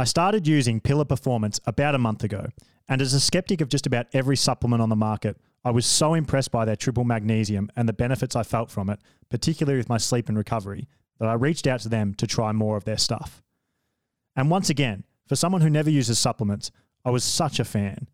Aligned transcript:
I 0.00 0.04
started 0.04 0.46
using 0.46 0.78
Pillar 0.78 1.04
Performance 1.04 1.58
about 1.66 1.96
a 1.96 1.98
month 1.98 2.22
ago, 2.22 2.50
and 2.88 3.02
as 3.02 3.14
a 3.14 3.18
skeptic 3.18 3.60
of 3.60 3.68
just 3.68 3.84
about 3.84 4.06
every 4.12 4.36
supplement 4.36 4.80
on 4.80 4.90
the 4.90 4.94
market, 4.94 5.36
I 5.64 5.72
was 5.72 5.86
so 5.86 6.14
impressed 6.14 6.52
by 6.52 6.64
their 6.64 6.76
triple 6.76 7.02
magnesium 7.02 7.68
and 7.74 7.88
the 7.88 7.92
benefits 7.92 8.36
I 8.36 8.44
felt 8.44 8.70
from 8.70 8.90
it, 8.90 9.00
particularly 9.28 9.76
with 9.76 9.88
my 9.88 9.98
sleep 9.98 10.28
and 10.28 10.38
recovery, 10.38 10.86
that 11.18 11.28
I 11.28 11.32
reached 11.32 11.66
out 11.66 11.80
to 11.80 11.88
them 11.88 12.14
to 12.14 12.28
try 12.28 12.52
more 12.52 12.76
of 12.76 12.84
their 12.84 12.96
stuff. 12.96 13.42
And 14.36 14.52
once 14.52 14.70
again, 14.70 15.02
for 15.26 15.34
someone 15.34 15.62
who 15.62 15.68
never 15.68 15.90
uses 15.90 16.16
supplements, 16.16 16.70
I 17.04 17.10
was 17.10 17.24
such 17.24 17.58
a 17.58 17.64
fan. 17.64 18.08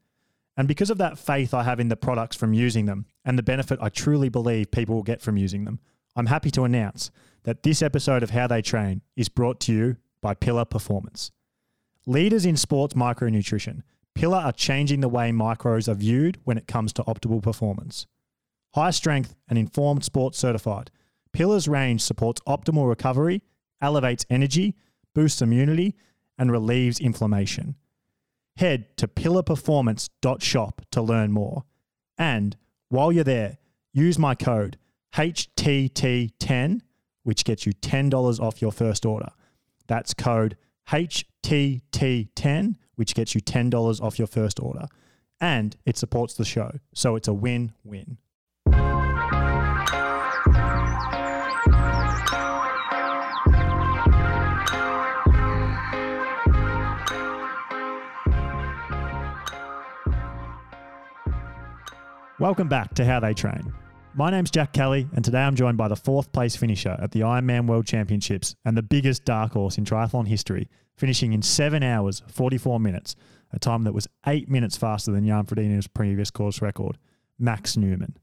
And 0.56 0.66
because 0.66 0.88
of 0.88 0.96
that 0.96 1.18
faith 1.18 1.52
I 1.52 1.64
have 1.64 1.80
in 1.80 1.88
the 1.88 1.96
products 1.96 2.34
from 2.34 2.54
using 2.54 2.86
them 2.86 3.04
and 3.26 3.38
the 3.38 3.42
benefit 3.42 3.78
I 3.82 3.90
truly 3.90 4.30
believe 4.30 4.70
people 4.70 4.94
will 4.94 5.02
get 5.02 5.20
from 5.20 5.36
using 5.36 5.66
them, 5.66 5.80
I'm 6.16 6.26
happy 6.26 6.50
to 6.52 6.64
announce 6.64 7.10
that 7.42 7.62
this 7.62 7.82
episode 7.82 8.22
of 8.22 8.30
How 8.30 8.46
They 8.46 8.62
Train 8.62 9.02
is 9.16 9.28
brought 9.28 9.60
to 9.60 9.72
you 9.74 9.96
by 10.22 10.32
Pillar 10.32 10.64
Performance. 10.64 11.30
Leaders 12.06 12.44
in 12.44 12.54
sports 12.54 12.92
micronutrition, 12.92 13.82
Pillar 14.14 14.36
are 14.36 14.52
changing 14.52 15.00
the 15.00 15.08
way 15.08 15.30
micros 15.30 15.88
are 15.88 15.94
viewed 15.94 16.38
when 16.44 16.58
it 16.58 16.66
comes 16.66 16.92
to 16.92 17.02
optimal 17.04 17.42
performance. 17.42 18.06
High 18.74 18.90
strength 18.90 19.34
and 19.48 19.58
informed 19.58 20.04
sports 20.04 20.36
certified, 20.36 20.90
Pillar's 21.32 21.66
range 21.66 22.02
supports 22.02 22.42
optimal 22.46 22.86
recovery, 22.86 23.42
elevates 23.80 24.26
energy, 24.28 24.74
boosts 25.14 25.40
immunity, 25.40 25.94
and 26.36 26.52
relieves 26.52 27.00
inflammation. 27.00 27.74
Head 28.58 28.98
to 28.98 29.08
pillarperformance.shop 29.08 30.82
to 30.90 31.02
learn 31.02 31.32
more. 31.32 31.64
And 32.18 32.54
while 32.90 33.12
you're 33.12 33.24
there, 33.24 33.56
use 33.94 34.18
my 34.18 34.34
code 34.34 34.76
HTT10, 35.14 36.82
which 37.22 37.44
gets 37.46 37.64
you 37.64 37.72
$10 37.72 38.40
off 38.40 38.60
your 38.60 38.72
first 38.72 39.06
order. 39.06 39.30
That's 39.86 40.12
code 40.12 40.58
HTT10, 40.90 41.24
which 42.94 43.14
gets 43.14 43.34
you 43.34 43.40
$10 43.40 44.00
off 44.00 44.18
your 44.18 44.26
first 44.26 44.60
order. 44.60 44.86
And 45.40 45.76
it 45.84 45.96
supports 45.96 46.34
the 46.34 46.44
show, 46.44 46.78
so 46.94 47.16
it's 47.16 47.28
a 47.28 47.34
win 47.34 47.72
win. 47.84 48.18
Welcome 62.40 62.68
back 62.68 62.94
to 62.94 63.04
How 63.04 63.20
They 63.20 63.32
Train. 63.32 63.72
My 64.14 64.30
name's 64.30 64.50
Jack 64.50 64.72
Kelly, 64.72 65.08
and 65.14 65.24
today 65.24 65.40
I'm 65.40 65.56
joined 65.56 65.76
by 65.76 65.88
the 65.88 65.96
fourth 65.96 66.30
place 66.32 66.54
finisher 66.56 66.96
at 67.00 67.10
the 67.10 67.20
Ironman 67.20 67.66
World 67.66 67.86
Championships 67.86 68.54
and 68.64 68.76
the 68.76 68.82
biggest 68.82 69.24
dark 69.24 69.52
horse 69.52 69.76
in 69.76 69.84
triathlon 69.84 70.28
history, 70.28 70.68
finishing 70.96 71.32
in 71.32 71.42
7 71.42 71.82
hours, 71.82 72.22
44 72.28 72.80
minutes, 72.80 73.16
a 73.52 73.58
time 73.58 73.84
that 73.84 73.94
was 73.94 74.08
8 74.26 74.48
minutes 74.48 74.76
faster 74.76 75.12
than 75.12 75.26
Jan 75.26 75.44
Frodeno's 75.44 75.86
previous 75.86 76.30
course 76.30 76.60
record, 76.60 76.98
Max 77.38 77.76
Neumann. 77.76 78.16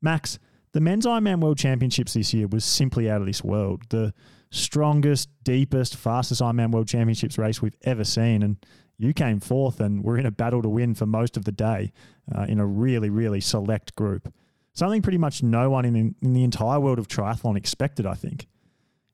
Max, 0.00 0.38
the 0.72 0.80
men's 0.80 1.06
Ironman 1.06 1.40
World 1.40 1.58
Championships 1.58 2.14
this 2.14 2.32
year 2.34 2.46
was 2.46 2.64
simply 2.64 3.10
out 3.10 3.20
of 3.20 3.26
this 3.26 3.44
world. 3.44 3.82
The 3.90 4.12
strongest, 4.50 5.28
deepest, 5.44 5.96
fastest 5.96 6.40
Ironman 6.40 6.72
World 6.72 6.88
Championships 6.88 7.38
race 7.38 7.62
we've 7.62 7.76
ever 7.82 8.04
seen, 8.04 8.42
and 8.42 8.56
you 8.98 9.12
came 9.12 9.40
fourth 9.40 9.80
and 9.80 10.02
were 10.02 10.18
in 10.18 10.26
a 10.26 10.30
battle 10.30 10.62
to 10.62 10.68
win 10.68 10.94
for 10.94 11.06
most 11.06 11.36
of 11.36 11.44
the 11.44 11.52
day 11.52 11.92
uh, 12.34 12.42
in 12.48 12.58
a 12.58 12.66
really, 12.66 13.10
really 13.10 13.40
select 13.40 13.94
group. 13.96 14.32
Something 14.74 15.02
pretty 15.02 15.18
much 15.18 15.42
no 15.42 15.68
one 15.70 15.84
in, 15.84 16.14
in 16.22 16.32
the 16.32 16.44
entire 16.44 16.80
world 16.80 16.98
of 16.98 17.08
triathlon 17.08 17.56
expected, 17.56 18.06
I 18.06 18.14
think. 18.14 18.46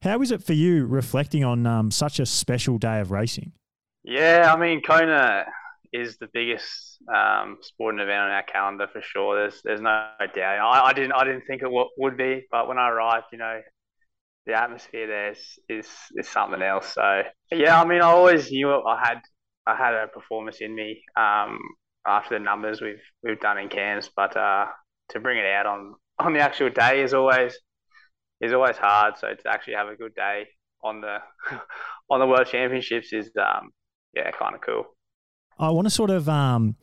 How 0.02 0.20
is 0.22 0.30
it 0.30 0.42
for 0.42 0.52
you 0.52 0.86
reflecting 0.86 1.44
on 1.44 1.66
um, 1.66 1.90
such 1.90 2.20
a 2.20 2.26
special 2.26 2.78
day 2.78 3.00
of 3.00 3.10
racing? 3.10 3.52
Yeah, 4.04 4.52
I 4.54 4.58
mean, 4.58 4.80
Kona 4.82 5.46
is 5.92 6.18
the 6.18 6.28
biggest 6.32 6.98
um, 7.12 7.58
sporting 7.62 8.00
event 8.00 8.20
on 8.20 8.30
our 8.30 8.42
calendar 8.42 8.86
for 8.92 9.02
sure. 9.02 9.36
There's 9.36 9.60
there's 9.64 9.80
no 9.80 10.10
doubt. 10.34 10.58
I, 10.60 10.88
I 10.88 10.92
didn't 10.92 11.12
I 11.12 11.24
didn't 11.24 11.44
think 11.46 11.62
it 11.62 11.66
w- 11.66 11.88
would 11.98 12.16
be, 12.16 12.46
but 12.50 12.68
when 12.68 12.78
I 12.78 12.88
arrived, 12.88 13.26
you 13.32 13.38
know, 13.38 13.60
the 14.46 14.54
atmosphere 14.54 15.06
there 15.06 15.32
is, 15.32 15.58
is 15.68 15.88
is 16.16 16.28
something 16.28 16.62
else. 16.62 16.94
So 16.94 17.22
yeah, 17.52 17.80
I 17.80 17.84
mean, 17.86 18.00
I 18.00 18.06
always 18.06 18.50
knew 18.50 18.70
I 18.72 19.00
had 19.04 19.20
I 19.66 19.76
had 19.76 19.94
a 19.94 20.08
performance 20.08 20.58
in 20.60 20.74
me 20.74 21.02
um, 21.16 21.58
after 22.06 22.38
the 22.38 22.44
numbers 22.44 22.80
we've 22.80 23.02
we've 23.22 23.40
done 23.40 23.58
in 23.58 23.68
Cairns, 23.68 24.10
but 24.14 24.36
uh, 24.36 24.66
to 25.10 25.20
bring 25.20 25.38
it 25.38 25.46
out 25.46 25.66
on 25.66 25.94
on 26.18 26.32
the 26.34 26.40
actual 26.40 26.70
day 26.70 27.02
is 27.02 27.14
always 27.14 27.58
is 28.40 28.52
always 28.52 28.76
hard. 28.76 29.18
So 29.18 29.34
to 29.34 29.50
actually 29.50 29.74
have 29.74 29.88
a 29.88 29.96
good 29.96 30.14
day 30.14 30.48
on 30.82 31.00
the 31.00 31.18
on 32.10 32.20
the 32.20 32.26
World 32.26 32.46
Championships 32.46 33.12
is 33.12 33.30
um, 33.36 33.72
yeah 34.14 34.30
kind 34.30 34.54
of 34.54 34.60
cool. 34.60 34.86
I 35.58 35.70
want 35.70 35.86
to 35.86 35.90
sort 35.90 36.10
of 36.10 36.28
um, 36.28 36.76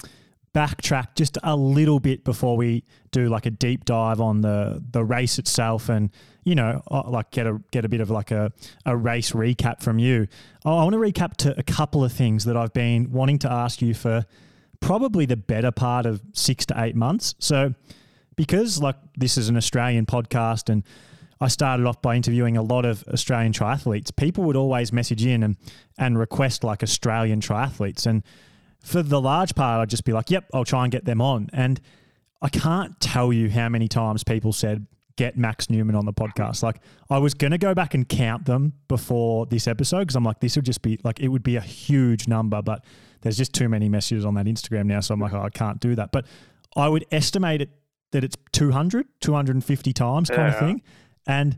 backtrack 0.53 1.15
just 1.15 1.37
a 1.43 1.55
little 1.55 1.99
bit 1.99 2.23
before 2.23 2.55
we 2.55 2.83
do 3.11 3.27
like 3.29 3.45
a 3.45 3.51
deep 3.51 3.85
dive 3.85 4.21
on 4.21 4.41
the 4.41 4.83
the 4.91 5.03
race 5.03 5.37
itself 5.37 5.89
and 5.89 6.09
you 6.43 6.55
know 6.55 6.81
uh, 6.89 7.03
like 7.09 7.31
get 7.31 7.45
a 7.45 7.61
get 7.71 7.85
a 7.85 7.89
bit 7.89 8.01
of 8.01 8.09
like 8.09 8.31
a, 8.31 8.51
a 8.85 8.95
race 8.95 9.31
recap 9.31 9.81
from 9.81 9.99
you. 9.99 10.27
I 10.63 10.69
want 10.69 10.93
to 10.93 10.97
recap 10.97 11.35
to 11.37 11.57
a 11.59 11.63
couple 11.63 12.03
of 12.03 12.11
things 12.11 12.45
that 12.45 12.55
I've 12.55 12.73
been 12.73 13.11
wanting 13.11 13.39
to 13.39 13.51
ask 13.51 13.81
you 13.81 13.93
for 13.93 14.25
probably 14.79 15.25
the 15.25 15.37
better 15.37 15.71
part 15.71 16.05
of 16.05 16.21
six 16.33 16.65
to 16.67 16.75
eight 16.77 16.95
months. 16.95 17.35
So 17.39 17.73
because 18.35 18.81
like 18.81 18.95
this 19.17 19.37
is 19.37 19.49
an 19.49 19.57
Australian 19.57 20.05
podcast 20.05 20.69
and 20.69 20.83
I 21.41 21.47
started 21.47 21.85
off 21.85 22.01
by 22.01 22.15
interviewing 22.15 22.57
a 22.57 22.61
lot 22.61 22.85
of 22.85 23.03
Australian 23.07 23.51
triathletes, 23.51 24.15
people 24.15 24.43
would 24.45 24.55
always 24.55 24.93
message 24.93 25.25
in 25.25 25.43
and, 25.43 25.57
and 25.97 26.17
request 26.17 26.63
like 26.63 26.81
Australian 26.81 27.41
triathletes. 27.41 28.05
And 28.05 28.23
for 28.79 29.03
the 29.03 29.19
large 29.19 29.55
part, 29.55 29.81
I'd 29.81 29.89
just 29.89 30.05
be 30.05 30.13
like, 30.13 30.29
yep, 30.29 30.45
I'll 30.53 30.65
try 30.65 30.83
and 30.83 30.91
get 30.91 31.05
them 31.05 31.21
on. 31.21 31.49
And 31.51 31.81
I 32.41 32.49
can't 32.49 32.99
tell 32.99 33.33
you 33.33 33.49
how 33.49 33.69
many 33.69 33.87
times 33.87 34.23
people 34.23 34.53
said, 34.53 34.87
get 35.17 35.37
Max 35.37 35.69
Neumann 35.69 35.95
on 35.95 36.05
the 36.05 36.13
podcast. 36.13 36.61
Like 36.61 36.77
I 37.09 37.17
was 37.17 37.33
going 37.33 37.51
to 37.51 37.57
go 37.57 37.73
back 37.73 37.93
and 37.93 38.07
count 38.07 38.45
them 38.45 38.73
before 38.87 39.45
this 39.45 39.67
episode 39.67 39.99
because 39.99 40.15
I'm 40.15 40.23
like, 40.23 40.39
this 40.39 40.55
would 40.55 40.65
just 40.65 40.81
be 40.81 40.99
like, 41.03 41.19
it 41.19 41.29
would 41.29 41.43
be 41.43 41.55
a 41.55 41.61
huge 41.61 42.27
number, 42.27 42.61
but 42.61 42.83
there's 43.21 43.37
just 43.37 43.53
too 43.53 43.69
many 43.69 43.89
messages 43.89 44.25
on 44.25 44.35
that 44.35 44.45
Instagram 44.45 44.85
now. 44.85 44.99
So 44.99 45.13
I'm 45.13 45.19
like, 45.19 45.33
oh, 45.33 45.41
I 45.41 45.49
can't 45.49 45.79
do 45.79 45.95
that. 45.95 46.11
But 46.11 46.25
I 46.75 46.89
would 46.89 47.05
estimate 47.11 47.61
it 47.61 47.69
that 48.11 48.23
it's 48.23 48.37
200, 48.51 49.07
250 49.21 49.93
times 49.93 50.29
kind 50.29 50.41
yeah. 50.41 50.53
of 50.53 50.59
thing. 50.59 50.81
And 51.27 51.55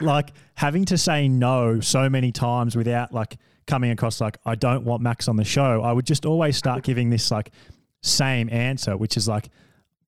like 0.00 0.32
having 0.54 0.84
to 0.86 0.98
say 0.98 1.28
no 1.28 1.80
so 1.80 2.08
many 2.08 2.32
times 2.32 2.76
without 2.76 3.12
like 3.12 3.36
coming 3.66 3.90
across 3.90 4.20
like, 4.20 4.38
I 4.44 4.54
don't 4.54 4.84
want 4.84 5.02
Max 5.02 5.28
on 5.28 5.36
the 5.36 5.44
show, 5.44 5.82
I 5.82 5.92
would 5.92 6.06
just 6.06 6.26
always 6.26 6.56
start 6.56 6.82
giving 6.84 7.10
this 7.10 7.30
like 7.30 7.50
same 8.02 8.48
answer, 8.50 8.96
which 8.96 9.16
is 9.16 9.28
like, 9.28 9.48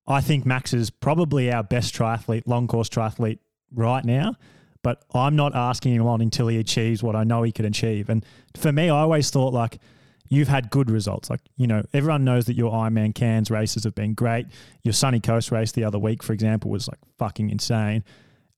I 0.07 0.21
think 0.21 0.45
Max 0.45 0.75
is 0.75 0.91
probably 0.91 1.51
our 1.51 1.63
best 1.63 1.95
triathlete, 1.95 2.43
long 2.47 2.67
course 2.67 2.89
triathlete 2.89 3.39
right 3.73 4.05
now. 4.05 4.37
But 4.83 5.03
I'm 5.15 5.35
not 5.35 5.55
asking 5.55 5.95
him 5.95 6.07
on 6.07 6.21
until 6.21 6.47
he 6.49 6.59
achieves 6.59 7.03
what 7.03 7.17
I 7.17 7.25
know 7.25 7.43
he 7.43 7.53
can 7.53 7.65
achieve. 7.65 8.11
And 8.11 8.25
for 8.55 8.71
me, 8.71 8.91
I 8.91 9.01
always 9.01 9.31
thought 9.31 9.55
like 9.55 9.79
you've 10.29 10.49
had 10.49 10.69
good 10.69 10.91
results. 10.91 11.31
Like, 11.31 11.41
you 11.57 11.67
know, 11.67 11.83
everyone 11.95 12.25
knows 12.25 12.45
that 12.47 12.57
your 12.57 12.71
Ironman 12.71 13.15
Cairns 13.15 13.51
races 13.51 13.85
have 13.85 13.95
been 13.95 14.13
great. 14.13 14.47
Your 14.83 14.93
Sunny 14.93 15.21
Coast 15.21 15.51
race 15.51 15.73
the 15.73 15.85
other 15.85 15.99
week, 15.99 16.23
for 16.23 16.35
example, 16.35 16.71
was 16.71 16.87
like 16.87 16.99
fucking 17.19 17.49
insane. 17.49 18.05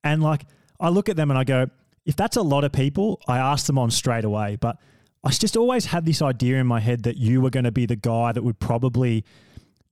And 0.06 0.22
like, 0.22 0.46
I 0.78 0.88
look 0.88 1.08
at 1.08 1.16
them 1.16 1.30
and 1.30 1.38
I 1.38 1.44
go, 1.44 1.68
if 2.04 2.14
that's 2.14 2.36
a 2.36 2.42
lot 2.42 2.64
of 2.64 2.72
people, 2.72 3.20
I 3.26 3.38
ask 3.38 3.66
them 3.66 3.78
on 3.78 3.90
straight 3.90 4.24
away. 4.24 4.56
But 4.56 4.78
I 5.24 5.30
just 5.30 5.56
always 5.56 5.86
had 5.86 6.06
this 6.06 6.22
idea 6.22 6.58
in 6.58 6.66
my 6.66 6.78
head 6.80 7.02
that 7.02 7.16
you 7.16 7.40
were 7.40 7.50
going 7.50 7.64
to 7.64 7.72
be 7.72 7.86
the 7.86 7.96
guy 7.96 8.30
that 8.32 8.42
would 8.42 8.60
probably 8.60 9.24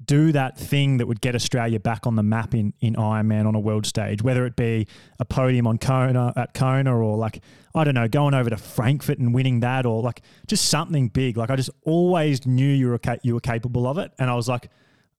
do 0.04 0.32
that 0.32 0.58
thing 0.58 0.98
that 0.98 1.06
would 1.06 1.20
get 1.20 1.34
Australia 1.34 1.80
back 1.80 2.06
on 2.06 2.14
the 2.14 2.22
map 2.22 2.54
in, 2.54 2.74
in 2.80 2.94
Ironman 2.94 3.46
on 3.46 3.54
a 3.54 3.60
world 3.60 3.86
stage, 3.86 4.22
whether 4.22 4.46
it 4.46 4.54
be 4.54 4.86
a 5.18 5.24
podium 5.24 5.66
on 5.66 5.78
Kona 5.78 6.32
at 6.36 6.54
Kona 6.54 6.96
or 6.96 7.16
like, 7.16 7.42
I 7.74 7.84
don't 7.84 7.94
know, 7.94 8.06
going 8.06 8.34
over 8.34 8.50
to 8.50 8.56
Frankfurt 8.56 9.18
and 9.18 9.34
winning 9.34 9.60
that 9.60 9.86
or 9.86 10.02
like 10.02 10.20
just 10.46 10.66
something 10.66 11.08
big. 11.08 11.36
Like 11.36 11.50
I 11.50 11.56
just 11.56 11.70
always 11.82 12.46
knew 12.46 12.68
you 12.68 12.88
were, 12.90 13.00
you 13.22 13.34
were 13.34 13.40
capable 13.40 13.86
of 13.88 13.98
it. 13.98 14.12
And 14.18 14.30
I 14.30 14.34
was 14.34 14.48
like, 14.48 14.68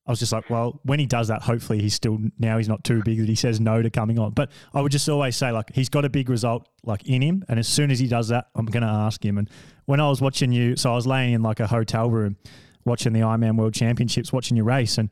I 0.07 0.11
was 0.11 0.19
just 0.19 0.31
like, 0.31 0.49
well, 0.51 0.79
when 0.83 0.99
he 0.99 1.07
does 1.07 1.29
that, 1.29 1.41
hopefully 1.41 1.81
he's 1.81 1.95
still 1.95 2.19
now 2.37 2.57
he's 2.57 2.69
not 2.69 2.83
too 2.83 3.01
big 3.03 3.19
that 3.19 3.27
he 3.27 3.35
says 3.35 3.59
no 3.59 3.81
to 3.81 3.89
coming 3.89 4.19
on. 4.19 4.31
But 4.31 4.51
I 4.73 4.81
would 4.81 4.91
just 4.91 5.09
always 5.09 5.35
say 5.35 5.51
like 5.51 5.73
he's 5.73 5.89
got 5.89 6.05
a 6.05 6.09
big 6.09 6.29
result 6.29 6.69
like 6.83 7.07
in 7.07 7.21
him, 7.23 7.43
and 7.49 7.59
as 7.59 7.67
soon 7.67 7.89
as 7.89 7.99
he 7.99 8.07
does 8.07 8.27
that, 8.27 8.47
I'm 8.53 8.67
to 8.67 8.79
ask 8.81 9.23
him. 9.25 9.37
And 9.39 9.49
when 9.85 9.99
I 9.99 10.07
was 10.07 10.21
watching 10.21 10.51
you, 10.51 10.75
so 10.75 10.91
I 10.91 10.95
was 10.95 11.07
laying 11.07 11.33
in 11.33 11.41
like 11.41 11.59
a 11.59 11.67
hotel 11.67 12.09
room, 12.09 12.37
watching 12.85 13.13
the 13.13 13.21
Ironman 13.21 13.57
World 13.57 13.73
Championships, 13.73 14.31
watching 14.31 14.55
your 14.55 14.65
race, 14.65 14.99
and 14.99 15.09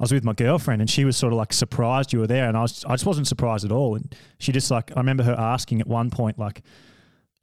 I 0.00 0.02
was 0.02 0.12
with 0.12 0.24
my 0.24 0.32
girlfriend, 0.32 0.82
and 0.82 0.90
she 0.90 1.04
was 1.04 1.16
sort 1.16 1.32
of 1.32 1.36
like 1.36 1.52
surprised 1.52 2.12
you 2.12 2.18
were 2.18 2.26
there, 2.26 2.48
and 2.48 2.56
I 2.56 2.62
was 2.62 2.84
I 2.86 2.94
just 2.94 3.06
wasn't 3.06 3.28
surprised 3.28 3.64
at 3.64 3.70
all. 3.70 3.94
And 3.94 4.12
she 4.38 4.50
just 4.50 4.68
like 4.68 4.90
I 4.96 5.00
remember 5.00 5.22
her 5.22 5.38
asking 5.38 5.80
at 5.80 5.86
one 5.86 6.10
point 6.10 6.40
like 6.40 6.62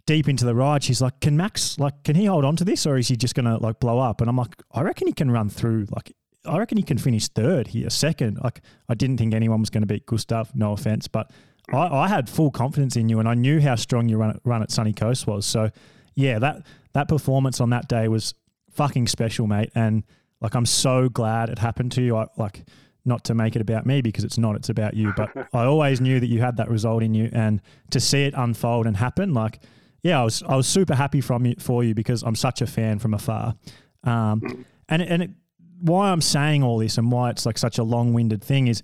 deep 0.06 0.28
into 0.28 0.44
the 0.44 0.56
ride, 0.56 0.84
she's 0.84 1.02
like, 1.02 1.22
"Can 1.22 1.38
Max 1.38 1.80
like 1.80 2.04
can 2.04 2.18
he 2.18 2.26
hold 2.26 2.44
on 2.44 2.58
to 2.58 2.66
this, 2.66 2.86
or 2.86 2.98
is 2.98 3.08
he 3.08 3.16
just 3.16 3.34
gonna 3.34 3.58
like 3.60 3.80
blow 3.80 4.00
up?" 4.00 4.20
And 4.20 4.30
I'm 4.30 4.36
like, 4.36 4.62
"I 4.74 4.82
reckon 4.82 5.08
he 5.08 5.14
can 5.14 5.32
run 5.32 5.48
through 5.48 5.88
like." 5.90 6.14
I 6.46 6.58
reckon 6.58 6.78
he 6.78 6.84
can 6.84 6.98
finish 6.98 7.28
third 7.28 7.68
here, 7.68 7.90
second. 7.90 8.40
Like 8.44 8.62
I 8.90 8.96
didn't 8.96 9.18
think 9.18 9.34
anyone 9.34 9.60
was 9.60 9.70
going 9.70 9.84
to 9.84 9.88
beat 9.88 10.06
Gustav. 10.06 10.56
No 10.56 10.74
offense, 10.74 11.08
but 11.08 11.32
I, 11.72 11.88
I, 11.88 12.08
had 12.08 12.30
full 12.30 12.52
confidence 12.52 12.96
in 12.96 13.10
you, 13.10 13.20
and 13.20 13.28
I 13.28 13.34
knew 13.34 13.62
how 13.62 13.76
strong 13.76 14.10
your 14.10 14.20
run, 14.20 14.40
run 14.44 14.62
at 14.62 14.72
Sunny 14.72 14.94
Coast 14.94 15.28
was. 15.28 15.46
So, 15.46 15.70
yeah, 16.16 16.40
that 16.40 16.66
that 16.94 17.08
performance 17.08 17.62
on 17.62 17.70
that 17.70 17.88
day 17.88 18.08
was 18.08 18.34
fucking 18.72 19.08
special, 19.08 19.48
mate. 19.48 19.72
And 19.76 20.04
like, 20.42 20.56
I'm 20.56 20.66
so 20.66 21.10
glad 21.10 21.50
it 21.50 21.60
happened 21.60 21.92
to 21.94 22.02
you. 22.02 22.18
I, 22.18 22.28
like, 22.38 22.64
not 23.06 23.24
to 23.26 23.34
make 23.34 23.56
it 23.56 23.62
about 23.62 23.86
me 23.86 24.02
because 24.02 24.24
it's 24.24 24.38
not, 24.38 24.56
it's 24.56 24.70
about 24.70 24.96
you. 24.96 25.14
But 25.16 25.30
I 25.54 25.66
always 25.66 26.02
knew 26.02 26.20
that 26.20 26.28
you 26.28 26.42
had 26.42 26.58
that 26.58 26.70
result 26.70 27.04
in 27.04 27.14
you, 27.14 27.30
and 27.32 27.62
to 27.92 28.00
see 28.00 28.24
it 28.24 28.34
unfold 28.36 28.88
and 28.88 28.98
happen, 28.98 29.34
like, 29.34 29.62
yeah, 30.04 30.20
I 30.20 30.24
was 30.24 30.44
I 30.44 30.56
was 30.56 30.68
super 30.68 30.96
happy 30.96 31.22
from 31.22 31.46
you 31.46 31.56
for 31.60 31.84
you 31.84 31.94
because 31.94 32.24
I'm 32.24 32.36
such 32.36 32.62
a 32.62 32.68
fan 32.68 33.00
from 33.00 33.14
afar. 33.14 33.56
Um, 34.04 34.66
and 34.90 35.02
and 35.02 35.24
it, 35.24 35.32
why 35.82 36.12
I'm 36.12 36.22
saying 36.22 36.64
all 36.64 36.78
this 36.78 36.98
and 36.98 37.12
why 37.12 37.30
it's 37.30 37.46
like 37.46 37.58
such 37.58 37.78
a 37.78 37.84
long 37.84 38.14
winded 38.14 38.44
thing 38.44 38.68
is, 38.68 38.84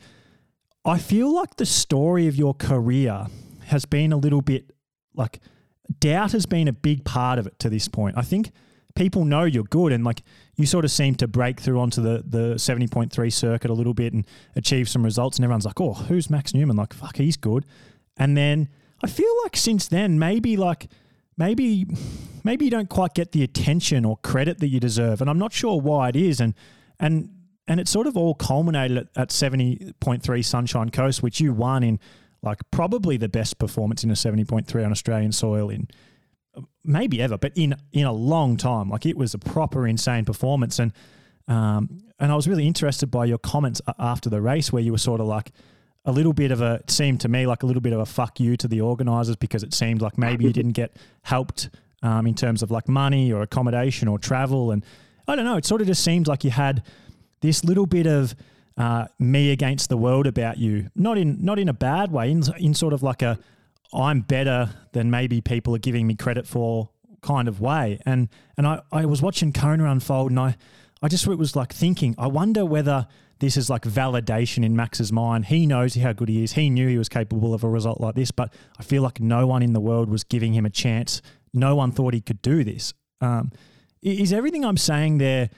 I 0.86 0.98
feel 0.98 1.34
like 1.34 1.58
the 1.58 1.66
story 1.66 2.28
of 2.28 2.36
your 2.36 2.54
career 2.54 3.28
has 3.66 3.86
been 3.86 4.12
a 4.12 4.18
little 4.18 4.42
bit 4.42 4.72
like 5.14 5.40
doubt 6.00 6.32
has 6.32 6.46
been 6.46 6.68
a 6.68 6.74
big 6.74 7.04
part 7.04 7.40
of 7.40 7.48
it 7.48 7.60
to 7.60 7.70
this 7.70 7.88
point. 7.88 8.18
I 8.18 8.22
think 8.22 8.52
people 8.96 9.26
know 9.26 9.44
you're 9.44 9.64
good 9.64 9.92
and 9.92 10.04
like 10.04 10.24
you 10.56 10.66
sort 10.66 10.86
of 10.86 10.92
seem 10.92 11.16
to 11.16 11.28
break 11.28 11.60
through 11.60 11.80
onto 11.80 12.02
the 12.02 12.24
the 12.26 12.56
70.3 12.56 13.32
circuit 13.32 13.70
a 13.70 13.74
little 13.74 13.94
bit 13.94 14.14
and 14.14 14.26
achieve 14.56 14.90
some 14.90 15.04
results 15.04 15.38
and 15.38 15.44
everyone's 15.44 15.66
like, 15.66 15.80
"Oh, 15.80 15.94
who's 15.94 16.30
Max 16.30 16.54
Neumann?" 16.54 16.78
Like, 16.78 16.94
"Fuck, 16.94 17.18
he's 17.18 17.38
good." 17.38 17.66
And 18.18 18.36
then 18.36 18.70
I 19.04 19.08
feel 19.08 19.32
like 19.44 19.56
since 19.56 19.88
then 19.88 20.18
maybe 20.18 20.58
like 20.58 20.88
maybe 21.38 21.86
maybe 22.44 22.66
you 22.66 22.72
don't 22.72 22.90
quite 22.90 23.14
get 23.14 23.32
the 23.32 23.44
attention 23.44 24.06
or 24.06 24.18
credit 24.18 24.60
that 24.60 24.68
you 24.68 24.80
deserve 24.80 25.22
and 25.22 25.30
I'm 25.30 25.40
not 25.40 25.54
sure 25.54 25.80
why 25.80 26.10
it 26.10 26.16
is 26.16 26.40
and 26.40 26.56
and 27.00 27.30
and 27.68 27.80
it 27.80 27.88
sort 27.88 28.08
of 28.08 28.16
all 28.16 28.34
culminated 28.34 28.98
at, 28.98 29.08
at 29.16 29.30
70.3 29.30 30.46
Sunshine 30.46 30.90
Coast 30.90 31.22
which 31.22 31.40
you 31.40 31.54
won 31.54 31.84
in 31.84 32.00
like 32.42 32.60
probably 32.72 33.18
the 33.18 33.30
best 33.30 33.58
performance 33.58 34.04
in 34.04 34.12
a 34.12 34.14
70.3 34.14 34.86
on 34.86 34.92
Australian 34.92 35.32
soil 35.32 35.70
in 35.70 35.88
maybe 36.84 37.22
ever, 37.22 37.38
but 37.38 37.52
in 37.56 37.76
in 37.92 38.06
a 38.06 38.12
long 38.12 38.58
time. 38.58 38.90
Like 38.90 39.06
it 39.06 39.18
was 39.18 39.34
a 39.34 39.40
proper 39.40 39.88
insane 39.88 40.26
performance, 40.26 40.80
and 40.80 40.94
um, 41.48 42.00
and 42.20 42.32
I 42.32 42.36
was 42.36 42.48
really 42.48 42.68
interested 42.68 43.08
by 43.08 43.26
your 43.26 43.38
comments 43.38 43.82
after 44.00 44.30
the 44.30 44.42
race, 44.42 44.72
where 44.72 44.82
you 44.82 44.92
were 44.92 44.98
sort 44.98 45.22
of 45.22 45.28
like 45.28 45.52
a 46.06 46.12
little 46.12 46.34
bit 46.34 46.52
of 46.52 46.62
a 46.62 46.82
seemed 46.88 47.22
to 47.22 47.28
me 47.28 47.46
like 47.46 47.64
a 47.64 47.66
little 47.66 47.82
bit 47.82 47.94
of 47.94 48.00
a 48.00 48.06
fuck 48.06 48.40
you 48.40 48.58
to 48.58 48.68
the 48.68 48.82
organisers 48.82 49.36
because 49.36 49.64
it 49.64 49.74
seemed 49.74 50.02
like 50.02 50.18
maybe 50.18 50.46
you 50.46 50.54
didn't 50.54 50.72
get 50.72 50.96
helped 51.24 51.70
um, 52.02 52.26
in 52.26 52.34
terms 52.34 52.64
of 52.64 52.72
like 52.72 52.88
money 52.88 53.32
or 53.32 53.42
accommodation 53.42 54.08
or 54.08 54.18
travel, 54.18 54.72
and 54.72 54.86
I 55.28 55.36
don't 55.36 55.46
know. 55.46 55.58
It 55.58 55.66
sort 55.66 55.82
of 55.82 55.88
just 55.88 56.04
seemed 56.04 56.28
like 56.28 56.44
you 56.44 56.52
had 56.52 56.84
this 57.42 57.64
little 57.64 57.86
bit 57.86 58.08
of 58.08 58.36
uh, 58.78 59.08
me 59.20 59.52
against 59.52 59.90
the 59.90 59.98
world 59.98 60.28
about 60.28 60.58
you, 60.58 60.90
not 60.96 61.18
in 61.18 61.44
not 61.44 61.60
in 61.60 61.70
a 61.70 61.74
bad 61.74 62.12
way, 62.12 62.32
in 62.32 62.44
in 62.58 62.74
sort 62.74 62.94
of 62.94 63.04
like 63.04 63.22
a 63.22 63.40
I'm 63.94 64.22
better 64.22 64.70
than 64.94 65.10
maybe 65.10 65.42
people 65.42 65.76
are 65.76 65.80
giving 65.80 66.08
me 66.08 66.16
credit 66.16 66.48
for 66.48 66.90
kind 67.22 67.48
of 67.48 67.60
way. 67.60 68.00
And 68.06 68.30
and 68.58 68.68
I, 68.68 68.82
I 68.92 69.06
was 69.06 69.22
watching 69.22 69.54
Kona 69.54 69.90
unfold 69.90 70.32
and 70.32 70.40
I, 70.40 70.56
I 71.02 71.08
just 71.08 71.28
was 71.28 71.56
like 71.56 71.74
thinking, 71.74 72.16
I 72.18 72.28
wonder 72.28 72.66
whether 72.66 73.08
this 73.40 73.56
is 73.56 73.70
like 73.70 73.84
validation 73.84 74.66
in 74.66 74.76
Max's 74.76 75.12
mind. 75.12 75.46
He 75.46 75.68
knows 75.68 75.96
how 75.96 76.14
good 76.14 76.30
he 76.30 76.44
is. 76.44 76.54
He 76.54 76.70
knew 76.70 76.88
he 76.88 76.98
was 76.98 77.10
capable 77.10 77.54
of 77.54 77.64
a 77.64 77.70
result 77.70 78.02
like 78.02 78.16
this, 78.16 78.32
but 78.32 78.52
I 78.80 78.84
feel 78.84 79.04
like 79.04 79.20
no 79.20 79.46
one 79.46 79.62
in 79.62 79.74
the 79.74 79.80
world 79.80 80.10
was 80.10 80.24
giving 80.24 80.54
him 80.54 80.66
a 80.66 80.70
chance. 80.72 81.22
No 81.54 81.76
one 81.76 81.92
thought 81.92 82.14
he 82.14 82.22
could 82.22 82.42
do 82.42 82.64
this. 82.64 82.94
Um, 83.22 83.52
is 84.02 84.34
everything 84.34 84.66
I'm 84.66 84.78
saying 84.78 85.18
there 85.18 85.50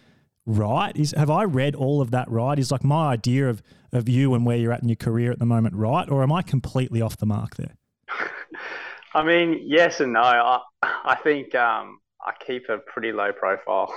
right? 0.46 0.96
Is 0.98 1.14
have 1.18 1.30
I 1.30 1.44
read 1.44 1.76
all 1.76 2.02
of 2.02 2.12
that 2.12 2.30
right? 2.30 2.58
Is 2.58 2.72
like 2.72 2.84
my 2.84 3.12
idea 3.12 3.50
of 3.50 3.62
of 3.92 4.08
you 4.08 4.34
and 4.34 4.46
where 4.46 4.58
you're 4.58 4.72
at 4.72 4.82
in 4.82 4.90
your 4.90 4.96
career 4.96 5.32
at 5.32 5.40
the 5.40 5.46
moment 5.46 5.76
right, 5.76 6.10
or 6.10 6.24
am 6.24 6.32
I 6.32 6.42
completely 6.42 7.02
off 7.02 7.18
the 7.18 7.26
mark 7.26 7.56
there? 7.56 7.76
I 9.14 9.24
mean, 9.24 9.62
yes 9.64 10.00
and 10.00 10.14
no. 10.14 10.22
I, 10.22 10.60
I 10.84 11.16
think 11.16 11.56
um, 11.56 12.00
I 12.22 12.34
keep 12.46 12.70
a 12.70 12.78
pretty 12.78 13.12
low 13.12 13.32
profile. 13.32 13.94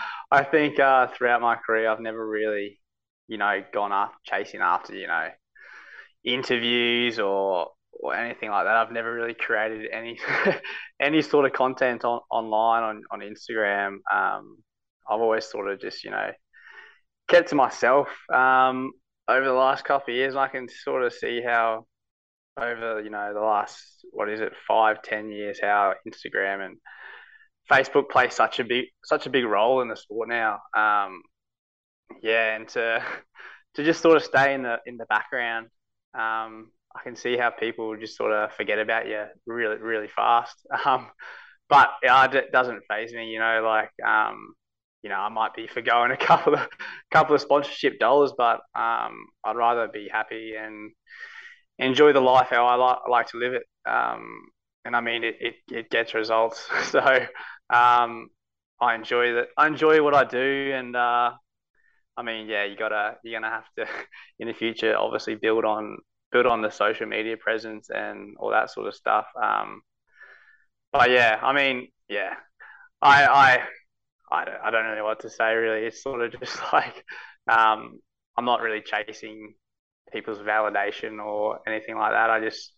I 0.30 0.44
think 0.44 0.78
uh, 0.78 1.08
throughout 1.08 1.40
my 1.40 1.56
career, 1.56 1.90
I've 1.90 2.00
never 2.00 2.26
really, 2.26 2.78
you 3.26 3.38
know, 3.38 3.62
gone 3.72 3.92
up 3.92 4.14
chasing 4.24 4.60
after, 4.60 4.94
you 4.94 5.08
know, 5.08 5.28
interviews 6.24 7.18
or 7.18 7.70
or 7.92 8.14
anything 8.14 8.50
like 8.50 8.64
that. 8.64 8.76
I've 8.76 8.92
never 8.92 9.12
really 9.12 9.34
created 9.34 9.88
any 9.92 10.18
any 11.00 11.22
sort 11.22 11.46
of 11.46 11.52
content 11.52 12.04
on 12.04 12.20
online 12.30 12.82
on 12.82 13.02
on 13.10 13.20
Instagram. 13.20 13.98
Um, 14.12 14.58
I've 15.08 15.20
always 15.20 15.46
sort 15.46 15.70
of 15.70 15.80
just, 15.80 16.04
you 16.04 16.10
know, 16.10 16.30
kept 17.28 17.48
to 17.50 17.54
myself. 17.54 18.08
Um, 18.32 18.92
over 19.28 19.44
the 19.44 19.52
last 19.52 19.84
couple 19.84 20.12
of 20.12 20.16
years, 20.16 20.36
I 20.36 20.48
can 20.48 20.68
sort 20.68 21.04
of 21.04 21.12
see 21.12 21.42
how 21.44 21.86
over 22.60 23.00
you 23.00 23.10
know 23.10 23.32
the 23.32 23.40
last 23.40 24.04
what 24.10 24.28
is 24.28 24.40
it 24.40 24.52
five 24.68 25.02
ten 25.02 25.30
years 25.30 25.58
how 25.60 25.94
Instagram 26.06 26.66
and 26.66 26.76
Facebook 27.70 28.10
play 28.10 28.28
such 28.28 28.60
a 28.60 28.64
big 28.64 28.86
such 29.04 29.26
a 29.26 29.30
big 29.30 29.44
role 29.44 29.80
in 29.80 29.88
the 29.88 29.96
sport 29.96 30.28
now. 30.28 30.58
Um, 30.76 31.22
yeah, 32.22 32.56
and 32.56 32.68
to 32.68 33.02
to 33.74 33.84
just 33.84 34.02
sort 34.02 34.16
of 34.16 34.24
stay 34.24 34.54
in 34.54 34.62
the 34.62 34.78
in 34.86 34.96
the 34.96 35.06
background, 35.06 35.68
um, 36.18 36.70
I 36.94 37.02
can 37.02 37.16
see 37.16 37.36
how 37.36 37.50
people 37.50 37.96
just 37.96 38.16
sort 38.16 38.32
of 38.32 38.52
forget 38.52 38.78
about 38.78 39.06
you 39.08 39.24
really 39.46 39.76
really 39.76 40.08
fast. 40.08 40.56
Um, 40.84 41.10
but 41.68 41.90
yeah, 42.02 42.30
it 42.30 42.52
doesn't 42.52 42.82
faze 42.88 43.14
me. 43.14 43.30
You 43.30 43.38
know, 43.38 43.62
like 43.64 43.90
um, 44.06 44.54
you 45.02 45.10
know, 45.10 45.16
I 45.16 45.28
might 45.28 45.54
be 45.54 45.66
forgoing 45.74 46.10
a 46.12 46.16
couple 46.16 46.54
of 46.54 46.68
couple 47.10 47.34
of 47.34 47.40
sponsorship 47.40 47.98
dollars, 47.98 48.32
but 48.36 48.60
um, 48.74 49.26
I'd 49.44 49.56
rather 49.56 49.88
be 49.88 50.08
happy 50.10 50.54
and 50.58 50.92
enjoy 51.78 52.12
the 52.12 52.20
life 52.20 52.48
how 52.50 52.66
I 52.66 52.74
like, 52.76 52.98
like 53.08 53.26
to 53.28 53.38
live 53.38 53.54
it. 53.54 53.64
Um, 53.86 54.46
and 54.84 54.96
I 54.96 55.00
mean, 55.00 55.24
it, 55.24 55.36
it, 55.40 55.54
it 55.70 55.90
gets 55.90 56.14
results. 56.14 56.68
So 56.90 57.00
um, 57.70 58.28
I 58.80 58.94
enjoy 58.94 59.34
that. 59.34 59.48
I 59.56 59.66
enjoy 59.66 60.02
what 60.02 60.14
I 60.14 60.24
do. 60.24 60.72
And 60.74 60.94
uh, 60.96 61.32
I 62.16 62.22
mean, 62.22 62.48
yeah, 62.48 62.64
you 62.64 62.76
gotta, 62.76 63.16
you're 63.24 63.40
going 63.40 63.50
to 63.50 63.56
have 63.56 63.64
to 63.78 63.86
in 64.38 64.48
the 64.48 64.54
future, 64.54 64.96
obviously 64.96 65.34
build 65.36 65.64
on, 65.64 65.98
build 66.32 66.46
on 66.46 66.62
the 66.62 66.70
social 66.70 67.06
media 67.06 67.36
presence 67.36 67.90
and 67.90 68.36
all 68.38 68.50
that 68.50 68.70
sort 68.70 68.88
of 68.88 68.94
stuff. 68.94 69.26
Um, 69.40 69.82
but 70.92 71.10
yeah, 71.10 71.38
I 71.42 71.52
mean, 71.52 71.88
yeah, 72.08 72.34
I, 73.02 73.26
I, 73.26 73.60
I 74.32 74.44
don't, 74.44 74.56
I 74.64 74.70
don't 74.70 74.96
know 74.96 75.04
what 75.04 75.20
to 75.20 75.30
say 75.30 75.54
really. 75.54 75.86
It's 75.86 76.02
sort 76.02 76.22
of 76.22 76.38
just 76.40 76.60
like, 76.74 77.04
um, 77.50 78.00
I'm 78.38 78.44
not 78.44 78.62
really 78.62 78.82
chasing 78.82 79.54
people's 80.12 80.40
validation 80.40 81.24
or 81.24 81.60
anything 81.66 81.96
like 81.96 82.12
that. 82.12 82.30
I 82.30 82.40
just 82.40 82.74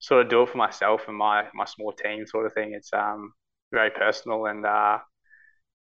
sort 0.00 0.22
of 0.24 0.30
do 0.30 0.42
it 0.42 0.50
for 0.50 0.58
myself 0.58 1.02
and 1.08 1.16
my 1.16 1.46
my 1.54 1.64
small 1.66 1.92
team 1.92 2.26
sort 2.26 2.46
of 2.46 2.54
thing. 2.54 2.74
It's 2.74 2.92
um 2.92 3.32
very 3.72 3.90
personal 3.90 4.46
and 4.46 4.66
uh, 4.66 4.98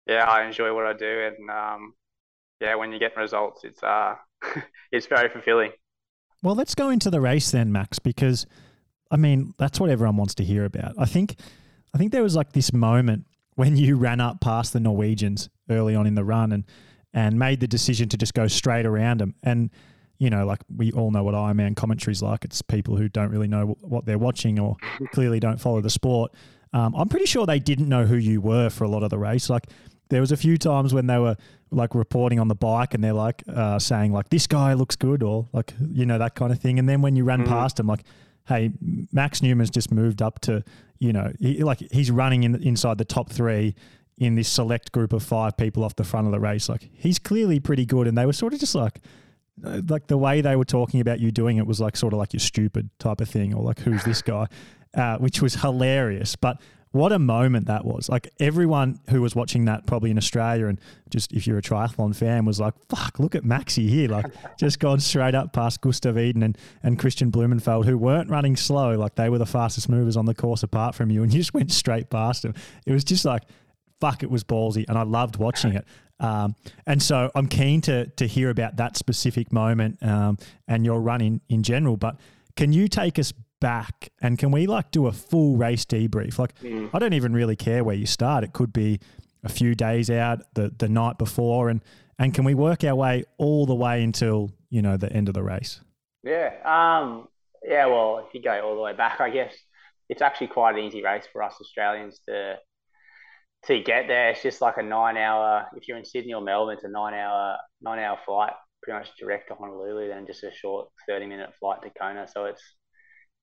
yeah, 0.07 0.25
I 0.25 0.45
enjoy 0.45 0.73
what 0.73 0.85
I 0.85 0.93
do 0.93 1.31
and 1.38 1.50
um, 1.50 1.93
yeah, 2.62 2.75
when 2.75 2.91
you 2.93 3.00
get 3.00 3.17
results, 3.17 3.63
it's 3.63 3.83
uh 3.83 4.15
it's 4.91 5.07
very 5.07 5.29
fulfilling. 5.29 5.71
Well, 6.42 6.56
let's 6.56 6.75
go 6.75 6.89
into 6.89 7.10
the 7.10 7.22
race 7.22 7.51
then, 7.51 7.72
Max, 7.72 8.00
because 8.00 8.46
I 9.12 9.18
mean 9.18 9.54
that's 9.58 9.80
what 9.80 9.89
everyone 9.89 10.18
wants 10.18 10.36
to 10.36 10.44
hear 10.44 10.65
about. 10.65 10.94
I 10.98 11.06
think 11.06 11.36
I 11.94 11.98
think 11.98 12.12
there 12.12 12.24
was 12.24 12.36
like 12.36 12.54
this 12.54 12.74
moment 12.74 13.25
when 13.56 13.77
you 13.77 13.98
ran 13.98 14.20
up 14.20 14.42
past 14.42 14.74
the 14.74 14.80
Norwegians 14.80 15.50
early 15.70 15.96
on 15.96 16.08
in 16.08 16.15
the 16.15 16.24
run 16.24 16.51
and 16.51 16.65
and 17.13 17.39
made 17.39 17.62
the 17.62 17.68
decision 17.68 18.10
to 18.10 18.18
just 18.18 18.34
go 18.34 18.48
straight 18.48 18.86
around 18.86 19.22
them 19.22 19.36
and 19.44 19.70
you 20.18 20.30
know, 20.30 20.46
like 20.46 20.62
we 20.74 20.92
all 20.94 21.12
know 21.12 21.24
what 21.24 21.36
Ironman 21.36 21.75
commentary 21.75 22.13
is 22.13 22.22
like. 22.22 22.46
It's 22.46 22.62
people 22.62 22.96
who 22.96 23.10
don't 23.10 23.30
really 23.32 23.48
know 23.48 23.75
what 23.82 24.06
they're 24.06 24.18
watching 24.18 24.60
or 24.60 24.77
clearly 25.12 25.39
don't 25.39 25.60
follow 25.60 25.82
the 25.82 25.89
sport. 25.89 26.32
Um, 26.74 26.96
I'm 26.96 27.10
pretty 27.10 27.25
sure 27.25 27.46
they 27.46 27.60
didn't 27.60 27.89
know 27.89 28.06
who 28.06 28.15
you 28.15 28.42
were 28.42 28.70
for 28.70 28.84
a 28.84 28.88
lot 28.88 29.04
of 29.04 29.10
the 29.10 29.18
race. 29.18 29.50
Like 29.50 29.68
there 30.09 30.21
was 30.21 30.31
a 30.31 30.38
few 30.38 30.57
times 30.57 30.93
when 30.93 31.07
they 31.07 31.17
were 31.17 31.35
like 31.71 31.95
reporting 31.95 32.39
on 32.39 32.47
the 32.47 32.55
bike 32.55 32.93
and 32.93 33.03
they're 33.03 33.13
like 33.13 33.43
uh, 33.47 33.79
saying 33.79 34.12
like 34.13 34.29
this 34.29 34.47
guy 34.47 34.74
looks 34.74 34.95
good 34.95 35.24
or 35.24 35.47
like 35.51 35.74
you 35.91 36.05
know 36.05 36.17
that 36.17 36.35
kind 36.35 36.51
of 36.51 36.59
thing. 36.59 36.79
And 36.79 36.88
then 36.88 37.01
when 37.01 37.15
you 37.15 37.24
ran 37.24 37.43
mm. 37.43 37.47
past 37.47 37.77
them, 37.77 37.88
like, 37.88 38.03
hey, 38.47 38.71
Max 39.12 39.41
Neumann's 39.41 39.69
just 39.69 39.91
moved 39.91 40.21
up 40.21 40.39
to 40.41 40.63
you 41.00 41.12
know 41.12 41.31
he, 41.39 41.63
like 41.63 41.79
he's 41.91 42.12
running 42.12 42.43
in 42.43 42.55
inside 42.63 42.97
the 42.97 43.05
top 43.05 43.29
three 43.29 43.75
in 44.17 44.35
this 44.35 44.47
select 44.47 44.91
group 44.91 45.12
of 45.12 45.21
five 45.24 45.57
people 45.57 45.83
off 45.83 45.95
the 45.95 46.03
front 46.03 46.27
of 46.27 46.31
the 46.31 46.39
race. 46.39 46.69
Like 46.69 46.89
he's 46.93 47.19
clearly 47.19 47.59
pretty 47.59 47.85
good. 47.85 48.07
And 48.07 48.17
they 48.17 48.25
were 48.25 48.33
sort 48.33 48.53
of 48.53 48.59
just 48.59 48.75
like 48.75 49.00
uh, 49.63 49.81
like 49.89 50.07
the 50.07 50.17
way 50.17 50.41
they 50.41 50.55
were 50.55 50.65
talking 50.65 51.00
about 51.00 51.19
you 51.19 51.31
doing 51.31 51.57
it 51.57 51.67
was 51.67 51.79
like 51.79 51.97
sort 51.97 52.13
of 52.13 52.19
like 52.19 52.33
you're 52.33 52.39
stupid 52.39 52.89
type 53.00 53.21
of 53.21 53.29
thing, 53.29 53.53
or 53.53 53.63
like 53.63 53.79
who's 53.79 54.03
this 54.03 54.21
guy, 54.21 54.47
uh, 54.93 55.17
which 55.17 55.41
was 55.41 55.55
hilarious. 55.55 56.35
But 56.35 56.62
what 56.95 57.11
a 57.11 57.19
moment 57.19 57.67
that 57.67 57.83
was! 57.83 58.07
Like 58.07 58.29
everyone 58.39 58.99
who 59.09 59.21
was 59.21 59.35
watching 59.35 59.65
that, 59.65 59.85
probably 59.85 60.11
in 60.11 60.17
Australia, 60.17 60.67
and 60.67 60.79
just 61.09 61.33
if 61.33 61.45
you're 61.45 61.57
a 61.57 61.61
triathlon 61.61 62.15
fan, 62.15 62.45
was 62.45 62.59
like, 62.59 62.73
"Fuck, 62.87 63.19
look 63.19 63.35
at 63.35 63.43
Maxi 63.43 63.89
here!" 63.89 64.07
Like 64.07 64.25
just 64.57 64.79
gone 64.79 64.99
straight 64.99 65.35
up 65.35 65.51
past 65.51 65.81
Gustav 65.81 66.17
Iden 66.17 66.41
and 66.41 66.57
and 66.83 66.97
Kristian 66.97 67.31
Blummenfelt, 67.31 67.85
who 67.85 67.97
weren't 67.97 68.29
running 68.29 68.55
slow, 68.55 68.97
like 68.97 69.15
they 69.15 69.29
were 69.29 69.37
the 69.37 69.45
fastest 69.45 69.89
movers 69.89 70.15
on 70.15 70.25
the 70.25 70.33
course 70.33 70.63
apart 70.63 70.95
from 70.95 71.11
you, 71.11 71.21
and 71.21 71.33
you 71.33 71.39
just 71.39 71.53
went 71.53 71.71
straight 71.71 72.09
past 72.09 72.43
them. 72.43 72.53
It 72.85 72.93
was 72.93 73.03
just 73.03 73.25
like 73.25 73.43
fuck, 74.01 74.23
it 74.23 74.29
was 74.29 74.43
ballsy, 74.43 74.85
and 74.87 74.97
I 74.97 75.03
loved 75.03 75.37
watching 75.37 75.73
it. 75.73 75.85
Um, 76.19 76.55
and 76.85 77.01
so 77.01 77.29
I'm 77.35 77.47
keen 77.47 77.81
to 77.81 78.05
to 78.07 78.25
hear 78.27 78.49
about 78.49 78.77
that 78.77 78.95
specific 78.95 79.51
moment 79.51 80.01
um, 80.01 80.37
and 80.67 80.85
your 80.85 81.01
run 81.01 81.21
in, 81.21 81.41
in 81.49 81.61
general. 81.61 81.97
But 81.97 82.17
can 82.55 82.71
you 82.71 82.87
take 82.87 83.19
us 83.19 83.33
back 83.62 84.09
and 84.21 84.38
can 84.38 84.51
we 84.51 84.67
like 84.67 84.91
do 84.91 85.07
a 85.07 85.12
full 85.12 85.57
race 85.57 85.85
debrief? 85.85 86.38
Like, 86.38 86.57
Mm. 86.59 86.89
I 86.93 87.00
don't 87.00 87.13
even 87.13 87.33
really 87.33 87.55
care 87.55 87.83
where 87.83 87.95
you 87.95 88.05
start. 88.05 88.43
It 88.43 88.53
could 88.53 88.74
be 88.74 89.00
a 89.43 89.50
few 89.50 89.75
days 89.75 90.09
out, 90.09 90.39
the 90.55 90.74
the 90.77 90.89
night 90.89 91.17
before, 91.17 91.69
and 91.69 91.81
and 92.17 92.33
can 92.33 92.45
we 92.45 92.53
work 92.53 92.83
our 92.83 92.95
way 92.95 93.24
all 93.38 93.65
the 93.65 93.75
way 93.75 94.03
until 94.03 94.51
you 94.69 94.81
know 94.81 94.97
the 94.97 95.12
end 95.12 95.27
of 95.27 95.33
the 95.33 95.43
race? 95.43 95.81
Yeah. 96.24 96.51
Um, 96.65 97.27
yeah. 97.63 97.85
Well, 97.85 98.25
if 98.27 98.33
you 98.33 98.41
go 98.41 98.59
all 98.62 98.75
the 98.75 98.81
way 98.81 98.93
back, 98.93 99.21
I 99.21 99.29
guess 99.29 99.53
it's 100.09 100.21
actually 100.21 100.47
quite 100.47 100.75
an 100.75 100.83
easy 100.83 101.03
race 101.03 101.25
for 101.31 101.43
us 101.43 101.55
Australians 101.62 102.19
to 102.27 102.55
to 103.67 103.81
get 103.81 104.07
there. 104.07 104.29
It's 104.29 104.43
just 104.43 104.62
like 104.62 104.77
a 104.77 104.83
nine 104.83 105.17
hour. 105.17 105.65
If 105.75 105.88
you're 105.88 105.97
in 105.97 106.05
Sydney 106.05 106.33
or 106.33 106.41
Melbourne, 106.41 106.75
it's 106.75 106.83
a 106.83 106.89
nine 106.89 107.13
hour 107.13 107.57
nine 107.81 108.00
hour 108.00 108.17
flight, 108.25 108.53
pretty 108.81 109.00
much 109.00 109.09
direct 109.19 109.47
to 109.50 109.55
Honolulu, 109.55 110.07
then 110.07 110.25
just 110.25 110.43
a 110.43 110.51
short 110.51 110.88
thirty 111.07 111.25
minute 111.27 111.51
flight 111.59 111.81
to 111.83 111.89
Kona. 111.91 112.27
So 112.27 112.45
it's 112.45 112.62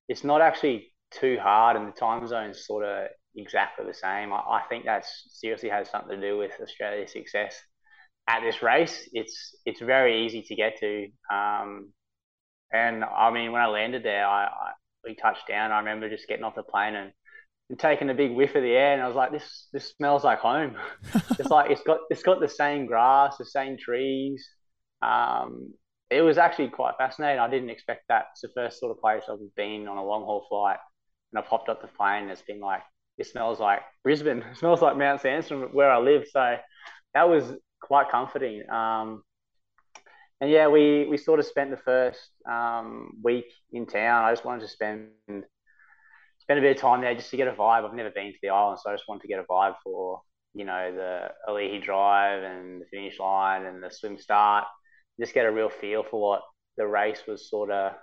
it's 0.07 0.23
not 0.23 0.41
actually 0.41 0.93
too 1.11 1.37
hard, 1.41 1.77
and 1.77 1.87
the 1.87 1.91
time 1.91 2.27
zone's 2.27 2.65
sort 2.65 2.85
of 2.85 3.07
exactly 3.35 3.85
the 3.85 3.93
same. 3.93 4.33
I, 4.33 4.37
I 4.37 4.61
think 4.69 4.85
that 4.85 5.05
seriously 5.29 5.69
has 5.69 5.89
something 5.89 6.19
to 6.19 6.29
do 6.29 6.37
with 6.37 6.51
Australia's 6.61 7.11
success 7.11 7.59
at 8.27 8.41
this 8.41 8.61
race. 8.61 9.09
It's 9.13 9.55
it's 9.65 9.81
very 9.81 10.25
easy 10.25 10.41
to 10.43 10.55
get 10.55 10.79
to. 10.79 11.07
Um, 11.33 11.93
and 12.71 13.03
I 13.03 13.31
mean, 13.31 13.51
when 13.51 13.61
I 13.61 13.67
landed 13.67 14.03
there, 14.03 14.25
I, 14.25 14.45
I 14.45 14.71
we 15.05 15.15
touched 15.15 15.47
down. 15.47 15.71
I 15.71 15.79
remember 15.79 16.09
just 16.09 16.27
getting 16.27 16.43
off 16.43 16.55
the 16.55 16.63
plane 16.63 16.95
and, 16.95 17.11
and 17.69 17.79
taking 17.79 18.09
a 18.09 18.13
big 18.13 18.31
whiff 18.31 18.55
of 18.55 18.63
the 18.63 18.75
air, 18.75 18.93
and 18.93 19.01
I 19.01 19.07
was 19.07 19.15
like, 19.15 19.31
"This 19.31 19.67
this 19.73 19.93
smells 19.97 20.23
like 20.23 20.39
home." 20.39 20.75
it's 21.39 21.49
like 21.49 21.71
it's 21.71 21.83
got 21.83 21.99
it's 22.09 22.23
got 22.23 22.39
the 22.39 22.49
same 22.49 22.85
grass, 22.85 23.37
the 23.37 23.45
same 23.45 23.77
trees. 23.77 24.47
Um, 25.01 25.73
it 26.13 26.21
was 26.21 26.37
actually 26.37 26.69
quite 26.69 26.95
fascinating. 26.97 27.39
I 27.39 27.49
didn't 27.49 27.69
expect 27.69 28.03
that. 28.09 28.25
It's 28.31 28.41
the 28.41 28.49
first 28.55 28.79
sort 28.79 28.91
of 28.91 29.01
place 29.01 29.23
I've 29.29 29.39
been 29.55 29.87
on 29.87 29.97
a 29.97 30.03
long 30.03 30.23
haul 30.23 30.45
flight, 30.49 30.77
and 31.31 31.39
I 31.39 31.47
popped 31.47 31.69
up 31.69 31.81
the 31.81 31.87
plane. 31.87 32.23
And 32.23 32.31
it's 32.31 32.41
been 32.41 32.59
like 32.59 32.81
it 33.17 33.27
smells 33.27 33.59
like 33.59 33.81
Brisbane. 34.03 34.43
It 34.51 34.57
smells 34.57 34.81
like 34.81 34.97
Mount 34.97 35.21
Sandstorm 35.21 35.69
where 35.73 35.91
I 35.91 35.99
live. 35.99 36.25
So 36.31 36.57
that 37.13 37.29
was 37.29 37.45
quite 37.81 38.09
comforting. 38.09 38.69
Um, 38.69 39.23
and 40.41 40.51
yeah, 40.51 40.67
we 40.67 41.05
we 41.09 41.17
sort 41.17 41.39
of 41.39 41.45
spent 41.45 41.71
the 41.71 41.77
first 41.77 42.19
um, 42.49 43.11
week 43.23 43.45
in 43.71 43.85
town. 43.85 44.25
I 44.25 44.31
just 44.31 44.45
wanted 44.45 44.61
to 44.61 44.67
spend 44.67 45.09
spend 46.39 46.59
a 46.59 46.61
bit 46.61 46.75
of 46.75 46.81
time 46.81 47.01
there 47.01 47.15
just 47.15 47.31
to 47.31 47.37
get 47.37 47.47
a 47.47 47.53
vibe. 47.53 47.85
I've 47.85 47.93
never 47.95 48.11
been 48.11 48.33
to 48.33 48.39
the 48.41 48.49
island, 48.49 48.79
so 48.83 48.89
I 48.89 48.93
just 48.93 49.07
wanted 49.07 49.21
to 49.21 49.27
get 49.29 49.39
a 49.39 49.43
vibe 49.43 49.75
for 49.83 50.21
you 50.53 50.65
know 50.65 50.91
the 50.93 51.29
Ali'i 51.49 51.81
Drive 51.81 52.43
and 52.43 52.81
the 52.81 52.85
finish 52.85 53.19
line 53.19 53.65
and 53.65 53.81
the 53.81 53.89
swim 53.89 54.17
start. 54.17 54.65
Just 55.19 55.33
get 55.33 55.45
a 55.45 55.51
real 55.51 55.69
feel 55.69 56.03
for 56.03 56.21
what 56.21 56.41
the 56.77 56.87
race 56.87 57.21
was 57.27 57.49
sort 57.49 57.71
of 57.71 57.93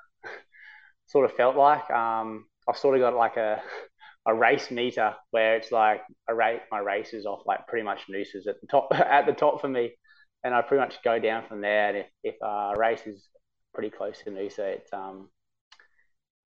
sort 1.06 1.24
of 1.24 1.36
felt 1.36 1.56
like. 1.56 1.90
Um, 1.90 2.46
I've 2.68 2.76
sort 2.76 2.96
of 2.96 3.00
got 3.00 3.14
like 3.16 3.36
a 3.36 3.62
a 4.26 4.34
race 4.34 4.70
meter 4.70 5.14
where 5.30 5.56
it's 5.56 5.72
like 5.72 6.02
I 6.28 6.32
rate 6.32 6.60
my 6.70 6.78
races 6.78 7.24
off 7.24 7.40
like 7.46 7.66
pretty 7.66 7.84
much 7.84 8.00
Noosa's 8.08 8.46
at 8.46 8.60
the 8.60 8.66
top 8.66 8.88
at 8.94 9.26
the 9.26 9.32
top 9.32 9.60
for 9.60 9.68
me 9.68 9.92
and 10.44 10.54
I 10.54 10.62
pretty 10.62 10.80
much 10.80 11.02
go 11.02 11.18
down 11.18 11.44
from 11.46 11.60
there. 11.60 11.88
And 11.88 11.96
if, 11.98 12.06
if 12.22 12.34
a 12.42 12.74
race 12.76 13.06
is 13.06 13.28
pretty 13.74 13.90
close 13.90 14.18
to 14.24 14.30
Noosa, 14.30 14.60
it's 14.60 14.92
um, 14.92 15.28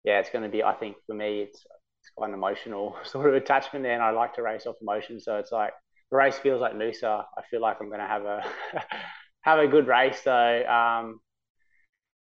yeah, 0.04 0.20
it's 0.20 0.30
going 0.30 0.44
to 0.44 0.50
be. 0.50 0.64
I 0.64 0.74
think 0.74 0.98
for 1.06 1.14
me, 1.14 1.42
it's 1.42 1.60
it's 2.02 2.12
quite 2.16 2.30
an 2.30 2.34
emotional 2.34 2.96
sort 3.04 3.28
of 3.28 3.36
attachment 3.36 3.84
there, 3.84 3.94
and 3.94 4.04
I 4.04 4.12
like 4.12 4.34
to 4.36 4.44
race 4.44 4.66
off 4.66 4.76
emotion. 4.82 5.20
So 5.20 5.38
it's 5.38 5.52
like 5.52 5.74
the 6.10 6.18
race 6.18 6.38
feels 6.38 6.62
like 6.62 6.74
Noosa. 6.74 7.24
I 7.38 7.42
feel 7.50 7.62
like 7.62 7.78
I'm 7.80 7.90
going 7.90 8.00
to 8.00 8.08
have 8.08 8.24
a 8.24 8.44
have 9.42 9.60
a 9.60 9.68
good 9.68 9.88
race. 9.88 10.22
So 10.24 10.32
um, 10.68 11.20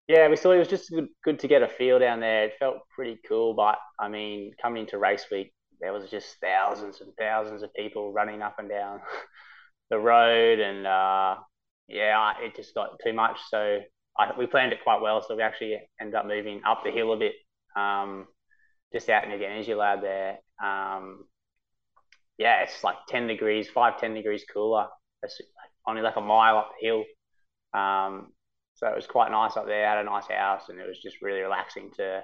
yeah, 0.09 0.29
we 0.29 0.37
saw 0.37 0.53
it 0.53 0.59
was 0.59 0.69
just 0.69 0.91
good, 0.91 1.09
good 1.25 1.39
to 1.41 1.49
get 1.49 1.63
a 1.63 1.69
feel 1.69 1.99
down 1.99 2.21
there. 2.21 2.45
It 2.45 2.55
felt 2.59 2.79
pretty 2.95 3.19
cool, 3.29 3.55
but 3.55 3.79
I 3.99 4.09
mean, 4.09 4.53
coming 4.61 4.83
into 4.83 4.99
race 4.99 5.27
week, 5.31 5.53
there 5.81 5.93
was 5.93 6.09
just 6.11 6.37
thousands 6.41 7.01
and 7.01 7.13
thousands 7.19 7.63
of 7.63 7.75
people 7.75 8.13
running 8.13 8.41
up 8.41 8.57
and 8.59 8.69
down 8.69 9.01
the 9.91 9.99
road, 9.99 10.61
and 10.61 10.87
uh, 10.87 11.37
yeah, 11.89 12.33
it 12.41 12.55
just 12.55 12.75
got 12.75 13.01
too 13.05 13.13
much. 13.13 13.39
So 13.51 13.81
I, 14.19 14.33
we 14.39 14.47
planned 14.47 14.73
it 14.73 14.83
quite 14.85 15.01
well. 15.01 15.23
So 15.27 15.37
we 15.37 15.43
actually 15.43 15.77
ended 16.01 16.15
up 16.15 16.27
moving 16.27 16.63
up 16.67 16.83
the 16.85 16.93
hill 16.93 17.13
a 17.13 17.17
bit, 17.17 17.33
um, 17.77 18.27
just 18.93 19.09
out 19.09 19.27
near 19.29 19.39
the 19.39 19.47
energy 19.47 19.75
lab 19.75 20.03
there. 20.03 20.39
Um, 20.63 21.25
yeah, 22.39 22.63
it's 22.63 22.85
like 22.85 22.97
10 23.09 23.27
degrees, 23.27 23.69
five, 23.69 23.99
10 23.99 24.15
degrees 24.15 24.45
cooler. 24.53 24.87
Only 25.87 26.03
like 26.03 26.17
a 26.17 26.21
mile 26.21 26.59
up 26.59 26.71
the 26.81 26.87
hill. 26.87 27.05
Um, 27.75 28.33
so 28.75 28.89
it 28.89 28.97
was 28.97 29.07
quite 29.07 29.31
nice 29.31 29.57
up 29.57 29.67
there. 29.67 29.87
I 29.87 29.97
Had 29.97 30.07
a 30.07 30.09
nice 30.09 30.27
house, 30.27 30.69
and 30.69 30.79
it 30.79 30.87
was 30.87 30.99
just 31.01 31.23
really 31.23 31.41
relaxing 31.41 31.91
to 31.97 32.23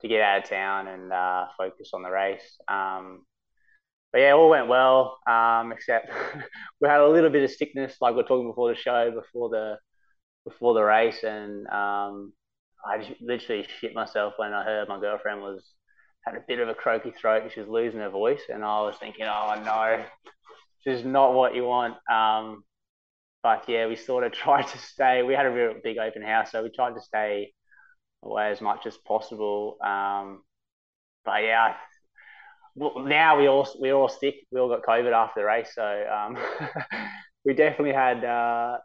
to 0.00 0.08
get 0.08 0.20
out 0.20 0.44
of 0.44 0.48
town 0.48 0.86
and 0.86 1.12
uh, 1.12 1.46
focus 1.56 1.90
on 1.92 2.02
the 2.02 2.10
race. 2.10 2.58
Um, 2.68 3.24
but 4.12 4.20
yeah, 4.20 4.32
all 4.32 4.48
went 4.48 4.68
well, 4.68 5.18
um, 5.28 5.72
except 5.72 6.10
we 6.80 6.88
had 6.88 7.00
a 7.00 7.08
little 7.08 7.30
bit 7.30 7.42
of 7.42 7.50
sickness, 7.50 7.96
like 8.00 8.14
we 8.14 8.20
are 8.20 8.26
talking 8.26 8.48
before 8.48 8.72
the 8.72 8.78
show, 8.78 9.10
before 9.10 9.48
the 9.48 9.76
before 10.44 10.74
the 10.74 10.82
race, 10.82 11.24
and 11.24 11.66
um, 11.68 12.32
I 12.86 12.98
just 12.98 13.20
literally 13.20 13.66
shit 13.80 13.94
myself 13.94 14.34
when 14.36 14.54
I 14.54 14.64
heard 14.64 14.88
my 14.88 15.00
girlfriend 15.00 15.42
was 15.42 15.72
had 16.24 16.36
a 16.36 16.44
bit 16.46 16.58
of 16.58 16.68
a 16.68 16.74
croaky 16.74 17.10
throat. 17.10 17.50
She 17.52 17.60
was 17.60 17.68
losing 17.68 18.00
her 18.00 18.10
voice, 18.10 18.42
and 18.48 18.64
I 18.64 18.80
was 18.82 18.96
thinking, 18.98 19.26
oh 19.26 19.60
no, 19.64 20.04
this 20.84 21.00
is 21.00 21.04
not 21.04 21.34
what 21.34 21.54
you 21.54 21.64
want. 21.64 21.94
Um, 22.10 22.64
but 23.42 23.64
yeah, 23.68 23.86
we 23.86 23.96
sort 23.96 24.24
of 24.24 24.32
tried 24.44 24.66
to 24.68 24.78
stay. 24.78 25.22
We 25.22 25.34
had 25.34 25.46
a 25.46 25.50
real 25.50 25.74
big 25.82 25.98
open 25.98 26.22
house, 26.22 26.52
so 26.52 26.62
we 26.62 26.70
tried 26.70 26.94
to 26.94 27.00
stay 27.00 27.52
away 28.22 28.50
as 28.50 28.60
much 28.60 28.86
as 28.86 28.96
possible. 28.98 29.76
Um, 29.84 30.42
but 31.24 31.42
yeah, 31.44 31.74
now 32.76 33.38
we 33.38 33.48
all 33.48 33.68
we 33.80 33.92
all 33.92 34.08
sick. 34.08 34.36
We 34.52 34.60
all 34.60 34.68
got 34.68 34.82
COVID 34.82 35.12
after 35.12 35.40
the 35.40 35.46
race, 35.46 35.72
so 35.74 36.04
um, 36.12 36.38
we 37.44 37.54
definitely 37.54 37.94
had 37.94 38.24
uh, 38.24 38.78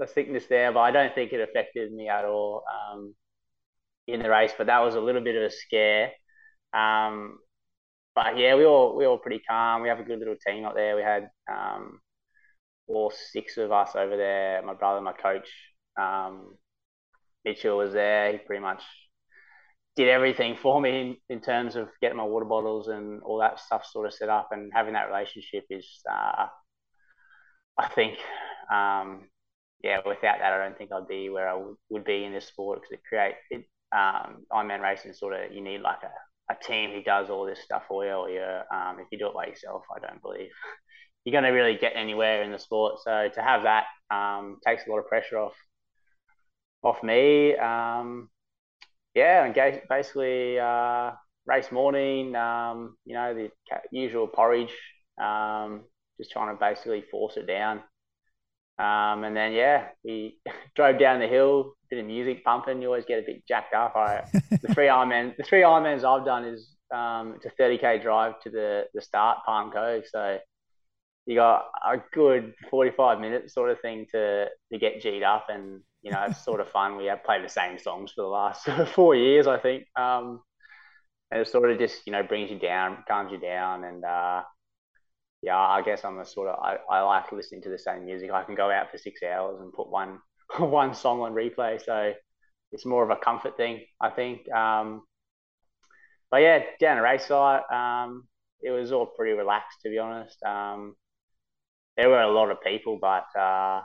a 0.00 0.06
sickness 0.06 0.46
there. 0.48 0.72
But 0.72 0.80
I 0.80 0.90
don't 0.90 1.14
think 1.14 1.32
it 1.32 1.40
affected 1.48 1.92
me 1.92 2.08
at 2.08 2.24
all 2.24 2.64
um, 2.72 3.14
in 4.06 4.22
the 4.22 4.30
race. 4.30 4.52
But 4.56 4.68
that 4.68 4.80
was 4.80 4.94
a 4.94 5.00
little 5.00 5.22
bit 5.22 5.36
of 5.36 5.42
a 5.42 5.50
scare. 5.50 6.12
Um, 6.72 7.38
but 8.14 8.38
yeah, 8.38 8.54
we 8.56 8.64
all 8.64 8.96
we 8.96 9.06
all 9.06 9.18
pretty 9.18 9.40
calm. 9.48 9.82
We 9.82 9.88
have 9.88 10.00
a 10.00 10.04
good 10.04 10.18
little 10.18 10.36
team 10.46 10.64
up 10.64 10.74
there. 10.74 10.96
We 10.96 11.02
had 11.02 11.28
um, 11.50 12.00
all 12.88 13.12
six 13.32 13.56
of 13.56 13.72
us 13.72 13.90
over 13.96 14.16
there. 14.16 14.62
My 14.62 14.74
brother, 14.74 15.00
my 15.00 15.12
coach, 15.12 15.48
um, 15.98 16.56
Mitchell 17.44 17.78
was 17.78 17.92
there. 17.92 18.32
He 18.32 18.38
pretty 18.38 18.62
much 18.62 18.82
did 19.96 20.08
everything 20.08 20.56
for 20.62 20.80
me 20.80 21.00
in, 21.00 21.16
in 21.36 21.40
terms 21.40 21.76
of 21.76 21.88
getting 22.00 22.18
my 22.18 22.24
water 22.24 22.44
bottles 22.44 22.88
and 22.88 23.22
all 23.22 23.38
that 23.38 23.58
stuff 23.58 23.84
sort 23.86 24.06
of 24.06 24.14
set 24.14 24.28
up 24.28 24.48
and 24.52 24.70
having 24.74 24.92
that 24.94 25.08
relationship 25.08 25.64
is 25.70 25.86
uh, 26.10 26.46
I 27.78 27.88
think 27.88 28.18
um, 28.72 29.28
yeah 29.82 29.98
without 30.06 30.38
that 30.38 30.52
I 30.52 30.64
don't 30.64 30.76
think 30.76 30.90
I'd 30.92 31.08
be 31.08 31.30
where 31.30 31.48
I 31.48 31.54
would, 31.54 31.76
would 31.90 32.04
be 32.04 32.24
in 32.24 32.32
this 32.32 32.46
sport 32.46 32.80
because 32.80 32.92
it 32.92 33.08
create 33.08 33.34
it 33.50 33.64
um, 33.96 34.44
Ironman 34.52 34.82
racing 34.82 35.12
sort 35.12 35.34
of 35.34 35.52
you 35.52 35.62
need 35.62 35.80
like 35.80 36.02
a, 36.02 36.52
a 36.52 36.56
team 36.56 36.90
who 36.90 37.02
does 37.02 37.30
all 37.30 37.46
this 37.46 37.60
stuff 37.62 37.84
for 37.88 38.04
you 38.04 38.12
or 38.12 38.30
you 38.30 38.42
um, 38.42 38.98
if 39.00 39.06
you 39.10 39.18
do 39.18 39.28
it 39.28 39.34
by 39.34 39.46
yourself 39.46 39.82
I 39.94 40.06
don't 40.06 40.22
believe 40.22 40.50
you're 41.26 41.32
going 41.32 41.44
to 41.44 41.50
really 41.50 41.76
get 41.76 41.92
anywhere 41.94 42.42
in 42.42 42.50
the 42.50 42.58
sport 42.58 42.94
so 43.04 43.28
to 43.34 43.42
have 43.42 43.64
that 43.64 43.84
um, 44.10 44.56
takes 44.66 44.86
a 44.86 44.90
lot 44.90 44.98
of 44.98 45.06
pressure 45.06 45.38
off 45.38 45.54
off 46.82 47.02
me 47.02 47.54
um, 47.56 48.30
yeah, 49.16 49.46
and 49.46 49.80
basically 49.88 50.58
uh, 50.58 51.12
race 51.46 51.72
morning, 51.72 52.36
um, 52.36 52.98
you 53.06 53.14
know, 53.14 53.34
the 53.34 53.50
usual 53.90 54.26
porridge, 54.26 54.74
um, 55.18 55.84
just 56.18 56.30
trying 56.30 56.54
to 56.54 56.60
basically 56.60 57.02
force 57.10 57.38
it 57.38 57.46
down. 57.46 57.78
Um, 58.78 59.24
and 59.24 59.34
then 59.34 59.52
yeah, 59.52 59.86
we 60.04 60.38
drove 60.76 60.98
down 60.98 61.18
the 61.18 61.26
hill, 61.26 61.72
bit 61.88 61.98
of 61.98 62.04
music 62.04 62.44
pumping. 62.44 62.82
You 62.82 62.88
always 62.88 63.06
get 63.06 63.20
a 63.20 63.22
bit 63.22 63.42
jacked 63.48 63.74
up. 63.74 63.96
I, 63.96 64.24
the 64.50 64.74
three 64.74 64.88
Ironman, 64.88 65.34
the 65.38 65.44
three 65.44 65.62
Ironmans 65.62 66.04
I've 66.04 66.26
done 66.26 66.44
is 66.44 66.68
um, 66.94 67.36
it's 67.36 67.46
a 67.46 67.62
30k 67.62 68.02
drive 68.02 68.38
to 68.42 68.50
the 68.50 68.84
the 68.92 69.00
start 69.00 69.38
Palm 69.46 69.72
Cove, 69.72 70.04
so 70.12 70.38
you 71.26 71.34
got 71.34 71.66
a 71.84 71.96
good 72.12 72.54
45 72.70 73.20
minutes 73.20 73.52
sort 73.52 73.70
of 73.70 73.80
thing 73.80 74.06
to 74.12 74.46
to 74.72 74.78
get 74.78 75.02
G'd 75.02 75.24
up 75.24 75.46
and 75.48 75.80
you 76.02 76.12
know 76.12 76.24
it's 76.28 76.44
sort 76.44 76.60
of 76.60 76.68
fun. 76.70 76.96
We 76.96 77.06
have 77.06 77.24
played 77.24 77.44
the 77.44 77.48
same 77.48 77.78
songs 77.78 78.12
for 78.12 78.22
the 78.22 78.28
last 78.28 78.68
four 78.94 79.14
years 79.14 79.46
I 79.46 79.58
think. 79.58 79.84
Um, 79.96 80.40
and 81.30 81.40
it 81.40 81.48
sort 81.48 81.70
of 81.70 81.78
just 81.78 82.06
you 82.06 82.12
know 82.12 82.22
brings 82.22 82.50
you 82.50 82.58
down 82.58 82.98
calms 83.08 83.32
you 83.32 83.38
down 83.38 83.84
and 83.84 84.04
uh, 84.04 84.42
yeah 85.42 85.58
I 85.58 85.82
guess 85.82 86.04
I'm 86.04 86.18
a 86.18 86.24
sort 86.24 86.48
of 86.48 86.60
I, 86.62 86.76
I 86.88 87.02
like 87.02 87.32
listening 87.32 87.62
to 87.62 87.70
the 87.70 87.78
same 87.78 88.04
music. 88.04 88.30
I 88.30 88.44
can 88.44 88.54
go 88.54 88.70
out 88.70 88.90
for 88.92 88.98
six 88.98 89.20
hours 89.22 89.60
and 89.60 89.72
put 89.72 89.90
one 89.90 90.20
one 90.58 90.94
song 90.94 91.20
on 91.22 91.34
replay. 91.34 91.84
So 91.84 92.12
it's 92.70 92.86
more 92.86 93.02
of 93.02 93.10
a 93.10 93.16
comfort 93.16 93.56
thing 93.56 93.80
I 94.00 94.10
think. 94.10 94.50
Um, 94.52 95.02
but 96.30 96.38
yeah 96.38 96.60
down 96.78 96.98
a 96.98 97.02
race 97.02 97.26
site 97.26 97.62
um, 97.72 98.28
it 98.62 98.70
was 98.70 98.92
all 98.92 99.06
pretty 99.06 99.32
relaxed 99.32 99.78
to 99.82 99.90
be 99.90 99.98
honest. 99.98 100.40
Um, 100.44 100.94
there 101.96 102.08
were 102.08 102.20
a 102.20 102.30
lot 102.32 102.50
of 102.50 102.60
people, 102.62 102.98
but 103.00 103.26
uh, 103.38 103.82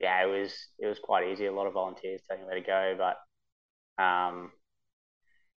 yeah, 0.00 0.22
it 0.24 0.26
was 0.26 0.52
it 0.78 0.86
was 0.86 0.98
quite 1.02 1.28
easy. 1.28 1.46
A 1.46 1.52
lot 1.52 1.66
of 1.66 1.74
volunteers 1.74 2.20
telling 2.28 2.44
where 2.46 2.54
to 2.54 2.60
go, 2.60 2.96
but 2.98 4.02
um, 4.02 4.50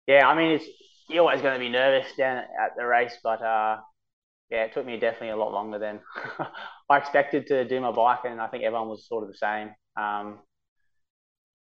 yeah, 0.07 0.27
I 0.29 0.35
mean, 0.37 0.53
it's 0.53 0.67
you're 1.09 1.21
always 1.21 1.43
going 1.43 1.55
to 1.55 1.61
be 1.61 1.69
nervous 1.69 2.11
down 2.17 2.39
at 2.39 2.77
the 2.77 2.87
race, 2.87 3.17
but 3.23 3.43
uh, 3.43 3.79
yeah, 4.51 4.65
it 4.65 4.73
took 4.75 4.87
me 4.87 4.99
definitely 4.99 5.31
a 5.31 5.37
lot 5.37 5.53
longer 5.53 5.79
than 5.79 6.01
I 6.91 6.99
expected 6.99 7.47
to 7.49 7.65
do 7.67 7.81
my 7.81 7.93
bike, 7.93 8.21
and 8.25 8.41
I 8.41 8.47
think 8.49 8.65
everyone 8.65 8.89
was 8.89 9.07
sort 9.09 9.25
of 9.25 9.31
the 9.31 9.37
same. 9.37 9.71
Um, 9.97 10.41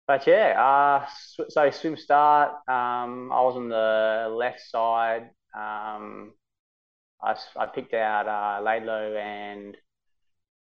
but 0.06 0.26
yeah, 0.26 0.54
uh, 0.56 1.06
so 1.48 1.70
swim 1.70 1.96
start. 1.96 2.50
Um, 2.68 3.32
I 3.32 3.40
was 3.42 3.56
on 3.56 3.68
the 3.68 4.32
left 4.32 4.60
side. 4.60 5.30
Um, 5.56 6.32
I, 7.22 7.34
I 7.56 7.66
picked 7.66 7.94
out 7.94 8.28
uh, 8.28 8.62
Laidlow 8.62 9.16
and 9.16 9.76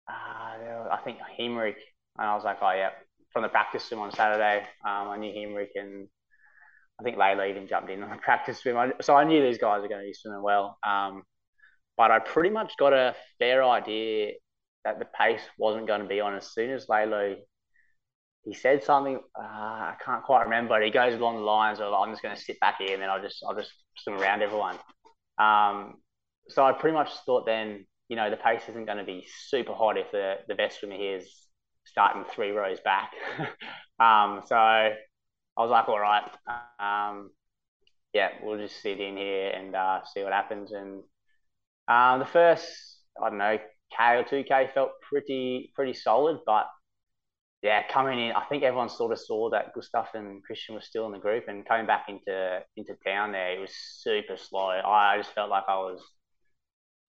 uh, 0.10 0.90
I 0.92 0.98
think 1.04 1.20
Hemric, 1.40 1.76
and 2.18 2.28
I 2.28 2.36
was 2.36 2.44
like, 2.44 2.58
oh 2.62 2.72
yeah, 2.72 2.90
from 3.32 3.44
the 3.44 3.50
practice 3.50 3.86
swim 3.86 4.00
on 4.00 4.12
Saturday, 4.12 4.66
um, 4.86 5.10
I 5.10 5.18
knew 5.18 5.32
Hemric 5.32 5.70
and 5.76 6.08
I 7.00 7.04
think 7.04 7.18
Laidlow 7.18 7.50
even 7.50 7.68
jumped 7.68 7.90
in 7.90 8.04
on 8.04 8.10
the 8.10 8.16
practice 8.22 8.60
swim. 8.60 8.94
So 9.02 9.16
I 9.16 9.24
knew 9.24 9.42
these 9.42 9.58
guys 9.58 9.82
were 9.82 9.88
going 9.88 10.02
to 10.02 10.08
be 10.08 10.14
swimming 10.14 10.44
well. 10.44 10.78
Um, 10.86 11.24
but 11.98 12.12
I 12.12 12.20
pretty 12.20 12.50
much 12.50 12.74
got 12.78 12.94
a 12.94 13.16
fair 13.40 13.64
idea 13.64 14.32
that 14.86 15.00
the 15.00 15.06
pace 15.06 15.42
wasn't 15.58 15.88
going 15.88 16.02
to 16.02 16.08
be 16.08 16.22
on 16.22 16.36
as 16.36 16.54
soon 16.54 16.72
as 16.72 16.88
Laidlow. 16.88 17.36
He 18.44 18.54
said 18.54 18.84
something 18.84 19.20
uh, 19.38 19.42
I 19.42 19.96
can't 20.04 20.24
quite 20.24 20.44
remember, 20.44 20.76
but 20.76 20.84
he 20.84 20.92
goes 20.92 21.14
along 21.14 21.36
the 21.36 21.42
lines 21.42 21.80
of 21.80 21.94
I'm 21.94 22.12
just 22.12 22.24
going 22.24 22.36
to 22.36 22.42
sit 22.42 22.60
back 22.60 22.76
here 22.80 22.94
and 22.94 23.02
then 23.02 23.10
I'll 23.10 23.22
just 23.22 23.44
I'll 23.46 23.56
just 23.56 23.72
swim 23.98 24.18
around 24.18 24.42
everyone. 24.42 24.78
Um, 25.38 25.96
so 26.48 26.66
I 26.66 26.72
pretty 26.72 26.96
much 26.96 27.10
thought 27.26 27.46
then, 27.46 27.86
you 28.10 28.16
know, 28.16 28.30
the 28.30 28.38
pace 28.38 28.64
isn't 28.68 28.86
going 28.86 28.98
to 28.98 29.04
be 29.04 29.26
super 29.48 29.74
hot 29.74 29.98
if 29.98 30.12
the, 30.12 30.36
the 30.48 30.56
best 30.56 30.80
swimmer 30.80 30.98
here 30.98 31.18
is 31.18 31.30
starting 31.86 32.26
three 32.26 32.52
rows 32.52 32.80
back. 32.82 33.12
um, 34.00 34.42
so 34.46 34.56
I 34.56 34.96
was 35.58 35.70
like, 35.70 35.88
all 35.88 36.00
right, 36.00 36.24
um, 36.80 37.30
yeah, 38.14 38.30
we'll 38.42 38.58
just 38.58 38.82
sit 38.82 39.00
in 39.00 39.16
here 39.16 39.52
and 39.52 39.76
uh, 39.76 40.02
see 40.06 40.24
what 40.24 40.34
happens. 40.34 40.72
And 40.72 41.04
uh, 41.88 42.18
the 42.18 42.26
first, 42.26 42.68
I 43.22 43.30
don't 43.30 43.38
know, 43.38 43.58
K 43.96 44.18
or 44.18 44.24
two 44.24 44.44
K 44.44 44.70
felt 44.74 44.92
pretty 45.08 45.72
pretty 45.76 45.94
solid, 45.94 46.40
but 46.46 46.68
yeah, 47.62 47.84
coming 47.92 48.20
in, 48.20 48.32
I 48.32 48.46
think 48.46 48.64
everyone 48.64 48.90
sort 48.90 49.12
of 49.12 49.20
saw 49.20 49.50
that 49.50 49.74
Gustav 49.74 50.08
and 50.14 50.42
Kristian 50.50 50.76
were 50.76 50.82
still 50.82 51.06
in 51.08 51.12
the 51.12 51.20
group, 51.20 51.46
and 51.48 51.68
coming 51.68 51.86
back 51.86 52.06
into 52.08 52.62
into 52.78 52.96
town 53.06 53.34
there, 53.34 53.58
it 53.58 53.60
was 53.60 53.72
super 53.74 54.38
slow. 54.38 54.70
I 54.70 55.18
just 55.18 55.34
felt 55.34 55.50
like 55.50 55.66
I 55.68 55.76
was 55.76 56.02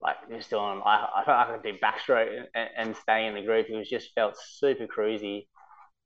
like 0.03 0.17
just 0.31 0.51
doing, 0.51 0.81
I, 0.85 1.09
I 1.17 1.25
felt 1.25 1.37
like 1.39 1.49
I 1.49 1.53
could 1.53 1.63
do 1.63 1.79
backstroke 1.85 2.45
and, 2.55 2.69
and 2.77 2.97
stay 2.97 3.27
in 3.27 3.35
the 3.35 3.43
group. 3.43 3.67
It 3.69 3.77
was 3.77 3.89
just 3.89 4.13
felt 4.15 4.37
super 4.39 4.87
cruisy. 4.87 5.47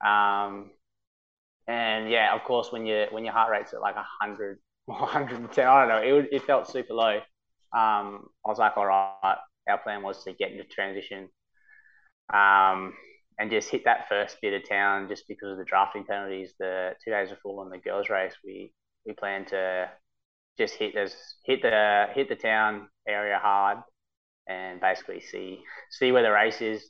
Um, 0.05 0.71
and 1.67 2.09
yeah, 2.09 2.35
of 2.35 2.43
course, 2.43 2.71
when 2.71 2.85
you 2.85 3.05
when 3.11 3.23
your 3.23 3.33
heart 3.33 3.51
rate's 3.51 3.73
at 3.73 3.81
like 3.81 3.95
100, 3.95 4.59
110, 4.85 5.67
I 5.67 5.79
don't 5.79 5.89
know, 5.89 6.17
it, 6.17 6.29
it 6.31 6.43
felt 6.43 6.69
super 6.69 6.93
low. 6.93 7.17
Um, 7.75 8.27
I 8.45 8.49
was 8.49 8.59
like, 8.59 8.77
all 8.77 8.85
right, 8.85 9.37
our 9.69 9.77
plan 9.79 10.03
was 10.03 10.23
to 10.23 10.33
get 10.33 10.51
into 10.51 10.63
transition 10.65 11.29
um, 12.33 12.93
and 13.39 13.51
just 13.51 13.69
hit 13.69 13.83
that 13.85 14.07
first 14.07 14.37
bit 14.41 14.53
of 14.53 14.67
town 14.67 15.07
just 15.09 15.27
because 15.27 15.51
of 15.51 15.57
the 15.57 15.65
drafting 15.65 16.05
penalties. 16.05 16.53
The 16.59 16.91
two 17.03 17.11
days 17.11 17.29
before 17.29 17.63
on 17.63 17.69
the 17.69 17.77
girls' 17.77 18.09
race, 18.09 18.33
we 18.43 18.73
we 19.05 19.13
planned 19.13 19.47
to 19.47 19.89
just 20.57 20.75
hit 20.75 20.93
this 20.93 21.15
hit 21.43 21.61
the 21.61 22.07
hit 22.13 22.29
the 22.29 22.35
town 22.35 22.87
area 23.07 23.39
hard 23.41 23.79
and 24.47 24.79
basically 24.79 25.21
see 25.21 25.59
see 25.89 26.11
where 26.11 26.23
the 26.23 26.31
race 26.31 26.61
is. 26.61 26.89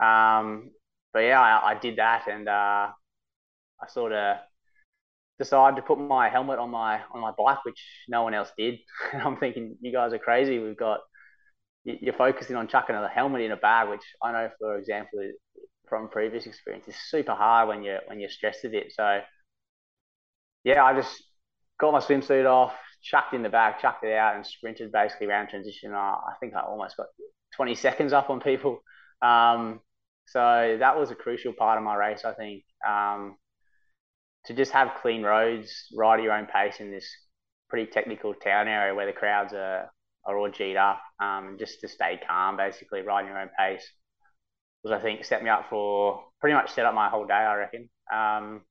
Um, 0.00 0.70
but 1.12 1.20
yeah, 1.20 1.40
I, 1.40 1.72
I, 1.72 1.74
did 1.78 1.96
that 1.96 2.26
and 2.28 2.48
uh, 2.48 2.88
I 3.82 3.88
sort 3.88 4.12
of 4.12 4.38
decided 5.38 5.76
to 5.76 5.82
put 5.82 5.98
my 5.98 6.28
helmet 6.28 6.58
on 6.58 6.70
my 6.70 7.00
on 7.12 7.20
my 7.20 7.32
bike, 7.36 7.64
which 7.64 7.82
no 8.08 8.22
one 8.22 8.34
else 8.34 8.50
did. 8.56 8.78
And 9.12 9.22
I'm 9.22 9.36
thinking, 9.36 9.76
you 9.80 9.92
guys 9.92 10.12
are 10.12 10.18
crazy. 10.18 10.58
We've 10.58 10.76
got 10.76 11.00
you're 11.84 12.14
focusing 12.14 12.56
on 12.56 12.68
chucking 12.68 12.94
a 12.94 13.08
helmet 13.08 13.42
in 13.42 13.52
a 13.52 13.56
bag, 13.56 13.88
which 13.88 14.04
I 14.22 14.32
know, 14.32 14.50
for 14.58 14.78
example, 14.78 15.18
from 15.88 16.08
previous 16.10 16.46
experience, 16.46 16.86
is 16.88 16.96
super 17.08 17.34
hard 17.34 17.68
when 17.68 17.82
you're 17.82 18.00
when 18.06 18.20
you're 18.20 18.30
stressed 18.30 18.64
a 18.64 18.68
bit. 18.68 18.92
So 18.92 19.20
yeah, 20.64 20.84
I 20.84 20.94
just 20.94 21.22
got 21.78 21.92
my 21.92 22.00
swimsuit 22.00 22.46
off, 22.46 22.74
chucked 23.02 23.34
in 23.34 23.42
the 23.42 23.48
bag, 23.48 23.74
chucked 23.80 24.04
it 24.04 24.12
out, 24.12 24.36
and 24.36 24.46
sprinted 24.46 24.92
basically 24.92 25.26
around 25.26 25.48
transition. 25.48 25.92
I, 25.92 26.14
I 26.14 26.32
think 26.40 26.54
I 26.54 26.60
almost 26.60 26.96
got 26.96 27.06
20 27.56 27.74
seconds 27.74 28.12
up 28.12 28.30
on 28.30 28.40
people. 28.40 28.82
Um, 29.22 29.80
so 30.26 30.76
that 30.78 30.98
was 30.98 31.10
a 31.10 31.14
crucial 31.14 31.52
part 31.52 31.78
of 31.78 31.84
my 31.84 31.96
race, 31.96 32.24
I 32.24 32.32
think. 32.34 32.64
Um, 32.88 33.36
to 34.46 34.54
just 34.54 34.72
have 34.72 34.98
clean 35.02 35.22
roads, 35.22 35.86
ride 35.94 36.20
at 36.20 36.24
your 36.24 36.32
own 36.32 36.46
pace 36.46 36.80
in 36.80 36.90
this 36.90 37.06
pretty 37.68 37.90
technical 37.90 38.34
town 38.34 38.68
area 38.68 38.94
where 38.94 39.06
the 39.06 39.12
crowds 39.12 39.52
are, 39.52 39.90
are 40.24 40.38
all 40.38 40.50
G'd 40.50 40.76
up, 40.76 41.00
um, 41.20 41.56
just 41.58 41.80
to 41.80 41.88
stay 41.88 42.18
calm, 42.26 42.56
basically, 42.56 43.02
riding 43.02 43.30
your 43.30 43.40
own 43.40 43.50
pace 43.58 43.86
was, 44.82 44.92
I 44.92 45.00
think, 45.00 45.24
set 45.24 45.42
me 45.42 45.50
up 45.50 45.66
for 45.68 46.24
pretty 46.40 46.54
much 46.54 46.72
set 46.72 46.86
up 46.86 46.94
my 46.94 47.08
whole 47.08 47.26
day, 47.26 47.34
I 47.34 47.54
reckon. 47.56 47.90
Um, 48.12 48.62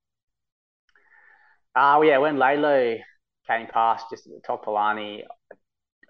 uh, 1.75 2.01
yeah, 2.03 2.17
when 2.17 2.37
Laidlow 2.37 2.99
came 3.49 3.67
past 3.67 4.05
just 4.09 4.27
at 4.27 4.33
the 4.33 4.41
top 4.45 4.65
Palani. 4.65 5.23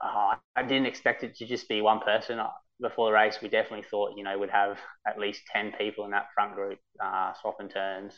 Uh, 0.02 0.36
I 0.56 0.63
didn't 0.63 0.86
expect 0.86 1.23
it 1.23 1.36
to 1.36 1.45
just 1.45 1.67
be 1.69 1.82
one 1.82 1.99
person. 1.99 2.39
Before 2.82 3.08
the 3.08 3.13
race, 3.13 3.38
we 3.41 3.49
definitely 3.49 3.86
thought, 3.89 4.13
you 4.15 4.23
know, 4.23 4.38
we'd 4.38 4.49
have 4.49 4.78
at 5.08 5.19
least 5.19 5.41
10 5.52 5.73
people 5.78 6.06
in 6.06 6.12
that 6.12 6.28
front 6.34 6.56
group 6.56 6.80
uh, 7.04 7.34
swapping 7.41 7.69
turns. 7.69 8.13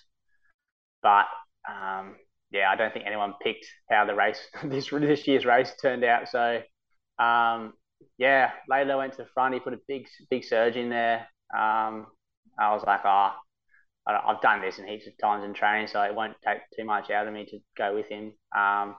But 1.02 1.26
um, 1.68 2.16
yeah, 2.52 2.70
I 2.70 2.76
don't 2.76 2.94
think 2.94 3.06
anyone 3.08 3.34
picked 3.42 3.66
how 3.90 4.06
the 4.06 4.14
race, 4.14 4.40
this, 4.64 4.90
this 4.92 5.28
year's 5.28 5.46
race 5.46 5.72
turned 5.82 6.04
out. 6.04 6.30
So 6.30 6.62
um, 7.18 7.74
yeah, 8.18 8.52
Laidlow 8.70 8.98
went 8.98 9.14
to 9.14 9.24
the 9.24 9.30
front. 9.34 9.54
He 9.54 9.60
put 9.60 9.74
a 9.74 9.80
big, 9.88 10.08
big 10.30 10.44
surge 10.44 10.76
in 10.76 10.90
there. 10.90 11.28
Um, 11.56 12.08
I 12.60 12.74
was 12.74 12.84
like, 12.86 13.02
oh, 13.06 13.32
I've 14.08 14.42
done 14.42 14.62
this 14.62 14.80
in 14.80 14.88
heaps 14.88 15.08
of 15.08 15.18
times 15.20 15.44
in 15.44 15.54
training, 15.54 15.88
so 15.88 16.02
it 16.02 16.16
won't 16.16 16.36
take 16.46 16.60
too 16.78 16.86
much 16.86 17.10
out 17.12 17.28
of 17.28 17.34
me 17.34 17.46
to 17.46 17.60
go 17.78 17.96
with 17.96 18.08
him. 18.08 18.34
Um, 18.56 18.96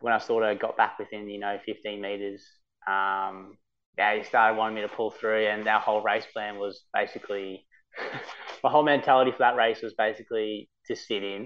when 0.00 0.12
I 0.12 0.18
sort 0.18 0.44
of 0.44 0.58
got 0.58 0.76
back 0.76 0.98
within, 0.98 1.28
you 1.28 1.38
know, 1.40 1.58
15 1.64 2.00
meters, 2.00 2.42
um, 2.86 3.56
yeah, 3.98 4.16
he 4.16 4.24
started 4.24 4.58
wanting 4.58 4.76
me 4.76 4.82
to 4.82 4.88
pull 4.88 5.10
through, 5.10 5.46
and 5.46 5.66
our 5.66 5.80
whole 5.80 6.02
race 6.02 6.26
plan 6.32 6.58
was 6.58 6.82
basically 6.92 7.66
my 8.64 8.70
whole 8.70 8.82
mentality 8.82 9.30
for 9.30 9.38
that 9.38 9.56
race 9.56 9.80
was 9.82 9.94
basically 9.94 10.68
to 10.86 10.94
sit 10.96 11.22
in. 11.22 11.42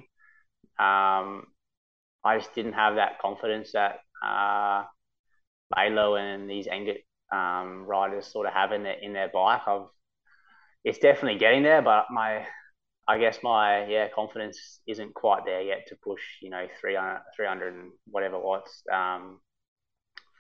Um, 0.79 1.47
I 2.25 2.39
just 2.39 2.55
didn't 2.55 2.75
have 2.75 2.97
that 2.97 3.19
confidence 3.21 3.73
that 3.73 4.01
uh, 4.25 4.85
Laidlow 5.77 6.17
and 6.19 6.51
these 6.51 6.67
Engert 6.67 6.99
um, 7.33 7.85
riders 7.87 8.27
sort 8.27 8.47
of 8.47 8.53
have 8.53 8.73
in 8.73 8.83
their 8.83 8.97
in 9.01 9.13
their 9.13 9.29
bike. 9.29 9.63
I've 9.67 9.87
it's 10.85 10.99
definitely 10.99 11.39
getting 11.39 11.63
there, 11.63 11.83
but 11.83 12.07
my 12.11 12.47
I 13.11 13.19
guess 13.19 13.39
my 13.43 13.87
yeah 13.87 14.07
confidence 14.15 14.79
isn't 14.87 15.15
quite 15.15 15.45
there 15.45 15.63
yet 15.63 15.89
to 15.89 15.97
push 15.97 16.23
you 16.41 16.49
know 16.49 16.67
300, 16.81 17.23
300 17.35 17.75
and 17.75 17.91
whatever 18.07 18.39
watts 18.39 18.85
um, 18.93 19.41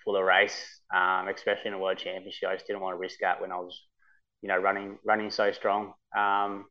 for 0.05 0.15
the 0.15 0.23
race, 0.23 0.81
um, 0.95 1.27
especially 1.27 1.67
in 1.69 1.75
a 1.75 1.79
world 1.81 1.99
championship. 1.99 2.49
I 2.49 2.55
just 2.55 2.69
didn't 2.69 2.81
want 2.81 2.95
to 2.95 3.01
risk 3.01 3.19
that 3.23 3.41
when 3.41 3.51
I 3.51 3.57
was 3.57 3.77
you 4.41 4.49
know 4.49 4.57
running 4.57 4.99
running 5.05 5.31
so 5.31 5.51
strong. 5.51 5.95
Um, 6.17 6.67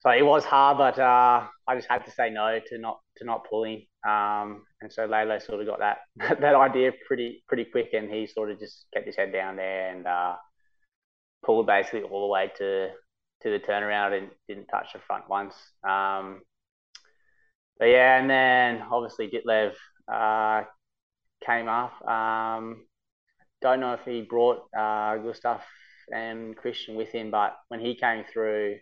so 0.00 0.10
it 0.10 0.26
was 0.26 0.44
hard, 0.44 0.76
but 0.76 0.98
uh, 1.00 1.46
I 1.66 1.74
just 1.74 1.88
had 1.88 2.04
to 2.04 2.10
say 2.10 2.28
no 2.28 2.60
to 2.66 2.78
not 2.78 3.00
to 3.16 3.24
not 3.24 3.46
pulling. 3.48 3.86
Um, 4.06 4.64
and 4.82 4.92
so 4.92 5.08
Laidlow 5.08 5.42
sort 5.42 5.62
of 5.62 5.66
got 5.66 5.78
that 6.18 6.40
that 6.40 6.54
idea 6.54 6.92
pretty 7.06 7.42
pretty 7.48 7.64
quick, 7.64 7.94
and 7.94 8.10
he 8.10 8.26
sort 8.26 8.50
of 8.50 8.58
just 8.58 8.84
kept 8.92 9.06
his 9.06 9.16
head 9.16 9.32
down 9.32 9.56
there 9.56 9.88
and 9.88 10.06
uh, 10.06 10.34
pulled 11.46 11.66
basically 11.66 12.02
all 12.02 12.26
the 12.26 12.32
way 12.32 12.52
to 12.58 12.90
to 13.42 13.50
the 13.50 13.58
turnaround 13.58 14.16
and 14.16 14.30
didn't 14.48 14.66
touch 14.66 14.92
the 14.92 15.00
front 15.00 15.28
once. 15.28 15.54
Um, 15.82 16.42
but 17.78 17.86
yeah, 17.86 18.18
and 18.18 18.30
then 18.30 18.82
obviously 18.90 19.28
Ditlev 19.28 19.72
uh, 20.12 20.64
came 21.44 21.68
up. 21.68 22.00
Um, 22.06 22.84
don't 23.60 23.80
know 23.80 23.94
if 23.94 24.04
he 24.04 24.22
brought 24.22 24.62
uh, 24.76 25.16
Gustav 25.16 25.60
and 26.12 26.56
Kristian 26.56 26.96
with 26.96 27.08
him, 27.10 27.30
but 27.30 27.56
when 27.68 27.80
he 27.80 27.94
came 27.94 28.24
through, 28.32 28.76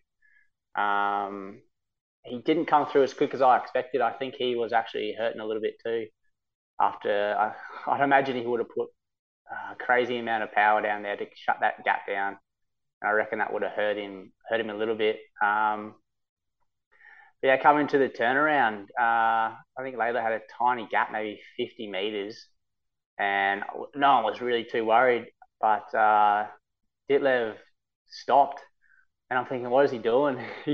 um, 0.75 1.61
he 2.25 2.39
didn't 2.39 2.67
come 2.67 2.87
through 2.87 3.05
as 3.05 3.15
quick 3.15 3.35
as 3.35 3.43
I 3.43 3.59
expected. 3.59 4.01
I 4.01 4.13
think 4.13 4.35
he 4.35 4.57
was 4.57 4.73
actually 4.73 5.15
hurting 5.17 5.41
a 5.41 5.47
little 5.47 5.63
bit 5.63 5.75
too. 5.85 6.07
After 6.81 7.37
I, 7.39 7.55
I'd 7.91 8.03
imagine 8.03 8.37
he 8.37 8.47
would 8.47 8.61
have 8.61 8.69
put 8.69 8.89
a 9.51 9.77
crazy 9.77 10.19
amount 10.19 10.43
of 10.43 10.53
power 10.53 10.81
down 10.83 11.03
there 11.03 11.17
to 11.17 11.27
shut 11.35 11.59
that 11.61 11.85
gap 11.85 12.07
down. 12.07 12.39
I 13.03 13.11
reckon 13.11 13.39
that 13.39 13.53
would 13.53 13.63
have 13.63 13.73
hurt 13.73 13.97
him 13.97 14.33
hurt 14.49 14.61
him 14.61 14.71
a 14.71 14.75
little 14.75 14.95
bit. 14.97 15.19
Um, 15.43 15.95
yeah, 17.43 17.57
coming 17.57 17.87
to 17.89 17.99
the 17.99 18.09
turnaround, 18.09 18.83
uh, 19.01 19.55
I 19.55 19.83
think 19.83 19.97
Laidlow 19.97 20.21
had 20.23 20.33
a 20.33 20.41
tiny 20.59 20.87
gap, 20.91 21.11
maybe 21.11 21.41
50 21.57 21.91
meters, 21.91 22.47
and 23.19 23.63
no 23.95 24.17
one 24.17 24.25
was 24.25 24.43
really 24.43 24.65
too 24.65 24.85
worried. 24.85 25.27
But 25.59 25.95
uh, 25.95 26.49
Ditlev 27.11 27.55
stopped, 28.09 28.61
and 29.31 29.39
I'm 29.39 29.47
thinking, 29.47 29.71
what 29.71 29.87
is 29.87 29.91
he 29.91 29.99
doing? 29.99 30.39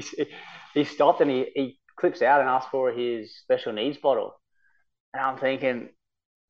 he, 0.74 0.84
stopped 0.84 1.20
and 1.20 1.30
he, 1.30 1.46
he 1.54 1.78
clips 1.98 2.22
out 2.22 2.40
and 2.40 2.48
asks 2.48 2.70
for 2.70 2.90
his 2.90 3.36
special 3.38 3.72
needs 3.72 3.98
bottle. 3.98 4.34
and 5.14 5.22
I'm 5.22 5.38
thinking, 5.38 5.90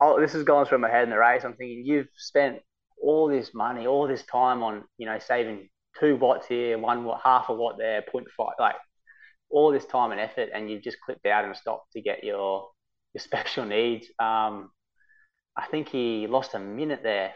oh, 0.00 0.20
this 0.20 0.34
is 0.34 0.44
going 0.44 0.66
through 0.66 0.78
my 0.78 0.90
head 0.90 1.04
in 1.04 1.10
the 1.10 1.18
race. 1.18 1.44
I'm 1.44 1.56
thinking, 1.56 1.82
you've 1.84 2.08
spent 2.16 2.60
all 3.02 3.28
this 3.28 3.52
money, 3.54 3.86
all 3.86 4.06
this 4.08 4.22
time 4.24 4.62
on, 4.62 4.84
you 4.98 5.06
know, 5.06 5.18
saving 5.18 5.68
two 5.98 6.16
watts 6.16 6.46
here, 6.46 6.78
one 6.78 7.04
watt, 7.04 7.20
half 7.22 7.48
a 7.48 7.54
watt 7.54 7.76
there, 7.78 8.04
five, 8.12 8.48
like 8.58 8.76
all 9.50 9.72
this 9.72 9.86
time 9.86 10.12
and 10.12 10.20
effort, 10.20 10.50
and 10.54 10.70
you've 10.70 10.82
just 10.82 11.00
clipped 11.04 11.26
out 11.26 11.44
and 11.44 11.56
stopped 11.56 11.92
to 11.92 12.00
get 12.00 12.24
your 12.24 12.68
your 13.14 13.20
special 13.22 13.64
needs. 13.64 14.06
Um, 14.18 14.70
I 15.56 15.66
think 15.70 15.88
he 15.88 16.26
lost 16.26 16.54
a 16.54 16.58
minute 16.58 17.00
there, 17.02 17.32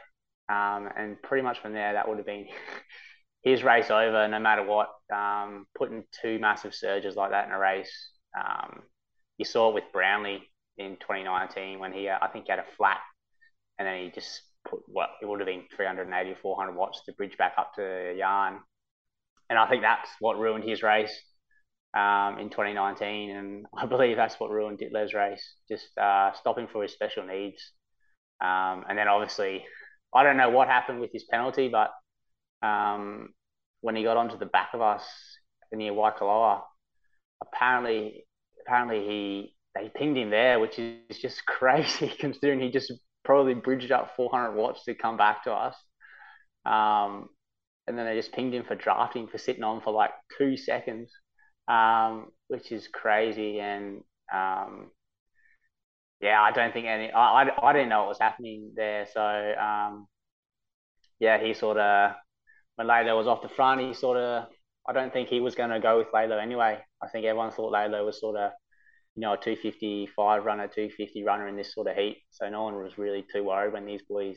um, 0.48 0.88
and 0.96 1.20
pretty 1.22 1.42
much 1.42 1.60
from 1.60 1.72
there, 1.72 1.94
that 1.94 2.08
would 2.08 2.18
have 2.18 2.26
been 2.26 2.46
his 3.42 3.62
race 3.62 3.90
over, 3.90 4.28
no 4.28 4.38
matter 4.38 4.64
what. 4.64 4.90
Um, 5.14 5.66
putting 5.76 6.04
two 6.20 6.38
massive 6.38 6.74
surges 6.74 7.16
like 7.16 7.30
that 7.30 7.46
in 7.46 7.52
a 7.52 7.58
race, 7.58 8.10
um, 8.38 8.82
you 9.38 9.44
saw 9.44 9.70
it 9.70 9.74
with 9.74 9.84
Brownlee 9.92 10.50
in 10.76 10.96
2019 10.96 11.78
when 11.78 11.92
he, 11.92 12.08
uh, 12.08 12.18
I 12.20 12.28
think, 12.28 12.46
he 12.46 12.50
had 12.50 12.58
a 12.58 12.76
flat, 12.76 13.00
and 13.78 13.88
then 13.88 14.04
he 14.04 14.10
just 14.10 14.42
put 14.68 14.80
what 14.86 15.10
it 15.22 15.26
would 15.26 15.40
have 15.40 15.46
been 15.46 15.64
380, 15.74 16.36
400 16.40 16.74
watts 16.74 17.02
to 17.06 17.12
bridge 17.12 17.36
back 17.36 17.54
up 17.58 17.74
to 17.74 18.16
Jan, 18.16 18.60
and 19.48 19.58
I 19.58 19.68
think 19.68 19.82
that's 19.82 20.08
what 20.20 20.38
ruined 20.38 20.64
his 20.64 20.82
race. 20.82 21.12
Um, 21.92 22.38
in 22.38 22.50
2019, 22.50 23.30
and 23.30 23.66
I 23.76 23.84
believe 23.84 24.16
that's 24.16 24.38
what 24.38 24.50
ruined 24.50 24.78
Ditlev's 24.78 25.12
race, 25.12 25.42
just 25.68 25.88
uh, 25.98 26.30
stopping 26.34 26.68
for 26.70 26.84
his 26.84 26.92
special 26.92 27.26
needs. 27.26 27.72
Um, 28.40 28.84
and 28.88 28.96
then 28.96 29.08
obviously, 29.08 29.64
I 30.14 30.22
don't 30.22 30.36
know 30.36 30.50
what 30.50 30.68
happened 30.68 31.00
with 31.00 31.10
his 31.12 31.24
penalty, 31.24 31.68
but 31.68 31.90
um, 32.66 33.30
when 33.80 33.96
he 33.96 34.04
got 34.04 34.16
onto 34.16 34.38
the 34.38 34.46
back 34.46 34.70
of 34.72 34.80
us 34.80 35.04
near 35.72 35.92
Waikoloa, 35.92 36.62
apparently, 37.42 38.26
apparently 38.64 39.00
he 39.04 39.56
they 39.74 39.90
pinged 39.94 40.16
him 40.16 40.30
there, 40.30 40.58
which 40.58 40.78
is 40.78 41.18
just 41.18 41.44
crazy 41.46 42.12
considering 42.18 42.60
he 42.60 42.70
just 42.70 42.92
probably 43.24 43.54
bridged 43.54 43.92
up 43.92 44.16
400 44.16 44.54
watts 44.54 44.85
to 44.85 44.94
come 44.94 45.16
back 45.16 45.44
to 45.44 45.52
us. 45.52 45.76
Um, 46.64 47.28
and 47.87 47.98
then 47.98 48.06
they 48.06 48.14
just 48.14 48.33
pinged 48.33 48.54
him 48.54 48.64
for 48.64 48.74
drafting 48.74 49.26
for 49.26 49.38
sitting 49.38 49.64
on 49.64 49.80
for 49.80 49.92
like 49.92 50.11
two 50.38 50.56
seconds, 50.56 51.12
um, 51.68 52.30
which 52.48 52.72
is 52.72 52.88
crazy. 52.88 53.59
And 53.59 54.02
um, 54.33 54.90
yeah, 56.20 56.40
I 56.40 56.52
don't 56.52 56.72
think 56.72 56.87
any. 56.87 57.11
I, 57.11 57.42
I, 57.42 57.70
I 57.70 57.72
didn't 57.72 57.88
know 57.88 58.00
what 58.00 58.09
was 58.09 58.18
happening 58.18 58.72
there. 58.76 59.06
So 59.12 59.20
um, 59.20 60.06
yeah, 61.18 61.42
he 61.42 61.54
sort 61.54 61.78
of 61.78 62.12
when 62.76 62.87
Laidlow 62.87 63.16
was 63.16 63.26
off 63.26 63.42
the 63.42 63.48
front, 63.48 63.80
he 63.80 63.94
sort 63.94 64.16
of. 64.16 64.46
I 64.88 64.92
don't 64.92 65.12
think 65.12 65.28
he 65.28 65.40
was 65.40 65.54
going 65.54 65.70
to 65.70 65.78
go 65.78 65.98
with 65.98 66.09
Laidlow 66.12 66.42
anyway. 66.42 66.78
I 67.02 67.09
think 67.09 67.26
everyone 67.26 67.52
thought 67.52 67.72
Laidlow 67.72 68.04
was 68.04 68.18
sort 68.18 68.37
of, 68.37 68.50
you 69.16 69.22
know, 69.22 69.32
a 69.32 69.36
255 69.36 70.44
runner, 70.44 70.64
250 70.64 71.24
runner 71.24 71.48
in 71.48 71.56
this 71.56 71.74
sort 71.74 71.88
of 71.88 71.96
heat. 71.96 72.18
So 72.30 72.48
no 72.48 72.64
one 72.64 72.76
was 72.76 72.98
really 72.98 73.24
too 73.32 73.44
worried 73.44 73.72
when 73.72 73.86
these 73.86 74.02
boys 74.08 74.36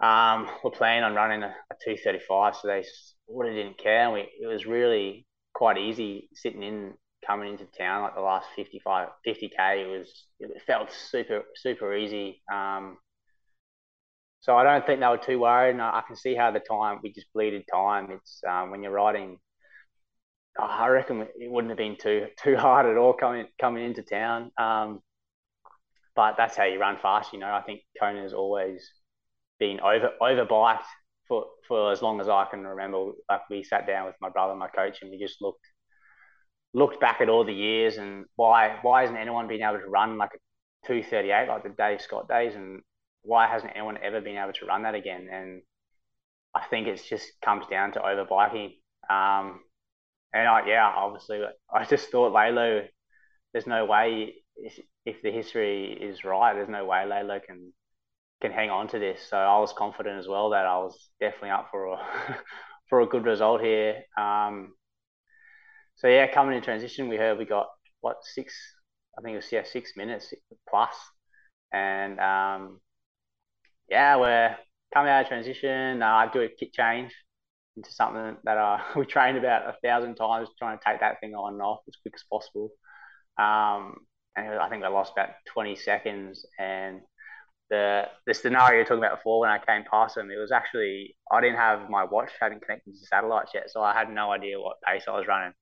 um, 0.00 0.48
were 0.64 0.70
planning 0.70 1.04
on 1.04 1.14
running 1.14 1.42
a, 1.42 1.54
a 1.70 1.74
235. 1.84 2.56
So 2.56 2.68
they 2.68 2.84
sort 3.28 3.48
of 3.48 3.54
didn't 3.54 3.78
care. 3.78 4.10
We, 4.10 4.20
it 4.20 4.46
was 4.46 4.66
really 4.66 5.26
quite 5.54 5.78
easy 5.78 6.28
sitting 6.34 6.62
in 6.62 6.94
coming 7.26 7.50
into 7.50 7.64
town 7.76 8.02
like 8.02 8.14
the 8.14 8.20
last 8.20 8.46
55 8.54 9.08
50k 9.26 9.82
it 9.82 9.98
was 9.98 10.26
it 10.38 10.62
felt 10.66 10.92
super 10.92 11.42
super 11.54 11.96
easy 11.96 12.42
um, 12.52 12.98
so 14.40 14.56
I 14.56 14.62
don't 14.62 14.86
think 14.86 15.00
they 15.00 15.06
were 15.06 15.16
too 15.16 15.40
worried 15.40 15.70
and 15.70 15.82
I, 15.82 16.02
can 16.06 16.14
see 16.14 16.34
how 16.34 16.52
the 16.52 16.60
time 16.60 17.00
we 17.02 17.12
just 17.12 17.32
bleeded 17.34 17.64
time 17.72 18.10
it's 18.12 18.42
um, 18.48 18.70
when 18.70 18.82
you're 18.82 18.92
riding 18.92 19.38
oh, 20.58 20.64
I 20.64 20.88
reckon 20.88 21.22
it 21.22 21.50
wouldn't 21.50 21.70
have 21.70 21.78
been 21.78 21.96
too 21.96 22.26
too 22.42 22.56
hard 22.56 22.86
at 22.86 22.96
all 22.96 23.12
coming 23.12 23.46
coming 23.60 23.84
into 23.84 24.02
town. 24.02 24.50
Um, 24.58 25.00
but 26.14 26.36
that's 26.36 26.56
how 26.56 26.64
you 26.64 26.80
run 26.80 26.98
fast 27.00 27.32
you 27.32 27.38
know. 27.38 27.52
I 27.52 27.62
think 27.62 27.80
Kona's 28.00 28.32
always 28.32 28.90
been 29.58 29.80
over 29.80 30.10
over 30.20 30.44
biked 30.44 30.86
for 31.28 31.46
for 31.68 31.92
as 31.92 32.02
long 32.02 32.20
as 32.20 32.28
I 32.28 32.46
can 32.50 32.64
remember. 32.64 33.12
Like 33.28 33.48
we 33.50 33.62
sat 33.62 33.86
down 33.86 34.06
with 34.06 34.16
my 34.20 34.30
brother 34.30 34.54
my 34.54 34.68
coach 34.68 34.98
and 35.02 35.10
we 35.10 35.18
just 35.18 35.40
looked 35.40 35.64
looked 36.74 37.00
back 37.00 37.20
at 37.20 37.28
all 37.28 37.44
the 37.44 37.54
years 37.54 37.96
and 37.96 38.26
why 38.36 38.78
why 38.82 39.02
hasn't 39.02 39.18
anyone 39.18 39.48
been 39.48 39.62
able 39.62 39.78
to 39.78 39.88
run 39.88 40.18
like 40.18 40.30
a 40.34 40.38
238 40.86 41.48
like 41.48 41.62
the 41.62 41.70
Dave 41.70 42.00
Scott 42.00 42.28
days? 42.28 42.54
And 42.54 42.82
why 43.22 43.46
hasn't 43.46 43.72
anyone 43.74 43.98
ever 44.02 44.20
been 44.20 44.36
able 44.36 44.52
to 44.52 44.66
run 44.66 44.82
that 44.82 44.94
again? 44.94 45.28
And 45.30 45.62
I 46.54 46.64
think 46.68 46.86
it 46.86 47.02
just 47.08 47.32
comes 47.44 47.66
down 47.66 47.92
to 47.92 48.00
overbiking. 48.00 48.76
Um, 49.10 49.60
and 50.36 50.48
I, 50.48 50.66
yeah 50.66 50.86
obviously 50.86 51.40
I 51.72 51.84
just 51.84 52.10
thought 52.10 52.32
Laidlow 52.32 52.86
there's 53.52 53.66
no 53.66 53.84
way 53.84 54.34
if, 55.04 55.22
the 55.22 55.30
history 55.30 55.92
is 55.92 56.24
right 56.24 56.54
there's 56.54 56.68
no 56.68 56.84
way 56.84 57.04
Laidlow 57.06 57.40
can 57.46 57.72
can 58.42 58.52
hang 58.52 58.70
on 58.70 58.88
to 58.88 58.98
this 58.98 59.20
so 59.30 59.36
I 59.36 59.58
was 59.58 59.72
confident 59.72 60.18
as 60.18 60.28
well 60.28 60.50
that 60.50 60.66
I 60.66 60.78
was 60.78 61.08
definitely 61.20 61.50
up 61.50 61.68
for 61.70 61.86
a 61.86 61.98
for 62.88 63.00
a 63.00 63.06
good 63.06 63.24
result 63.24 63.60
here 63.62 64.02
um, 64.18 64.72
so 65.96 66.08
yeah, 66.08 66.26
coming 66.32 66.56
in 66.56 66.62
transition, 66.62 67.08
we 67.08 67.16
heard 67.16 67.38
we 67.38 67.46
got 67.46 67.68
what 68.00 68.18
six? 68.22 68.54
I 69.18 69.22
think 69.22 69.32
it 69.32 69.36
was 69.36 69.50
yeah 69.50 69.62
six 69.64 69.92
minutes 69.96 70.34
plus, 70.68 70.94
and 71.72 72.20
um, 72.20 72.80
yeah, 73.88 74.16
we're 74.16 74.56
coming 74.92 75.10
out 75.10 75.22
of 75.22 75.28
transition. 75.28 76.02
Uh, 76.02 76.06
I 76.06 76.30
do 76.30 76.42
a 76.42 76.48
kit 76.48 76.72
change 76.74 77.14
into 77.76 77.92
something 77.92 78.36
that 78.44 78.58
uh, 78.58 78.78
we 78.96 79.06
trained 79.06 79.38
about 79.38 79.68
a 79.68 79.76
thousand 79.82 80.16
times, 80.16 80.48
trying 80.58 80.78
to 80.78 80.84
take 80.84 81.00
that 81.00 81.20
thing 81.20 81.34
on 81.34 81.54
and 81.54 81.62
off 81.62 81.80
as 81.88 81.94
quick 82.02 82.14
as 82.14 82.24
possible. 82.30 82.70
Um, 83.38 83.96
and 84.36 84.58
I 84.58 84.68
think 84.68 84.84
I 84.84 84.88
lost 84.88 85.12
about 85.12 85.30
20 85.52 85.76
seconds. 85.76 86.44
And 86.58 87.00
the 87.70 88.04
the 88.26 88.34
scenario 88.34 88.76
you're 88.76 88.84
talking 88.84 88.98
about 88.98 89.18
before 89.18 89.40
when 89.40 89.50
I 89.50 89.58
came 89.58 89.84
past 89.90 90.14
them, 90.14 90.30
it 90.30 90.38
was 90.38 90.52
actually 90.52 91.16
I 91.30 91.40
didn't 91.40 91.56
have 91.56 91.90
my 91.90 92.04
watch 92.04 92.30
hadn't 92.40 92.62
connected 92.62 92.92
to 92.92 93.06
satellites 93.06 93.52
yet, 93.54 93.70
so 93.70 93.82
I 93.82 93.92
had 93.92 94.10
no 94.10 94.30
idea 94.30 94.60
what 94.60 94.76
pace 94.86 95.04
I 95.08 95.16
was 95.16 95.26
running. 95.26 95.52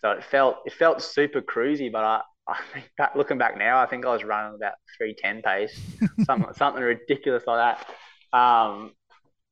So 0.00 0.10
it 0.12 0.24
felt 0.24 0.56
it 0.64 0.72
felt 0.72 1.02
super 1.02 1.40
cruisy, 1.40 1.92
but 1.92 2.04
I, 2.04 2.22
I 2.48 2.58
think 2.72 2.86
back, 2.96 3.14
looking 3.14 3.38
back 3.38 3.56
now, 3.56 3.80
I 3.80 3.86
think 3.86 4.04
I 4.04 4.12
was 4.12 4.24
running 4.24 4.56
about 4.56 4.74
three 4.96 5.14
ten 5.14 5.42
pace, 5.42 5.78
something 6.24 6.52
something 6.54 6.82
ridiculous 6.82 7.44
like 7.46 7.78
that. 8.32 8.36
Um, 8.36 8.92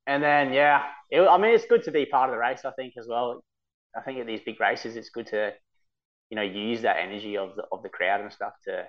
and 0.09 0.23
then 0.23 0.53
yeah, 0.53 0.85
it, 1.11 1.21
I 1.21 1.37
mean 1.38 1.55
it's 1.55 1.66
good 1.66 1.85
to 1.85 1.92
be 1.92 2.07
part 2.07 2.31
of 2.31 2.35
the 2.35 2.40
race. 2.40 2.64
I 2.64 2.73
think 2.73 2.94
as 2.99 3.07
well. 3.09 3.44
I 3.97 4.01
think 4.01 4.18
at 4.18 4.27
these 4.27 4.40
big 4.44 4.61
races, 4.61 4.97
it's 4.97 5.11
good 5.11 5.27
to 5.29 5.53
you 6.31 6.37
know 6.37 6.42
use 6.42 6.83
that 6.83 6.97
energy 6.99 7.37
of 7.37 7.55
the 7.57 7.64
of 7.71 7.83
the 7.83 7.90
crowd 7.90 8.21
and 8.21 8.33
stuff 8.33 8.55
to 8.64 8.87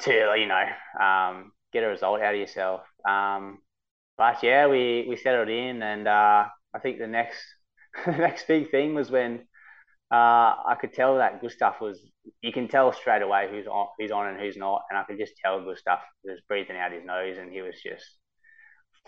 to 0.00 0.34
you 0.36 0.46
know 0.46 0.64
um, 1.04 1.52
get 1.72 1.84
a 1.84 1.88
result 1.88 2.20
out 2.22 2.34
of 2.34 2.40
yourself. 2.40 2.82
Um, 3.08 3.58
but 4.16 4.42
yeah, 4.42 4.66
we 4.66 5.06
we 5.08 5.16
settled 5.16 5.48
in, 5.48 5.82
and 5.82 6.08
uh, 6.08 6.46
I 6.74 6.78
think 6.82 6.98
the 6.98 7.06
next 7.06 7.38
the 8.06 8.12
next 8.12 8.46
big 8.48 8.70
thing 8.70 8.94
was 8.94 9.10
when 9.10 9.40
uh, 10.10 10.56
I 10.66 10.76
could 10.80 10.94
tell 10.94 11.18
that 11.18 11.42
Gustav 11.42 11.80
was. 11.80 12.00
You 12.42 12.52
can 12.52 12.68
tell 12.68 12.92
straight 12.92 13.22
away 13.22 13.48
who's 13.50 13.66
on, 13.66 13.86
who's 13.98 14.10
on 14.10 14.28
and 14.28 14.38
who's 14.38 14.56
not, 14.56 14.82
and 14.90 14.98
I 14.98 15.04
could 15.04 15.18
just 15.18 15.32
tell 15.42 15.64
Gustav 15.64 16.00
was 16.24 16.40
breathing 16.46 16.76
out 16.76 16.92
his 16.92 17.04
nose, 17.04 17.38
and 17.38 17.50
he 17.50 17.62
was 17.62 17.74
just 17.82 18.04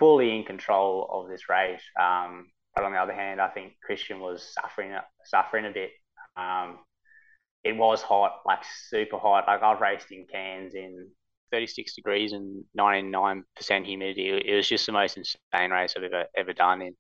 fully 0.01 0.35
in 0.37 0.43
control 0.43 1.09
of 1.13 1.29
this 1.29 1.49
race. 1.49 1.83
Um, 2.01 2.49
but 2.75 2.85
on 2.85 2.93
the 2.93 2.99
other 2.99 3.13
hand, 3.13 3.41
I 3.41 3.49
think 3.49 3.75
Kristian 3.89 4.19
was 4.19 4.53
suffering 4.61 4.97
suffering 5.25 5.67
a 5.67 5.71
bit. 5.71 5.91
Um, 6.37 6.79
it 7.63 7.77
was 7.77 8.03
hot, 8.03 8.41
like 8.47 8.61
super 8.89 9.19
hot. 9.19 9.45
Like 9.47 9.63
I've 9.63 9.81
raced 9.81 10.11
in 10.11 10.27
Cairns 10.33 10.75
in 10.75 11.11
36 11.53 11.95
degrees 11.95 12.33
and 12.33 12.65
99% 12.79 13.45
humidity. 13.85 14.29
It 14.31 14.57
was 14.57 14.69
just 14.69 14.87
the 14.87 14.93
most 14.93 15.17
insane 15.19 15.71
race 15.71 15.95
I've 15.97 16.05
ever 16.05 16.25
ever 16.37 16.53
done. 16.53 16.83
In 16.83 16.97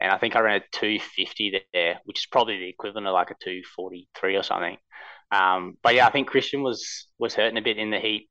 and 0.00 0.12
I 0.12 0.18
think 0.18 0.36
I 0.36 0.40
ran 0.40 0.60
a 0.60 0.78
250 0.78 1.62
there, 1.72 2.00
which 2.04 2.20
is 2.20 2.26
probably 2.26 2.58
the 2.58 2.68
equivalent 2.68 3.06
of 3.06 3.14
like 3.14 3.30
a 3.30 3.36
243 3.42 4.36
or 4.36 4.42
something. 4.42 4.76
Um, 5.32 5.76
but 5.82 5.94
yeah, 5.94 6.06
I 6.06 6.10
think 6.10 6.30
Kristian 6.30 6.62
was 6.62 7.08
was 7.18 7.34
hurting 7.34 7.58
a 7.58 7.62
bit 7.62 7.78
in 7.78 7.90
the 7.90 7.98
heat, 7.98 8.28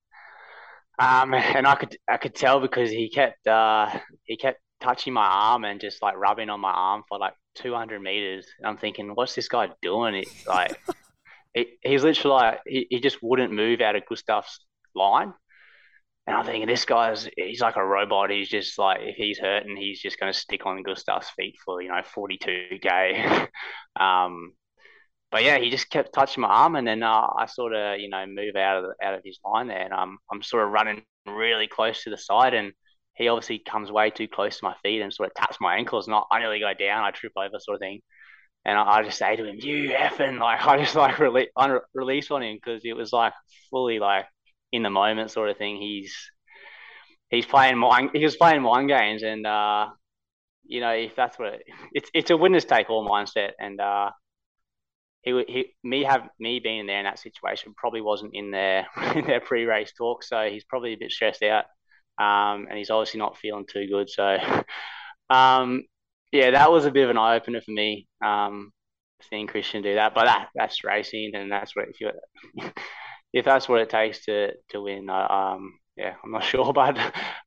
um, 0.99 1.33
and 1.33 1.67
I 1.67 1.75
could 1.75 1.97
I 2.07 2.17
could 2.17 2.35
tell 2.35 2.59
because 2.59 2.89
he 2.89 3.09
kept 3.09 3.45
uh, 3.47 3.89
he 4.23 4.37
kept 4.37 4.59
touching 4.81 5.13
my 5.13 5.25
arm 5.25 5.63
and 5.65 5.79
just 5.79 6.01
like 6.01 6.15
rubbing 6.17 6.49
on 6.49 6.59
my 6.59 6.71
arm 6.71 7.03
for 7.07 7.17
like 7.17 7.33
200 7.55 8.01
meters. 8.01 8.45
And 8.59 8.67
I'm 8.67 8.77
thinking, 8.77 9.11
what's 9.15 9.35
this 9.35 9.47
guy 9.47 9.69
doing? 9.81 10.23
Like 10.47 10.79
it, 11.53 11.67
he's 11.81 12.03
literally 12.03 12.35
like 12.35 12.59
he, 12.65 12.87
he 12.89 12.99
just 12.99 13.17
wouldn't 13.21 13.53
move 13.53 13.81
out 13.81 13.95
of 13.95 14.05
Gustav's 14.05 14.59
line. 14.93 15.33
And 16.27 16.35
I'm 16.35 16.45
thinking, 16.45 16.67
this 16.67 16.85
guy's, 16.85 17.29
he's 17.37 17.61
like 17.61 17.75
a 17.75 17.85
robot. 17.85 18.31
He's 18.31 18.49
just 18.49 18.79
like, 18.79 18.99
if 19.01 19.15
he's 19.15 19.37
hurting, 19.37 19.77
he's 19.77 20.01
just 20.01 20.19
going 20.19 20.33
to 20.33 20.37
stick 20.37 20.65
on 20.65 20.81
Gustav's 20.81 21.29
feet 21.37 21.55
for, 21.63 21.83
you 21.83 21.89
know, 21.89 22.01
42K. 22.17 23.47
um, 23.99 24.53
but 25.35 25.43
yeah, 25.43 25.57
he 25.57 25.69
just 25.69 25.89
kept 25.89 26.13
touching 26.13 26.39
my 26.39 26.47
arm. 26.47 26.77
And 26.77 26.87
then 26.87 27.03
uh, 27.03 27.27
I 27.37 27.45
sort 27.45 27.75
of, 27.75 27.99
you 27.99 28.07
know, 28.07 28.25
move 28.25 28.55
out 28.55 28.77
of, 28.77 28.83
the, 28.85 29.05
out 29.05 29.15
of 29.15 29.21
his 29.25 29.37
line 29.43 29.67
there. 29.67 29.81
And 29.81 29.93
I'm, 29.93 30.17
I'm 30.31 30.41
sort 30.41 30.63
of 30.63 30.71
running 30.71 31.01
really 31.27 31.67
close 31.67 32.03
to 32.03 32.09
the 32.09 32.17
side. 32.17 32.53
And 32.53 32.71
he 33.15 33.27
obviously 33.27 33.59
comes 33.59 33.91
way 33.91 34.11
too 34.11 34.29
close 34.29 34.59
to 34.59 34.63
my 34.63 34.75
feet 34.81 35.01
and 35.01 35.13
sort 35.13 35.27
of 35.27 35.35
taps 35.35 35.57
my 35.59 35.75
ankles. 35.75 36.07
And 36.07 36.15
I 36.31 36.39
nearly 36.39 36.59
go 36.59 36.71
down. 36.73 37.03
I 37.03 37.11
trip 37.11 37.33
over 37.35 37.59
sort 37.59 37.75
of 37.75 37.81
thing. 37.81 37.99
And 38.63 38.77
I, 38.77 38.83
I 38.83 39.03
just 39.03 39.17
say 39.17 39.35
to 39.35 39.43
him, 39.43 39.57
you 39.59 39.89
effing, 39.89 40.39
like, 40.39 40.65
I 40.65 40.77
just 40.77 40.95
like 40.95 41.15
rele- 41.15 41.81
release 41.93 42.31
on 42.31 42.41
him 42.41 42.55
because 42.55 42.83
it 42.85 42.93
was 42.93 43.11
like 43.11 43.33
fully 43.69 43.99
like, 43.99 44.27
in 44.71 44.83
the 44.83 44.89
moment 44.89 45.31
sort 45.31 45.49
of 45.49 45.57
thing. 45.57 45.81
He's 45.81 46.15
he's 47.29 47.45
playing 47.45 47.77
mind 47.77 48.11
he 48.13 48.23
was 48.23 48.35
playing 48.35 48.61
mind 48.61 48.89
games, 48.89 49.23
and 49.23 49.45
uh, 49.45 49.87
you 50.65 50.81
know 50.81 50.91
if 50.91 51.15
that's 51.15 51.39
what 51.39 51.53
it, 51.53 51.63
it's 51.93 52.09
it's 52.13 52.29
a 52.29 52.37
winners 52.37 52.65
take 52.65 52.89
all 52.89 53.07
mindset, 53.07 53.51
and 53.59 53.79
uh, 53.79 54.11
he 55.25 55.43
he 55.47 55.65
me 55.83 56.03
have 56.03 56.29
me 56.39 56.59
being 56.59 56.85
there 56.85 56.99
in 56.99 57.05
that 57.05 57.19
situation 57.19 57.73
probably 57.75 58.01
wasn't 58.01 58.31
in 58.33 58.51
their 58.51 58.87
in 59.15 59.25
their 59.25 59.41
pre 59.41 59.65
race 59.65 59.91
talk, 59.97 60.23
so 60.23 60.47
he's 60.49 60.63
probably 60.63 60.93
a 60.93 60.97
bit 60.97 61.11
stressed 61.11 61.43
out, 61.43 61.65
um, 62.19 62.67
and 62.69 62.77
he's 62.77 62.91
obviously 62.91 63.19
not 63.19 63.37
feeling 63.37 63.65
too 63.67 63.87
good. 63.87 64.09
So, 64.09 64.37
um, 65.29 65.83
yeah, 66.31 66.51
that 66.51 66.71
was 66.71 66.85
a 66.85 66.91
bit 66.91 67.03
of 67.05 67.09
an 67.09 67.17
eye 67.17 67.35
opener 67.35 67.61
for 67.61 67.71
me. 67.71 68.07
Um, 68.23 68.71
seeing 69.29 69.47
Kristian 69.47 69.83
do 69.83 69.95
that, 69.95 70.13
but 70.13 70.25
that 70.25 70.49
that's 70.55 70.83
racing, 70.83 71.31
and 71.35 71.51
that's 71.51 71.75
what 71.75 71.87
if 71.89 71.99
you 71.99 72.11
if 73.33 73.45
that's 73.45 73.67
what 73.67 73.81
it 73.81 73.89
takes 73.89 74.25
to 74.25 74.51
to 74.69 74.81
win. 74.81 75.09
um, 75.09 75.79
yeah, 75.97 76.15
I'm 76.23 76.31
not 76.31 76.43
sure, 76.43 76.71
but 76.73 76.97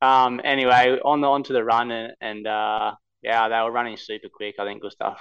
um, 0.01 0.41
anyway, 0.43 0.97
on 1.05 1.21
the 1.21 1.27
onto 1.27 1.53
the 1.53 1.63
run 1.63 1.91
and, 1.91 2.13
and 2.19 2.47
uh, 2.47 2.93
yeah, 3.21 3.47
they 3.47 3.61
were 3.61 3.71
running 3.71 3.97
super 3.97 4.27
quick. 4.29 4.55
I 4.59 4.65
think 4.65 4.81
Gustav 4.81 5.17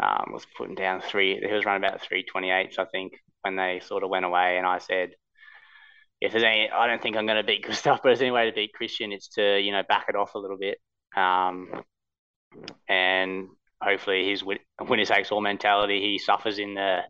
um, 0.00 0.30
was 0.32 0.46
putting 0.56 0.74
down 0.74 1.00
three. 1.00 1.40
He 1.40 1.52
was 1.52 1.64
running 1.64 1.84
about 1.84 2.02
three 2.02 2.24
twenty 2.24 2.50
eight. 2.50 2.78
I 2.78 2.84
think 2.84 3.14
when 3.42 3.56
they 3.56 3.80
sort 3.84 4.04
of 4.04 4.10
went 4.10 4.24
away, 4.24 4.56
and 4.58 4.66
I 4.66 4.78
said, 4.78 5.10
if 6.20 6.32
there's 6.32 6.44
any, 6.44 6.68
I 6.70 6.86
don't 6.86 7.02
think 7.02 7.16
I'm 7.16 7.26
going 7.26 7.38
to 7.38 7.44
beat 7.44 7.64
Gustav, 7.66 8.00
but 8.02 8.12
if 8.12 8.18
there's 8.18 8.22
any 8.22 8.30
way 8.30 8.46
to 8.46 8.54
beat 8.54 8.72
Kristian, 8.80 9.12
it's 9.12 9.28
to 9.30 9.58
you 9.58 9.72
know 9.72 9.82
back 9.88 10.06
it 10.08 10.16
off 10.16 10.34
a 10.34 10.38
little 10.38 10.58
bit, 10.58 10.78
um, 11.16 11.82
and 12.88 13.48
hopefully 13.80 14.28
his 14.28 14.42
winner 14.44 15.04
takes 15.04 15.30
all 15.30 15.40
mentality 15.40 16.00
he 16.00 16.18
suffers 16.18 16.58
in 16.58 16.74
the 16.74 17.00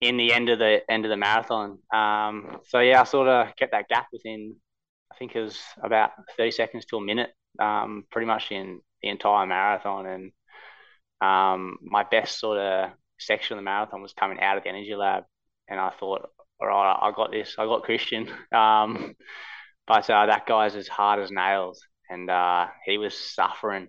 in 0.00 0.16
the 0.16 0.32
end 0.32 0.48
of 0.48 0.58
the 0.58 0.80
end 0.90 1.04
of 1.04 1.10
the 1.10 1.16
marathon. 1.16 1.78
Um, 1.92 2.58
so 2.68 2.80
yeah, 2.80 3.02
I 3.02 3.04
sort 3.04 3.28
of 3.28 3.54
kept 3.56 3.72
that 3.72 3.88
gap 3.88 4.06
within. 4.12 4.56
I 5.12 5.16
think 5.16 5.34
it 5.34 5.40
was 5.40 5.58
about 5.82 6.10
thirty 6.36 6.52
seconds 6.52 6.86
to 6.86 6.96
a 6.96 7.00
minute, 7.00 7.30
um, 7.58 8.04
pretty 8.10 8.26
much 8.26 8.50
in 8.50 8.80
the 9.02 9.08
entire 9.08 9.46
marathon, 9.46 10.06
and 10.06 10.32
um, 11.20 11.78
my 11.82 12.04
best 12.04 12.38
sort 12.38 12.58
of 12.58 12.90
section 13.18 13.54
of 13.56 13.58
the 13.62 13.64
marathon 13.64 14.02
was 14.02 14.12
coming 14.14 14.40
out 14.40 14.56
of 14.56 14.62
the 14.64 14.68
energy 14.70 14.94
lab, 14.94 15.24
and 15.68 15.78
I 15.80 15.90
thought, 16.00 16.30
all 16.60 16.66
right, 16.68 16.98
I 17.02 17.12
got 17.14 17.30
this. 17.30 17.54
I 17.58 17.64
got 17.66 17.84
Kristian. 17.84 18.30
Um, 18.56 19.14
but 19.86 20.08
uh, 20.10 20.26
that 20.26 20.46
guy's 20.46 20.76
as 20.76 20.88
hard 20.88 21.20
as 21.20 21.30
nails, 21.30 21.82
and 22.08 22.30
uh, 22.30 22.66
he 22.84 22.98
was 22.98 23.18
suffering 23.18 23.88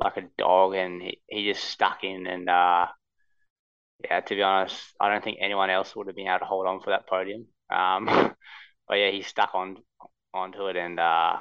like 0.00 0.16
a 0.16 0.28
dog, 0.38 0.74
and 0.74 1.02
he, 1.02 1.20
he 1.28 1.52
just 1.52 1.64
stuck 1.64 2.04
in. 2.04 2.26
And 2.26 2.48
uh, 2.48 2.86
yeah, 4.04 4.20
to 4.20 4.34
be 4.34 4.42
honest, 4.42 4.76
I 5.00 5.08
don't 5.08 5.22
think 5.22 5.38
anyone 5.40 5.70
else 5.70 5.94
would 5.94 6.06
have 6.08 6.16
been 6.16 6.26
able 6.28 6.40
to 6.40 6.44
hold 6.44 6.66
on 6.66 6.80
for 6.80 6.90
that 6.90 7.08
podium. 7.08 7.46
Um, 7.70 8.06
but 8.88 8.94
yeah, 8.98 9.10
he 9.10 9.22
stuck 9.22 9.50
on 9.54 9.78
onto 10.34 10.66
it, 10.66 10.76
and 10.76 10.98
uh, 10.98 11.36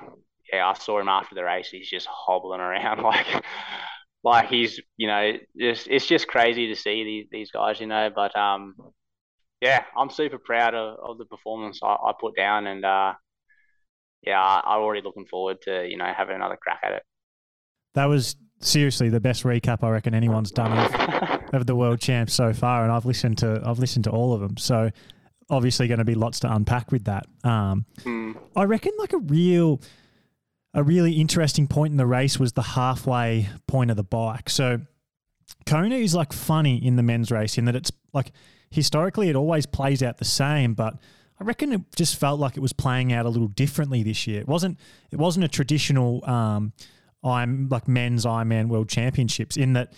yeah, 0.51 0.67
I 0.67 0.73
saw 0.73 0.99
him 0.99 1.08
after 1.08 1.36
the 1.36 1.43
race. 1.43 1.69
He's 1.69 1.89
just 1.89 2.08
hobbling 2.08 2.62
around 2.62 3.01
like 3.04 3.27
like 4.23 4.49
he's 4.49 4.79
you 4.97 5.07
know 5.07 5.34
just 5.60 5.88
it's 5.88 6.05
just 6.05 6.27
crazy 6.27 6.67
to 6.67 6.75
see 6.75 7.03
these 7.03 7.27
these 7.31 7.51
guys 7.51 7.79
you 7.79 7.88
know 7.88 8.10
but 8.13 8.36
um 8.38 8.75
yeah 9.62 9.84
i'm 9.97 10.10
super 10.10 10.38
proud 10.38 10.75
of, 10.75 10.97
of 10.99 11.17
the 11.17 11.25
performance 11.25 11.79
I, 11.84 11.93
I 11.93 12.13
put 12.19 12.36
down 12.36 12.67
and 12.67 12.86
uh 12.86 13.13
yeah 14.23 14.39
i'm 14.39 14.79
already 14.79 15.01
looking 15.01 15.25
forward 15.25 15.57
to 15.63 15.88
you 15.88 15.97
know 15.97 16.12
having 16.15 16.36
another 16.36 16.57
crack 16.62 16.81
at 16.84 16.93
it 16.93 17.03
that 17.93 18.05
was 18.05 18.36
seriously 18.60 19.10
the 19.10 19.19
best 19.19 19.43
recap 19.43 19.84
i 19.84 19.89
reckon 19.89 20.13
anyone's 20.13 20.51
done 20.51 20.71
of, 20.71 21.53
of 21.53 21.65
the 21.65 21.75
world 21.75 21.99
champs 21.99 22.34
so 22.34 22.53
far 22.53 22.84
and 22.84 22.91
i've 22.91 23.05
listened 23.05 23.38
to 23.39 23.62
i've 23.65 23.79
listened 23.79 24.03
to 24.03 24.12
all 24.12 24.34
of 24.34 24.41
them 24.41 24.55
so 24.57 24.91
obviously 25.49 25.88
going 25.88 25.97
to 25.97 26.05
be 26.05 26.15
lots 26.15 26.39
to 26.39 26.53
unpack 26.53 26.91
with 26.91 27.05
that 27.05 27.25
um 27.43 27.86
mm. 28.01 28.36
i 28.55 28.63
reckon 28.63 28.91
like 28.99 29.13
a 29.13 29.17
real 29.17 29.81
a 30.73 30.84
really 30.84 31.13
interesting 31.13 31.67
point 31.67 31.91
in 31.91 31.97
the 31.97 32.05
race 32.05 32.39
was 32.39 32.53
the 32.53 32.62
halfway 32.62 33.49
point 33.67 33.91
of 33.91 33.97
the 33.97 34.03
bike. 34.03 34.49
So 34.49 34.81
Kona 35.65 35.95
is 35.95 36.15
like 36.15 36.34
funny 36.34 36.77
in 36.77 36.95
the 36.95 37.03
men's 37.03 37.31
race 37.31 37.57
in 37.57 37.65
that 37.65 37.75
it's 37.75 37.91
like 38.13 38.31
historically 38.69 39.29
it 39.29 39.36
always 39.36 39.65
plays 39.65 40.01
out 40.01 40.17
the 40.17 40.25
same, 40.25 40.73
but 40.73 40.97
I 41.39 41.43
reckon 41.43 41.73
it 41.73 41.81
just 41.95 42.17
felt 42.17 42.39
like 42.39 42.55
it 42.55 42.62
was 42.62 42.73
playing 42.73 43.12
out 43.12 43.25
a 43.25 43.29
little 43.29 43.47
differently 43.47 44.03
this 44.03 44.27
year. 44.27 44.41
It 44.41 44.47
wasn't 44.47 44.79
it 45.12 45.19
wasn't 45.19 45.45
a 45.45 45.49
traditional 45.49 46.23
um, 46.29 46.71
I'm 47.23 47.67
like 47.69 47.88
men's 47.88 48.25
Ironman 48.25 48.67
World 48.67 48.89
Championships 48.89 49.57
in 49.57 49.73
that 49.73 49.91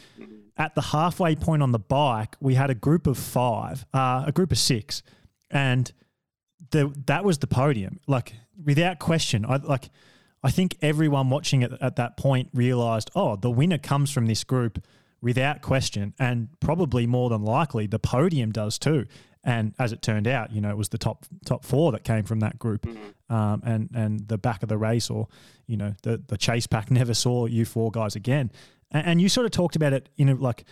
at 0.57 0.75
the 0.75 0.81
halfway 0.81 1.35
point 1.35 1.61
on 1.61 1.71
the 1.71 1.79
bike 1.79 2.35
we 2.39 2.55
had 2.55 2.69
a 2.69 2.75
group 2.75 3.07
of 3.07 3.17
five, 3.17 3.85
uh, 3.93 4.23
a 4.25 4.31
group 4.31 4.51
of 4.51 4.57
six, 4.57 5.03
and 5.51 5.91
the 6.71 6.93
that 7.05 7.23
was 7.23 7.37
the 7.37 7.47
podium. 7.47 7.99
Like 8.07 8.33
without 8.63 8.99
question, 8.99 9.45
I 9.45 9.57
like 9.57 9.89
I 10.43 10.51
think 10.51 10.77
everyone 10.81 11.29
watching 11.29 11.61
it 11.61 11.71
at 11.79 11.95
that 11.95 12.17
point 12.17 12.49
realized, 12.53 13.09
oh, 13.15 13.35
the 13.35 13.49
winner 13.49 13.77
comes 13.77 14.11
from 14.11 14.25
this 14.25 14.43
group 14.43 14.83
without 15.21 15.61
question, 15.61 16.13
and 16.19 16.49
probably 16.59 17.07
more 17.07 17.29
than 17.29 17.43
likely 17.43 17.87
the 17.87 17.99
podium 17.99 18.51
does 18.51 18.77
too. 18.77 19.05
And 19.45 19.73
as 19.79 19.91
it 19.91 20.01
turned 20.01 20.27
out, 20.27 20.51
you 20.51 20.61
know, 20.61 20.69
it 20.69 20.77
was 20.77 20.89
the 20.89 20.97
top 20.97 21.25
top 21.45 21.65
four 21.65 21.91
that 21.93 22.03
came 22.03 22.23
from 22.23 22.41
that 22.41 22.59
group, 22.59 22.85
mm-hmm. 22.85 23.33
um, 23.33 23.61
and 23.65 23.89
and 23.93 24.27
the 24.27 24.37
back 24.37 24.63
of 24.63 24.69
the 24.69 24.77
race, 24.77 25.09
or 25.09 25.27
you 25.65 25.77
know, 25.77 25.93
the 26.03 26.21
the 26.27 26.37
chase 26.37 26.67
pack 26.67 26.91
never 26.99 27.13
saw 27.13 27.45
you 27.45 27.65
four 27.65 27.91
guys 27.91 28.15
again. 28.15 28.51
And, 28.91 29.07
and 29.07 29.21
you 29.21 29.29
sort 29.29 29.45
of 29.45 29.51
talked 29.51 29.75
about 29.75 29.93
it 29.93 30.09
in 30.17 30.29
a, 30.29 30.35
like 30.35 30.65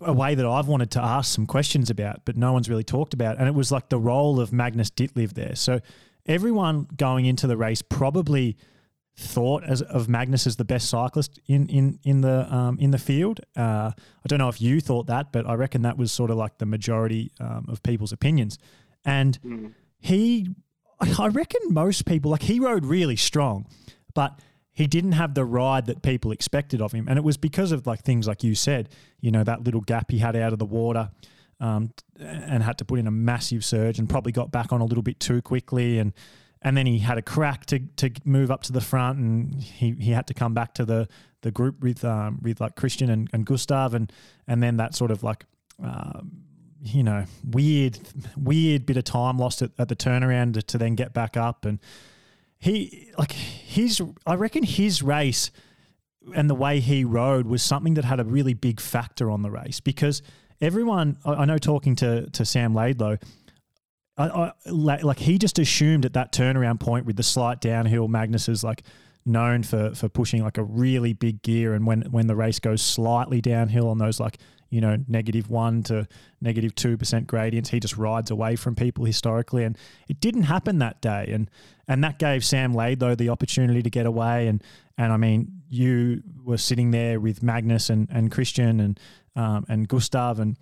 a 0.00 0.12
way 0.12 0.34
that 0.36 0.46
I've 0.46 0.68
wanted 0.68 0.92
to 0.92 1.02
ask 1.02 1.34
some 1.34 1.46
questions 1.46 1.90
about, 1.90 2.24
but 2.24 2.36
no 2.36 2.52
one's 2.52 2.68
really 2.68 2.84
talked 2.84 3.14
about. 3.14 3.38
And 3.38 3.48
it 3.48 3.54
was 3.54 3.72
like 3.72 3.88
the 3.88 3.98
role 3.98 4.40
of 4.40 4.52
Magnus 4.52 4.90
Ditlev 4.90 5.34
there. 5.34 5.56
So 5.56 5.80
everyone 6.26 6.86
going 6.96 7.26
into 7.26 7.46
the 7.46 7.56
race 7.56 7.82
probably 7.82 8.56
thought 9.18 9.64
as 9.64 9.82
of 9.82 10.08
Magnus 10.08 10.46
as 10.46 10.56
the 10.56 10.64
best 10.64 10.88
cyclist 10.88 11.40
in 11.46 11.68
in 11.68 11.98
in 12.04 12.20
the 12.20 12.52
um, 12.54 12.78
in 12.78 12.92
the 12.92 12.98
field. 12.98 13.40
Uh, 13.56 13.90
I 13.92 14.26
don't 14.28 14.38
know 14.38 14.48
if 14.48 14.62
you 14.62 14.80
thought 14.80 15.08
that, 15.08 15.32
but 15.32 15.46
I 15.46 15.54
reckon 15.54 15.82
that 15.82 15.98
was 15.98 16.12
sort 16.12 16.30
of 16.30 16.36
like 16.36 16.58
the 16.58 16.66
majority 16.66 17.32
um, 17.40 17.66
of 17.68 17.82
people's 17.82 18.12
opinions. 18.12 18.58
And 19.04 19.40
mm. 19.42 19.72
he, 19.98 20.48
I 21.00 21.28
reckon 21.28 21.60
most 21.70 22.06
people 22.06 22.30
like 22.30 22.42
he 22.42 22.60
rode 22.60 22.84
really 22.84 23.16
strong, 23.16 23.66
but 24.14 24.38
he 24.72 24.86
didn't 24.86 25.12
have 25.12 25.34
the 25.34 25.44
ride 25.44 25.86
that 25.86 26.02
people 26.02 26.30
expected 26.30 26.80
of 26.80 26.92
him, 26.92 27.08
and 27.08 27.18
it 27.18 27.24
was 27.24 27.36
because 27.36 27.72
of 27.72 27.88
like 27.88 28.02
things 28.02 28.28
like 28.28 28.44
you 28.44 28.54
said, 28.54 28.88
you 29.20 29.32
know, 29.32 29.42
that 29.42 29.64
little 29.64 29.80
gap 29.80 30.12
he 30.12 30.18
had 30.18 30.36
out 30.36 30.52
of 30.52 30.58
the 30.58 30.66
water. 30.66 31.10
Um, 31.60 31.92
and 32.20 32.62
had 32.62 32.78
to 32.78 32.84
put 32.84 33.00
in 33.00 33.08
a 33.08 33.10
massive 33.10 33.64
surge 33.64 33.98
and 33.98 34.08
probably 34.08 34.30
got 34.30 34.52
back 34.52 34.72
on 34.72 34.80
a 34.80 34.84
little 34.84 35.02
bit 35.02 35.18
too 35.18 35.42
quickly 35.42 35.98
and 35.98 36.12
and 36.62 36.76
then 36.76 36.86
he 36.86 36.98
had 36.98 37.18
a 37.18 37.22
crack 37.22 37.66
to 37.66 37.80
to 37.96 38.10
move 38.24 38.50
up 38.50 38.62
to 38.64 38.72
the 38.72 38.80
front, 38.80 39.18
and 39.18 39.62
he, 39.62 39.92
he 39.92 40.10
had 40.10 40.26
to 40.28 40.34
come 40.34 40.54
back 40.54 40.74
to 40.74 40.84
the 40.84 41.08
the 41.42 41.50
group 41.50 41.80
with 41.80 42.04
um, 42.04 42.40
with 42.42 42.60
like 42.60 42.76
Kristian 42.76 43.10
and, 43.10 43.28
and 43.32 43.46
Gustav, 43.46 43.94
and 43.94 44.12
and 44.46 44.62
then 44.62 44.76
that 44.76 44.94
sort 44.94 45.10
of 45.10 45.22
like. 45.22 45.44
Um, 45.82 46.42
you 46.80 47.02
know, 47.02 47.24
weird, 47.44 47.98
weird 48.36 48.86
bit 48.86 48.96
of 48.96 49.02
time 49.02 49.36
lost 49.36 49.62
at, 49.62 49.72
at 49.80 49.88
the 49.88 49.96
turnaround 49.96 50.54
to, 50.54 50.62
to 50.62 50.78
then 50.78 50.94
get 50.94 51.12
back 51.12 51.36
up, 51.36 51.64
and 51.64 51.80
he 52.60 53.10
like 53.18 53.32
his. 53.32 54.00
I 54.24 54.34
reckon 54.36 54.62
his 54.62 55.02
race 55.02 55.50
and 56.34 56.48
the 56.48 56.54
way 56.54 56.80
he 56.80 57.04
rode 57.04 57.46
was 57.46 57.62
something 57.62 57.94
that 57.94 58.04
had 58.04 58.20
a 58.20 58.24
really 58.24 58.54
big 58.54 58.80
factor 58.80 59.30
on 59.30 59.42
the 59.42 59.50
race 59.50 59.80
because 59.80 60.22
everyone 60.60 61.16
I 61.24 61.44
know 61.44 61.58
talking 61.58 61.96
to 61.96 62.28
to 62.30 62.44
Sam 62.44 62.74
Laidlow, 62.74 63.20
I, 64.18 64.52
I, 64.66 65.00
like 65.00 65.18
he 65.18 65.38
just 65.38 65.58
assumed 65.58 66.04
at 66.04 66.12
that 66.14 66.32
turnaround 66.32 66.80
point 66.80 67.06
with 67.06 67.16
the 67.16 67.22
slight 67.22 67.60
downhill, 67.60 68.08
Magnus 68.08 68.48
is 68.48 68.64
like 68.64 68.82
known 69.24 69.62
for 69.62 69.94
for 69.94 70.08
pushing 70.08 70.42
like 70.42 70.58
a 70.58 70.64
really 70.64 71.12
big 71.12 71.42
gear, 71.42 71.74
and 71.74 71.86
when 71.86 72.02
when 72.10 72.26
the 72.26 72.34
race 72.34 72.58
goes 72.58 72.82
slightly 72.82 73.40
downhill 73.40 73.88
on 73.88 73.98
those 73.98 74.18
like 74.18 74.38
you 74.70 74.80
know 74.80 74.98
negative 75.06 75.48
one 75.48 75.82
to 75.84 76.06
negative 76.40 76.74
two 76.74 76.96
percent 76.96 77.26
gradients, 77.26 77.70
he 77.70 77.78
just 77.78 77.96
rides 77.96 78.30
away 78.30 78.56
from 78.56 78.74
people 78.74 79.04
historically, 79.04 79.64
and 79.64 79.78
it 80.08 80.20
didn't 80.20 80.42
happen 80.42 80.78
that 80.80 81.00
day, 81.00 81.28
and 81.32 81.48
and 81.86 82.02
that 82.02 82.18
gave 82.18 82.44
Sam 82.44 82.74
Laidlow 82.74 83.16
the 83.16 83.28
opportunity 83.28 83.82
to 83.82 83.90
get 83.90 84.06
away, 84.06 84.48
and 84.48 84.62
and 84.96 85.12
I 85.12 85.16
mean 85.16 85.62
you 85.70 86.22
were 86.42 86.58
sitting 86.58 86.90
there 86.90 87.20
with 87.20 87.42
Magnus 87.42 87.88
and 87.88 88.08
and 88.10 88.32
Kristian 88.32 88.80
and 88.80 89.00
um, 89.36 89.64
and 89.68 89.86
Gustav. 89.86 90.40
And 90.40 90.56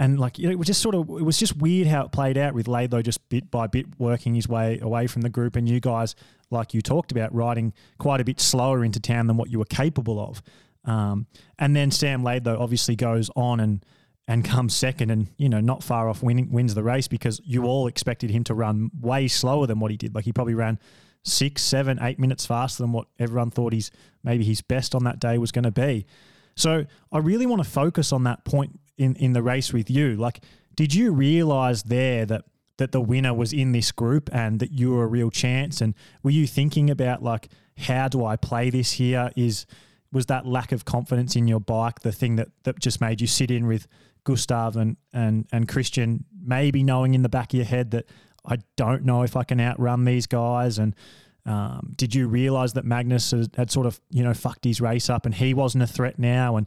and 0.00 0.18
like 0.18 0.38
you 0.38 0.46
know, 0.46 0.50
it 0.50 0.58
was 0.58 0.66
just 0.66 0.80
sort 0.80 0.94
of 0.94 1.02
it 1.10 1.22
was 1.22 1.38
just 1.38 1.58
weird 1.58 1.86
how 1.86 2.06
it 2.06 2.10
played 2.10 2.38
out 2.38 2.54
with 2.54 2.66
Laidlow 2.66 3.04
just 3.04 3.28
bit 3.28 3.50
by 3.50 3.66
bit 3.66 3.84
working 3.98 4.34
his 4.34 4.48
way 4.48 4.78
away 4.80 5.06
from 5.06 5.20
the 5.20 5.28
group, 5.28 5.56
and 5.56 5.68
you 5.68 5.78
guys, 5.78 6.16
like 6.50 6.72
you 6.72 6.80
talked 6.80 7.12
about, 7.12 7.32
riding 7.34 7.74
quite 7.98 8.18
a 8.18 8.24
bit 8.24 8.40
slower 8.40 8.82
into 8.82 8.98
town 8.98 9.26
than 9.26 9.36
what 9.36 9.50
you 9.50 9.58
were 9.58 9.66
capable 9.66 10.18
of. 10.18 10.42
Um, 10.86 11.26
and 11.58 11.76
then 11.76 11.90
Sam 11.90 12.22
Laidlow 12.22 12.58
obviously 12.58 12.96
goes 12.96 13.30
on 13.36 13.60
and 13.60 13.84
and 14.26 14.42
comes 14.46 14.74
second, 14.74 15.10
and 15.10 15.28
you 15.36 15.50
know 15.50 15.60
not 15.60 15.84
far 15.84 16.08
off 16.08 16.22
winning 16.22 16.50
wins 16.50 16.74
the 16.74 16.82
race 16.82 17.06
because 17.06 17.38
you 17.44 17.64
all 17.64 17.86
expected 17.86 18.30
him 18.30 18.42
to 18.44 18.54
run 18.54 18.90
way 18.98 19.28
slower 19.28 19.66
than 19.66 19.80
what 19.80 19.90
he 19.90 19.98
did. 19.98 20.14
Like 20.14 20.24
he 20.24 20.32
probably 20.32 20.54
ran 20.54 20.78
six, 21.24 21.62
seven, 21.62 21.98
eight 22.00 22.18
minutes 22.18 22.46
faster 22.46 22.82
than 22.82 22.92
what 22.92 23.06
everyone 23.18 23.50
thought 23.50 23.74
he's 23.74 23.90
maybe 24.24 24.44
his 24.44 24.62
best 24.62 24.94
on 24.94 25.04
that 25.04 25.20
day 25.20 25.36
was 25.36 25.52
going 25.52 25.64
to 25.64 25.70
be. 25.70 26.06
So 26.56 26.86
I 27.12 27.18
really 27.18 27.44
want 27.44 27.62
to 27.62 27.68
focus 27.68 28.14
on 28.14 28.24
that 28.24 28.46
point 28.46 28.79
in 29.00 29.16
in 29.16 29.32
the 29.32 29.42
race 29.42 29.72
with 29.72 29.90
you. 29.90 30.16
Like, 30.16 30.44
did 30.74 30.94
you 30.94 31.12
realize 31.12 31.84
there 31.84 32.26
that 32.26 32.44
that 32.76 32.92
the 32.92 33.00
winner 33.00 33.34
was 33.34 33.52
in 33.52 33.72
this 33.72 33.92
group 33.92 34.30
and 34.32 34.60
that 34.60 34.72
you 34.72 34.92
were 34.92 35.04
a 35.04 35.08
real 35.08 35.30
chance? 35.30 35.80
And 35.80 35.94
were 36.22 36.30
you 36.30 36.46
thinking 36.46 36.90
about 36.90 37.22
like 37.22 37.48
how 37.78 38.08
do 38.08 38.24
I 38.24 38.36
play 38.36 38.70
this 38.70 38.92
here? 38.92 39.30
Is 39.36 39.66
was 40.12 40.26
that 40.26 40.46
lack 40.46 40.72
of 40.72 40.84
confidence 40.84 41.36
in 41.36 41.48
your 41.48 41.60
bike 41.60 42.00
the 42.00 42.12
thing 42.12 42.36
that 42.36 42.48
that 42.64 42.78
just 42.78 43.00
made 43.00 43.20
you 43.20 43.26
sit 43.26 43.50
in 43.50 43.66
with 43.66 43.86
Gustav 44.24 44.76
and 44.76 44.96
and 45.12 45.46
and 45.50 45.66
Kristian, 45.66 46.24
maybe 46.42 46.82
knowing 46.82 47.14
in 47.14 47.22
the 47.22 47.28
back 47.28 47.52
of 47.52 47.56
your 47.56 47.66
head 47.66 47.90
that 47.92 48.06
I 48.44 48.58
don't 48.76 49.04
know 49.04 49.22
if 49.22 49.36
I 49.36 49.44
can 49.44 49.60
outrun 49.60 50.04
these 50.04 50.26
guys 50.26 50.78
and 50.78 50.94
um, 51.46 51.92
did 51.96 52.14
you 52.14 52.28
realize 52.28 52.74
that 52.74 52.84
Magnus 52.84 53.32
had 53.56 53.70
sort 53.70 53.86
of 53.86 53.98
you 54.10 54.22
know 54.22 54.34
fucked 54.34 54.64
his 54.64 54.80
race 54.80 55.08
up 55.08 55.24
and 55.24 55.34
he 55.34 55.54
wasn't 55.54 55.82
a 55.82 55.86
threat 55.86 56.18
now? 56.18 56.56
And 56.56 56.66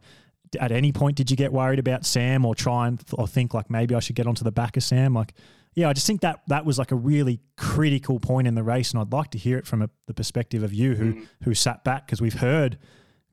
at 0.57 0.71
any 0.71 0.91
point 0.91 1.17
did 1.17 1.31
you 1.31 1.37
get 1.37 1.51
worried 1.51 1.79
about 1.79 2.05
Sam 2.05 2.45
or 2.45 2.55
try 2.55 2.87
and 2.87 3.01
or 3.13 3.27
think 3.27 3.53
like 3.53 3.69
maybe 3.69 3.95
I 3.95 3.99
should 3.99 4.15
get 4.15 4.27
onto 4.27 4.43
the 4.43 4.51
back 4.51 4.77
of 4.77 4.83
Sam? 4.83 5.13
Like, 5.13 5.33
yeah, 5.73 5.89
I 5.89 5.93
just 5.93 6.07
think 6.07 6.21
that 6.21 6.41
that 6.47 6.65
was 6.65 6.77
like 6.77 6.91
a 6.91 6.95
really 6.95 7.39
critical 7.57 8.19
point 8.19 8.47
in 8.47 8.55
the 8.55 8.63
race, 8.63 8.91
and 8.91 8.99
I'd 8.99 9.11
like 9.11 9.31
to 9.31 9.37
hear 9.37 9.57
it 9.57 9.65
from 9.65 9.81
a, 9.81 9.89
the 10.07 10.13
perspective 10.13 10.63
of 10.63 10.73
you 10.73 10.95
who 10.95 11.13
mm. 11.13 11.27
who 11.43 11.53
sat 11.53 11.83
back 11.83 12.05
because 12.05 12.21
we've 12.21 12.39
heard 12.39 12.77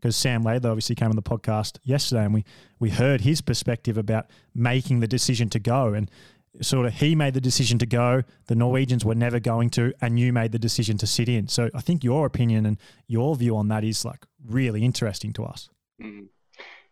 because 0.01 0.17
Sam 0.17 0.43
Laidlaw 0.43 0.71
obviously 0.71 0.95
came 0.95 1.11
on 1.11 1.17
the 1.17 1.23
podcast 1.23 1.79
yesterday, 1.83 2.25
and 2.25 2.35
we 2.35 2.45
we 2.79 2.91
heard 2.91 3.21
his 3.21 3.41
perspective 3.41 3.99
about 3.99 4.27
making 4.55 5.01
the 5.01 5.09
decision 5.09 5.49
to 5.51 5.59
go 5.59 5.93
and 5.95 6.11
sort 6.63 6.87
of 6.87 6.95
he 6.95 7.15
made 7.15 7.35
the 7.35 7.41
decision 7.41 7.79
to 7.79 7.87
go, 7.87 8.23
the 8.47 8.55
Norwegians 8.55 9.05
were 9.05 9.15
never 9.15 9.41
going 9.41 9.71
to, 9.71 9.93
and 10.01 10.19
you 10.19 10.33
made 10.33 10.53
the 10.53 10.59
decision 10.59 10.99
to 10.99 11.07
sit 11.07 11.29
in. 11.29 11.49
So 11.49 11.71
I 11.75 11.81
think 11.81 12.03
your 12.05 12.27
opinion 12.27 12.67
and 12.67 12.79
your 13.07 13.37
view 13.37 13.57
on 13.57 13.69
that 13.69 13.85
is 13.85 14.05
like 14.05 14.27
really 14.45 14.85
interesting 14.85 15.33
to 15.35 15.45
us. 15.45 15.71
Mm. 16.03 16.29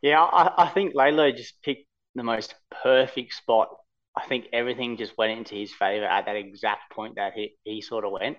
Yeah, 0.02 0.22
I, 0.22 0.64
I 0.64 0.68
think 0.68 0.94
Laidlaw 0.94 1.30
just 1.32 1.60
picked 1.62 1.86
the 2.14 2.22
most 2.22 2.54
perfect 2.82 3.34
spot. 3.34 3.68
I 4.16 4.26
think 4.26 4.46
everything 4.52 4.96
just 4.96 5.16
went 5.16 5.32
into 5.38 5.54
his 5.54 5.72
favour 5.72 6.04
at 6.06 6.26
that 6.26 6.36
exact 6.36 6.92
point 6.92 7.16
that 7.16 7.34
he, 7.34 7.54
he 7.64 7.80
sort 7.80 8.04
of 8.04 8.12
went. 8.12 8.38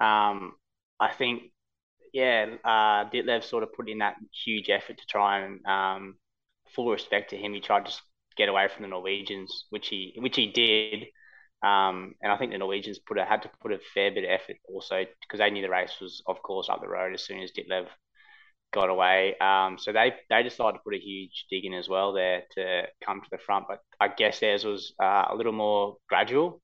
Um, 0.00 0.54
I 1.00 1.12
think, 1.16 1.44
yeah, 2.12 2.46
uh, 2.64 3.10
Ditlev 3.10 3.44
sort 3.44 3.64
of 3.64 3.72
put 3.74 3.88
in 3.90 3.98
that 3.98 4.16
huge 4.44 4.70
effort 4.70 4.98
to 4.98 5.06
try 5.08 5.40
and, 5.40 5.66
um, 5.66 6.16
full 6.74 6.90
respect 6.90 7.30
to 7.30 7.36
him, 7.36 7.54
he 7.54 7.60
tried 7.60 7.86
to 7.86 7.92
get 8.36 8.48
away 8.48 8.68
from 8.68 8.82
the 8.82 8.88
Norwegians, 8.88 9.66
which 9.70 9.88
he 9.88 10.14
which 10.18 10.36
he 10.36 10.48
did. 10.48 11.06
Um, 11.62 12.14
and 12.22 12.32
I 12.32 12.38
think 12.38 12.52
the 12.52 12.58
Norwegians 12.58 12.98
put 13.00 13.18
a, 13.18 13.24
had 13.24 13.42
to 13.42 13.50
put 13.62 13.72
a 13.72 13.80
fair 13.94 14.10
bit 14.12 14.24
of 14.24 14.30
effort 14.30 14.56
also 14.68 15.04
because 15.22 15.38
they 15.40 15.50
knew 15.50 15.62
the 15.62 15.70
race 15.70 15.94
was, 16.00 16.22
of 16.26 16.42
course, 16.42 16.68
up 16.68 16.80
the 16.82 16.88
road 16.88 17.14
as 17.14 17.24
soon 17.24 17.40
as 17.40 17.52
Ditlev 17.52 17.88
got 18.72 18.88
away. 18.90 19.36
Um, 19.38 19.78
so 19.78 19.92
they 19.92 20.14
they 20.30 20.42
decided 20.42 20.78
to 20.78 20.82
put 20.84 20.94
a 20.94 20.98
huge 20.98 21.46
dig 21.50 21.64
in 21.64 21.74
as 21.74 21.88
well 21.88 22.12
there 22.12 22.42
to 22.52 22.84
come 23.04 23.20
to 23.20 23.28
the 23.30 23.38
front. 23.38 23.66
But 23.68 23.80
I 24.00 24.08
guess 24.08 24.40
theirs 24.40 24.64
was 24.64 24.94
uh, 25.02 25.26
a 25.30 25.36
little 25.36 25.52
more 25.52 25.96
gradual. 26.08 26.60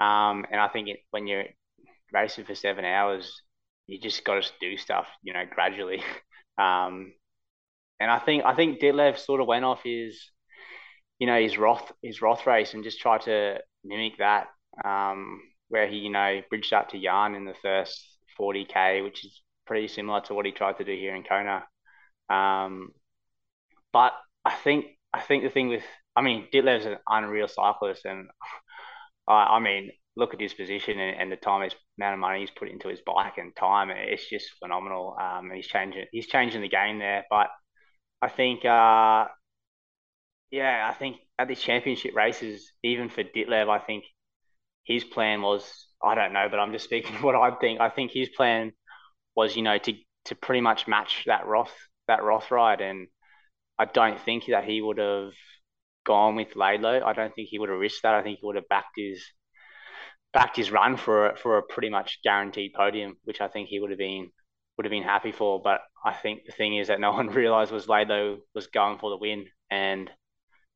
Um, 0.00 0.46
and 0.50 0.60
I 0.60 0.68
think 0.68 0.88
it, 0.88 1.00
when 1.10 1.26
you're 1.26 1.46
racing 2.12 2.44
for 2.44 2.54
seven 2.54 2.84
hours, 2.84 3.42
you 3.86 3.98
just 4.00 4.24
got 4.24 4.42
to 4.42 4.50
do 4.60 4.76
stuff, 4.76 5.06
you 5.22 5.32
know, 5.32 5.44
gradually. 5.50 6.02
Um, 6.60 7.12
and 8.00 8.10
I 8.10 8.18
think 8.18 8.44
I 8.44 8.56
think 8.56 8.80
Ditlev 8.80 9.16
sort 9.16 9.40
of 9.40 9.46
went 9.46 9.64
off 9.64 9.82
his 9.84 10.20
you 11.20 11.26
know 11.28 11.40
his 11.40 11.58
Roth 11.58 11.92
his 12.02 12.22
Roth 12.22 12.46
race 12.46 12.74
and 12.74 12.84
just 12.84 13.00
tried 13.00 13.22
to 13.22 13.58
mimic 13.84 14.18
that, 14.18 14.48
um, 14.84 15.40
where 15.68 15.86
he 15.86 15.98
you 15.98 16.10
know 16.10 16.40
bridged 16.50 16.72
up 16.72 16.88
to 16.90 17.00
Jan 17.00 17.34
in 17.34 17.44
the 17.44 17.54
first 17.62 18.04
40k, 18.38 19.04
which 19.04 19.24
is 19.24 19.40
pretty 19.68 19.88
similar 19.88 20.22
to 20.22 20.34
what 20.34 20.46
he 20.46 20.52
tried 20.52 20.78
to 20.78 20.84
do 20.84 20.92
here 20.96 21.14
in 21.16 21.24
Kona. 21.24 21.64
Um, 22.30 22.90
but 23.92 24.12
I 24.44 24.54
think 24.54 24.86
I 25.12 25.20
think 25.20 25.42
the 25.44 25.50
thing 25.50 25.68
with 25.68 25.84
I 26.16 26.22
mean 26.22 26.48
Ditlev's 26.52 26.86
an 26.86 26.98
unreal 27.08 27.48
cyclist, 27.48 28.04
and 28.04 28.28
I 29.28 29.58
mean 29.60 29.90
look 30.16 30.34
at 30.34 30.40
his 30.40 30.54
position 30.54 30.98
and, 30.98 31.20
and 31.20 31.32
the 31.32 31.36
time 31.36 31.62
his 31.62 31.74
amount 31.96 32.14
of 32.14 32.18
money 32.20 32.40
he's 32.40 32.50
put 32.50 32.68
into 32.68 32.88
his 32.88 33.00
bike 33.06 33.38
and 33.38 33.54
time, 33.54 33.90
it's 33.90 34.28
just 34.28 34.50
phenomenal. 34.60 35.16
Um, 35.20 35.50
he's 35.54 35.66
changing 35.68 36.06
he's 36.12 36.26
changing 36.26 36.62
the 36.62 36.68
game 36.68 36.98
there, 36.98 37.24
but 37.30 37.48
I 38.22 38.28
think 38.28 38.64
uh, 38.64 39.26
yeah, 40.50 40.88
I 40.90 40.94
think 40.94 41.16
at 41.38 41.48
the 41.48 41.54
championship 41.56 42.14
races, 42.14 42.72
even 42.82 43.08
for 43.10 43.22
Ditlev, 43.22 43.68
I 43.68 43.78
think 43.78 44.04
his 44.84 45.04
plan 45.04 45.42
was 45.42 45.86
I 46.02 46.14
don't 46.14 46.32
know, 46.32 46.48
but 46.50 46.60
I'm 46.60 46.72
just 46.72 46.84
speaking 46.86 47.16
what 47.22 47.36
I 47.36 47.52
think. 47.56 47.80
I 47.80 47.90
think 47.90 48.12
his 48.12 48.30
plan 48.30 48.72
was, 49.38 49.56
you 49.56 49.62
know, 49.62 49.78
to 49.78 49.94
to 50.26 50.34
pretty 50.34 50.60
much 50.60 50.88
match 50.88 51.24
that 51.26 51.46
Roth 51.46 51.72
that 52.08 52.24
Roth 52.24 52.50
ride, 52.50 52.80
and 52.80 53.06
I 53.78 53.84
don't 53.86 54.20
think 54.20 54.46
that 54.46 54.64
he 54.64 54.82
would 54.82 54.98
have 54.98 55.32
gone 56.04 56.34
with 56.34 56.56
Laidlaw. 56.56 57.00
I 57.04 57.12
don't 57.12 57.32
think 57.34 57.48
he 57.48 57.58
would 57.60 57.68
have 57.70 57.78
risked 57.78 58.02
that. 58.02 58.14
I 58.14 58.22
think 58.22 58.40
he 58.40 58.46
would 58.46 58.56
have 58.56 58.68
backed 58.68 58.96
his 58.96 59.24
backed 60.32 60.56
his 60.56 60.70
run 60.72 60.96
for 60.96 61.30
a, 61.30 61.36
for 61.36 61.58
a 61.58 61.62
pretty 61.62 61.88
much 61.88 62.18
guaranteed 62.22 62.72
podium, 62.74 63.16
which 63.24 63.40
I 63.40 63.48
think 63.48 63.68
he 63.68 63.80
would 63.80 63.90
have 63.90 63.98
been 63.98 64.30
would 64.76 64.84
have 64.86 64.90
been 64.90 65.04
happy 65.04 65.32
for. 65.32 65.62
But 65.62 65.82
I 66.04 66.12
think 66.12 66.44
the 66.44 66.52
thing 66.52 66.76
is 66.76 66.88
that 66.88 67.00
no 67.00 67.12
one 67.20 67.28
realised 67.28 67.70
was 67.72 67.88
Laidlaw 67.88 68.36
was 68.54 68.66
going 68.66 68.98
for 68.98 69.10
the 69.10 69.18
win, 69.18 69.46
and 69.70 70.10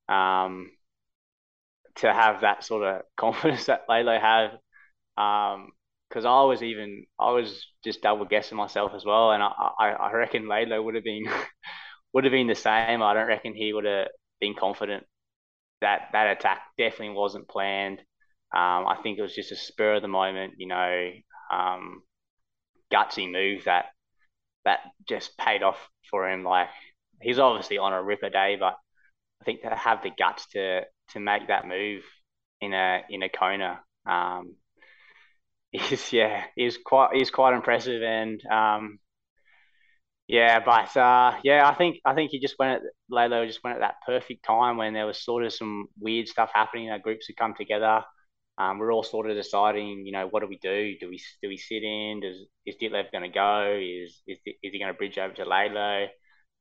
um, 0.08 0.70
to 1.96 2.12
have 2.12 2.42
that 2.42 2.64
sort 2.64 2.84
of 2.84 3.02
confidence 3.16 3.66
that 3.66 3.86
Laidlaw 3.88 4.20
had. 4.20 4.58
Because 6.12 6.26
I 6.26 6.42
was 6.42 6.62
even, 6.62 7.06
I 7.20 7.32
was 7.32 7.66
just 7.84 8.02
double 8.02 8.26
guessing 8.26 8.58
myself 8.58 8.92
as 8.94 9.04
well, 9.04 9.32
and 9.32 9.42
I, 9.42 9.50
I, 9.80 9.88
I 9.92 10.12
reckon 10.12 10.48
Laidlaw 10.48 10.82
would 10.82 10.94
have 10.96 11.04
been, 11.04 11.24
would 12.14 12.24
have 12.24 12.32
been 12.32 12.48
the 12.48 12.54
same. 12.54 13.02
I 13.02 13.14
don't 13.14 13.28
reckon 13.28 13.54
he 13.54 13.72
would 13.72 13.86
have 13.86 14.08
been 14.40 14.54
confident 14.54 15.04
that 15.80 16.08
that 16.12 16.38
attack 16.38 16.62
definitely 16.78 17.16
wasn't 17.16 17.48
planned. 17.48 18.00
Um, 18.54 18.86
I 18.86 18.98
think 19.02 19.18
it 19.18 19.22
was 19.22 19.34
just 19.34 19.52
a 19.52 19.56
spur 19.56 19.96
of 19.96 20.02
the 20.02 20.08
moment, 20.08 20.54
you 20.58 20.68
know, 20.68 21.10
um, 21.52 22.02
gutsy 22.92 23.30
move 23.30 23.64
that 23.64 23.86
that 24.64 24.80
just 25.08 25.36
paid 25.38 25.62
off 25.62 25.78
for 26.10 26.28
him. 26.30 26.44
Like 26.44 26.68
he's 27.22 27.38
obviously 27.38 27.78
on 27.78 27.92
a 27.92 28.02
ripper 28.02 28.30
day, 28.30 28.56
but 28.58 28.76
I 29.42 29.44
think 29.44 29.62
to 29.62 29.70
have 29.74 30.02
the 30.02 30.10
guts 30.16 30.46
to 30.50 30.82
to 31.10 31.20
make 31.20 31.48
that 31.48 31.66
move 31.68 32.04
in 32.60 32.74
a 32.74 33.02
in 33.10 33.22
a 33.22 33.28
Kona 33.28 33.80
um, 34.06 34.56
is 35.72 36.12
yeah 36.12 36.44
is 36.56 36.78
quite 36.84 37.16
is 37.16 37.30
quite 37.30 37.54
impressive 37.54 38.02
and 38.02 38.44
um, 38.46 38.98
yeah, 40.28 40.60
but 40.64 40.96
uh, 40.96 41.38
yeah, 41.44 41.68
I 41.68 41.74
think 41.74 41.98
I 42.06 42.14
think 42.14 42.30
he 42.30 42.40
just 42.40 42.58
went 42.58 42.76
at 42.82 42.90
Laidlaw 43.10 43.44
just 43.44 43.62
went 43.62 43.76
at 43.76 43.80
that 43.80 43.96
perfect 44.06 44.44
time 44.44 44.76
when 44.78 44.94
there 44.94 45.06
was 45.06 45.22
sort 45.22 45.44
of 45.44 45.52
some 45.52 45.88
weird 45.98 46.28
stuff 46.28 46.50
happening. 46.54 46.90
Our 46.90 46.98
groups 46.98 47.26
had 47.26 47.36
come 47.36 47.54
together. 47.54 48.02
Um, 48.56 48.78
we're 48.78 48.92
all 48.92 49.02
sort 49.02 49.28
of 49.30 49.36
deciding, 49.36 50.06
you 50.06 50.12
know, 50.12 50.28
what 50.28 50.40
do 50.40 50.46
we 50.46 50.58
do? 50.58 50.94
Do 50.98 51.08
we 51.08 51.20
do 51.42 51.48
we 51.48 51.56
sit 51.56 51.82
in? 51.82 52.20
Does 52.20 52.36
is 52.64 52.76
Ditlev 52.80 53.12
going 53.12 53.24
to 53.24 53.28
go? 53.28 53.78
Is 53.78 54.22
is 54.26 54.38
is 54.46 54.72
he 54.72 54.78
going 54.78 54.92
to 54.92 54.96
bridge 54.96 55.18
over 55.18 55.34
to 55.34 55.44
Laidlaw? 55.44 56.06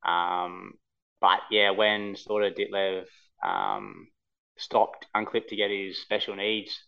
Um, 0.04 0.72
but 1.20 1.40
yeah, 1.50 1.70
when 1.70 2.16
sort 2.16 2.44
of 2.44 2.54
Ditlev 2.54 3.04
um, 3.42 4.08
stopped 4.58 5.06
unclipped 5.14 5.50
to 5.50 5.56
get 5.56 5.70
his 5.70 6.02
special 6.02 6.36
needs, 6.36 6.78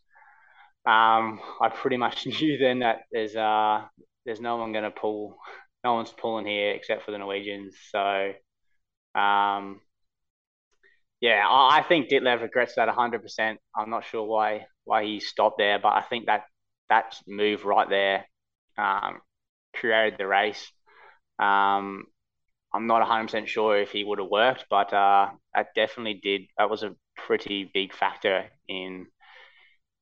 um, 0.86 1.40
I 1.60 1.70
pretty 1.72 1.96
much 1.96 2.26
knew 2.40 2.58
then 2.58 2.80
that 2.80 3.02
there's 3.12 3.36
uh 3.36 3.82
there's 4.26 4.40
no 4.40 4.56
one 4.56 4.72
going 4.72 4.84
to 4.84 4.90
pull, 4.90 5.36
no 5.84 5.94
one's 5.94 6.12
pulling 6.12 6.46
here 6.46 6.70
except 6.72 7.04
for 7.04 7.10
the 7.10 7.18
Norwegians. 7.18 7.76
So, 7.92 8.32
um, 9.14 9.80
yeah, 11.20 11.46
I, 11.48 11.78
I 11.78 11.82
think 11.82 12.08
Ditlev 12.08 12.42
regrets 12.42 12.74
that 12.76 12.88
100%. 12.88 13.58
I'm 13.76 13.90
not 13.90 14.04
sure 14.04 14.24
why 14.24 14.66
why 14.84 15.04
he 15.04 15.20
stopped 15.20 15.58
there, 15.58 15.78
but 15.78 15.94
I 15.94 16.02
think 16.02 16.26
that 16.26 16.44
that 16.90 17.16
move 17.26 17.64
right 17.64 17.88
there 17.88 18.26
um, 18.76 19.20
created 19.74 20.18
the 20.18 20.26
race. 20.26 20.70
Um, 21.38 22.06
I'm 22.74 22.86
not 22.86 23.02
100% 23.02 23.48
sure 23.48 23.78
if 23.80 23.92
he 23.92 24.04
would 24.04 24.18
have 24.18 24.28
worked, 24.28 24.66
but 24.70 24.92
uh, 24.92 25.30
that 25.54 25.68
definitely 25.74 26.20
did. 26.22 26.42
That 26.58 26.70
was 26.70 26.82
a 26.82 26.96
pretty 27.16 27.70
big 27.72 27.94
factor 27.94 28.46
in 28.68 29.06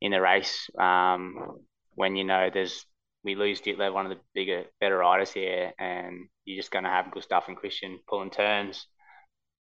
in 0.03 0.11
the 0.11 0.21
race. 0.21 0.69
Um, 0.79 1.59
when 1.95 2.17
you 2.17 2.25
know 2.25 2.51
there's 2.53 2.85
we 3.25 3.37
lose 3.37 3.61
Ditlev, 3.61 3.95
one 3.95 4.05
of 4.05 4.11
the 4.11 4.23
bigger, 4.35 4.65
better 4.81 4.99
riders 4.99 5.33
here, 5.33 5.73
and 5.79 6.27
you're 6.45 6.61
just 6.61 6.73
going 6.73 6.83
to 6.83 6.91
have 6.91 7.13
Gustav 7.13 7.45
and 7.47 7.57
Kristian 7.57 7.99
pulling 8.09 8.31
turns 8.31 8.87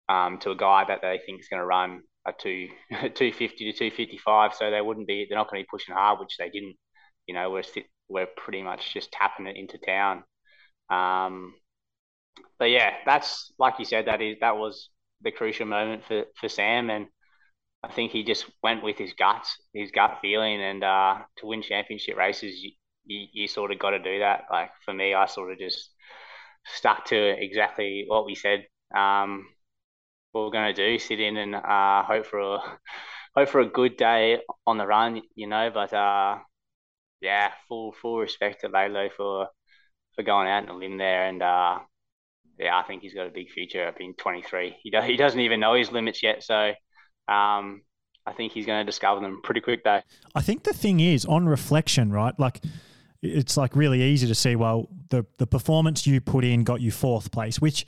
um, 0.09 0.39
to 0.39 0.49
a 0.49 0.55
guy 0.55 0.85
that 0.87 1.01
they 1.01 1.19
think 1.23 1.39
is 1.39 1.47
going 1.49 1.59
to 1.59 1.65
run 1.65 2.01
a 2.25 2.33
two 2.33 2.67
250 2.89 3.71
to 3.71 3.77
255. 3.77 4.55
So 4.55 4.71
they 4.71 4.81
wouldn't 4.81 5.07
be, 5.07 5.27
they're 5.29 5.37
not 5.37 5.51
going 5.51 5.61
to 5.61 5.65
be 5.65 5.69
pushing 5.69 5.93
hard, 5.93 6.19
which 6.19 6.37
they 6.39 6.49
didn't. 6.49 6.75
You 7.27 7.35
know, 7.35 7.51
we're 7.51 7.63
we're 8.09 8.27
pretty 8.35 8.63
much 8.63 8.91
just 8.91 9.11
tapping 9.11 9.45
it 9.45 9.55
into 9.55 9.77
town. 9.77 10.23
Um, 10.89 11.53
but 12.57 12.71
yeah, 12.71 12.91
that's 13.05 13.53
like 13.59 13.75
you 13.77 13.85
said, 13.85 14.07
that 14.07 14.21
is 14.21 14.37
that 14.41 14.57
was 14.57 14.89
the 15.21 15.31
crucial 15.31 15.67
moment 15.67 16.03
for 16.05 16.23
for 16.39 16.49
Sam, 16.49 16.89
and 16.89 17.05
I 17.83 17.91
think 17.91 18.11
he 18.11 18.23
just 18.23 18.45
went 18.61 18.83
with 18.83 18.97
his 18.97 19.13
guts, 19.13 19.57
his 19.73 19.91
gut 19.91 20.19
feeling, 20.21 20.61
and 20.61 20.83
uh, 20.83 21.17
to 21.37 21.45
win 21.47 21.61
championship 21.61 22.15
races, 22.17 22.61
you, 22.63 22.71
you, 23.05 23.27
you 23.33 23.47
sort 23.47 23.71
of 23.71 23.79
got 23.79 23.91
to 23.91 23.99
do 23.99 24.19
that. 24.19 24.45
Like 24.49 24.71
for 24.85 24.93
me, 24.93 25.13
I 25.13 25.25
sort 25.25 25.51
of 25.51 25.59
just 25.59 25.89
stuck 26.65 27.05
to 27.05 27.17
exactly 27.17 28.05
what 28.07 28.25
we 28.25 28.35
said 28.35 28.65
um, 28.95 29.45
we 30.33 30.41
are 30.41 30.51
going 30.51 30.73
to 30.73 30.91
do: 30.91 30.99
sit 30.99 31.19
in 31.19 31.37
and 31.37 31.55
uh, 31.55 32.03
hope 32.03 32.25
for 32.25 32.39
a 32.39 32.59
hope 33.35 33.49
for 33.49 33.61
a 33.61 33.65
good 33.69 33.97
day 33.97 34.39
on 34.65 34.77
the 34.77 34.85
run, 34.87 35.21
you 35.35 35.47
know. 35.47 35.69
But 35.73 35.93
uh, 35.93 36.39
yeah, 37.21 37.51
full 37.67 37.93
full 37.93 38.19
respect 38.19 38.61
to 38.61 38.69
Laidlaw 38.69 39.09
for 39.15 39.47
for 40.15 40.23
going 40.23 40.47
out 40.47 40.63
and 40.63 40.71
a 40.71 40.73
limb 40.73 40.97
there, 40.97 41.27
and 41.27 41.41
uh, 41.41 41.79
yeah, 42.59 42.77
I 42.77 42.83
think 42.83 43.01
he's 43.01 43.13
got 43.13 43.27
a 43.27 43.31
big 43.31 43.49
future. 43.51 43.93
Being 43.97 44.13
23, 44.17 44.77
he 44.81 44.91
do, 44.91 45.01
he 45.01 45.17
doesn't 45.17 45.39
even 45.39 45.59
know 45.59 45.75
his 45.75 45.91
limits 45.91 46.23
yet, 46.23 46.43
so 46.43 46.73
um, 47.27 47.81
I 48.25 48.33
think 48.33 48.53
he's 48.53 48.65
going 48.65 48.79
to 48.79 48.85
discover 48.85 49.21
them 49.21 49.41
pretty 49.43 49.61
quick 49.61 49.83
though. 49.83 50.01
I 50.35 50.41
think 50.41 50.63
the 50.63 50.73
thing 50.73 50.99
is 50.99 51.25
on 51.25 51.47
reflection, 51.47 52.11
right? 52.11 52.37
Like 52.39 52.61
it's 53.21 53.57
like 53.57 53.75
really 53.75 54.01
easy 54.01 54.27
to 54.27 54.35
see. 54.35 54.55
Well, 54.55 54.89
the 55.09 55.25
the 55.37 55.47
performance 55.47 56.07
you 56.07 56.21
put 56.21 56.43
in 56.45 56.63
got 56.63 56.81
you 56.81 56.91
fourth 56.91 57.31
place, 57.31 57.59
which 57.59 57.85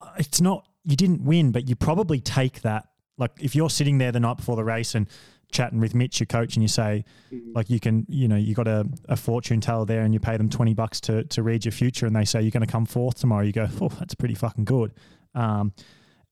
uh, 0.00 0.10
it's 0.18 0.40
not. 0.40 0.66
You 0.84 0.96
didn't 0.96 1.22
win, 1.22 1.52
but 1.52 1.68
you 1.68 1.76
probably 1.76 2.20
take 2.20 2.62
that. 2.62 2.88
Like 3.16 3.30
if 3.40 3.54
you're 3.54 3.70
sitting 3.70 3.98
there 3.98 4.10
the 4.10 4.18
night 4.18 4.38
before 4.38 4.56
the 4.56 4.64
race 4.64 4.96
and 4.96 5.06
chatting 5.52 5.78
with 5.78 5.94
Mitch, 5.94 6.18
your 6.18 6.26
coach, 6.26 6.56
and 6.56 6.62
you 6.62 6.68
say, 6.68 7.04
mm-hmm. 7.32 7.52
like, 7.54 7.70
you 7.70 7.78
can, 7.78 8.04
you 8.08 8.26
know, 8.26 8.36
you 8.36 8.54
got 8.54 8.66
a, 8.66 8.84
a 9.08 9.16
fortune 9.16 9.60
teller 9.60 9.84
there 9.84 10.02
and 10.02 10.12
you 10.12 10.18
pay 10.18 10.36
them 10.36 10.48
20 10.48 10.74
bucks 10.74 11.00
to, 11.02 11.24
to 11.24 11.42
read 11.42 11.64
your 11.64 11.72
future 11.72 12.06
and 12.06 12.16
they 12.16 12.24
say 12.24 12.42
you're 12.42 12.50
going 12.50 12.66
to 12.66 12.72
come 12.72 12.86
fourth 12.86 13.20
tomorrow, 13.20 13.44
you 13.44 13.52
go, 13.52 13.68
oh, 13.80 13.88
that's 13.88 14.14
pretty 14.14 14.34
fucking 14.34 14.64
good. 14.64 14.92
Um, 15.34 15.72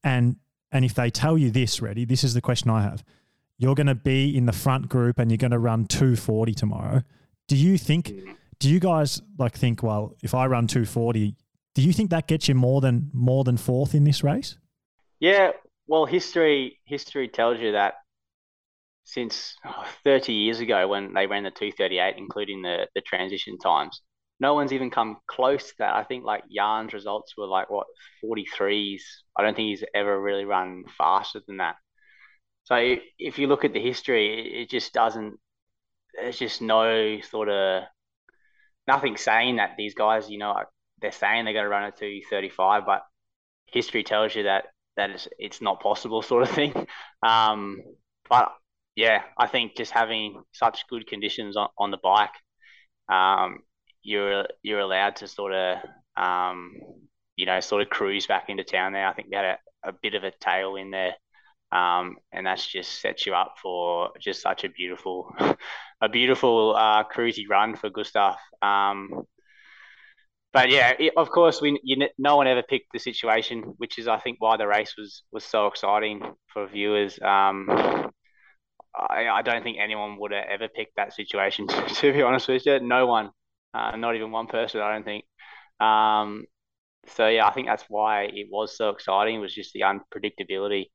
and, 0.02 0.36
and 0.72 0.84
if 0.84 0.94
they 0.94 1.10
tell 1.10 1.36
you 1.36 1.50
this, 1.50 1.82
ready, 1.82 2.04
this 2.04 2.24
is 2.24 2.34
the 2.34 2.40
question 2.40 2.70
I 2.70 2.82
have. 2.82 3.04
You're 3.58 3.74
going 3.74 3.88
to 3.88 3.94
be 3.94 4.36
in 4.36 4.46
the 4.46 4.52
front 4.52 4.88
group 4.88 5.18
and 5.18 5.30
you're 5.30 5.38
going 5.38 5.50
to 5.50 5.58
run 5.58 5.86
240 5.86 6.54
tomorrow. 6.54 7.02
Do 7.48 7.56
you 7.56 7.76
think, 7.76 8.12
do 8.58 8.70
you 8.70 8.80
guys 8.80 9.20
like 9.38 9.56
think, 9.56 9.82
well, 9.82 10.16
if 10.22 10.34
I 10.34 10.46
run 10.46 10.66
240, 10.66 11.34
do 11.74 11.82
you 11.82 11.92
think 11.92 12.10
that 12.10 12.26
gets 12.26 12.48
you 12.48 12.54
more 12.54 12.80
than, 12.80 13.10
more 13.12 13.44
than 13.44 13.56
fourth 13.56 13.94
in 13.94 14.04
this 14.04 14.24
race? 14.24 14.56
Yeah. 15.18 15.50
Well, 15.86 16.06
history, 16.06 16.78
history 16.84 17.28
tells 17.28 17.60
you 17.60 17.72
that 17.72 17.94
since 19.04 19.56
oh, 19.66 19.84
30 20.04 20.32
years 20.32 20.60
ago 20.60 20.86
when 20.86 21.12
they 21.12 21.26
ran 21.26 21.42
the 21.42 21.50
238, 21.50 22.14
including 22.16 22.62
the, 22.62 22.86
the 22.94 23.00
transition 23.00 23.58
times. 23.58 24.00
No 24.40 24.54
one's 24.54 24.72
even 24.72 24.90
come 24.90 25.18
close 25.26 25.68
to 25.68 25.74
that. 25.80 25.94
I 25.94 26.04
think 26.04 26.24
like 26.24 26.44
Jan's 26.50 26.92
results 26.94 27.34
were 27.36 27.46
like 27.46 27.70
what 27.70 27.86
43s. 28.24 29.02
I 29.36 29.42
don't 29.42 29.54
think 29.54 29.68
he's 29.68 29.84
ever 29.94 30.20
really 30.20 30.44
run 30.44 30.84
faster 30.96 31.40
than 31.46 31.58
that. 31.58 31.76
So 32.64 32.96
if 33.18 33.38
you 33.38 33.46
look 33.48 33.64
at 33.64 33.72
the 33.72 33.80
history, 33.82 34.62
it 34.62 34.70
just 34.70 34.92
doesn't. 34.92 35.38
There's 36.14 36.38
just 36.38 36.62
no 36.62 37.20
sort 37.20 37.48
of 37.48 37.84
nothing 38.86 39.16
saying 39.16 39.56
that 39.56 39.74
these 39.76 39.94
guys, 39.94 40.30
you 40.30 40.38
know, 40.38 40.56
they're 41.00 41.12
saying 41.12 41.44
they're 41.44 41.54
going 41.54 41.64
to 41.64 41.70
run 41.70 41.84
a 41.84 41.92
235, 41.92 42.84
but 42.86 43.02
history 43.66 44.02
tells 44.02 44.34
you 44.34 44.44
that 44.44 44.66
that 44.96 45.10
it's, 45.10 45.28
it's 45.38 45.62
not 45.62 45.80
possible, 45.80 46.22
sort 46.32 46.42
of 46.42 46.50
thing. 46.50 46.74
Um, 47.22 47.82
but 48.28 48.52
yeah, 48.96 49.22
I 49.38 49.46
think 49.46 49.76
just 49.76 49.92
having 49.92 50.42
such 50.52 50.86
good 50.88 51.06
conditions 51.06 51.56
on, 51.56 51.68
on 51.78 51.90
the 51.90 51.98
bike, 52.02 52.30
um, 53.10 53.60
you're 54.02 54.46
you're 54.62 54.80
allowed 54.80 55.16
to 55.16 55.28
sort 55.28 55.52
of 55.52 55.78
um, 56.16 56.72
you 57.36 57.46
know 57.46 57.60
sort 57.60 57.82
of 57.82 57.90
cruise 57.90 58.26
back 58.26 58.48
into 58.48 58.64
town 58.64 58.92
there. 58.92 59.06
I 59.06 59.12
think 59.12 59.28
we 59.30 59.36
had 59.36 59.44
a, 59.44 59.58
a 59.88 59.92
bit 59.92 60.14
of 60.14 60.24
a 60.24 60.32
tail 60.40 60.76
in 60.76 60.90
there, 60.90 61.14
um, 61.72 62.16
and 62.32 62.46
that's 62.46 62.66
just 62.66 63.00
sets 63.00 63.26
you 63.26 63.34
up 63.34 63.54
for 63.62 64.10
just 64.20 64.42
such 64.42 64.64
a 64.64 64.68
beautiful 64.68 65.34
a 66.00 66.08
beautiful 66.08 66.74
uh, 66.76 67.04
cruisy 67.04 67.44
run 67.48 67.76
for 67.76 67.90
Gustav. 67.90 68.36
Um, 68.62 69.24
but 70.52 70.70
yeah, 70.70 70.94
it, 70.98 71.12
of 71.16 71.30
course, 71.30 71.60
we 71.60 71.78
you, 71.84 72.08
no 72.18 72.36
one 72.36 72.48
ever 72.48 72.62
picked 72.62 72.92
the 72.92 72.98
situation, 72.98 73.74
which 73.78 73.98
is 73.98 74.08
I 74.08 74.18
think 74.18 74.36
why 74.40 74.56
the 74.56 74.66
race 74.66 74.94
was 74.98 75.22
was 75.30 75.44
so 75.44 75.66
exciting 75.66 76.22
for 76.52 76.66
viewers. 76.66 77.18
Um, 77.22 77.68
I, 78.94 79.28
I 79.28 79.42
don't 79.42 79.62
think 79.62 79.78
anyone 79.80 80.18
would 80.18 80.32
have 80.32 80.46
ever 80.50 80.68
picked 80.68 80.96
that 80.96 81.14
situation. 81.14 81.66
To, 82.00 82.12
be 82.12 82.22
honest 82.22 82.48
with 82.48 82.66
you, 82.66 82.80
no 82.80 83.06
one, 83.06 83.30
uh, 83.74 83.96
not 83.96 84.16
even 84.16 84.30
one 84.30 84.46
person. 84.46 84.80
I 84.80 84.92
don't 84.92 85.04
think. 85.04 85.24
Um, 85.80 86.44
so 87.16 87.28
yeah, 87.28 87.46
I 87.46 87.52
think 87.52 87.66
that's 87.66 87.84
why 87.88 88.24
it 88.24 88.48
was 88.50 88.76
so 88.76 88.90
exciting. 88.90 89.40
Was 89.40 89.54
just 89.54 89.72
the 89.72 89.80
unpredictability, 89.82 90.86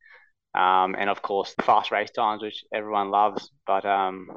um, 0.54 0.96
and 0.98 1.10
of 1.10 1.22
course 1.22 1.54
the 1.56 1.64
fast 1.64 1.92
race 1.92 2.12
times, 2.12 2.42
which 2.42 2.64
everyone 2.74 3.10
loves. 3.10 3.50
But 3.66 3.86
um, 3.86 4.28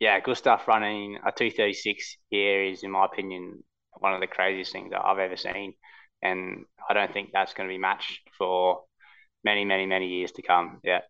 yeah, 0.00 0.20
stuff 0.34 0.68
running 0.68 1.18
a 1.26 1.32
two 1.32 1.50
thirty 1.50 1.74
six 1.74 2.16
here 2.30 2.64
is, 2.64 2.82
in 2.82 2.90
my 2.90 3.04
opinion, 3.04 3.62
one 3.98 4.14
of 4.14 4.20
the 4.20 4.26
craziest 4.26 4.72
things 4.72 4.90
that 4.90 5.04
I've 5.04 5.18
ever 5.18 5.36
seen, 5.36 5.74
and 6.22 6.64
I 6.88 6.94
don't 6.94 7.12
think 7.12 7.30
that's 7.32 7.54
going 7.54 7.68
to 7.68 7.72
be 7.72 7.78
matched 7.78 8.20
for 8.36 8.82
many, 9.44 9.64
many, 9.64 9.86
many 9.86 10.06
years 10.06 10.32
to 10.32 10.42
come. 10.42 10.80
Yeah. 10.84 11.00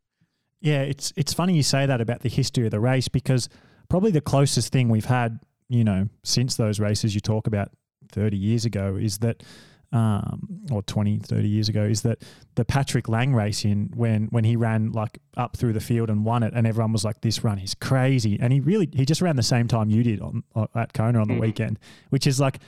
Yeah, 0.60 0.82
it's 0.82 1.12
it's 1.16 1.32
funny 1.32 1.54
you 1.54 1.62
say 1.62 1.86
that 1.86 2.00
about 2.00 2.22
the 2.22 2.28
history 2.28 2.64
of 2.64 2.72
the 2.72 2.80
race 2.80 3.08
because 3.08 3.48
probably 3.88 4.10
the 4.10 4.20
closest 4.20 4.72
thing 4.72 4.88
we've 4.88 5.04
had, 5.04 5.38
you 5.68 5.84
know, 5.84 6.08
since 6.24 6.56
those 6.56 6.80
races 6.80 7.14
you 7.14 7.20
talk 7.20 7.46
about 7.46 7.70
30 8.12 8.36
years 8.36 8.64
ago 8.64 8.96
is 8.96 9.18
that 9.18 9.42
um, 9.90 10.66
or 10.70 10.82
20, 10.82 11.18
30 11.18 11.48
years 11.48 11.68
ago, 11.68 11.82
is 11.82 12.02
that 12.02 12.22
the 12.56 12.64
Patrick 12.64 13.08
Lang 13.08 13.34
race 13.34 13.64
in 13.64 13.90
when 13.94 14.26
when 14.26 14.44
he 14.44 14.54
ran 14.54 14.92
like 14.92 15.18
up 15.36 15.56
through 15.56 15.72
the 15.72 15.80
field 15.80 16.10
and 16.10 16.26
won 16.26 16.42
it, 16.42 16.52
and 16.54 16.66
everyone 16.66 16.92
was 16.92 17.06
like, 17.06 17.22
"This 17.22 17.42
run 17.42 17.58
is 17.58 17.74
crazy," 17.74 18.38
and 18.38 18.52
he 18.52 18.60
really 18.60 18.90
he 18.92 19.06
just 19.06 19.22
ran 19.22 19.36
the 19.36 19.42
same 19.42 19.66
time 19.66 19.88
you 19.88 20.02
did 20.02 20.20
on 20.20 20.44
at 20.74 20.92
Kona 20.92 21.20
on 21.20 21.28
the 21.28 21.34
mm. 21.34 21.40
weekend, 21.40 21.78
which 22.10 22.26
is 22.26 22.38
like 22.38 22.58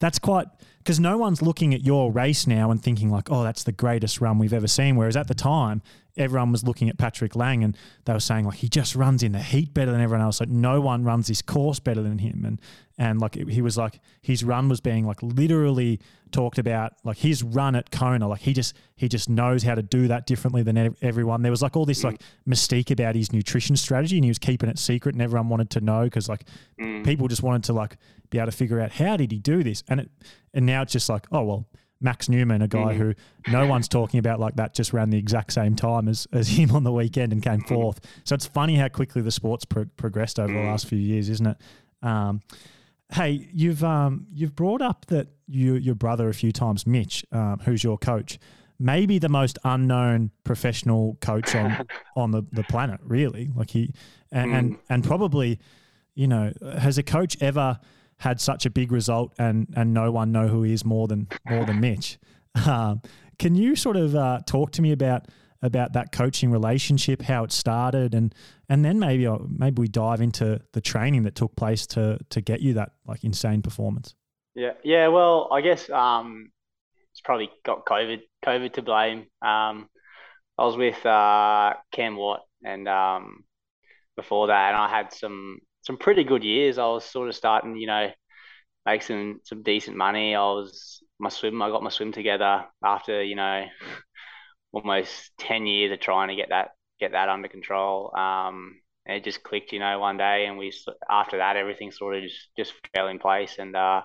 that's 0.00 0.18
quite 0.18 0.48
because 0.84 1.00
no 1.00 1.16
one's 1.16 1.40
looking 1.40 1.72
at 1.72 1.82
your 1.82 2.12
race 2.12 2.46
now 2.46 2.70
and 2.70 2.82
thinking 2.82 3.10
like, 3.10 3.30
"Oh, 3.30 3.42
that's 3.42 3.64
the 3.64 3.72
greatest 3.72 4.20
run 4.20 4.38
we've 4.38 4.52
ever 4.52 4.68
seen," 4.68 4.96
whereas 4.96 5.16
at 5.16 5.28
the 5.28 5.34
time 5.34 5.82
everyone 6.16 6.52
was 6.52 6.64
looking 6.64 6.88
at 6.88 6.96
Patrick 6.96 7.34
Lang 7.34 7.64
and 7.64 7.76
they 8.04 8.12
were 8.12 8.20
saying 8.20 8.44
like 8.44 8.58
he 8.58 8.68
just 8.68 8.94
runs 8.94 9.22
in 9.22 9.32
the 9.32 9.40
heat 9.40 9.74
better 9.74 9.90
than 9.90 10.00
everyone 10.00 10.24
else. 10.24 10.40
Like 10.40 10.48
no 10.48 10.80
one 10.80 11.04
runs 11.04 11.26
this 11.26 11.42
course 11.42 11.80
better 11.80 12.02
than 12.02 12.18
him. 12.18 12.44
And 12.44 12.60
and 12.96 13.20
like 13.20 13.34
he 13.34 13.60
was 13.60 13.76
like 13.76 14.00
his 14.22 14.44
run 14.44 14.68
was 14.68 14.80
being 14.80 15.06
like 15.06 15.22
literally 15.22 16.00
talked 16.30 16.58
about 16.58 16.92
like 17.02 17.18
his 17.18 17.42
run 17.42 17.74
at 17.74 17.90
Kona. 17.90 18.28
Like 18.28 18.42
he 18.42 18.52
just 18.52 18.76
he 18.96 19.08
just 19.08 19.28
knows 19.28 19.62
how 19.62 19.74
to 19.74 19.82
do 19.82 20.08
that 20.08 20.26
differently 20.26 20.62
than 20.62 20.94
everyone. 21.02 21.42
There 21.42 21.50
was 21.50 21.62
like 21.62 21.76
all 21.76 21.86
this 21.86 22.04
like 22.04 22.20
mystique 22.48 22.90
about 22.90 23.16
his 23.16 23.32
nutrition 23.32 23.76
strategy 23.76 24.16
and 24.16 24.24
he 24.24 24.30
was 24.30 24.38
keeping 24.38 24.68
it 24.68 24.78
secret 24.78 25.14
and 25.14 25.22
everyone 25.22 25.48
wanted 25.48 25.70
to 25.70 25.80
know 25.80 26.04
because 26.04 26.28
like 26.28 26.44
mm. 26.80 27.04
people 27.04 27.26
just 27.26 27.42
wanted 27.42 27.64
to 27.64 27.72
like 27.72 27.96
be 28.30 28.38
able 28.38 28.50
to 28.50 28.56
figure 28.56 28.80
out 28.80 28.92
how 28.92 29.16
did 29.16 29.30
he 29.30 29.38
do 29.38 29.62
this 29.62 29.82
and 29.88 30.00
it 30.00 30.10
and 30.52 30.66
now 30.66 30.73
it's 30.82 30.92
just 30.92 31.08
like 31.08 31.26
oh 31.32 31.44
well 31.44 31.66
Max 32.00 32.28
Neumann, 32.28 32.60
a 32.60 32.68
guy 32.68 32.92
mm. 32.92 32.96
who 32.96 33.14
no 33.50 33.66
one's 33.66 33.88
talking 33.88 34.18
about 34.18 34.38
like 34.38 34.56
that, 34.56 34.74
just 34.74 34.92
ran 34.92 35.08
the 35.08 35.16
exact 35.16 35.54
same 35.54 35.74
time 35.74 36.06
as, 36.06 36.28
as 36.32 36.48
him 36.58 36.70
on 36.72 36.84
the 36.84 36.92
weekend 36.92 37.32
and 37.32 37.42
came 37.42 37.60
mm-hmm. 37.60 37.74
fourth. 37.74 38.00
So 38.24 38.34
it's 38.34 38.46
funny 38.46 38.76
how 38.76 38.88
quickly 38.88 39.22
the 39.22 39.30
sport's 39.30 39.64
pro- 39.64 39.86
progressed 39.96 40.38
over 40.38 40.52
the 40.52 40.58
mm. 40.58 40.66
last 40.66 40.86
few 40.86 40.98
years, 40.98 41.30
isn't 41.30 41.46
it? 41.46 41.56
Um, 42.02 42.42
hey, 43.12 43.48
you've 43.52 43.82
um, 43.82 44.26
you've 44.32 44.54
brought 44.54 44.82
up 44.82 45.06
that 45.06 45.28
you 45.46 45.74
your 45.76 45.94
brother 45.94 46.28
a 46.28 46.34
few 46.34 46.52
times, 46.52 46.86
Mitch, 46.86 47.24
um, 47.32 47.60
who's 47.64 47.82
your 47.82 47.96
coach, 47.96 48.38
maybe 48.78 49.18
the 49.18 49.30
most 49.30 49.58
unknown 49.64 50.30
professional 50.44 51.16
coach 51.22 51.54
on 51.54 51.86
on 52.16 52.30
the, 52.32 52.42
the 52.52 52.64
planet, 52.64 53.00
really. 53.02 53.50
Like 53.54 53.70
he 53.70 53.94
and, 54.30 54.50
mm. 54.50 54.58
and 54.58 54.78
and 54.90 55.04
probably, 55.04 55.58
you 56.14 56.26
know, 56.26 56.52
has 56.78 56.98
a 56.98 57.02
coach 57.02 57.36
ever 57.40 57.78
had 58.24 58.40
such 58.40 58.64
a 58.64 58.70
big 58.70 58.90
result 58.90 59.34
and 59.38 59.68
and 59.76 59.92
no 59.92 60.10
one 60.10 60.32
know 60.32 60.48
who 60.48 60.62
he 60.62 60.72
is 60.72 60.84
more 60.84 61.06
than 61.06 61.28
more 61.48 61.64
than 61.66 61.78
Mitch. 61.78 62.18
Um, 62.66 63.02
can 63.38 63.54
you 63.54 63.76
sort 63.76 63.96
of 63.96 64.16
uh, 64.16 64.40
talk 64.46 64.72
to 64.72 64.82
me 64.82 64.92
about 64.92 65.28
about 65.60 65.92
that 65.92 66.10
coaching 66.10 66.50
relationship, 66.50 67.22
how 67.22 67.44
it 67.44 67.52
started, 67.52 68.14
and 68.14 68.34
and 68.70 68.82
then 68.82 68.98
maybe 68.98 69.26
uh, 69.26 69.38
maybe 69.46 69.80
we 69.80 69.88
dive 69.88 70.22
into 70.22 70.60
the 70.72 70.80
training 70.80 71.24
that 71.24 71.34
took 71.34 71.54
place 71.54 71.86
to 71.88 72.18
to 72.30 72.40
get 72.40 72.60
you 72.60 72.74
that 72.74 72.92
like 73.06 73.24
insane 73.24 73.60
performance. 73.60 74.14
Yeah, 74.54 74.72
yeah. 74.82 75.08
Well, 75.08 75.48
I 75.52 75.60
guess 75.60 75.90
um, 75.90 76.50
it's 77.12 77.20
probably 77.20 77.50
got 77.64 77.84
COVID 77.84 78.20
COVID 78.44 78.72
to 78.74 78.82
blame. 78.82 79.26
Um, 79.42 79.88
I 80.56 80.64
was 80.64 80.76
with 80.78 81.04
uh, 81.04 81.74
Cam 81.92 82.16
Watt, 82.16 82.40
and 82.64 82.88
um, 82.88 83.44
before 84.16 84.46
that, 84.46 84.68
and 84.68 84.76
I 84.78 84.88
had 84.88 85.12
some 85.12 85.58
some 85.84 85.98
pretty 85.98 86.24
good 86.24 86.44
years. 86.44 86.78
I 86.78 86.86
was 86.86 87.04
sort 87.04 87.28
of 87.28 87.36
starting, 87.36 87.76
you 87.76 87.86
know, 87.86 88.10
make 88.86 89.02
some 89.02 89.40
some 89.44 89.62
decent 89.62 89.96
money. 89.96 90.34
I 90.34 90.40
was 90.40 91.02
my 91.18 91.28
swim. 91.28 91.62
I 91.62 91.70
got 91.70 91.82
my 91.82 91.90
swim 91.90 92.12
together 92.12 92.66
after 92.84 93.22
you 93.22 93.36
know 93.36 93.66
almost 94.72 95.32
ten 95.38 95.66
years 95.66 95.92
of 95.92 96.00
trying 96.00 96.28
to 96.28 96.36
get 96.36 96.50
that 96.50 96.70
get 97.00 97.12
that 97.12 97.28
under 97.28 97.48
control. 97.48 98.16
Um, 98.16 98.80
and 99.06 99.18
it 99.18 99.24
just 99.24 99.42
clicked, 99.42 99.72
you 99.72 99.80
know, 99.80 99.98
one 99.98 100.16
day, 100.16 100.46
and 100.46 100.58
we 100.58 100.72
after 101.10 101.38
that 101.38 101.56
everything 101.56 101.92
sort 101.92 102.16
of 102.16 102.22
just 102.22 102.48
just 102.56 102.72
fell 102.94 103.08
in 103.08 103.18
place. 103.18 103.56
And 103.58 103.76
uh, 103.76 104.02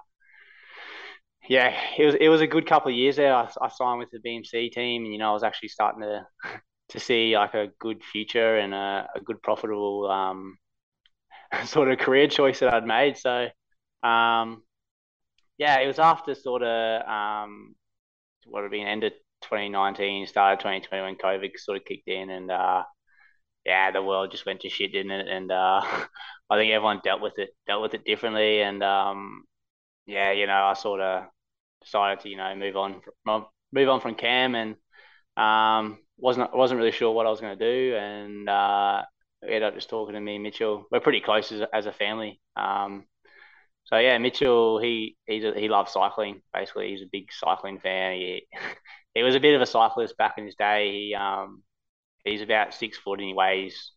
yeah, 1.47 1.73
it 1.97 2.05
was 2.05 2.15
it 2.19 2.29
was 2.29 2.41
a 2.41 2.47
good 2.47 2.67
couple 2.67 2.91
of 2.91 2.97
years 2.97 3.15
there. 3.15 3.33
I, 3.33 3.49
I 3.61 3.69
signed 3.69 3.99
with 3.99 4.09
the 4.11 4.19
BMC 4.19 4.69
team, 4.71 5.03
and 5.05 5.13
you 5.13 5.19
know, 5.19 5.31
I 5.31 5.33
was 5.33 5.43
actually 5.43 5.69
starting 5.69 6.01
to 6.01 6.27
to 6.89 6.99
see 6.99 7.35
like 7.35 7.53
a 7.53 7.69
good 7.79 8.03
future 8.03 8.57
and 8.57 8.73
a, 8.73 9.07
a 9.15 9.21
good 9.21 9.41
profitable 9.41 10.09
um, 10.09 10.57
sort 11.65 11.91
of 11.91 11.99
career 11.99 12.27
choice 12.27 12.59
that 12.59 12.73
I'd 12.73 12.85
made. 12.85 13.17
So, 13.17 13.47
um, 14.03 14.63
yeah, 15.57 15.79
it 15.79 15.87
was 15.87 15.99
after 15.99 16.35
sort 16.35 16.63
of 16.63 17.07
um, 17.07 17.75
what 18.45 18.63
had 18.63 18.71
been 18.71 18.87
ended 18.87 19.13
2019, 19.43 20.27
started 20.27 20.59
2020 20.59 21.03
when 21.03 21.15
COVID 21.15 21.51
sort 21.57 21.77
of 21.77 21.85
kicked 21.85 22.07
in, 22.07 22.29
and 22.29 22.51
uh, 22.51 22.83
yeah, 23.65 23.91
the 23.91 24.01
world 24.03 24.31
just 24.31 24.45
went 24.45 24.61
to 24.61 24.69
shit, 24.69 24.91
didn't 24.93 25.11
it? 25.11 25.27
And 25.27 25.51
uh, 25.51 25.81
I 26.49 26.57
think 26.57 26.71
everyone 26.71 27.01
dealt 27.03 27.21
with 27.21 27.37
it 27.39 27.49
dealt 27.67 27.81
with 27.81 27.93
it 27.93 28.05
differently. 28.05 28.61
And 28.61 28.83
um, 28.83 29.43
yeah, 30.05 30.31
you 30.31 30.47
know, 30.47 30.53
I 30.53 30.73
sort 30.73 31.01
of 31.01 31.25
decided 31.81 32.21
to 32.21 32.29
you 32.29 32.37
know 32.37 32.55
move 32.55 32.75
on 32.75 33.01
from 33.23 33.45
move 33.71 33.89
on 33.89 34.01
from 34.01 34.15
Cam 34.15 34.55
and 34.55 34.75
um, 35.37 35.99
wasn't 36.17 36.55
wasn't 36.55 36.79
really 36.79 36.91
sure 36.91 37.11
what 37.11 37.25
I 37.25 37.29
was 37.29 37.41
going 37.41 37.57
to 37.57 37.65
do, 37.65 37.95
and 37.95 38.49
uh, 38.49 39.03
ended 39.43 39.63
up 39.63 39.75
just 39.75 39.89
talking 39.89 40.15
to 40.15 40.21
me, 40.21 40.37
Mitchell. 40.37 40.85
We're 40.91 40.99
pretty 40.99 41.21
close 41.21 41.51
as, 41.51 41.61
as 41.73 41.85
a 41.85 41.91
family. 41.91 42.41
Um, 42.55 43.05
so 43.85 43.97
yeah, 43.97 44.17
Mitchell, 44.17 44.79
he 44.79 45.17
he's 45.25 45.43
a, 45.43 45.53
he 45.53 45.67
loves 45.67 45.93
cycling. 45.93 46.41
Basically, 46.53 46.89
he's 46.89 47.01
a 47.01 47.09
big 47.11 47.31
cycling 47.31 47.79
fan. 47.79 48.13
He 48.13 48.47
he 49.15 49.23
was 49.23 49.35
a 49.35 49.39
bit 49.39 49.55
of 49.55 49.61
a 49.61 49.65
cyclist 49.65 50.17
back 50.17 50.35
in 50.37 50.45
his 50.45 50.55
day. 50.55 50.91
He 50.91 51.15
um 51.15 51.63
he's 52.23 52.41
about 52.41 52.73
six 52.73 52.97
foot 52.97 53.19
and 53.19 53.27
he 53.29 53.33
weighs 53.33 53.91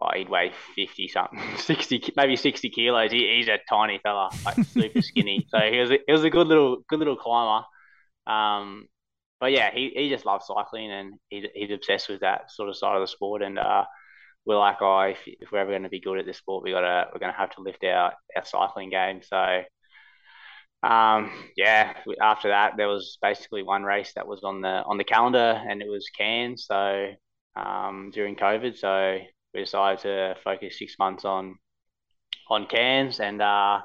oh, 0.00 0.10
he'd 0.14 0.28
weigh 0.28 0.52
50 0.76 1.08
something 1.08 1.40
60 1.56 2.12
maybe 2.16 2.36
60 2.36 2.70
kilos 2.70 3.12
he, 3.12 3.36
he's 3.36 3.48
a 3.48 3.58
tiny 3.68 4.00
fella 4.02 4.30
like 4.44 4.56
super 4.66 5.02
skinny 5.02 5.46
so 5.48 5.58
he 5.58 5.78
was 5.78 5.90
a, 5.90 5.98
he 6.06 6.12
was 6.12 6.24
a 6.24 6.30
good 6.30 6.46
little 6.46 6.78
good 6.88 6.98
little 6.98 7.16
climber 7.16 7.64
um 8.26 8.86
but 9.40 9.52
yeah 9.52 9.70
he, 9.72 9.92
he 9.94 10.08
just 10.08 10.26
loves 10.26 10.46
cycling 10.46 10.90
and 10.90 11.14
he, 11.28 11.46
he's 11.54 11.70
obsessed 11.70 12.08
with 12.08 12.20
that 12.20 12.50
sort 12.50 12.68
of 12.68 12.76
side 12.76 12.96
of 12.96 13.02
the 13.02 13.08
sport 13.08 13.42
and 13.42 13.58
uh 13.58 13.84
we're 14.46 14.58
like 14.58 14.78
oh 14.80 15.00
if, 15.00 15.18
if 15.26 15.52
we're 15.52 15.58
ever 15.58 15.70
going 15.70 15.82
to 15.82 15.88
be 15.88 16.00
good 16.00 16.18
at 16.18 16.26
this 16.26 16.38
sport 16.38 16.64
we 16.64 16.72
gotta 16.72 17.08
we're 17.12 17.20
going 17.20 17.32
to 17.32 17.38
have 17.38 17.50
to 17.50 17.62
lift 17.62 17.84
our 17.84 18.12
our 18.36 18.44
cycling 18.44 18.90
game 18.90 19.20
so 19.22 19.62
um, 20.84 21.30
yeah, 21.56 21.94
after 22.20 22.48
that 22.48 22.76
there 22.76 22.88
was 22.88 23.16
basically 23.22 23.62
one 23.62 23.84
race 23.84 24.14
that 24.16 24.26
was 24.26 24.42
on 24.42 24.62
the 24.62 24.82
on 24.84 24.98
the 24.98 25.04
calendar, 25.04 25.62
and 25.68 25.80
it 25.80 25.88
was 25.88 26.08
Cairns. 26.18 26.66
So 26.66 27.12
um, 27.56 28.10
during 28.12 28.36
COVID. 28.36 28.76
So 28.76 29.18
we 29.54 29.60
decided 29.60 30.00
to 30.00 30.36
focus 30.42 30.78
six 30.78 30.96
months 30.98 31.24
on 31.24 31.56
on 32.48 32.66
Cairns, 32.66 33.20
and 33.20 33.40
uh, 33.40 33.80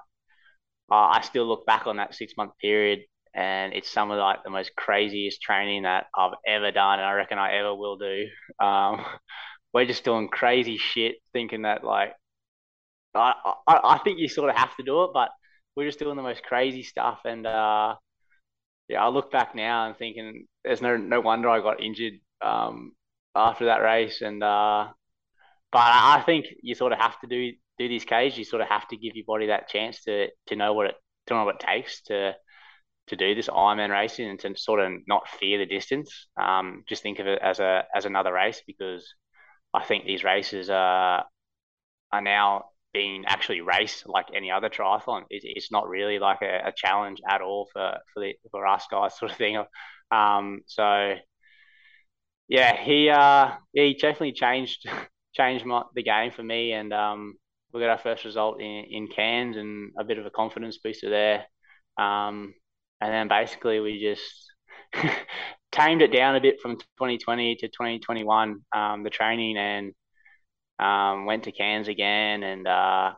I 0.90 1.22
still 1.22 1.46
look 1.46 1.66
back 1.66 1.88
on 1.88 1.98
that 1.98 2.16
six 2.16 2.34
month 2.38 2.54
period, 2.60 3.00
and 3.34 3.74
it's 3.74 3.90
some 3.90 4.12
of 4.12 4.18
like 4.18 4.44
the 4.44 4.50
most 4.50 4.76
craziest 4.76 5.42
training 5.42 5.84
that 5.84 6.08
I've 6.18 6.34
ever 6.48 6.72
done, 6.72 7.00
and 7.00 7.08
I 7.08 7.14
reckon 7.14 7.38
I 7.38 7.54
ever 7.58 7.76
will 7.76 7.98
do. 7.98 8.26
Um, 8.60 9.06
we're 9.78 9.86
just 9.86 10.04
doing 10.04 10.28
crazy 10.28 10.78
shit, 10.78 11.18
thinking 11.34 11.62
that 11.62 11.84
like 11.84 12.16
I, 13.14 13.34
I 13.68 13.80
I 13.84 13.98
think 14.00 14.18
you 14.18 14.28
sort 14.28 14.50
of 14.50 14.56
have 14.56 14.76
to 14.78 14.84
do 14.84 15.04
it, 15.04 15.12
but 15.14 15.30
we're 15.76 15.86
just 15.86 16.00
doing 16.00 16.16
the 16.16 16.24
most 16.24 16.42
crazy 16.42 16.82
stuff, 16.82 17.20
and 17.26 17.46
uh, 17.46 17.94
yeah, 18.88 19.04
I 19.04 19.10
look 19.10 19.32
back 19.32 19.54
now 19.54 19.86
and 19.86 19.96
thinking 19.96 20.48
there's 20.64 20.82
no 20.82 20.98
no 20.98 21.22
wonder 21.22 21.48
I 21.48 21.60
got 21.60 21.80
injured 21.80 22.14
um, 22.44 22.94
after 23.36 23.66
that 23.66 23.84
race. 23.84 24.22
And 24.22 24.42
uh, 24.42 24.88
but 25.72 25.78
I 25.80 26.24
think 26.26 26.48
you 26.64 26.74
sort 26.74 26.92
of 26.92 26.98
have 26.98 27.20
to 27.20 27.28
do 27.28 27.52
do 27.78 27.88
these 27.88 28.04
Ks. 28.04 28.36
You 28.36 28.46
sort 28.46 28.64
of 28.64 28.70
have 28.70 28.88
to 28.88 28.98
give 28.98 29.16
your 29.16 29.26
body 29.28 29.46
that 29.48 29.70
chance 29.70 30.02
to 30.06 30.30
to 30.48 30.56
know 30.56 30.74
what 30.74 30.88
it 30.88 30.96
to 31.28 31.36
know 31.36 31.46
what 31.46 31.62
it 31.62 31.68
takes 31.68 32.02
to 32.06 32.34
to 33.10 33.16
do 33.16 33.36
this 33.36 33.48
Ironman 33.48 33.92
racing 33.92 34.28
and 34.28 34.40
to 34.40 34.58
sort 34.58 34.80
of 34.80 34.92
not 35.08 35.30
fear 35.40 35.60
the 35.60 35.68
distance. 35.68 36.28
Um, 36.36 36.84
just 36.90 37.04
think 37.04 37.20
of 37.20 37.28
it 37.28 37.40
as 37.44 37.60
a 37.60 37.84
as 37.96 38.06
another 38.06 38.34
race 38.34 38.64
because 38.66 39.14
I 39.78 39.84
think 39.84 40.06
these 40.06 40.24
races 40.24 40.70
are 40.70 41.26
are 42.12 42.22
now 42.22 42.66
being 42.94 43.26
actually 43.28 43.62
raced 43.62 44.08
like 44.08 44.28
any 44.36 44.50
other 44.50 44.70
triathlon. 44.70 45.24
It, 45.30 45.44
it's 45.44 45.72
not 45.72 45.88
really 45.88 46.20
like 46.20 46.42
a, 46.42 46.70
a, 46.70 46.74
challenge 46.76 47.20
at 47.30 47.42
all 47.42 47.68
for 47.72 47.98
for 48.14 48.22
the 48.22 48.34
for 48.50 48.66
us 48.66 48.86
guys 48.90 49.16
sort 49.20 49.32
of 49.32 49.38
thing. 49.38 49.64
Um, 50.12 50.62
so 50.66 51.16
yeah, 52.48 52.76
he 52.82 53.10
uh, 53.10 53.52
he 53.74 53.94
definitely 53.94 54.34
changed 54.34 54.88
changed 55.36 55.66
my, 55.66 55.84
the 55.96 56.04
game 56.04 56.32
for 56.32 56.44
me, 56.44 56.72
and 56.74 56.92
um, 56.94 57.36
we 57.74 57.82
got 57.82 57.90
our 57.90 57.98
first 57.98 58.26
result 58.26 58.60
in 58.62 58.86
in 58.90 59.08
Cairns 59.08 59.58
and 59.58 59.92
a 60.00 60.04
bit 60.04 60.18
of 60.18 60.26
a 60.26 60.32
confidence 60.32 60.78
booster 60.80 61.10
there. 61.10 61.46
Um, 61.98 62.54
and 63.02 63.14
then 63.14 63.28
basically 63.28 63.80
we 63.80 64.00
just 64.02 64.52
tamed 65.78 66.02
it 66.02 66.12
down 66.12 66.36
a 66.36 66.42
bit 66.42 66.60
from 66.60 66.76
2020 66.76 67.56
to 67.58 67.68
2021, 67.68 68.62
um, 68.74 69.04
the 69.04 69.10
training, 69.10 69.58
and 69.58 69.94
um, 70.80 71.26
went 71.26 71.44
to 71.44 71.52
Cairns 71.52 71.88
again 71.88 72.42
and 72.44 72.68
uh, 72.68 73.14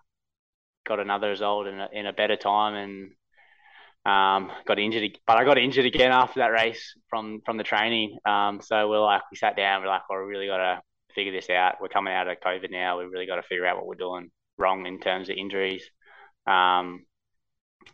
got 0.86 1.00
another 1.00 1.30
result 1.30 1.68
in 1.68 1.80
a, 1.80 1.90
in 1.94 2.06
a 2.06 2.14
better 2.14 2.36
time 2.36 2.76
and 2.76 3.12
um, 4.06 4.52
got 4.66 4.80
injured, 4.80 5.20
but 5.26 5.38
I 5.38 5.46
got 5.46 5.58
injured 5.58 5.86
again 5.86 6.12
after 6.12 6.40
that 6.40 6.52
race 6.52 6.96
from 7.10 7.42
from 7.46 7.58
the 7.58 7.64
training. 7.64 8.18
Um, 8.26 8.60
so 8.62 8.90
we're 8.90 9.00
like, 9.00 9.22
we 9.32 9.38
sat 9.38 9.56
down, 9.56 9.82
we're 9.82 9.90
like, 9.90 10.10
well, 10.10 10.20
we 10.20 10.26
really 10.26 10.48
got 10.48 10.58
to 10.58 10.82
figure 11.14 11.34
this 11.34 11.50
out. 11.50 11.76
We're 11.82 11.90
coming 11.90 12.14
out 12.14 12.28
of 12.28 12.40
COVID 12.40 12.72
now. 12.72 12.98
We 12.98 13.06
really 13.06 13.26
got 13.26 13.36
to 13.36 13.44
figure 13.44 13.66
out 13.66 13.78
what 13.78 13.88
we're 13.88 13.96
doing 13.96 14.32
wrong 14.58 14.86
in 14.86 15.00
terms 15.00 15.30
of 15.30 15.36
injuries. 15.36 15.84
Um, 16.48 17.06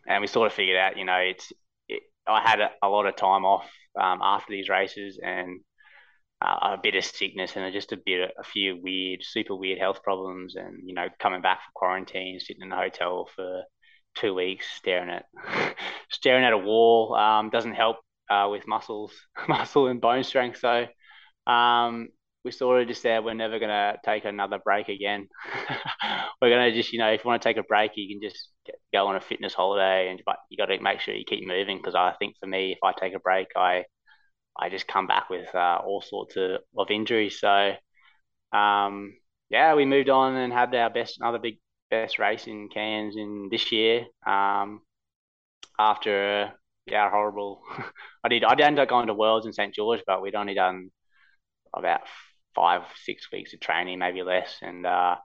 and 0.07 0.21
we 0.21 0.27
sort 0.27 0.47
of 0.47 0.53
figured 0.53 0.77
out, 0.77 0.97
you 0.97 1.05
know, 1.05 1.17
it's 1.17 1.51
it, 1.87 2.03
I 2.27 2.41
had 2.41 2.59
a, 2.61 2.71
a, 2.81 2.87
lot 2.87 3.05
of 3.05 3.15
time 3.15 3.45
off 3.45 3.69
um, 3.99 4.19
after 4.21 4.51
these 4.51 4.69
races 4.69 5.19
and 5.23 5.61
uh, 6.41 6.73
a 6.73 6.79
bit 6.81 6.95
of 6.95 7.05
sickness 7.05 7.55
and 7.55 7.73
just 7.73 7.91
a 7.91 7.97
bit 8.05 8.31
a 8.37 8.43
few 8.43 8.79
weird, 8.81 9.19
super 9.23 9.55
weird 9.55 9.79
health 9.79 10.03
problems, 10.03 10.55
and 10.55 10.79
you 10.85 10.93
know, 10.93 11.07
coming 11.19 11.41
back 11.41 11.59
from 11.59 11.71
quarantine, 11.73 12.39
sitting 12.39 12.61
in 12.61 12.69
the 12.69 12.75
hotel 12.75 13.27
for 13.35 13.63
two 14.15 14.33
weeks 14.33 14.65
staring 14.77 15.09
at 15.09 15.25
staring 16.09 16.45
at 16.45 16.53
a 16.53 16.57
wall 16.57 17.13
um, 17.15 17.49
doesn't 17.49 17.73
help 17.73 17.97
uh, 18.29 18.47
with 18.49 18.67
muscles 18.67 19.11
muscle 19.47 19.87
and 19.87 20.01
bone 20.01 20.23
strength. 20.23 20.59
So 20.59 20.85
um, 21.51 22.09
we 22.45 22.51
sort 22.51 22.81
of 22.81 22.87
just 22.87 23.01
said 23.01 23.25
we're 23.25 23.33
never 23.33 23.59
going 23.59 23.69
to 23.69 23.97
take 24.05 24.23
another 24.25 24.59
break 24.63 24.87
again 24.87 25.27
we're 26.41 26.49
going 26.49 26.71
to 26.71 26.77
just 26.77 26.93
you 26.93 26.99
know 26.99 27.11
if 27.11 27.23
you 27.23 27.27
want 27.27 27.41
to 27.41 27.49
take 27.49 27.57
a 27.57 27.63
break 27.63 27.91
you 27.95 28.07
can 28.07 28.21
just 28.21 28.49
get, 28.65 28.75
go 28.93 29.07
on 29.07 29.15
a 29.15 29.21
fitness 29.21 29.53
holiday 29.53 30.09
and 30.09 30.21
but 30.25 30.37
you 30.49 30.57
got 30.57 30.67
to 30.67 30.79
make 30.79 30.99
sure 30.99 31.13
you 31.13 31.25
keep 31.27 31.45
moving 31.45 31.77
because 31.77 31.95
i 31.95 32.13
think 32.19 32.35
for 32.39 32.47
me 32.47 32.71
if 32.71 32.79
i 32.83 32.93
take 32.93 33.15
a 33.15 33.19
break 33.19 33.47
i 33.57 33.83
i 34.57 34.69
just 34.69 34.87
come 34.87 35.07
back 35.07 35.29
with 35.29 35.53
uh, 35.53 35.79
all 35.85 36.01
sorts 36.01 36.37
of, 36.37 36.61
of 36.77 36.89
injuries 36.89 37.39
so 37.39 37.73
um, 38.53 39.13
yeah 39.49 39.75
we 39.75 39.83
moved 39.85 40.09
on 40.09 40.35
and 40.35 40.53
had 40.53 40.73
our 40.75 40.89
best 40.89 41.17
another 41.19 41.39
big 41.39 41.57
best 41.89 42.19
race 42.19 42.47
in 42.47 42.69
Cairns 42.69 43.15
in 43.15 43.47
this 43.51 43.71
year. 43.71 44.05
Um, 44.25 44.81
after 45.79 46.51
yeah, 46.85 47.09
horrible. 47.09 47.61
I 48.23 48.29
did. 48.29 48.43
I 48.43 48.51
ended 48.51 48.79
up 48.79 48.89
going 48.89 49.07
to 49.07 49.13
Worlds 49.13 49.45
in 49.45 49.53
St 49.53 49.73
George, 49.73 50.01
but 50.05 50.21
we'd 50.21 50.35
only 50.35 50.53
done 50.53 50.91
about 51.73 52.01
five, 52.55 52.83
six 53.03 53.31
weeks 53.31 53.53
of 53.53 53.59
training, 53.59 53.99
maybe 53.99 54.23
less, 54.23 54.57
and 54.61 54.85
uh, 54.85 55.15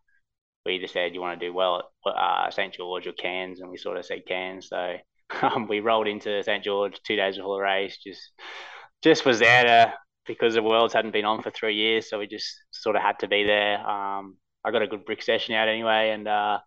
we 0.66 0.74
either 0.74 0.86
said 0.86 1.14
you 1.14 1.20
want 1.20 1.38
to 1.38 1.46
do 1.46 1.54
well 1.54 1.90
at 2.06 2.10
uh, 2.10 2.50
St 2.50 2.74
George 2.74 3.06
or 3.06 3.12
Cairns, 3.12 3.60
and 3.60 3.70
we 3.70 3.76
sort 3.76 3.96
of 3.96 4.04
said 4.04 4.26
Cairns. 4.26 4.68
So 4.68 4.96
um, 5.42 5.66
we 5.68 5.80
rolled 5.80 6.08
into 6.08 6.42
St 6.42 6.62
George 6.62 7.00
two 7.06 7.16
days 7.16 7.36
before 7.36 7.56
the 7.56 7.62
race. 7.62 7.98
Just 8.04 8.32
just 9.02 9.24
was 9.24 9.38
there 9.38 9.64
to 9.64 9.94
because 10.26 10.54
the 10.54 10.62
Worlds 10.62 10.94
hadn't 10.94 11.12
been 11.12 11.24
on 11.24 11.42
for 11.42 11.50
three 11.50 11.74
years, 11.74 12.08
so 12.08 12.18
we 12.18 12.26
just 12.26 12.46
sort 12.70 12.96
of 12.96 13.02
had 13.02 13.18
to 13.20 13.28
be 13.28 13.44
there. 13.44 13.78
Um, 13.78 14.36
I 14.64 14.70
got 14.70 14.82
a 14.82 14.86
good 14.86 15.04
brick 15.04 15.22
session 15.22 15.54
out 15.54 15.68
anyway, 15.68 16.10
and 16.10 16.28
uh, 16.28 16.58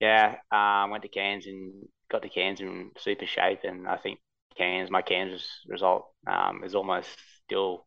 yeah, 0.00 0.36
um, 0.52 0.90
went 0.90 1.02
to 1.02 1.08
Cairns 1.08 1.46
and 1.46 1.88
got 2.10 2.22
to 2.22 2.28
Cairns 2.28 2.60
in 2.60 2.92
super 2.98 3.26
shape, 3.26 3.60
and 3.64 3.88
I 3.88 3.96
think 3.96 4.20
Cairns, 4.56 4.90
my 4.90 5.02
Cairns 5.02 5.46
result 5.66 6.06
um, 6.26 6.62
is 6.64 6.74
almost 6.74 7.08
still. 7.44 7.86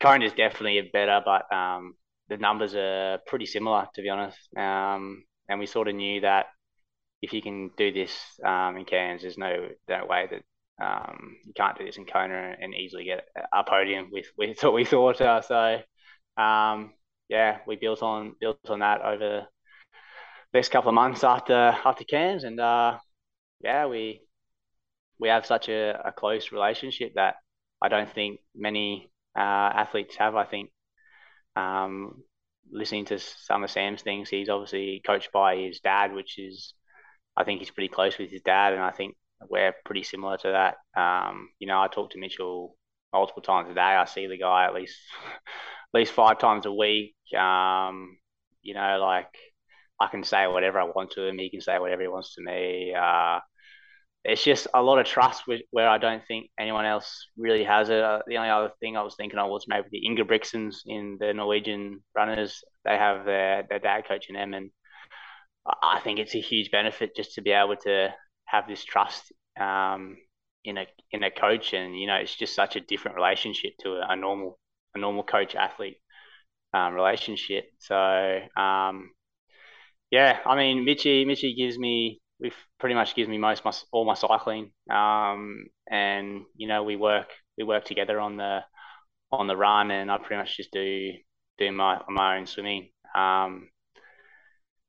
Current 0.00 0.24
is 0.24 0.32
definitely 0.32 0.90
better, 0.92 1.20
but 1.24 1.52
um, 1.54 1.94
the 2.28 2.36
numbers 2.36 2.74
are 2.74 3.18
pretty 3.26 3.46
similar 3.46 3.86
to 3.94 4.02
be 4.02 4.08
honest. 4.08 4.38
Um, 4.56 5.24
and 5.48 5.58
we 5.60 5.66
sort 5.66 5.88
of 5.88 5.94
knew 5.94 6.20
that 6.20 6.46
if 7.22 7.32
you 7.32 7.40
can 7.40 7.70
do 7.76 7.92
this 7.92 8.12
um, 8.44 8.76
in 8.76 8.84
Cairns, 8.84 9.22
there's 9.22 9.38
no 9.38 9.68
no 9.88 10.06
way 10.06 10.28
that 10.30 10.42
um, 10.84 11.36
you 11.44 11.52
can't 11.54 11.78
do 11.78 11.84
this 11.84 11.96
in 11.96 12.04
Kona 12.04 12.56
and 12.60 12.74
easily 12.74 13.04
get 13.04 13.26
a 13.52 13.64
podium 13.64 14.10
with 14.12 14.26
with 14.36 14.62
what 14.62 14.74
we 14.74 14.84
thought. 14.84 15.20
Uh, 15.20 15.40
so 15.40 15.80
um, 16.36 16.92
yeah, 17.28 17.58
we 17.66 17.76
built 17.76 18.02
on 18.02 18.34
built 18.40 18.58
on 18.68 18.80
that 18.80 19.00
over 19.00 19.18
the 19.18 19.42
next 20.52 20.70
couple 20.70 20.90
of 20.90 20.94
months 20.94 21.24
after 21.24 21.54
after 21.84 22.04
Cairns, 22.04 22.44
and 22.44 22.60
uh, 22.60 22.98
yeah, 23.60 23.86
we 23.86 24.20
we 25.18 25.28
have 25.28 25.46
such 25.46 25.68
a, 25.68 26.00
a 26.04 26.12
close 26.12 26.52
relationship 26.52 27.14
that 27.14 27.36
I 27.80 27.88
don't 27.88 28.12
think 28.12 28.40
many 28.54 29.10
uh, 29.36 29.40
athletes 29.40 30.16
have. 30.16 30.34
I 30.36 30.44
think 30.44 30.70
um, 31.56 32.22
listening 32.70 33.04
to 33.06 33.18
some 33.18 33.64
of 33.64 33.70
Sam's 33.70 34.02
things, 34.02 34.28
he's 34.28 34.48
obviously 34.48 35.02
coached 35.06 35.32
by 35.32 35.56
his 35.56 35.80
dad, 35.80 36.12
which 36.12 36.38
is 36.38 36.74
I 37.36 37.44
think 37.44 37.60
he's 37.60 37.70
pretty 37.70 37.88
close 37.88 38.18
with 38.18 38.30
his 38.30 38.42
dad, 38.42 38.72
and 38.72 38.82
I 38.82 38.90
think 38.90 39.16
we're 39.48 39.74
pretty 39.84 40.02
similar 40.02 40.38
to 40.38 40.48
that. 40.96 41.00
Um, 41.00 41.50
you 41.58 41.66
know, 41.66 41.80
I 41.80 41.88
talk 41.88 42.10
to 42.10 42.18
Mitchell 42.18 42.76
multiple 43.12 43.42
times 43.42 43.70
a 43.70 43.74
day. 43.74 43.80
I 43.80 44.04
see 44.06 44.26
the 44.26 44.38
guy 44.38 44.66
at 44.66 44.74
least 44.74 44.98
at 45.26 45.98
least 45.98 46.12
five 46.12 46.38
times 46.38 46.66
a 46.66 46.72
week. 46.72 47.14
Um, 47.36 48.18
you 48.62 48.74
know, 48.74 48.98
like 49.00 49.32
I 50.00 50.08
can 50.08 50.24
say 50.24 50.46
whatever 50.46 50.80
I 50.80 50.84
want 50.84 51.12
to 51.12 51.26
him. 51.26 51.38
He 51.38 51.50
can 51.50 51.60
say 51.60 51.78
whatever 51.78 52.02
he 52.02 52.08
wants 52.08 52.34
to 52.34 52.42
me. 52.42 52.94
Uh, 52.94 53.40
it's 54.28 54.42
just 54.42 54.66
a 54.74 54.82
lot 54.82 54.98
of 54.98 55.06
trust 55.06 55.44
where 55.70 55.88
I 55.88 55.98
don't 55.98 56.26
think 56.26 56.50
anyone 56.58 56.84
else 56.84 57.28
really 57.36 57.62
has 57.62 57.90
it. 57.90 58.02
Uh, 58.02 58.22
the 58.26 58.38
only 58.38 58.50
other 58.50 58.72
thing 58.80 58.96
I 58.96 59.02
was 59.02 59.14
thinking 59.14 59.38
of 59.38 59.48
was 59.48 59.66
maybe 59.68 59.86
the 59.90 60.02
Ingebrigtsens 60.04 60.78
in 60.84 61.16
the 61.20 61.32
Norwegian 61.32 62.02
runners. 62.12 62.64
They 62.84 62.96
have 62.96 63.24
their, 63.24 63.64
their 63.68 63.78
dad 63.78 64.02
coaching 64.08 64.34
them. 64.34 64.52
And 64.52 64.70
I 65.64 66.00
think 66.02 66.18
it's 66.18 66.34
a 66.34 66.40
huge 66.40 66.72
benefit 66.72 67.14
just 67.14 67.34
to 67.34 67.40
be 67.40 67.52
able 67.52 67.76
to 67.84 68.12
have 68.46 68.66
this 68.66 68.84
trust 68.84 69.32
um, 69.60 70.16
in 70.64 70.76
a 70.76 70.86
in 71.12 71.22
a 71.22 71.30
coach. 71.30 71.72
And, 71.72 71.96
you 71.96 72.08
know, 72.08 72.16
it's 72.16 72.34
just 72.34 72.56
such 72.56 72.74
a 72.74 72.80
different 72.80 73.16
relationship 73.16 73.74
to 73.80 73.90
a, 73.90 74.06
a 74.08 74.16
normal 74.16 74.58
a 74.96 74.98
normal 74.98 75.22
coach 75.22 75.54
athlete 75.54 75.98
um, 76.74 76.94
relationship. 76.94 77.66
So, 77.78 77.94
um, 78.56 79.10
yeah, 80.10 80.38
I 80.44 80.56
mean, 80.56 80.84
Mitchy, 80.84 81.24
Mitchy 81.24 81.54
gives 81.54 81.78
me 81.78 82.20
we 82.40 82.52
pretty 82.78 82.94
much 82.94 83.14
gives 83.14 83.28
me 83.28 83.38
most 83.38 83.64
my 83.64 83.72
all 83.92 84.04
my 84.04 84.14
cycling. 84.14 84.72
Um, 84.90 85.66
and 85.90 86.42
you 86.56 86.68
know 86.68 86.82
we 86.82 86.96
work 86.96 87.28
we 87.56 87.64
work 87.64 87.84
together 87.84 88.20
on 88.20 88.36
the 88.36 88.60
on 89.32 89.46
the 89.46 89.56
run, 89.56 89.90
and 89.90 90.10
I 90.10 90.18
pretty 90.18 90.36
much 90.36 90.56
just 90.56 90.72
do 90.72 91.12
do 91.58 91.72
my 91.72 92.00
my 92.08 92.38
own 92.38 92.46
swimming. 92.46 92.90
Um, 93.14 93.68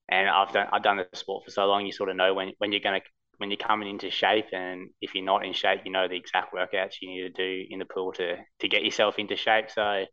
and 0.10 0.30
I've 0.30 0.54
done 0.54 0.68
I've 0.72 0.84
done 0.84 0.98
the 0.98 1.08
sport 1.18 1.45
for 1.45 1.52
so 1.52 1.66
long, 1.66 1.86
you 1.86 1.91
sort 1.91 2.10
of 2.10 2.16
know 2.16 2.34
when 2.34 2.54
when 2.60 2.72
you're 2.72 2.82
gonna 2.82 3.02
when 3.38 3.52
you're 3.52 3.58
coming 3.58 3.89
into 3.89 4.10
shape, 4.10 4.48
and 4.52 4.89
if 5.02 5.14
you're 5.14 5.24
not 5.24 5.45
in 5.45 5.54
shape, 5.54 5.82
you 5.86 5.91
know 5.91 6.08
the 6.08 6.16
exact 6.16 6.54
workouts 6.54 6.95
you 7.02 7.10
need 7.10 7.22
to 7.22 7.30
do 7.30 7.66
in 7.70 7.80
the 7.80 7.86
pool 7.86 8.12
to 8.14 8.38
to 8.60 8.68
get 8.68 8.84
yourself 8.84 9.20
into 9.20 9.36
shape. 9.36 9.70
So, 9.70 10.06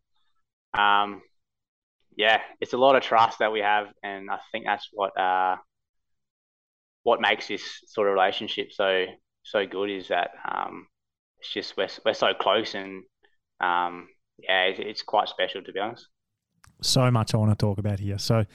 um, 0.73 1.21
yeah, 2.15 2.41
it's 2.61 2.73
a 2.73 2.77
lot 2.77 2.95
of 2.95 3.03
trust 3.03 3.39
that 3.39 3.51
we 3.51 3.61
have, 3.61 3.87
and 4.03 4.29
I 4.29 4.39
think 4.51 4.65
that's 4.65 4.89
what 4.93 5.17
uh, 5.19 5.57
what 7.05 7.21
makes 7.21 7.47
this 7.47 7.61
sort 7.85 8.07
of 8.07 8.13
relationship 8.13 8.71
so 8.73 9.05
so 9.43 9.65
good 9.65 9.91
is 9.91 10.07
that 10.07 10.31
um, 10.51 10.87
it's 11.39 11.53
just 11.53 11.77
we're 11.77 11.87
we're 12.03 12.15
so 12.15 12.33
close 12.33 12.73
and 12.73 13.03
um, 13.61 14.09
yeah, 14.39 14.63
it's, 14.63 14.79
it's 14.79 15.01
quite 15.03 15.29
special 15.29 15.61
to 15.61 15.71
be 15.71 15.79
honest. 15.79 16.07
So 16.81 17.09
much 17.11 17.33
I 17.33 17.37
want 17.37 17.51
to 17.51 17.55
talk 17.55 17.77
about 17.77 17.99
here. 17.99 18.17
So 18.17 18.45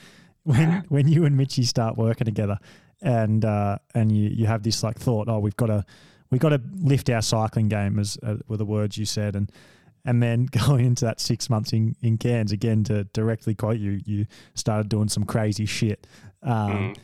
when 0.43 0.85
when 0.89 1.09
you 1.09 1.25
and 1.25 1.37
Mitchy 1.37 1.63
start 1.63 1.97
working 1.97 2.25
together, 2.25 2.59
and 3.01 3.45
uh, 3.45 3.79
and 3.95 4.13
you 4.13 4.29
you 4.29 4.47
have 4.47 4.65
this 4.65 4.83
like 4.83 4.99
thought, 4.99 5.29
oh, 5.29 5.39
we've 5.39 5.57
got 5.57 5.67
to 5.67 5.85
we've 6.31 6.41
got 6.41 6.51
to 6.51 6.61
lift 6.75 7.09
our 7.09 7.23
cycling 7.23 7.69
game, 7.69 7.99
as 8.01 8.19
uh, 8.23 8.37
were 8.49 8.57
the 8.57 8.65
words 8.65 8.99
you 8.99 9.07
said, 9.07 9.37
and 9.37 9.51
and 10.05 10.21
then 10.21 10.47
going 10.67 10.87
into 10.87 11.05
that 11.05 11.21
six 11.21 11.49
months 11.49 11.73
in, 11.73 11.95
in 12.03 12.19
Cairns 12.19 12.51
again 12.51 12.83
to 12.85 13.05
directly 13.05 13.55
quote 13.55 13.79
you, 13.79 14.01
you 14.05 14.27
started 14.55 14.89
doing 14.89 15.09
some 15.09 15.25
crazy 15.25 15.67
shit. 15.67 16.07
Um, 16.43 16.71
mm. 16.71 16.97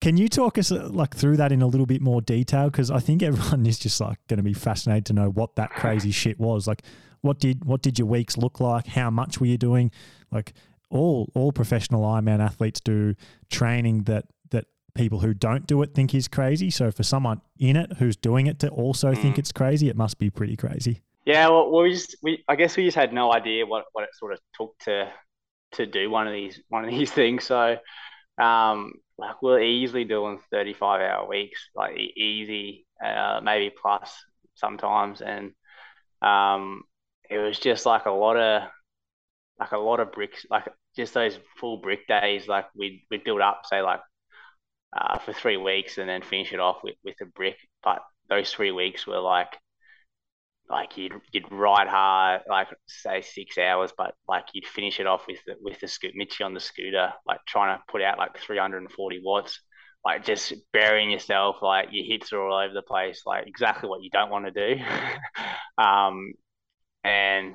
Can 0.00 0.16
you 0.16 0.28
talk 0.28 0.58
us 0.58 0.70
uh, 0.70 0.88
like 0.90 1.14
through 1.14 1.38
that 1.38 1.50
in 1.50 1.60
a 1.60 1.66
little 1.66 1.86
bit 1.86 2.00
more 2.00 2.20
detail? 2.20 2.70
Because 2.70 2.90
I 2.90 3.00
think 3.00 3.22
everyone 3.22 3.66
is 3.66 3.78
just 3.78 4.00
like 4.00 4.18
going 4.28 4.38
to 4.38 4.44
be 4.44 4.54
fascinated 4.54 5.06
to 5.06 5.12
know 5.12 5.30
what 5.30 5.56
that 5.56 5.70
crazy 5.70 6.10
shit 6.10 6.38
was. 6.38 6.66
Like, 6.66 6.82
what 7.20 7.40
did 7.40 7.64
what 7.64 7.82
did 7.82 7.98
your 7.98 8.06
weeks 8.06 8.36
look 8.36 8.60
like? 8.60 8.86
How 8.86 9.10
much 9.10 9.40
were 9.40 9.46
you 9.46 9.58
doing? 9.58 9.90
Like, 10.30 10.52
all 10.90 11.30
all 11.34 11.52
professional 11.52 12.02
Ironman 12.02 12.40
athletes 12.40 12.80
do 12.80 13.14
training 13.50 14.04
that 14.04 14.26
that 14.50 14.66
people 14.94 15.18
who 15.18 15.34
don't 15.34 15.66
do 15.66 15.82
it 15.82 15.94
think 15.94 16.14
is 16.14 16.28
crazy. 16.28 16.70
So 16.70 16.90
for 16.92 17.02
someone 17.02 17.40
in 17.58 17.76
it 17.76 17.94
who's 17.94 18.16
doing 18.16 18.46
it 18.46 18.60
to 18.60 18.68
also 18.68 19.12
mm. 19.12 19.20
think 19.20 19.38
it's 19.38 19.52
crazy, 19.52 19.88
it 19.88 19.96
must 19.96 20.18
be 20.18 20.30
pretty 20.30 20.56
crazy. 20.56 21.02
Yeah, 21.24 21.48
well, 21.48 21.82
we 21.82 21.92
just 21.92 22.16
we 22.22 22.44
I 22.48 22.54
guess 22.54 22.76
we 22.76 22.84
just 22.84 22.96
had 22.96 23.12
no 23.12 23.32
idea 23.32 23.66
what 23.66 23.86
what 23.92 24.04
it 24.04 24.10
sort 24.14 24.32
of 24.32 24.38
took 24.54 24.78
to 24.80 25.12
to 25.72 25.86
do 25.86 26.08
one 26.08 26.28
of 26.28 26.32
these 26.32 26.60
one 26.68 26.84
of 26.84 26.90
these 26.90 27.10
things. 27.20 27.44
So 27.44 27.76
um, 28.40 28.92
like 29.18 29.42
we're 29.42 29.60
easily 29.62 30.04
doing 30.04 30.38
35 30.50 31.00
hour 31.00 31.28
weeks, 31.28 31.60
like 31.74 31.96
easy, 31.98 32.86
uh, 33.04 33.40
maybe 33.42 33.74
plus 33.80 34.14
sometimes. 34.54 35.20
And 35.20 35.52
um, 36.22 36.82
it 37.28 37.38
was 37.38 37.58
just 37.58 37.86
like 37.86 38.06
a 38.06 38.10
lot 38.10 38.36
of, 38.36 38.68
like 39.58 39.72
a 39.72 39.78
lot 39.78 40.00
of 40.00 40.12
bricks, 40.12 40.46
like 40.50 40.68
just 40.96 41.14
those 41.14 41.38
full 41.58 41.78
brick 41.78 42.06
days. 42.06 42.46
Like 42.48 42.66
we'd, 42.76 43.02
we'd 43.10 43.24
build 43.24 43.40
up, 43.40 43.62
say 43.66 43.82
like 43.82 44.00
uh, 44.96 45.18
for 45.18 45.32
three 45.32 45.56
weeks 45.56 45.98
and 45.98 46.08
then 46.08 46.22
finish 46.22 46.52
it 46.52 46.60
off 46.60 46.78
with, 46.84 46.94
with 47.04 47.16
a 47.20 47.26
brick. 47.26 47.56
But 47.82 48.00
those 48.28 48.52
three 48.52 48.70
weeks 48.72 49.06
were 49.06 49.20
like 49.20 49.48
like 50.70 50.96
you'd 50.96 51.14
you'd 51.32 51.50
ride 51.50 51.88
hard, 51.88 52.42
like 52.48 52.68
say 52.86 53.22
six 53.22 53.56
hours, 53.56 53.92
but 53.96 54.14
like 54.28 54.44
you'd 54.52 54.66
finish 54.66 55.00
it 55.00 55.06
off 55.06 55.26
with 55.26 55.38
the, 55.46 55.54
with 55.60 55.80
the 55.80 55.88
scoot 55.88 56.12
Mitchy 56.14 56.44
on 56.44 56.54
the 56.54 56.60
scooter, 56.60 57.12
like 57.26 57.40
trying 57.46 57.76
to 57.76 57.82
put 57.88 58.02
out 58.02 58.18
like 58.18 58.38
340 58.38 59.20
watts, 59.24 59.60
like 60.04 60.24
just 60.24 60.52
burying 60.72 61.10
yourself, 61.10 61.56
like 61.62 61.88
your 61.90 62.04
hits 62.04 62.32
are 62.32 62.40
all 62.40 62.58
over 62.58 62.74
the 62.74 62.82
place, 62.82 63.22
like 63.24 63.46
exactly 63.46 63.88
what 63.88 64.02
you 64.02 64.10
don't 64.10 64.30
want 64.30 64.44
to 64.46 64.74
do. 64.76 64.82
um, 65.82 66.32
and 67.02 67.54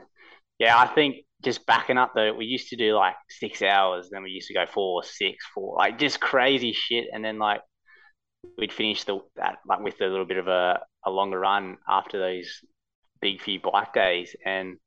yeah, 0.57 0.77
I 0.77 0.87
think 0.87 1.17
just 1.43 1.65
backing 1.67 1.97
up 1.99 2.13
though, 2.15 2.33
we 2.33 2.45
used 2.45 2.69
to 2.69 2.75
do 2.75 2.95
like 2.95 3.15
six 3.29 3.61
hours, 3.61 4.09
then 4.11 4.23
we 4.23 4.31
used 4.31 4.47
to 4.47 4.55
go 4.55 4.65
four, 4.65 5.03
six, 5.03 5.45
four, 5.53 5.75
like 5.77 5.99
just 5.99 6.19
crazy 6.19 6.73
shit, 6.73 7.05
and 7.13 7.23
then 7.23 7.37
like 7.37 7.61
we'd 8.57 8.73
finish 8.73 9.03
the 9.03 9.19
that 9.35 9.57
like 9.67 9.81
with 9.81 10.01
a 10.01 10.07
little 10.07 10.25
bit 10.25 10.37
of 10.37 10.47
a, 10.47 10.79
a 11.05 11.11
longer 11.11 11.39
run 11.39 11.77
after 11.87 12.19
those 12.19 12.59
big 13.23 13.41
few 13.41 13.59
bike 13.59 13.93
days, 13.93 14.35
and 14.45 14.77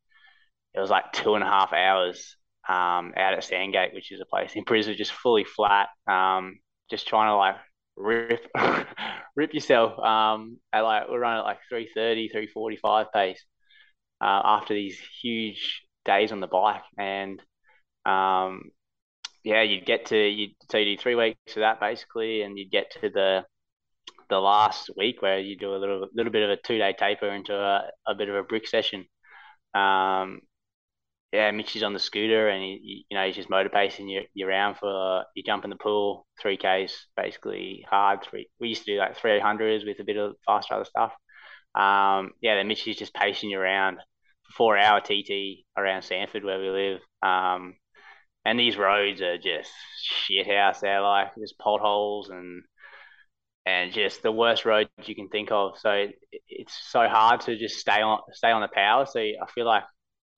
it 0.75 0.81
was 0.81 0.91
like 0.91 1.13
two 1.13 1.35
and 1.35 1.43
a 1.43 1.47
half 1.47 1.73
hours 1.73 2.37
um, 2.69 3.15
out 3.17 3.33
at 3.33 3.43
Sandgate, 3.45 3.95
which 3.95 4.13
is 4.13 4.21
a 4.21 4.27
place 4.27 4.55
in 4.55 4.65
Brisbane, 4.65 4.97
just 4.97 5.13
fully 5.13 5.45
flat, 5.45 5.89
um, 6.07 6.59
just 6.91 7.09
trying 7.09 7.31
to 7.31 7.37
like 7.37 7.57
rip 7.97 8.47
rip 9.37 9.55
yourself. 9.55 9.99
Um, 9.99 10.59
at 10.73 10.83
like 10.83 11.09
we're 11.09 11.19
running 11.19 11.41
at 11.41 11.47
like 11.47 11.59
330, 11.71 12.29
345 12.29 13.07
pace 13.13 13.43
uh, 14.21 14.43
after 14.45 14.75
these 14.75 15.01
huge 15.23 15.83
days 16.05 16.31
on 16.31 16.41
the 16.41 16.47
bike, 16.47 16.83
and 16.99 17.41
um, 18.05 18.71
yeah, 19.45 19.63
you'd 19.63 19.87
get 19.87 20.07
to 20.07 20.19
you 20.19 20.49
so 20.71 20.79
you 20.79 20.97
do 20.97 21.03
three 21.03 21.15
weeks 21.15 21.57
of 21.57 21.61
that 21.61 21.81
basically, 21.81 22.43
and 22.43 22.59
you'd 22.59 22.71
get 22.71 22.91
to 23.01 23.09
the 23.09 23.45
the 24.29 24.39
last 24.39 24.91
week 24.97 25.23
where 25.23 25.39
you 25.39 25.57
do 25.57 25.75
a 25.75 25.79
little 25.79 26.09
little 26.15 26.33
bit 26.33 26.43
of 26.43 26.51
a 26.51 26.57
two 26.57 26.79
day 26.79 26.95
taper 26.99 27.29
into 27.29 27.55
a, 27.55 27.91
a 28.07 28.15
bit 28.15 28.29
of 28.29 28.35
a 28.35 28.43
brick 28.43 28.67
session. 28.67 29.05
Um, 29.75 30.41
yeah, 31.33 31.51
Mitch 31.51 31.77
is 31.77 31.83
on 31.83 31.93
the 31.93 31.99
scooter 31.99 32.49
and 32.49 32.63
he, 32.63 33.05
you 33.09 33.17
know 33.17 33.27
he's 33.27 33.37
just 33.37 33.51
motor 33.51 33.69
pacing 33.69 34.09
you, 34.09 34.23
you 34.35 34.47
around 34.49 34.77
for 34.77 35.25
you 35.35 35.43
jump 35.43 35.65
in 35.65 35.71
the 35.71 35.77
pool, 35.77 36.27
three 36.41 36.57
k's 36.57 37.07
basically 37.17 37.85
hard. 37.89 38.23
Three 38.23 38.49
we 38.61 38.69
used 38.69 38.85
to 38.85 38.93
do 38.93 38.99
like 38.99 39.17
three 39.17 39.39
hundreds 39.41 39.85
with 39.85 40.01
a 40.01 40.05
bit 40.05 40.17
of 40.17 40.35
faster 40.47 40.75
other 40.75 40.85
stuff. 40.85 41.13
Um, 41.75 42.33
yeah, 42.41 42.55
then 42.57 42.69
Mitch 42.69 42.87
is 42.89 42.97
just 42.97 43.15
pacing 43.15 43.51
you 43.51 43.59
around 43.59 43.99
for 44.47 44.53
four 44.57 44.79
hour 44.79 45.01
TT 45.01 45.65
around 45.77 46.03
Samford 46.03 46.45
where 46.45 46.61
we 46.61 46.71
live. 46.71 47.01
Um, 47.23 47.75
and 48.47 48.59
these 48.59 48.77
roads 48.77 49.21
are 49.21 49.39
just 49.39 49.71
shit 50.03 50.47
house 50.47 50.81
there, 50.81 51.01
like 51.03 51.33
there's 51.37 51.53
potholes 51.61 52.31
and 52.31 52.63
and 53.67 53.93
just 53.93 54.23
the 54.23 54.33
worst 54.33 54.65
roads 54.65 54.89
you 55.05 55.15
can 55.15 55.29
think 55.29 55.51
of. 55.51 55.79
So 55.79 55.91
it, 55.91 56.15
it's 56.49 56.75
so 56.91 57.09
hard 57.09 57.41
to 57.43 57.59
just 57.59 57.77
stay 57.79 58.01
on 58.01 58.21
stay 58.33 58.51
on 58.51 58.63
the 58.63 58.69
power. 58.69 59.07
So 59.07 59.21
I 59.21 59.47
feel 59.55 59.67
like 59.67 59.85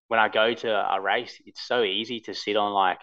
when 0.08 0.18
I 0.18 0.28
go 0.28 0.54
to 0.54 0.68
a 0.70 1.00
race, 1.00 1.40
it's 1.46 1.66
so 1.66 1.82
easy 1.82 2.20
to 2.20 2.34
sit 2.34 2.56
on 2.56 2.72
like 2.72 3.00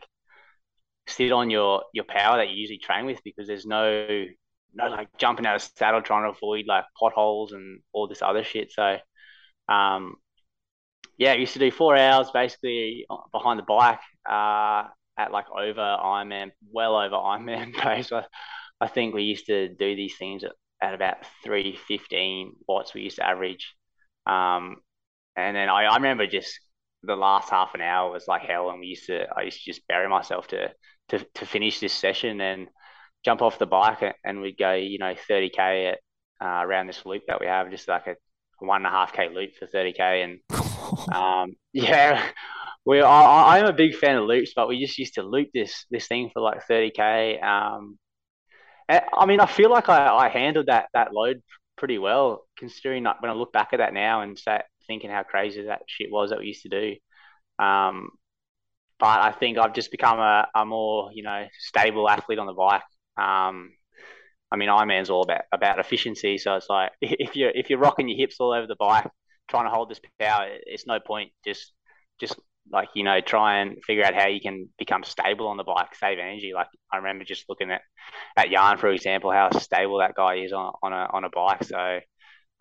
sit 1.08 1.32
on 1.32 1.50
your 1.50 1.84
your 1.94 2.06
power 2.06 2.38
that 2.38 2.50
you 2.50 2.56
usually 2.56 2.80
train 2.80 3.06
with 3.06 3.20
because 3.24 3.48
there's 3.48 3.66
no 3.68 4.26
no 4.74 4.90
like 4.90 5.08
jumping 5.18 5.46
out 5.46 5.56
of 5.56 5.62
saddle 5.62 6.02
trying 6.02 6.24
to 6.24 6.36
avoid 6.36 6.66
like 6.68 6.84
potholes 7.00 7.54
and 7.54 7.82
all 7.94 8.08
this 8.08 8.24
other 8.24 8.44
shit. 8.44 8.72
So 8.72 8.98
um 9.70 10.16
yeah, 11.18 11.32
I 11.32 11.36
used 11.36 11.54
to 11.54 11.60
do 11.60 11.72
four 11.72 11.96
hours 11.96 12.30
basically 12.32 13.06
behind 13.32 13.60
the 13.60 13.64
bike 13.64 14.00
uh, 14.30 14.84
at 15.18 15.32
like 15.32 15.46
over 15.50 15.80
Ironman, 15.80 16.52
well 16.74 16.96
over 16.98 17.16
Ironman 17.16 17.74
pace. 17.78 18.12
I 18.86 18.88
think 18.88 19.16
we 19.16 19.24
used 19.24 19.48
to 19.48 19.70
do 19.70 19.96
these 19.96 20.16
things 20.16 20.44
at, 20.44 20.52
at 20.80 20.94
about 20.94 21.18
315 21.44 22.54
watts 22.68 22.94
we 22.94 23.02
used 23.02 23.16
to 23.16 23.28
average. 23.28 23.74
Um, 24.28 24.78
and 25.36 25.56
then 25.56 25.70
I, 25.70 25.86
I 25.86 25.96
remember 25.96 26.28
just 26.28 26.60
the 27.02 27.16
last 27.16 27.50
half 27.50 27.74
an 27.74 27.82
hour 27.82 28.12
was 28.12 28.28
like 28.28 28.44
hell 28.44 28.70
and 28.70 28.80
we 28.80 28.88
used 28.88 29.08
to 29.08 29.26
I 29.36 29.42
used 29.44 29.64
to 29.64 29.72
just 29.72 29.88
bury 29.88 30.08
myself 30.08 30.48
to 30.50 30.72
to, 31.10 31.26
to 31.36 31.46
finish 31.46 31.80
this 31.80 31.94
session 31.94 32.40
and 32.42 32.68
jump 33.24 33.42
off 33.42 33.58
the 33.58 33.66
bike 33.66 34.16
and 34.24 34.42
we'd 34.42 34.58
go, 34.58 34.74
you 34.74 35.00
know, 35.00 35.16
30k 35.30 35.94
at 35.94 36.00
uh, 36.40 36.64
around 36.64 36.86
this 36.86 37.06
loop 37.06 37.24
that 37.28 37.40
we 37.40 37.48
have, 37.48 37.72
just 37.72 37.88
like 37.88 38.06
a 38.06 38.16
one 38.60 38.78
and 38.78 38.88
a 38.88 38.90
half 38.90 39.14
k 39.14 39.30
loop 39.34 39.52
for 39.58 39.66
30k 39.66 40.24
and 40.24 40.40
um, 41.16 41.56
yeah 41.74 42.24
we 42.86 43.02
I, 43.02 43.58
I'm 43.58 43.66
a 43.66 43.74
big 43.74 43.96
fan 43.96 44.16
of 44.16 44.26
loops 44.26 44.54
but 44.56 44.68
we 44.68 44.80
just 44.80 45.00
used 45.00 45.16
to 45.16 45.24
loop 45.24 45.50
this 45.54 45.86
this 45.90 46.08
thing 46.08 46.30
for 46.32 46.42
like 46.42 46.68
30k 46.68 47.44
um, 47.44 47.98
I 48.90 49.26
mean, 49.26 49.40
I 49.40 49.46
feel 49.46 49.70
like 49.70 49.90
I, 49.90 50.14
I 50.14 50.30
handled 50.30 50.68
that 50.68 50.90
that 50.94 51.14
load 51.14 51.42
pretty 51.78 51.98
well, 51.98 52.46
considering 52.58 53.04
that 53.04 53.22
when 53.22 53.32
I 53.32 53.34
look 53.34 53.52
back 53.52 53.70
at 53.74 53.78
that 53.78 53.94
now 53.94 54.22
and 54.22 54.38
sat 54.38 54.66
thinking 54.88 55.10
how 55.10 55.24
crazy 55.24 55.64
that 55.64 55.84
shit 55.88 56.12
was 56.12 56.30
that 56.30 56.40
we 56.40 56.48
used 56.48 56.64
to 56.64 56.70
do. 56.70 56.96
Um, 57.64 58.10
but 59.00 59.22
I 59.22 59.32
think 59.32 59.58
I've 59.58 59.74
just 59.74 59.92
become 59.92 60.20
a, 60.20 60.48
a 60.56 60.66
more 60.66 61.10
you 61.14 61.24
know 61.24 61.46
stable 61.60 62.10
athlete 62.10 62.40
on 62.40 62.48
the 62.48 62.54
bike. 62.54 62.84
Um, 63.18 63.72
I 64.52 64.58
mean, 64.58 64.70
Ironman's 64.70 65.10
all 65.10 65.24
about 65.24 65.44
about 65.52 65.80
efficiency. 65.80 66.38
So 66.38 66.56
it's 66.56 66.70
like 66.70 66.92
if 67.02 67.36
you're 67.36 67.52
if 67.52 67.70
you're 67.70 67.80
rocking 67.80 68.08
your 68.10 68.18
hips 68.18 68.38
all 68.40 68.54
over 68.54 68.68
the 68.68 68.76
bike, 68.78 69.08
trying 69.50 69.66
to 69.66 69.72
hold 69.72 69.90
this 69.90 70.00
power, 70.20 70.48
it's 70.66 70.88
no 70.88 71.00
point. 71.00 71.32
Just 71.46 71.74
just 72.20 72.36
like 72.72 72.90
you 72.96 73.04
know, 73.04 73.22
try 73.22 73.60
and 73.60 73.78
figure 73.86 74.04
out 74.04 74.16
how 74.16 74.28
you 74.28 74.42
can 74.42 74.70
become 74.78 75.04
stable 75.04 75.48
on 75.48 75.58
the 75.58 75.64
bike, 75.64 75.96
save 75.96 76.20
energy. 76.20 76.52
Like 76.54 76.68
I 76.92 76.98
remember 76.98 77.24
just 77.26 77.46
looking 77.50 77.72
at 77.72 77.82
at 78.38 78.50
Jan, 78.50 78.78
for 78.78 78.90
example, 78.90 79.32
how 79.32 79.52
stable 79.52 80.00
that 80.00 80.16
guy 80.16 80.36
is 80.38 80.54
on 80.54 80.74
on 80.82 80.94
a 80.94 81.08
on 81.14 81.24
a 81.24 81.30
bike. 81.30 81.64
So 81.64 82.00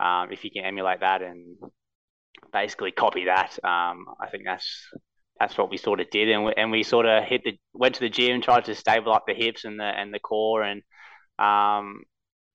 um, 0.01 0.33
if 0.33 0.45
you 0.45 0.51
can 0.51 0.65
emulate 0.65 1.01
that 1.01 1.23
and 1.23 1.57
basically 2.53 2.93
copy 2.93 3.25
that, 3.27 3.59
um, 3.65 4.07
I 4.21 4.29
think 4.31 4.45
that's 4.45 4.89
that's 5.41 5.59
what 5.59 5.71
we 5.71 5.77
sort 5.77 6.01
of 6.01 6.11
did, 6.11 6.29
and 6.31 6.45
we, 6.45 6.53
and 6.57 6.71
we 6.71 6.83
sort 6.83 7.07
of 7.07 7.25
hit 7.25 7.43
the 7.45 7.59
went 7.73 7.97
to 7.97 8.01
the 8.01 8.09
gym, 8.09 8.41
tried 8.41 8.67
to 8.67 8.75
stable 8.75 9.13
up 9.13 9.25
the 9.27 9.35
hips 9.35 9.65
and 9.65 9.79
the 9.81 9.85
and 9.85 10.13
the 10.15 10.21
core, 10.21 10.63
and 10.63 10.83
um, 11.39 12.03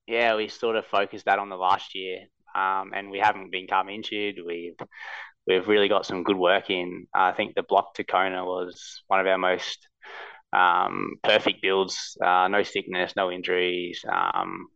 yeah, 0.07 0.35
we 0.35 0.47
sort 0.49 0.75
of 0.75 0.85
focused 0.87 1.25
that 1.25 1.39
on 1.39 1.49
the 1.49 1.55
last 1.57 1.95
year, 1.95 2.19
um, 2.55 2.91
and 2.95 3.11
we 3.11 3.19
haven't 3.19 3.51
become 3.51 3.89
injured. 3.89 4.35
We've 4.45 4.77
we've 5.47 5.67
really 5.67 5.87
got 5.87 6.05
some 6.05 6.23
good 6.23 6.37
work 6.37 6.69
in. 6.69 7.07
I 7.13 7.31
think 7.31 7.55
the 7.55 7.63
block 7.63 7.95
to 7.95 8.03
Kona 8.03 8.45
was 8.45 9.01
one 9.07 9.19
of 9.19 9.27
our 9.27 9.37
most 9.37 9.87
um, 10.53 11.15
perfect 11.23 11.61
builds. 11.61 12.17
Uh, 12.23 12.47
no 12.47 12.63
sickness, 12.63 13.13
no 13.15 13.31
injuries. 13.31 14.03
Um, 14.11 14.67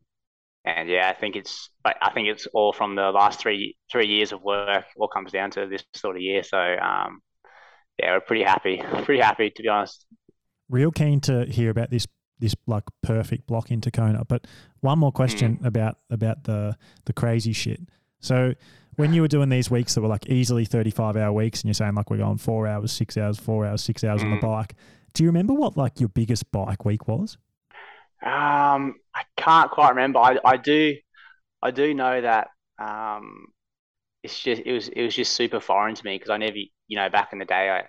and 0.65 0.87
yeah, 0.87 1.09
I 1.09 1.19
think 1.19 1.35
it's 1.35 1.69
I 1.83 2.11
think 2.13 2.29
it's 2.29 2.47
all 2.53 2.71
from 2.71 2.95
the 2.95 3.11
last 3.11 3.39
three 3.39 3.75
three 3.91 4.07
years 4.07 4.31
of 4.31 4.41
work. 4.41 4.85
All 4.97 5.09
comes 5.09 5.31
down 5.31 5.51
to 5.51 5.67
this 5.67 5.83
sort 5.93 6.15
of 6.15 6.21
year. 6.21 6.41
So 6.43 6.57
um, 6.57 7.19
yeah, 7.99 8.13
we're 8.13 8.21
pretty 8.21 8.43
happy. 8.43 8.81
Pretty 9.03 9.21
happy 9.21 9.49
to 9.49 9.61
be 9.61 9.67
honest. 9.67 10.05
Real 10.69 10.91
keen 10.91 11.19
to 11.21 11.45
hear 11.45 11.69
about 11.69 11.89
this 11.89 12.07
this 12.39 12.55
like 12.65 12.83
perfect 13.01 13.45
block 13.45 13.71
into 13.71 13.91
Kona. 13.91 14.23
But 14.23 14.47
one 14.79 14.99
more 14.99 15.11
question 15.11 15.57
mm. 15.57 15.65
about 15.65 15.97
about 16.09 16.45
the 16.45 16.77
the 17.05 17.13
crazy 17.13 17.51
shit. 17.51 17.81
So 18.23 18.53
when 18.95 19.13
you 19.13 19.21
were 19.21 19.27
doing 19.27 19.49
these 19.49 19.69
weeks 19.69 19.95
that 19.95 20.01
were 20.01 20.07
like 20.07 20.27
easily 20.27 20.65
35 20.65 21.17
hour 21.17 21.31
weeks 21.31 21.61
and 21.61 21.67
you're 21.67 21.73
saying 21.73 21.95
like 21.95 22.09
we're 22.09 22.17
going 22.17 22.37
four 22.37 22.67
hours, 22.67 22.91
six 22.91 23.17
hours, 23.17 23.37
four 23.37 23.65
hours, 23.65 23.83
six 23.83 24.03
hours 24.03 24.21
mm. 24.21 24.25
on 24.25 24.31
the 24.31 24.37
mm. 24.37 24.41
bike, 24.41 24.75
do 25.13 25.23
you 25.23 25.29
remember 25.29 25.53
what 25.53 25.77
like 25.77 25.99
your 25.99 26.09
biggest 26.09 26.51
bike 26.51 26.85
week 26.85 27.07
was? 27.07 27.37
Um, 28.23 28.95
I 29.13 29.23
can't 29.35 29.69
quite 29.69 29.89
remember. 29.89 30.19
I, 30.19 30.37
I 30.45 30.57
do, 30.57 30.95
I 31.61 31.71
do 31.71 31.93
know 31.93 32.21
that 32.21 32.47
um, 32.79 33.47
it's 34.23 34.39
just 34.39 34.61
it 34.65 34.71
was 34.71 34.87
it 34.87 35.03
was 35.03 35.15
just 35.15 35.33
super 35.33 35.59
foreign 35.59 35.95
to 35.95 36.05
me 36.05 36.15
because 36.15 36.29
I 36.29 36.37
never 36.37 36.57
you 36.87 36.97
know 36.97 37.09
back 37.09 37.33
in 37.33 37.39
the 37.39 37.45
day 37.45 37.69
I 37.69 37.83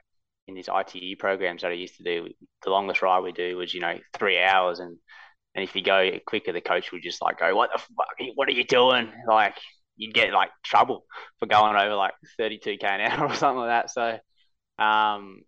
in 0.47 0.55
these 0.55 0.69
ITU 0.69 1.17
programs 1.17 1.63
that 1.63 1.71
I 1.71 1.75
used 1.75 1.97
to 1.97 2.03
do 2.03 2.29
the 2.65 2.71
longest 2.71 3.01
ride 3.01 3.21
we 3.21 3.33
do 3.33 3.57
was 3.57 3.73
you 3.73 3.81
know 3.81 3.97
three 4.19 4.43
hours 4.43 4.81
and 4.81 4.99
and 5.55 5.63
if 5.63 5.75
you 5.77 5.83
go 5.83 6.11
quicker 6.27 6.53
the 6.53 6.61
coach 6.61 6.91
would 6.93 7.03
just 7.03 7.23
like 7.23 7.39
go 7.39 7.55
what 7.55 7.71
the 7.73 7.79
fuck 7.79 8.35
what 8.35 8.49
are 8.49 8.53
you 8.53 8.65
doing 8.65 9.11
like 9.27 9.57
you'd 9.97 10.15
get 10.15 10.33
like 10.33 10.51
trouble 10.65 11.05
for 11.39 11.47
going 11.47 11.77
over 11.77 11.95
like 11.95 12.13
32k 12.39 12.85
an 12.85 13.01
hour 13.01 13.27
or 13.31 13.35
something 13.35 13.61
like 13.61 13.69
that 13.69 13.91
so 13.91 14.85
um 14.85 15.41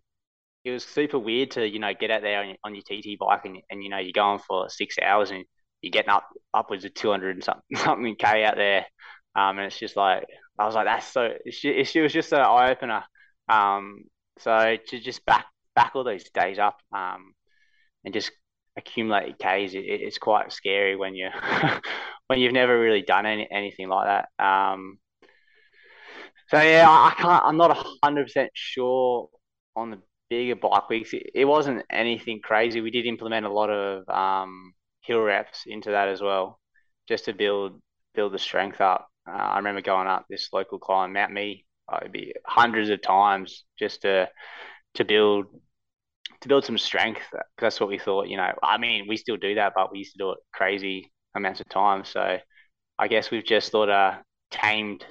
it 0.63 0.71
was 0.71 0.83
super 0.83 1.19
weird 1.19 1.51
to 1.51 1.67
you 1.67 1.79
know 1.79 1.93
get 1.97 2.11
out 2.11 2.21
there 2.21 2.39
on 2.39 2.47
your, 2.49 2.57
on 2.63 2.75
your 2.75 2.83
TT 2.83 3.17
bike 3.19 3.45
and, 3.45 3.57
and 3.69 3.83
you 3.83 3.89
know 3.89 3.97
you're 3.97 4.11
going 4.11 4.39
for 4.39 4.69
six 4.69 4.95
hours 5.01 5.31
and 5.31 5.45
you're 5.81 5.91
getting 5.91 6.09
up 6.09 6.27
upwards 6.53 6.85
of 6.85 6.93
200 6.93 7.35
and 7.35 7.43
something 7.43 7.63
something 7.75 8.15
k 8.15 8.43
out 8.43 8.55
there 8.55 8.85
um 9.35 9.57
and 9.57 9.67
it's 9.67 9.79
just 9.79 9.95
like 9.95 10.25
I 10.59 10.65
was 10.65 10.75
like, 10.75 10.85
that's 10.85 11.11
so. 11.11 11.33
She, 11.49 12.01
was 12.01 12.13
just 12.13 12.33
an 12.33 12.39
eye 12.39 12.71
opener. 12.71 13.03
Um, 13.47 14.05
so 14.39 14.77
to 14.87 14.99
just 14.99 15.25
back 15.25 15.45
back 15.75 15.91
all 15.95 16.03
those 16.03 16.23
days 16.31 16.57
up, 16.59 16.77
um, 16.91 17.33
and 18.03 18.13
just 18.13 18.31
accumulate 18.77 19.37
Ks, 19.39 19.73
it, 19.73 19.79
it's 19.79 20.17
quite 20.17 20.51
scary 20.51 20.95
when 20.95 21.15
you 21.15 21.29
when 22.27 22.39
you've 22.39 22.53
never 22.53 22.79
really 22.79 23.01
done 23.01 23.25
any, 23.25 23.47
anything 23.51 23.89
like 23.89 24.07
that. 24.07 24.43
Um, 24.43 24.99
so 26.49 26.61
yeah, 26.61 26.87
I 26.87 27.13
can't. 27.17 27.43
I'm 27.45 27.57
not 27.57 27.85
hundred 28.03 28.25
percent 28.25 28.51
sure 28.53 29.29
on 29.75 29.91
the 29.91 29.99
bigger 30.29 30.55
bike 30.55 30.89
weeks. 30.89 31.13
It, 31.13 31.31
it, 31.33 31.45
wasn't 31.45 31.83
anything 31.91 32.41
crazy. 32.43 32.81
We 32.81 32.91
did 32.91 33.05
implement 33.05 33.45
a 33.45 33.51
lot 33.51 33.69
of 33.69 34.07
um, 34.09 34.73
hill 35.01 35.21
reps 35.21 35.63
into 35.65 35.91
that 35.91 36.07
as 36.07 36.21
well, 36.21 36.59
just 37.07 37.25
to 37.25 37.33
build 37.33 37.81
build 38.13 38.33
the 38.33 38.39
strength 38.39 38.81
up. 38.81 39.07
Uh, 39.27 39.33
I 39.33 39.57
remember 39.57 39.81
going 39.81 40.07
up 40.07 40.25
this 40.29 40.49
local 40.53 40.79
climb, 40.79 41.13
Mount 41.13 41.33
Mee, 41.33 41.65
uh, 41.91 41.97
it'd 42.01 42.13
be 42.13 42.33
hundreds 42.45 42.89
of 42.89 43.01
times 43.01 43.65
just 43.77 44.03
to 44.03 44.29
to 44.95 45.05
build 45.05 45.47
to 46.41 46.47
build 46.47 46.65
some 46.65 46.77
strength. 46.77 47.21
That's 47.59 47.79
what 47.79 47.89
we 47.89 47.99
thought. 47.99 48.27
You 48.27 48.37
know, 48.37 48.51
I 48.63 48.77
mean, 48.77 49.05
we 49.07 49.17
still 49.17 49.37
do 49.37 49.55
that, 49.55 49.73
but 49.75 49.91
we 49.91 49.99
used 49.99 50.13
to 50.13 50.17
do 50.17 50.31
it 50.31 50.37
crazy 50.53 51.11
amounts 51.35 51.59
of 51.59 51.69
time. 51.69 52.05
So 52.05 52.37
I 52.99 53.07
guess 53.07 53.31
we've 53.31 53.45
just 53.45 53.71
sort 53.71 53.89
of 53.89 54.15
tamed 54.51 55.05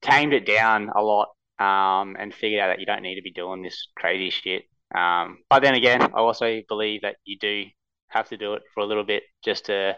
tamed 0.00 0.32
it 0.32 0.46
down 0.46 0.90
a 0.94 1.02
lot 1.02 1.28
um, 1.58 2.16
and 2.18 2.32
figured 2.32 2.60
out 2.60 2.68
that 2.68 2.78
you 2.80 2.86
don't 2.86 3.02
need 3.02 3.16
to 3.16 3.22
be 3.22 3.32
doing 3.32 3.62
this 3.62 3.88
crazy 3.96 4.30
shit. 4.30 4.64
Um, 4.94 5.38
but 5.50 5.62
then 5.62 5.74
again, 5.74 6.02
I 6.02 6.18
also 6.18 6.60
believe 6.68 7.02
that 7.02 7.16
you 7.24 7.36
do 7.38 7.64
have 8.08 8.28
to 8.28 8.36
do 8.36 8.54
it 8.54 8.62
for 8.72 8.80
a 8.80 8.86
little 8.86 9.04
bit 9.04 9.24
just 9.44 9.66
to 9.66 9.96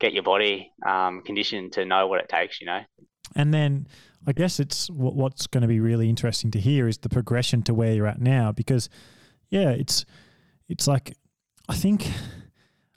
get 0.00 0.12
your 0.12 0.22
body 0.22 0.72
um, 0.86 1.22
conditioned 1.22 1.72
to 1.74 1.84
know 1.84 2.06
what 2.06 2.20
it 2.20 2.28
takes, 2.28 2.60
you 2.60 2.66
know. 2.66 2.80
And 3.36 3.54
then 3.54 3.86
I 4.26 4.32
guess 4.32 4.58
it's 4.58 4.88
what's 4.90 5.46
going 5.46 5.62
to 5.62 5.68
be 5.68 5.80
really 5.80 6.08
interesting 6.08 6.50
to 6.52 6.60
hear 6.60 6.88
is 6.88 6.98
the 6.98 7.08
progression 7.08 7.62
to 7.64 7.74
where 7.74 7.92
you're 7.92 8.06
at 8.06 8.20
now 8.20 8.50
because 8.50 8.88
yeah, 9.50 9.70
it's 9.70 10.04
it's 10.68 10.86
like 10.86 11.14
I 11.68 11.74
think 11.74 12.06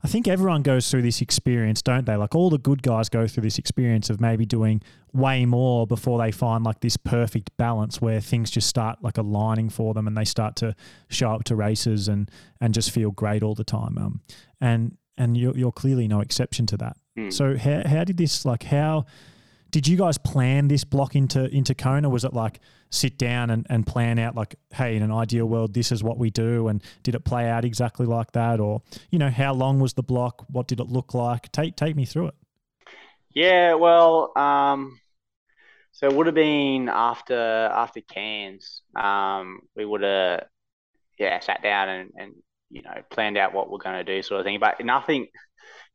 I 0.04 0.08
think 0.08 0.28
everyone 0.28 0.64
goes 0.64 0.92
through 0.92 1.02
this 1.04 1.22
experience, 1.22 1.82
don't 1.82 2.06
they? 2.06 2.16
Like 2.18 2.36
all 2.36 2.50
the 2.50 2.58
good 2.58 2.84
guys 2.84 3.08
go 3.08 3.26
through 3.26 3.44
this 3.44 3.58
experience 3.58 4.10
of 4.10 4.20
maybe 4.20 4.46
doing 4.46 4.82
way 5.14 5.46
more 5.46 5.88
before 5.88 6.20
they 6.20 6.32
find 6.32 6.64
like 6.64 6.82
this 6.82 6.98
perfect 6.98 7.56
balance 7.56 8.02
where 8.02 8.20
things 8.20 8.52
just 8.52 8.68
start 8.68 9.00
like 9.02 9.18
aligning 9.18 9.70
for 9.70 9.94
them 9.94 10.06
and 10.06 10.18
they 10.18 10.26
start 10.26 10.58
to 10.58 10.76
show 11.08 11.32
up 11.32 11.46
to 11.46 11.56
races 11.56 12.08
and 12.08 12.30
and 12.60 12.74
just 12.74 12.92
feel 12.92 13.12
great 13.12 13.44
all 13.44 13.56
the 13.56 13.64
time. 13.64 13.98
Um, 13.98 14.22
and 14.60 14.98
and 15.18 15.38
you're, 15.38 15.56
you're 15.56 15.72
clearly 15.72 16.08
no 16.08 16.20
exception 16.20 16.66
to 16.68 16.78
that. 16.78 16.98
Mm. 17.18 17.32
So 17.32 17.58
how, 17.58 17.88
how 17.88 18.04
did 18.04 18.18
this 18.18 18.46
like 18.46 18.64
how 18.64 19.06
did 19.74 19.88
you 19.88 19.98
guys 19.98 20.20
plan 20.20 20.68
this 20.68 20.84
block 20.84 21.16
into 21.16 21.50
into 21.50 21.74
Kona? 21.74 22.08
Was 22.08 22.24
it 22.24 22.32
like 22.32 22.60
sit 22.92 23.18
down 23.18 23.50
and, 23.50 23.66
and 23.72 23.88
plan 23.88 24.20
out 24.20 24.36
like, 24.36 24.56
hey, 24.72 24.96
in 24.96 25.02
an 25.02 25.12
ideal 25.12 25.48
world, 25.48 25.74
this 25.74 25.92
is 25.92 26.04
what 26.04 26.20
we 26.20 26.30
do, 26.30 26.68
and 26.68 26.84
did 27.02 27.16
it 27.16 27.26
play 27.26 27.50
out 27.50 27.66
exactly 27.66 28.06
like 28.06 28.34
that, 28.34 28.60
or 28.60 28.84
you 29.10 29.18
know, 29.18 29.32
how 29.32 29.52
long 29.52 29.80
was 29.80 29.94
the 29.94 30.04
block? 30.04 30.46
What 30.48 30.68
did 30.68 30.80
it 30.80 30.90
look 30.90 31.16
like? 31.16 31.52
Take 31.52 31.76
take 31.76 31.96
me 31.96 32.06
through 32.06 32.28
it. 32.28 32.36
Yeah, 33.34 33.74
well, 33.74 34.32
um, 34.38 35.00
so 35.92 36.06
it 36.08 36.14
would 36.16 36.28
have 36.28 36.36
been 36.36 36.88
after 36.88 37.36
after 37.36 38.02
Cairns. 38.02 38.84
Um, 38.96 39.62
we 39.76 39.86
would 39.86 40.04
have 40.04 40.46
yeah 41.18 41.40
sat 41.40 41.64
down 41.64 41.90
and, 41.90 42.12
and 42.16 42.34
you 42.70 42.84
know, 42.84 43.02
planned 43.10 43.40
out 43.40 43.56
what 43.56 43.72
we're 43.72 43.80
going 43.80 44.06
to 44.06 44.16
do, 44.16 44.22
sort 44.22 44.40
of 44.40 44.46
thing. 44.46 44.60
But 44.60 44.86
nothing. 44.86 45.30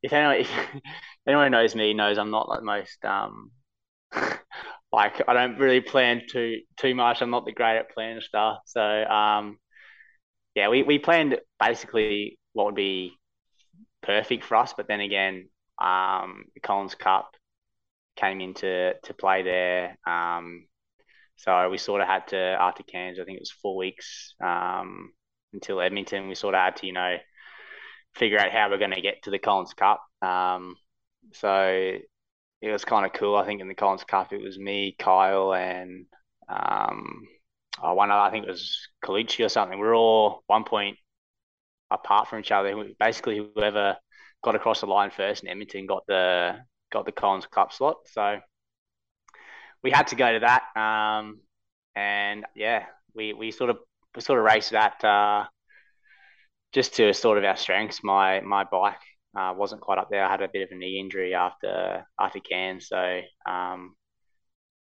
If 0.02 0.12
anyone, 0.12 0.36
if 0.74 0.82
anyone 1.28 1.52
knows 1.52 1.76
me, 1.76 1.94
knows 1.94 2.18
I'm 2.18 2.32
not 2.32 2.48
like 2.48 2.64
most 2.64 3.04
um, 3.04 3.52
like 4.92 5.22
I 5.28 5.34
don't 5.34 5.58
really 5.58 5.80
plan 5.80 6.22
too 6.28 6.60
too 6.78 6.94
much. 6.94 7.22
I'm 7.22 7.30
not 7.30 7.44
the 7.44 7.52
great 7.52 7.78
at 7.78 7.90
planning 7.90 8.20
stuff. 8.20 8.58
So 8.66 8.80
um, 8.80 9.58
yeah, 10.54 10.68
we 10.68 10.82
we 10.82 10.98
planned 10.98 11.38
basically 11.60 12.38
what 12.52 12.66
would 12.66 12.74
be 12.74 13.12
perfect 14.02 14.44
for 14.44 14.56
us. 14.56 14.74
But 14.76 14.88
then 14.88 15.00
again, 15.00 15.48
um, 15.80 16.44
the 16.54 16.60
Collins 16.60 16.94
Cup 16.94 17.30
came 18.16 18.40
into 18.40 18.94
to 19.02 19.14
play 19.14 19.42
there. 19.42 19.96
Um, 20.06 20.66
so 21.36 21.70
we 21.70 21.78
sort 21.78 22.00
of 22.00 22.08
had 22.08 22.26
to 22.28 22.36
after 22.36 22.82
Cairns, 22.82 23.18
I 23.20 23.24
think 23.24 23.36
it 23.36 23.42
was 23.42 23.52
four 23.52 23.76
weeks. 23.76 24.34
Um, 24.44 25.12
until 25.52 25.80
Edmonton. 25.80 26.28
We 26.28 26.34
sort 26.34 26.54
of 26.54 26.60
had 26.60 26.76
to, 26.76 26.86
you 26.86 26.92
know, 26.92 27.16
figure 28.14 28.38
out 28.38 28.50
how 28.50 28.70
we're 28.70 28.78
going 28.78 28.92
to 28.92 29.00
get 29.00 29.22
to 29.24 29.30
the 29.30 29.38
Collins 29.38 29.74
Cup. 29.74 30.02
Um, 30.22 30.76
so 31.32 31.96
it 32.60 32.70
was 32.70 32.84
kind 32.84 33.06
of 33.06 33.12
cool. 33.12 33.36
I 33.36 33.46
think 33.46 33.60
in 33.60 33.68
the 33.68 33.74
Collins 33.74 34.04
Cup, 34.04 34.32
it 34.32 34.42
was 34.42 34.58
me, 34.58 34.96
Kyle, 34.98 35.54
and 35.54 36.06
um, 36.48 37.22
oh, 37.82 37.94
one 37.94 38.10
other, 38.10 38.20
I 38.20 38.30
think 38.30 38.46
it 38.46 38.50
was 38.50 38.88
Colucci 39.04 39.44
or 39.44 39.48
something. 39.48 39.78
We 39.78 39.86
are 39.86 39.94
all 39.94 40.42
one 40.46 40.64
point 40.64 40.96
apart 41.90 42.28
from 42.28 42.40
each 42.40 42.50
other. 42.50 42.74
Basically, 42.98 43.38
whoever 43.54 43.96
got 44.42 44.54
across 44.54 44.80
the 44.80 44.86
line 44.86 45.10
first 45.10 45.42
in 45.42 45.48
Edmonton 45.48 45.86
got 45.86 46.04
the 46.06 46.56
got 46.92 47.06
the 47.06 47.12
Collins 47.12 47.46
Cup 47.46 47.72
slot. 47.72 47.96
So 48.06 48.38
we 49.82 49.90
had 49.90 50.08
to 50.08 50.16
go 50.16 50.32
to 50.32 50.40
that. 50.40 50.62
Um, 50.80 51.40
and 51.94 52.44
yeah, 52.54 52.86
we, 53.14 53.32
we 53.32 53.50
sort 53.50 53.70
of 53.70 53.78
we 54.14 54.22
sort 54.22 54.38
of 54.38 54.44
raced 54.44 54.70
that 54.70 55.02
uh, 55.04 55.44
just 56.72 56.94
to 56.96 57.12
sort 57.14 57.38
of 57.38 57.44
our 57.44 57.56
strengths. 57.56 58.02
My 58.02 58.40
my 58.40 58.64
bike 58.64 58.96
uh, 59.38 59.54
wasn't 59.54 59.80
quite 59.80 59.98
up 59.98 60.10
there. 60.10 60.24
I 60.24 60.30
had 60.30 60.42
a 60.42 60.48
bit 60.48 60.62
of 60.62 60.70
a 60.72 60.74
knee 60.74 60.98
injury 60.98 61.34
after 61.34 62.04
after 62.18 62.40
Cairns, 62.40 62.88
so 62.88 63.20
um, 63.46 63.94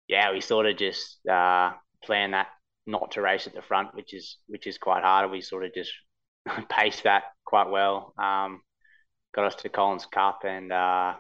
yeah, 0.09 0.33
we 0.33 0.41
sort 0.41 0.67
of 0.67 0.77
just 0.77 1.19
uh, 1.29 1.73
planned 2.03 2.35
that 2.35 2.49
not 2.87 3.11
to 3.13 3.21
race 3.21 3.47
at 3.47 3.55
the 3.55 3.63
front, 3.63 3.95
which 3.95 4.15
is 4.15 4.39
which 4.47 4.67
is 4.67 4.79
quite 4.79 5.03
hard. 5.03 5.31
We 5.31 5.41
sort 5.43 5.65
of 5.65 5.75
just 5.75 5.93
paced 6.71 7.03
that 7.05 7.25
quite 7.45 7.69
well. 7.69 8.15
Um, 8.19 8.63
got 9.35 9.47
us 9.47 9.57
to 9.57 9.69
Collins 9.69 10.07
Cup, 10.07 10.41
and 10.45 10.73
uh, 10.73 11.15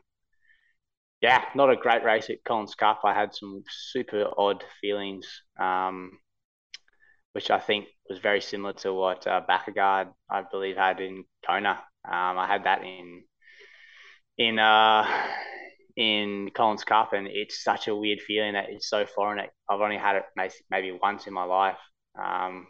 yeah, 1.20 1.44
not 1.54 1.70
a 1.70 1.76
great 1.76 2.04
race 2.04 2.30
at 2.30 2.44
Collins 2.44 2.74
Cup. 2.74 3.00
I 3.04 3.12
had 3.12 3.34
some 3.34 3.64
super 3.68 4.30
odd 4.38 4.64
feelings, 4.80 5.26
um, 5.60 6.12
which 7.32 7.50
I 7.50 7.58
think 7.58 7.86
was 8.08 8.18
very 8.18 8.40
similar 8.40 8.72
to 8.74 8.94
what 8.94 9.26
uh, 9.26 9.42
I 9.48 10.42
believe, 10.50 10.76
had 10.76 11.00
in 11.00 11.24
Kona. 11.46 11.82
Um, 12.06 12.38
I 12.38 12.46
had 12.46 12.64
that 12.64 12.82
in 12.82 13.24
in 14.38 14.58
uh, 14.58 15.06
in 15.96 16.50
Collins 16.54 16.84
Cup, 16.84 17.12
and 17.12 17.26
it's 17.26 17.62
such 17.62 17.88
a 17.88 17.96
weird 17.96 18.20
feeling 18.20 18.52
that 18.52 18.68
it's 18.68 18.88
so 18.88 19.06
foreign. 19.06 19.40
I've 19.68 19.80
only 19.80 19.96
had 19.96 20.16
it 20.16 20.24
maybe 20.70 20.98
once 21.02 21.26
in 21.26 21.32
my 21.32 21.44
life, 21.44 21.78
um, 22.22 22.66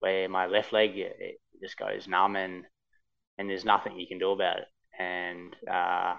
where 0.00 0.28
my 0.28 0.46
left 0.46 0.72
leg 0.72 0.96
it, 0.96 1.16
it, 1.18 1.36
just 1.62 1.76
goes 1.76 2.06
numb, 2.06 2.36
and 2.36 2.64
and 3.38 3.48
there's 3.48 3.64
nothing 3.64 3.98
you 3.98 4.06
can 4.06 4.18
do 4.18 4.30
about 4.30 4.58
it. 4.58 4.66
And 4.98 5.54
uh, 5.70 6.14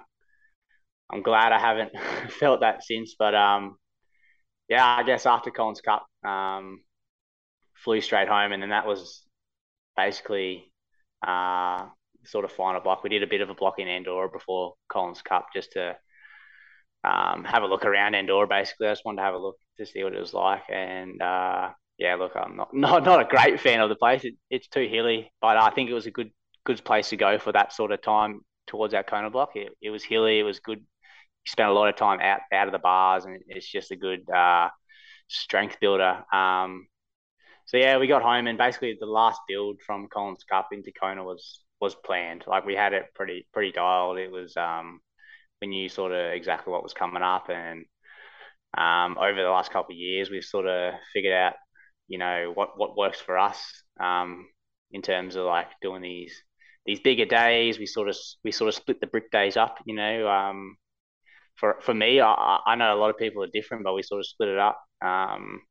I'm 1.12 1.22
glad 1.22 1.52
I 1.52 1.60
haven't 1.60 1.92
felt 2.40 2.62
that 2.62 2.84
since. 2.84 3.16
But 3.18 3.36
um, 3.36 3.78
yeah, 4.70 4.98
I 4.98 5.04
guess 5.04 5.26
after 5.26 5.52
Collins 5.52 5.82
Cup, 5.82 6.06
um, 6.26 6.82
flew 7.76 8.02
straight 8.02 8.28
home, 8.28 8.52
and 8.52 8.62
then 8.62 8.70
that 8.70 8.88
was 8.88 9.24
basically 9.96 10.74
uh, 11.26 11.86
sort 12.26 12.46
of 12.46 12.52
final 12.52 12.82
block. 12.82 13.04
We 13.04 13.10
did 13.10 13.24
a 13.24 13.28
bit 13.28 13.42
of 13.42 13.50
a 13.50 13.54
block 13.56 13.80
in 13.80 13.88
Andorra 13.88 14.30
before 14.30 14.76
Collins 14.90 15.22
Cup 15.22 15.48
just 15.54 15.74
to 15.74 15.98
um, 17.04 17.44
have 17.46 17.64
a 17.64 17.68
look 17.68 17.86
around 17.86 18.16
Andorra. 18.16 18.48
Basically, 18.48 18.88
I 18.88 18.92
just 18.92 19.06
wanted 19.06 19.18
to 19.18 19.24
have 19.24 19.34
a 19.34 19.38
look 19.40 19.58
to 19.78 19.86
see 19.86 20.04
what 20.04 20.14
it 20.14 20.20
was 20.20 20.34
like, 20.34 20.64
and 20.70 21.22
uh, 21.22 21.70
yeah, 21.98 22.16
look, 22.16 22.34
I'm 22.36 22.56
not, 22.58 22.70
not 22.74 23.04
not 23.04 23.22
a 23.22 23.26
great 23.26 23.60
fan 23.60 23.80
of 23.82 23.90
the 23.90 23.96
place. 23.96 24.24
It, 24.26 24.36
it's 24.50 24.68
too 24.68 24.88
hilly, 24.88 25.32
but 25.42 25.58
I 25.58 25.70
think 25.72 25.90
it 25.90 25.94
was 25.94 26.06
a 26.08 26.12
good 26.12 26.32
good 26.66 26.84
place 26.84 27.10
to 27.10 27.18
go 27.18 27.40
for 27.40 27.52
that 27.54 27.74
sort 27.74 27.92
of 27.92 28.02
time 28.02 28.42
towards 28.68 28.94
our 28.94 29.04
Kona 29.04 29.30
block. 29.30 29.56
It, 29.56 29.72
it 29.82 29.90
was 29.90 30.04
hilly. 30.04 30.40
It 30.40 30.44
was 30.44 30.60
good 30.60 30.80
You 30.80 31.52
spent 31.52 31.70
a 31.70 31.74
lot 31.74 31.90
of 31.90 31.98
time 31.98 32.20
out 32.22 32.42
out 32.54 32.68
of 32.68 32.74
the 32.74 32.80
bars, 32.80 33.26
and 33.26 33.42
it's 33.48 33.70
just 33.72 33.92
a 33.92 33.96
good 33.98 34.30
uh, 34.30 34.70
strength 35.30 35.78
builder. 35.82 36.24
Um, 36.34 36.88
so 37.66 37.78
yeah, 37.78 37.98
we 38.00 38.08
got 38.08 38.24
home, 38.24 38.48
and 38.48 38.58
basically 38.58 38.98
the 39.00 39.06
last 39.08 39.42
build 39.48 39.82
from 39.86 40.08
Collins 40.10 40.44
Cup 40.50 40.70
into 40.74 40.92
Kona 40.92 41.24
was 41.24 41.62
was 41.82 41.96
planned. 41.96 42.44
Like 42.48 42.66
we 42.66 42.76
had 42.76 42.94
it 42.94 43.06
pretty 43.16 43.48
pretty 43.54 43.72
dialed. 43.72 44.18
It 44.18 44.32
was 44.32 44.56
um, 44.58 45.02
we 45.62 45.68
knew 45.68 45.90
sort 45.90 46.12
of 46.14 46.34
exactly 46.34 46.72
what 46.72 46.84
was 46.84 46.94
coming 46.94 47.24
up, 47.24 47.50
and 47.50 47.86
um, 48.78 49.18
over 49.18 49.42
the 49.42 49.50
last 49.50 49.72
couple 49.72 49.94
of 49.94 49.98
years, 50.00 50.30
we've 50.30 50.44
sort 50.44 50.68
of 50.68 50.94
figured 51.14 51.34
out, 51.34 51.54
you 52.08 52.18
know, 52.18 52.52
what 52.54 52.78
what 52.78 52.98
works 52.98 53.20
for 53.20 53.38
us 53.38 53.60
um, 54.00 54.48
in 54.92 55.02
terms 55.02 55.36
of 55.36 55.46
like 55.46 55.68
doing 55.82 56.02
these 56.02 56.34
these 56.86 57.00
bigger 57.00 57.26
days. 57.26 57.80
We 57.80 57.86
sort 57.86 58.10
of 58.10 58.18
we 58.44 58.52
sort 58.52 58.70
of 58.70 58.76
split 58.76 59.02
the 59.02 59.08
brick 59.08 59.32
days 59.32 59.58
up, 59.58 59.80
you 59.86 59.96
know. 59.96 60.28
Um, 60.28 60.78
for 61.56 61.78
for 61.82 61.94
me, 61.94 62.22
I, 62.22 62.60
I 62.66 62.76
know 62.76 62.94
a 62.96 63.00
lot 63.00 63.10
of 63.10 63.18
people 63.18 63.44
are 63.44 63.48
different, 63.54 63.84
but 63.84 63.94
we 63.96 64.04
sort 64.04 64.20
of 64.20 64.28
split 64.28 64.50
it 64.50 64.60
up. 64.60 64.82
Um, 65.04 65.62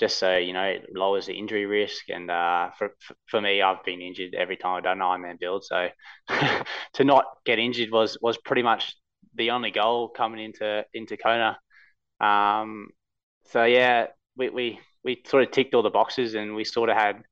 just 0.00 0.18
so 0.18 0.38
you 0.38 0.54
know, 0.54 0.64
it 0.64 0.86
lowers 0.94 1.26
the 1.26 1.34
injury 1.34 1.66
risk. 1.66 2.08
And 2.08 2.30
uh, 2.30 2.70
for, 2.78 2.96
for 3.26 3.40
me, 3.40 3.60
I've 3.60 3.84
been 3.84 4.00
injured 4.00 4.34
every 4.34 4.56
time 4.56 4.76
I've 4.76 4.84
done 4.84 5.02
an 5.02 5.06
Ironman 5.06 5.38
build. 5.38 5.62
So 5.64 5.88
to 6.94 7.04
not 7.04 7.26
get 7.44 7.58
injured 7.58 7.90
was 7.92 8.18
was 8.22 8.38
pretty 8.38 8.62
much 8.62 8.96
the 9.34 9.50
only 9.50 9.70
goal 9.70 10.08
coming 10.08 10.42
into 10.42 10.84
into 10.94 11.18
Kona. 11.18 11.58
Um, 12.20 12.88
so 13.50 13.64
yeah, 13.64 14.06
we, 14.36 14.48
we 14.48 14.80
we 15.04 15.22
sort 15.26 15.42
of 15.42 15.50
ticked 15.50 15.74
all 15.74 15.82
the 15.82 15.90
boxes, 15.90 16.34
and 16.34 16.54
we 16.54 16.64
sort 16.64 16.88
of 16.88 16.96
had 16.96 17.22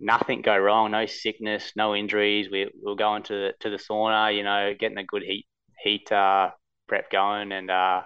nothing 0.00 0.42
go 0.42 0.56
wrong, 0.56 0.90
no 0.92 1.06
sickness, 1.06 1.72
no 1.76 1.94
injuries. 1.94 2.48
We, 2.50 2.64
we 2.66 2.90
were 2.90 2.96
going 2.96 3.22
to 3.24 3.32
the, 3.34 3.52
to 3.60 3.70
the 3.70 3.76
sauna, 3.76 4.34
you 4.36 4.42
know, 4.42 4.74
getting 4.78 4.98
a 4.98 5.04
good 5.04 5.22
heat 5.22 5.46
heat 5.82 6.10
uh, 6.10 6.50
prep 6.88 7.10
going, 7.10 7.52
and 7.52 7.70
uh, 7.70 8.02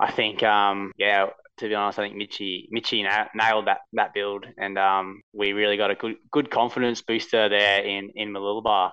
I 0.00 0.10
think 0.12 0.42
um, 0.42 0.92
yeah, 0.98 1.26
to 1.58 1.68
be 1.68 1.74
honest, 1.74 1.98
I 1.98 2.02
think 2.02 2.16
Mitchy 2.16 2.68
Mitchy 2.70 3.02
nailed 3.34 3.66
that 3.66 3.80
that 3.92 4.14
build, 4.14 4.46
and 4.58 4.78
um, 4.78 5.22
we 5.32 5.52
really 5.52 5.76
got 5.76 5.90
a 5.90 5.94
good 5.94 6.16
good 6.30 6.50
confidence 6.50 7.02
booster 7.02 7.48
there 7.48 7.82
in 7.82 8.10
in 8.14 8.32
Mooloolaba. 8.32 8.86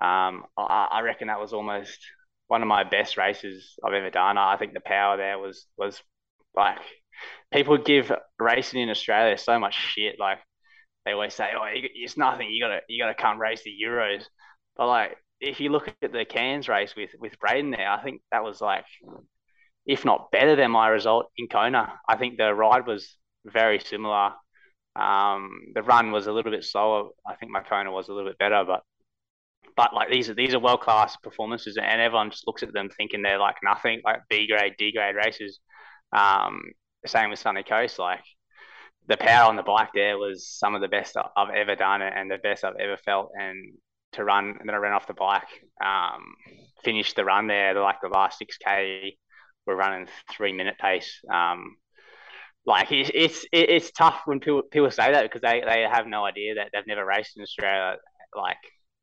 Um, 0.00 0.44
I, 0.56 0.88
I, 0.92 1.00
reckon 1.00 1.26
that 1.26 1.40
was 1.40 1.52
almost 1.52 1.98
one 2.46 2.62
of 2.62 2.68
my 2.68 2.84
best 2.84 3.16
races 3.16 3.74
I've 3.84 3.94
ever 3.94 4.10
done. 4.10 4.38
I 4.38 4.56
think 4.56 4.72
the 4.72 4.80
power 4.80 5.16
there 5.16 5.38
was 5.38 5.66
was 5.76 6.00
like 6.54 6.78
people 7.52 7.78
give 7.78 8.12
racing 8.38 8.80
in 8.80 8.90
Australia 8.90 9.36
so 9.36 9.58
much 9.58 9.74
shit. 9.74 10.16
Like 10.18 10.38
they 11.04 11.12
always 11.12 11.34
say, 11.34 11.50
"Oh, 11.54 11.66
it's 11.72 12.16
nothing. 12.16 12.48
You 12.50 12.62
gotta 12.62 12.80
you 12.88 13.02
gotta 13.02 13.14
come 13.14 13.40
race 13.40 13.62
the 13.64 13.74
Euros," 13.84 14.24
but 14.76 14.86
like 14.86 15.16
if 15.40 15.60
you 15.60 15.70
look 15.70 15.92
at 16.02 16.12
the 16.12 16.24
Cairns 16.24 16.68
race 16.68 16.94
with 16.96 17.10
with 17.18 17.38
Braden 17.38 17.70
there, 17.70 17.90
I 17.90 18.02
think 18.02 18.22
that 18.32 18.44
was 18.44 18.60
like, 18.60 18.84
if 19.88 20.04
not 20.04 20.30
better 20.30 20.54
than 20.54 20.70
my 20.70 20.88
result 20.88 21.26
in 21.36 21.48
Kona. 21.48 21.94
I 22.08 22.16
think 22.16 22.36
the 22.36 22.54
ride 22.54 22.86
was 22.86 23.16
very 23.46 23.80
similar. 23.80 24.32
Um, 24.94 25.50
the 25.74 25.82
run 25.82 26.12
was 26.12 26.26
a 26.26 26.32
little 26.32 26.52
bit 26.52 26.64
slower. 26.64 27.08
I 27.26 27.34
think 27.36 27.50
my 27.50 27.62
Kona 27.62 27.90
was 27.90 28.08
a 28.08 28.12
little 28.12 28.30
bit 28.30 28.38
better, 28.38 28.64
but 28.66 28.82
but 29.76 29.94
like 29.94 30.10
these 30.10 30.28
are 30.28 30.34
these 30.34 30.54
are 30.54 30.60
world 30.60 30.82
class 30.82 31.16
performances, 31.16 31.78
and 31.78 32.00
everyone 32.00 32.30
just 32.30 32.46
looks 32.46 32.62
at 32.62 32.72
them 32.72 32.90
thinking 32.96 33.22
they're 33.22 33.38
like 33.38 33.56
nothing, 33.64 34.02
like 34.04 34.20
B 34.28 34.46
grade, 34.46 34.74
D 34.78 34.92
grade 34.92 35.16
races. 35.16 35.58
Um, 36.12 36.60
same 37.06 37.30
with 37.30 37.38
Sunny 37.38 37.62
Coast, 37.62 37.98
like 37.98 38.24
the 39.08 39.16
power 39.16 39.48
on 39.48 39.56
the 39.56 39.62
bike 39.62 39.88
there 39.94 40.18
was 40.18 40.46
some 40.46 40.74
of 40.74 40.82
the 40.82 40.88
best 40.88 41.16
I've 41.36 41.54
ever 41.54 41.74
done 41.74 42.02
and 42.02 42.30
the 42.30 42.38
best 42.38 42.62
I've 42.62 42.76
ever 42.76 42.98
felt. 42.98 43.30
And 43.40 43.72
to 44.12 44.24
run, 44.24 44.56
and 44.58 44.68
then 44.68 44.74
I 44.74 44.78
ran 44.78 44.92
off 44.92 45.06
the 45.06 45.14
bike. 45.14 45.48
Um, 45.84 46.34
finished 46.84 47.16
the 47.16 47.24
run 47.24 47.46
there. 47.46 47.74
Like 47.74 48.00
the 48.02 48.08
last 48.08 48.38
six 48.38 48.58
k, 48.58 49.16
we're 49.68 49.76
running 49.76 50.08
three 50.32 50.54
minute 50.54 50.78
pace. 50.80 51.20
Um, 51.32 51.76
like 52.66 52.92
it's 52.92 53.10
it's 53.14 53.46
it's 53.52 53.90
tough 53.92 54.22
when 54.26 54.40
people 54.40 54.62
people 54.62 54.90
say 54.90 55.12
that 55.12 55.22
because 55.22 55.42
they, 55.42 55.62
they 55.66 55.82
have 55.82 56.06
no 56.06 56.24
idea 56.24 56.56
that 56.56 56.70
they've 56.72 56.86
never 56.86 57.04
raced 57.04 57.36
in 57.36 57.42
Australia. 57.42 57.96
Like 58.36 58.58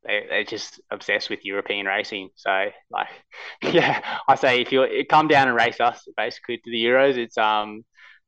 they 0.06 0.26
they're 0.30 0.44
just 0.44 0.82
obsessed 0.92 1.30
with 1.30 1.46
European 1.46 1.86
racing. 1.88 2.30
So 2.36 2.70
like 2.92 3.10
yeah, 3.64 4.02
I 4.28 4.36
say 4.36 4.62
if 4.62 4.72
you 4.72 4.88
come 5.10 5.28
down 5.28 5.48
and 5.48 5.58
race 5.58 5.80
us 5.80 6.08
basically 6.18 6.58
to 6.58 6.72
the 6.72 6.86
Euros, 6.86 7.18
it's 7.18 7.38
um 7.38 7.86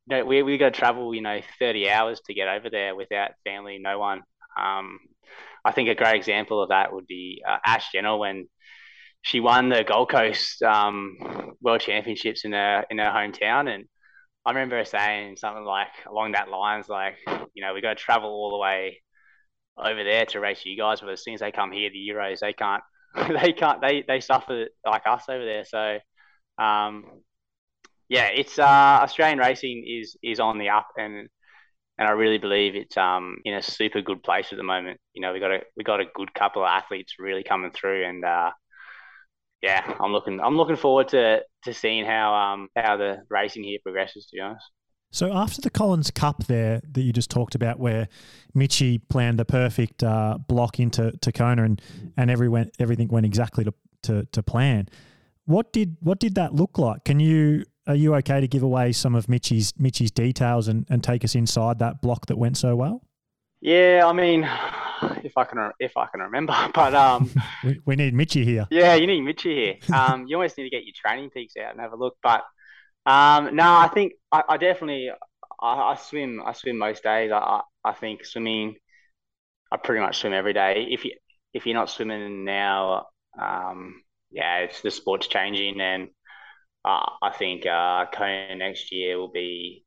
you 0.07 0.17
know, 0.17 0.25
we 0.25 0.43
we 0.43 0.57
got 0.57 0.73
to 0.73 0.79
travel 0.79 1.13
you 1.13 1.21
know 1.21 1.41
thirty 1.59 1.89
hours 1.89 2.21
to 2.25 2.33
get 2.33 2.47
over 2.47 2.69
there 2.69 2.95
without 2.95 3.31
family, 3.45 3.79
no 3.79 3.99
one. 3.99 4.23
Um, 4.59 4.99
I 5.65 5.71
think 5.71 5.89
a 5.89 5.95
great 5.95 6.15
example 6.15 6.63
of 6.63 6.69
that 6.69 6.93
would 6.93 7.07
be 7.07 7.43
uh, 7.47 7.57
Ash 7.65 7.91
Gentle 7.91 8.19
when 8.19 8.47
she 9.27 9.41
won 9.41 9.67
the 9.67 9.83
Gold 9.83 10.09
Coast 10.09 10.63
um, 10.63 11.17
World 11.61 11.81
Championships 11.81 12.45
in 12.45 12.53
her 12.53 12.85
in 12.89 12.97
her 12.97 13.11
hometown, 13.11 13.67
and 13.67 13.83
I 14.45 14.51
remember 14.51 14.77
her 14.77 14.85
saying 14.85 15.35
something 15.35 15.65
like 15.65 15.89
along 16.09 16.31
that 16.31 16.49
lines, 16.49 16.87
like 16.87 17.17
you 17.53 17.61
know 17.61 17.73
we 17.73 17.81
got 17.81 17.97
to 17.97 18.03
travel 18.03 18.29
all 18.29 18.51
the 18.51 18.57
way 18.57 19.01
over 19.77 20.01
there 20.01 20.25
to 20.27 20.39
race 20.39 20.61
you 20.65 20.77
guys, 20.77 21.01
but 21.01 21.09
as 21.09 21.23
soon 21.23 21.33
as 21.33 21.41
they 21.41 21.51
come 21.51 21.73
here, 21.73 21.89
the 21.89 22.09
Euros 22.09 22.39
they 22.39 22.53
can't 22.53 22.83
they 23.41 23.51
can't 23.51 23.81
they 23.81 24.05
they 24.07 24.21
suffer 24.21 24.67
like 24.85 25.03
us 25.05 25.25
over 25.27 25.43
there. 25.43 25.65
So 25.65 25.97
um, 26.63 27.03
yeah, 28.07 28.29
it's 28.33 28.57
uh, 28.57 28.63
Australian 29.03 29.39
racing 29.39 29.83
is 29.85 30.15
is 30.23 30.39
on 30.39 30.57
the 30.57 30.69
up, 30.69 30.87
and 30.97 31.27
and 31.97 32.07
I 32.07 32.11
really 32.11 32.37
believe 32.37 32.75
it's 32.75 32.95
um 32.95 33.39
in 33.43 33.55
a 33.55 33.61
super 33.61 34.01
good 34.01 34.23
place 34.23 34.53
at 34.53 34.57
the 34.57 34.63
moment. 34.63 35.01
You 35.13 35.21
know, 35.21 35.33
we 35.33 35.41
got 35.41 35.51
a 35.51 35.59
we 35.75 35.83
got 35.83 35.99
a 35.99 36.05
good 36.15 36.33
couple 36.33 36.63
of 36.63 36.69
athletes 36.69 37.15
really 37.19 37.43
coming 37.43 37.71
through, 37.71 38.05
and 38.05 38.23
uh, 38.23 38.51
yeah, 39.61 39.93
I'm 39.99 40.11
looking 40.11 40.39
I'm 40.39 40.57
looking 40.57 40.75
forward 40.75 41.09
to 41.09 41.41
to 41.63 41.73
seeing 41.73 42.05
how 42.05 42.33
um 42.33 42.69
how 42.75 42.97
the 42.97 43.23
racing 43.29 43.63
here 43.63 43.79
progresses. 43.83 44.25
To 44.27 44.35
be 44.35 44.41
honest. 44.41 44.65
So 45.11 45.33
after 45.33 45.61
the 45.61 45.69
Collins 45.69 46.11
Cup 46.11 46.45
there 46.45 46.81
that 46.91 47.01
you 47.01 47.13
just 47.13 47.31
talked 47.31 47.55
about, 47.55 47.79
where 47.79 48.09
Mitchy 48.53 48.97
planned 48.97 49.39
the 49.39 49.45
perfect 49.45 50.03
uh, 50.03 50.37
block 50.47 50.79
into 50.79 51.11
to 51.21 51.31
Kona 51.31 51.63
and 51.63 51.81
and 52.17 52.29
every 52.29 52.49
went, 52.49 52.75
everything 52.79 53.07
went 53.07 53.25
exactly 53.25 53.63
to, 53.63 53.73
to 54.03 54.25
to 54.25 54.43
plan. 54.43 54.89
What 55.45 55.71
did 55.71 55.97
what 56.01 56.19
did 56.19 56.35
that 56.35 56.53
look 56.53 56.77
like? 56.77 57.05
Can 57.05 57.19
you 57.19 57.63
are 57.87 57.95
you 57.95 58.13
okay 58.15 58.41
to 58.41 58.47
give 58.47 58.63
away 58.63 58.91
some 58.91 59.15
of 59.15 59.29
Mitchy's 59.29 59.73
Mitchy's 59.79 60.11
details 60.11 60.67
and, 60.67 60.85
and 60.89 61.03
take 61.03 61.23
us 61.23 61.35
inside 61.35 61.79
that 61.79 62.01
block 62.01 62.25
that 62.25 62.37
went 62.37 62.57
so 62.57 62.75
well? 62.75 63.01
Yeah, 63.61 64.03
I 64.05 64.13
mean, 64.13 64.47
if 65.23 65.37
I 65.37 65.43
can 65.43 65.71
if 65.79 65.97
I 65.97 66.07
can 66.07 66.21
remember, 66.21 66.55
but 66.73 66.93
um, 66.95 67.29
we, 67.63 67.79
we 67.85 67.95
need 67.95 68.13
Mitchy 68.13 68.45
here. 68.45 68.67
Yeah, 68.69 68.95
you 68.95 69.07
need 69.07 69.21
Mitchy 69.21 69.55
here. 69.55 69.75
Um, 69.93 70.27
you 70.27 70.35
almost 70.35 70.57
need 70.57 70.65
to 70.65 70.69
get 70.69 70.85
your 70.85 70.93
training 70.95 71.29
peaks 71.29 71.55
out 71.57 71.71
and 71.71 71.81
have 71.81 71.93
a 71.93 71.97
look. 71.97 72.17
But 72.21 72.43
um, 73.05 73.55
no, 73.55 73.63
I 73.63 73.89
think 73.93 74.13
I, 74.31 74.43
I 74.49 74.57
definitely 74.57 75.09
I, 75.61 75.73
I, 75.91 75.95
swim. 75.95 76.41
I 76.45 76.53
swim 76.53 76.77
most 76.77 77.03
days. 77.03 77.31
I 77.31 77.61
I 77.83 77.93
think 77.93 78.25
swimming. 78.25 78.75
I 79.71 79.77
pretty 79.77 80.01
much 80.01 80.19
swim 80.19 80.33
every 80.33 80.53
day. 80.53 80.87
If 80.89 81.05
you 81.05 81.11
if 81.53 81.65
you're 81.65 81.75
not 81.75 81.89
swimming 81.89 82.45
now, 82.45 83.07
um, 83.39 84.01
yeah, 84.31 84.59
it's 84.59 84.81
the 84.81 84.91
sport's 84.91 85.27
changing 85.27 85.79
and 85.81 86.09
uh, 86.85 87.09
I 87.21 87.31
think 87.37 87.65
uh, 87.65 88.05
Kona 88.13 88.55
next 88.55 88.91
year 88.91 89.17
will 89.17 89.31
be 89.31 89.83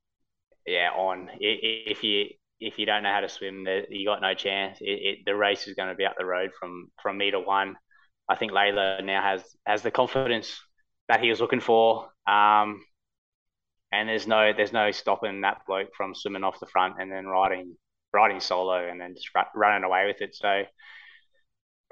yeah 0.66 0.90
on. 0.90 1.30
If 1.40 2.04
you 2.04 2.26
if 2.60 2.78
you 2.78 2.86
don't 2.86 3.02
know 3.02 3.12
how 3.12 3.20
to 3.20 3.28
swim, 3.28 3.66
you 3.88 4.06
got 4.06 4.20
no 4.20 4.34
chance. 4.34 4.78
It, 4.80 4.84
it, 4.90 5.18
the 5.26 5.34
race 5.34 5.66
is 5.66 5.74
going 5.74 5.88
to 5.88 5.94
be 5.94 6.04
up 6.04 6.16
the 6.18 6.24
road 6.26 6.50
from 6.58 6.90
from 7.02 7.18
meter 7.18 7.40
one. 7.40 7.76
I 8.28 8.36
think 8.36 8.52
Laidlaw 8.52 9.00
now 9.02 9.22
has 9.22 9.42
has 9.66 9.82
the 9.82 9.90
confidence 9.90 10.60
that 11.08 11.20
he 11.20 11.30
was 11.30 11.40
looking 11.40 11.60
for. 11.60 12.08
Um, 12.26 12.84
and 13.92 14.08
there's 14.08 14.26
no 14.26 14.52
there's 14.52 14.72
no 14.72 14.90
stopping 14.90 15.40
that 15.40 15.62
bloke 15.66 15.88
from 15.96 16.14
swimming 16.14 16.44
off 16.44 16.60
the 16.60 16.66
front 16.66 16.94
and 17.00 17.10
then 17.10 17.26
riding 17.26 17.76
riding 18.12 18.40
solo 18.40 18.88
and 18.88 19.00
then 19.00 19.14
just 19.14 19.30
running 19.54 19.84
away 19.84 20.06
with 20.06 20.20
it. 20.20 20.34
So 20.34 20.48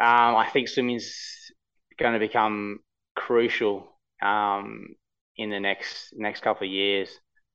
um, 0.01 0.37
I 0.37 0.49
think 0.53 0.69
swimming's 0.69 1.51
going 1.99 2.13
to 2.13 2.19
become 2.21 2.79
crucial 3.17 3.99
um, 4.23 4.89
in 5.37 5.51
the 5.51 5.61
next 5.61 6.13
next 6.17 6.43
couple 6.43 6.67
of 6.67 6.73
years. 6.73 7.11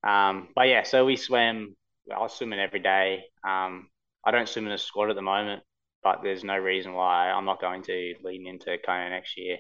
Um, 0.06 0.50
but 0.56 0.68
yeah, 0.68 0.84
so 0.84 1.06
we 1.06 1.16
swim. 1.16 1.76
I 2.12 2.20
was 2.20 2.34
swimming 2.34 2.60
every 2.60 2.80
day. 2.80 3.26
Um, 3.48 3.90
I 4.26 4.32
don't 4.32 4.48
swim 4.50 4.66
in 4.68 4.74
a 4.74 4.78
squad 4.78 5.10
at 5.10 5.16
the 5.16 5.22
moment, 5.22 5.64
but 6.04 6.20
there's 6.24 6.44
no 6.44 6.58
reason 6.58 6.94
why 6.94 7.30
I'm 7.30 7.46
not 7.46 7.62
going 7.62 7.84
to 7.84 8.16
leading 8.24 8.48
into 8.48 8.78
Kona 8.86 9.10
next 9.10 9.38
year. 9.38 9.58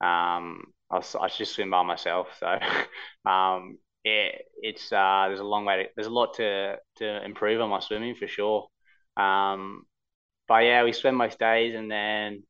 Um, 0.00 0.64
I, 0.90 1.02
I 1.20 1.28
just 1.28 1.54
swim 1.54 1.70
by 1.70 1.82
myself, 1.82 2.28
so 2.38 2.46
um, 3.30 3.78
yeah, 4.04 4.30
it's 4.62 4.92
uh, 4.92 5.24
there's 5.28 5.40
a 5.40 5.44
long 5.44 5.64
way. 5.64 5.84
To, 5.84 5.88
there's 5.94 6.06
a 6.06 6.10
lot 6.10 6.34
to 6.34 6.76
to 6.96 7.24
improve 7.24 7.60
on 7.60 7.70
my 7.70 7.80
swimming 7.80 8.14
for 8.14 8.26
sure. 8.26 8.68
Um, 9.16 9.84
but 10.48 10.64
yeah, 10.64 10.84
we 10.84 10.92
swim 10.92 11.16
most 11.16 11.38
days, 11.38 11.74
and 11.74 11.90
then 11.90 12.42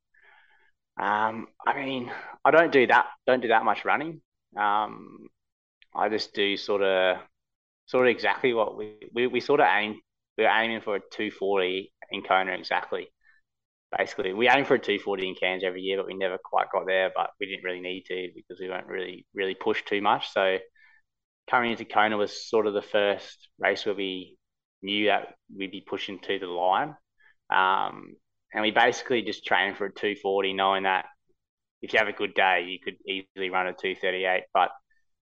um, 1.01 1.49
I 1.67 1.83
mean, 1.83 2.11
I 2.45 2.51
don't 2.51 2.73
do 2.73 2.87
that. 2.87 3.07
Don't 3.27 3.41
do 3.41 3.49
that 3.49 3.65
much 3.65 3.85
running. 3.85 4.21
Um, 4.57 5.29
I 5.95 6.09
just 6.09 6.35
do 6.35 6.57
sort 6.57 6.83
of 6.83 7.19
sort 7.91 8.07
of 8.07 8.11
exactly 8.13 8.55
what 8.55 8.77
we 8.77 8.95
we, 9.13 9.27
we 9.27 9.41
sort 9.41 9.61
of 9.61 9.67
aim. 9.69 10.01
We're 10.39 10.49
aiming 10.49 10.81
for 10.81 10.97
a 10.97 11.01
240 11.01 11.93
in 12.13 12.23
Kona 12.23 12.53
exactly. 12.53 13.09
Basically, 13.97 14.33
we 14.33 14.49
aim 14.49 14.65
for 14.65 14.75
a 14.75 14.79
240 14.79 15.29
in 15.29 15.35
Cairns 15.35 15.65
every 15.65 15.83
year, 15.83 15.97
but 15.97 16.07
we 16.07 16.15
never 16.15 16.39
quite 16.39 16.71
got 16.73 16.87
there. 16.87 17.11
But 17.15 17.31
we 17.41 17.47
didn't 17.47 17.65
really 17.65 17.81
need 17.81 18.05
to 18.07 18.29
because 18.35 18.61
we 18.61 18.69
weren't 18.69 18.87
really 18.87 19.27
really 19.35 19.57
pushed 19.57 19.87
too 19.89 20.01
much. 20.01 20.33
So 20.33 20.59
coming 21.51 21.73
into 21.73 21.85
Kona 21.85 22.17
was 22.17 22.49
sort 22.49 22.69
of 22.69 22.75
the 22.75 22.83
first 22.83 23.49
race 23.59 23.85
where 23.85 23.97
we 23.97 24.37
knew 24.83 25.07
that 25.07 25.35
we'd 25.55 25.73
be 25.73 25.85
pushing 25.85 26.21
to 26.21 26.39
the 26.39 26.47
line. 26.47 26.95
Um, 27.53 28.15
and 28.55 28.63
we 28.63 28.71
basically 28.71 29.23
just 29.23 29.45
trained 29.45 29.77
for 29.77 29.87
a 29.87 29.93
240, 29.93 30.53
knowing 30.53 30.85
that 30.85 31.07
if 31.83 31.93
you 31.93 31.99
have 31.99 32.09
a 32.09 32.13
good 32.13 32.35
day, 32.35 32.67
you 32.69 32.79
could 32.79 32.97
easily 33.05 33.51
run 33.51 33.67
a 33.67 33.73
238. 33.73 34.45
But 34.55 34.71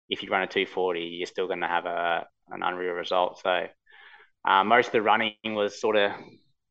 if 0.09 0.23
you 0.23 0.31
run 0.31 0.43
a 0.43 0.47
240, 0.49 1.01
you're 1.01 1.27
still 1.27 1.47
going 1.47 1.61
to 1.61 1.69
have 1.69 1.87
a 1.87 2.27
an 2.51 2.63
unreal 2.63 2.93
result. 2.95 3.41
So 3.43 3.67
uh, 4.47 4.65
most 4.65 4.87
of 4.87 4.93
the 4.93 5.03
running 5.03 5.35
was 5.45 5.81
sort 5.81 5.97
of 5.97 6.13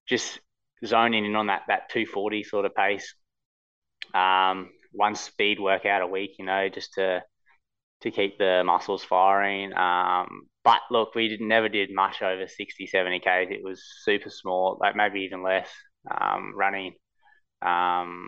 just 0.08 0.40
zoning 0.86 1.26
in 1.26 1.36
on 1.36 1.48
that 1.48 1.64
that 1.68 1.90
240 1.90 2.44
sort 2.44 2.66
of 2.66 2.76
pace. 2.76 3.14
Um, 4.14 4.70
one 4.92 5.16
speed 5.16 5.60
workout 5.60 6.02
a 6.02 6.08
week, 6.08 6.36
you 6.40 6.46
know, 6.46 6.70
just 6.70 6.94
to 6.94 7.24
to 8.02 8.12
keep 8.12 8.38
the 8.38 8.64
muscles 8.66 9.04
firing. 9.04 9.74
Um, 9.76 10.48
but 10.64 10.82
look, 10.92 11.16
we 11.16 11.28
did, 11.30 11.42
never 11.42 11.70
did 11.70 11.94
much 11.94 12.22
over 12.22 12.48
60, 12.48 12.88
70 12.88 13.20
Ks. 13.20 13.52
It 13.52 13.64
was 13.64 13.84
super 14.04 14.30
small, 14.30 14.78
like 14.80 14.96
maybe 14.96 15.22
even 15.22 15.44
less 15.44 15.70
um, 16.10 16.54
running. 16.56 16.94
Um, 17.62 18.28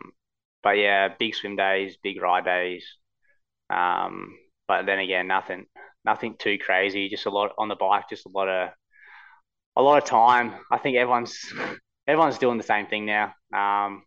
but 0.63 0.77
yeah, 0.77 1.09
big 1.19 1.35
swim 1.35 1.55
days, 1.55 1.97
big 2.01 2.21
ride 2.21 2.45
days. 2.45 2.85
Um, 3.69 4.35
but 4.67 4.85
then 4.85 4.99
again, 4.99 5.27
nothing, 5.27 5.65
nothing 6.07 6.35
too 6.39 6.57
crazy. 6.57 7.09
Just 7.09 7.27
a 7.27 7.29
lot 7.29 7.51
on 7.59 7.67
the 7.67 7.75
bike, 7.75 8.05
just 8.09 8.25
a 8.25 8.29
lot 8.29 8.47
of, 8.47 8.69
a 9.75 9.81
lot 9.83 10.01
of 10.01 10.09
time. 10.09 10.53
I 10.71 10.79
think 10.79 10.97
everyone's, 10.97 11.37
everyone's 12.07 12.39
doing 12.39 12.57
the 12.57 12.63
same 12.63 12.87
thing 12.87 13.05
now. 13.05 13.33
Um, 13.53 14.03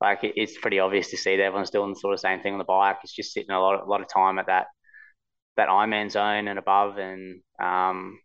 like 0.00 0.20
it's 0.22 0.58
pretty 0.58 0.78
obvious 0.78 1.10
to 1.10 1.16
see 1.16 1.36
that 1.36 1.42
everyone's 1.42 1.70
doing 1.70 1.92
the 1.92 1.98
sort 1.98 2.14
of 2.14 2.20
same 2.20 2.40
thing 2.40 2.52
on 2.52 2.58
the 2.58 2.64
bike. 2.64 2.98
It's 3.02 3.14
just 3.14 3.32
sitting 3.32 3.50
a 3.50 3.60
lot, 3.60 3.80
a 3.80 3.84
lot 3.84 4.00
of 4.00 4.08
time 4.08 4.38
at 4.38 4.46
that, 4.46 4.66
that 5.56 5.68
Ironman 5.68 6.10
zone 6.10 6.46
and 6.46 6.58
above, 6.58 6.98
and 6.98 7.40
um, 7.60 8.20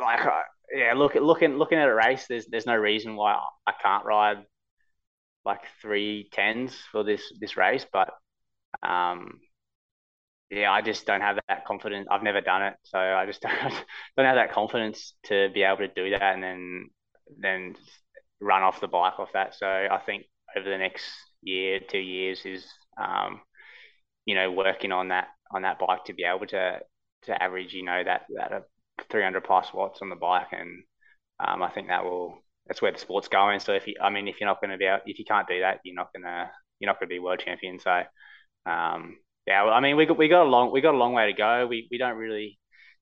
like 0.00 0.24
uh, 0.24 0.42
yeah, 0.72 0.92
look 0.94 1.14
looking 1.16 1.56
looking 1.56 1.78
at 1.78 1.88
a 1.88 1.94
race, 1.94 2.26
there's 2.28 2.46
there's 2.46 2.66
no 2.66 2.76
reason 2.76 3.16
why 3.16 3.40
I 3.66 3.72
can't 3.82 4.04
ride 4.04 4.44
like 5.44 5.62
three 5.82 6.28
tens 6.32 6.76
for 6.92 7.02
this 7.02 7.22
this 7.40 7.56
race, 7.56 7.86
but 7.92 8.10
um, 8.88 9.40
yeah, 10.50 10.72
I 10.72 10.80
just 10.80 11.06
don't 11.06 11.20
have 11.20 11.38
that 11.48 11.64
confidence. 11.66 12.08
I've 12.10 12.22
never 12.22 12.40
done 12.40 12.62
it, 12.62 12.74
so 12.84 12.98
I 12.98 13.26
just 13.26 13.40
don't, 13.42 13.52
don't 14.16 14.26
have 14.26 14.36
that 14.36 14.52
confidence 14.52 15.14
to 15.24 15.48
be 15.52 15.62
able 15.62 15.78
to 15.78 15.88
do 15.88 16.10
that 16.10 16.34
and 16.34 16.42
then 16.42 16.88
then 17.38 17.76
run 18.40 18.62
off 18.62 18.80
the 18.80 18.88
bike 18.88 19.18
off 19.18 19.32
that. 19.34 19.54
So 19.54 19.66
I 19.66 20.00
think 20.06 20.24
over 20.56 20.68
the 20.68 20.78
next 20.78 21.04
year, 21.42 21.80
two 21.80 21.98
years 21.98 22.40
is 22.46 22.66
um, 23.00 23.40
you 24.26 24.34
know 24.34 24.50
working 24.52 24.92
on 24.92 25.08
that 25.08 25.28
on 25.52 25.62
that 25.62 25.78
bike 25.78 26.04
to 26.06 26.14
be 26.14 26.24
able 26.24 26.46
to 26.46 26.80
to 27.24 27.42
average 27.42 27.74
you 27.74 27.84
know 27.84 28.02
that 28.04 28.22
that 28.36 28.64
300 29.10 29.44
plus 29.44 29.72
watts 29.74 30.00
on 30.02 30.10
the 30.10 30.16
bike, 30.16 30.48
and 30.52 30.84
um, 31.46 31.62
I 31.62 31.70
think 31.70 31.88
that 31.88 32.04
will 32.04 32.38
that's 32.66 32.82
where 32.82 32.92
the 32.92 32.98
sport's 32.98 33.28
going. 33.28 33.60
So 33.60 33.72
if 33.74 33.86
you, 33.86 33.94
I 34.02 34.10
mean, 34.10 34.28
if 34.28 34.40
you're 34.40 34.48
not 34.48 34.60
going 34.60 34.70
to 34.72 34.78
be 34.78 34.86
out, 34.86 35.02
if 35.06 35.18
you 35.18 35.24
can't 35.24 35.48
do 35.48 35.60
that, 35.60 35.80
you're 35.84 35.94
not 35.96 36.10
gonna 36.14 36.50
you're 36.80 36.88
not 36.88 37.00
going 37.00 37.08
to 37.08 37.14
be 37.14 37.18
world 37.18 37.40
champion. 37.44 37.78
So 37.80 38.02
um, 38.66 39.18
yeah, 39.48 39.64
I 39.64 39.80
mean, 39.80 39.96
we 39.96 40.04
got 40.04 40.18
we 40.18 40.28
got 40.28 40.42
a 40.42 40.50
long 40.50 40.70
we 40.70 40.82
got 40.82 40.94
a 40.94 40.98
long 40.98 41.14
way 41.14 41.26
to 41.26 41.32
go. 41.32 41.66
We 41.66 41.88
we 41.90 41.96
don't 41.96 42.18
really 42.18 42.58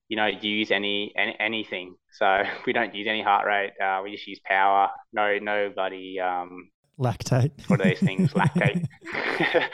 you 0.07 0.17
know 0.17 0.27
use 0.27 0.71
any, 0.71 1.13
any 1.17 1.37
anything. 1.41 1.97
So 2.13 2.45
we 2.67 2.73
don't 2.73 2.95
use 2.95 3.09
any 3.09 3.21
heart 3.21 3.47
rate. 3.47 3.73
Uh, 3.83 4.01
we 4.05 4.13
just 4.13 4.29
use 4.29 4.41
power. 4.45 4.89
No 5.13 5.39
no 5.39 5.73
bloody 5.75 6.21
um, 6.21 6.71
lactate. 7.01 7.69
What 7.69 7.81
are 7.81 7.89
these 7.89 7.99
things? 7.99 8.33
lactate. 8.33 8.87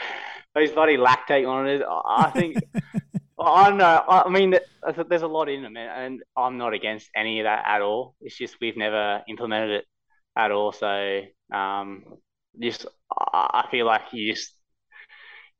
those 0.55 0.71
bloody 0.71 0.97
lactate 0.97 1.45
monitors. 1.45 1.85
I 1.87 2.31
think 2.31 2.57
I 3.39 3.69
don't 3.69 3.77
know. 3.77 4.03
I 4.07 4.29
mean, 4.29 4.55
there's 5.09 5.21
a 5.21 5.27
lot 5.27 5.49
in 5.49 5.61
them, 5.61 5.77
and 5.77 6.23
I'm 6.35 6.57
not 6.57 6.73
against 6.73 7.09
any 7.15 7.39
of 7.39 7.43
that 7.43 7.65
at 7.67 7.83
all. 7.83 8.15
It's 8.19 8.35
just 8.35 8.55
we've 8.59 8.77
never 8.77 9.21
implemented 9.27 9.81
it 9.81 9.85
at 10.35 10.49
all. 10.49 10.71
So, 10.71 11.21
um, 11.53 12.03
just 12.59 12.87
I 13.15 13.67
feel 13.69 13.85
like 13.85 14.01
you 14.11 14.33
just 14.33 14.55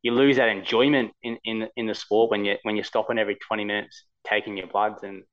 you 0.04 0.14
lose 0.14 0.38
that 0.38 0.50
enjoyment 0.50 1.12
in, 1.24 1.38
in 1.46 1.68
in 1.78 1.88
the 1.88 1.96
sport 1.96 2.30
when 2.32 2.46
you 2.46 2.58
when 2.64 2.76
you're 2.76 2.86
stopping 2.86 3.18
every 3.18 3.36
20 3.48 3.66
minutes 3.66 4.06
taking 4.28 4.58
your 4.58 4.68
bloods 4.68 5.04
and 5.04 5.24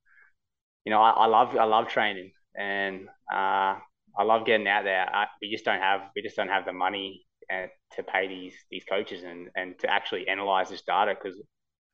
you 0.84 0.90
know 0.90 1.02
I, 1.02 1.10
I 1.10 1.26
love 1.26 1.56
I 1.56 1.64
love 1.64 1.88
training 1.88 2.32
and 2.56 3.08
uh, 3.32 3.76
I 4.18 4.24
love 4.24 4.46
getting 4.46 4.66
out 4.68 4.84
there. 4.84 5.08
I, 5.14 5.26
we 5.40 5.50
just 5.50 5.64
don't 5.64 5.80
have 5.80 6.02
we 6.16 6.22
just 6.22 6.36
don't 6.36 6.48
have 6.48 6.64
the 6.64 6.72
money 6.72 7.26
uh, 7.52 7.66
to 7.96 8.02
pay 8.02 8.28
these 8.28 8.54
these 8.70 8.84
coaches 8.84 9.22
and 9.24 9.48
and 9.56 9.78
to 9.80 9.90
actually 9.92 10.28
analyze 10.28 10.68
this 10.70 10.82
data 10.82 11.14
because 11.14 11.40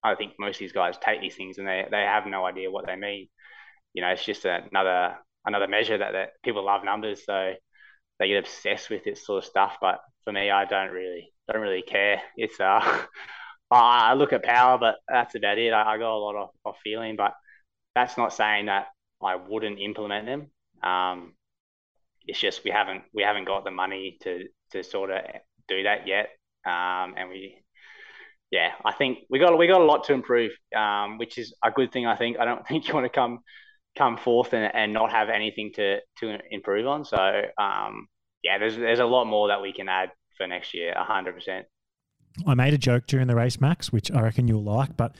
I 0.03 0.15
think 0.15 0.35
most 0.39 0.57
of 0.57 0.61
these 0.61 0.73
guys 0.73 0.97
take 0.99 1.21
these 1.21 1.37
things 1.37 1.59
and 1.59 1.67
they, 1.67 1.85
they 1.91 2.03
have 2.03 2.27
no 2.27 2.45
idea 2.47 2.71
what 2.71 2.87
they 2.87 2.97
mean. 2.97 3.29
You 3.95 4.03
know, 4.03 4.09
it's 4.09 4.25
just 4.25 4.45
another 4.45 5.17
another 5.47 5.69
measure 5.69 5.99
that, 5.99 6.13
that 6.13 6.31
people 6.45 6.65
love 6.65 6.85
numbers, 6.85 7.25
so 7.25 7.55
they 8.19 8.29
get 8.29 8.39
obsessed 8.39 8.91
with 8.91 9.05
this 9.05 9.25
sort 9.27 9.45
of 9.45 9.51
stuff. 9.51 9.77
But 9.81 10.01
for 10.25 10.33
me, 10.33 10.51
I 10.51 10.65
don't 10.65 10.91
really 10.93 11.33
don't 11.53 11.63
really 11.63 11.83
care. 11.83 12.21
It's 12.37 12.61
uh, 12.61 13.05
I 13.71 14.15
look 14.15 14.33
at 14.33 14.43
power, 14.45 14.79
but 14.79 14.97
that's 15.09 15.35
about 15.35 15.59
it. 15.59 15.73
I, 15.73 15.95
I 15.95 15.99
got 15.99 16.15
a 16.15 16.19
lot 16.19 16.37
of, 16.37 16.49
of 16.65 16.75
feeling, 16.85 17.17
but 17.17 17.35
that's 17.95 18.17
not 18.17 18.33
saying 18.33 18.67
that 18.67 18.87
I 19.23 19.37
wouldn't 19.37 19.81
implement 19.81 20.27
them. 20.27 20.51
Um, 20.89 21.35
it's 22.27 22.41
just 22.41 22.65
we 22.65 22.71
haven't 22.71 23.05
we 23.15 23.23
haven't 23.23 23.47
got 23.47 23.65
the 23.65 23.71
money 23.71 24.19
to 24.23 24.45
to 24.73 24.83
sort 24.83 25.11
of 25.11 25.21
do 25.69 25.83
that 25.85 26.07
yet. 26.07 26.29
Um, 26.65 27.15
and 27.17 27.29
we 27.29 27.63
yeah, 28.51 28.73
I 28.85 28.93
think 28.93 29.19
we 29.31 29.39
got 29.39 29.57
we 29.59 29.67
got 29.67 29.81
a 29.81 29.85
lot 29.85 30.05
to 30.05 30.13
improve, 30.13 30.53
um, 30.75 31.19
which 31.19 31.39
is 31.39 31.55
a 31.65 31.71
good 31.71 31.93
thing. 31.93 32.07
I 32.07 32.17
think 32.17 32.39
I 32.39 32.45
don't 32.45 32.67
think 32.69 32.89
you 32.89 32.95
want 32.95 33.05
to 33.07 33.11
come 33.11 33.41
come 33.97 34.17
forth 34.19 34.53
and, 34.53 34.75
and 34.75 34.93
not 34.93 35.11
have 35.13 35.29
anything 35.29 35.73
to 35.77 36.01
to 36.19 36.39
improve 36.51 36.87
on. 36.87 37.05
So 37.05 37.43
um, 37.59 38.07
yeah, 38.43 38.59
there's 38.59 38.77
there's 38.77 39.01
a 39.01 39.07
lot 39.07 39.25
more 39.27 39.49
that 39.49 39.63
we 39.63 39.73
can 39.73 39.89
add 39.89 40.11
for 40.37 40.47
next 40.47 40.75
year, 40.75 40.95
hundred 40.97 41.35
percent. 41.35 41.67
I 42.47 42.55
made 42.55 42.75
a 42.75 42.79
joke 42.79 43.07
during 43.07 43.29
the 43.29 43.35
race, 43.35 43.61
Max, 43.61 43.93
which 43.93 44.11
I 44.11 44.21
reckon 44.21 44.47
you'll 44.47 44.65
like, 44.65 44.97
but 44.97 45.17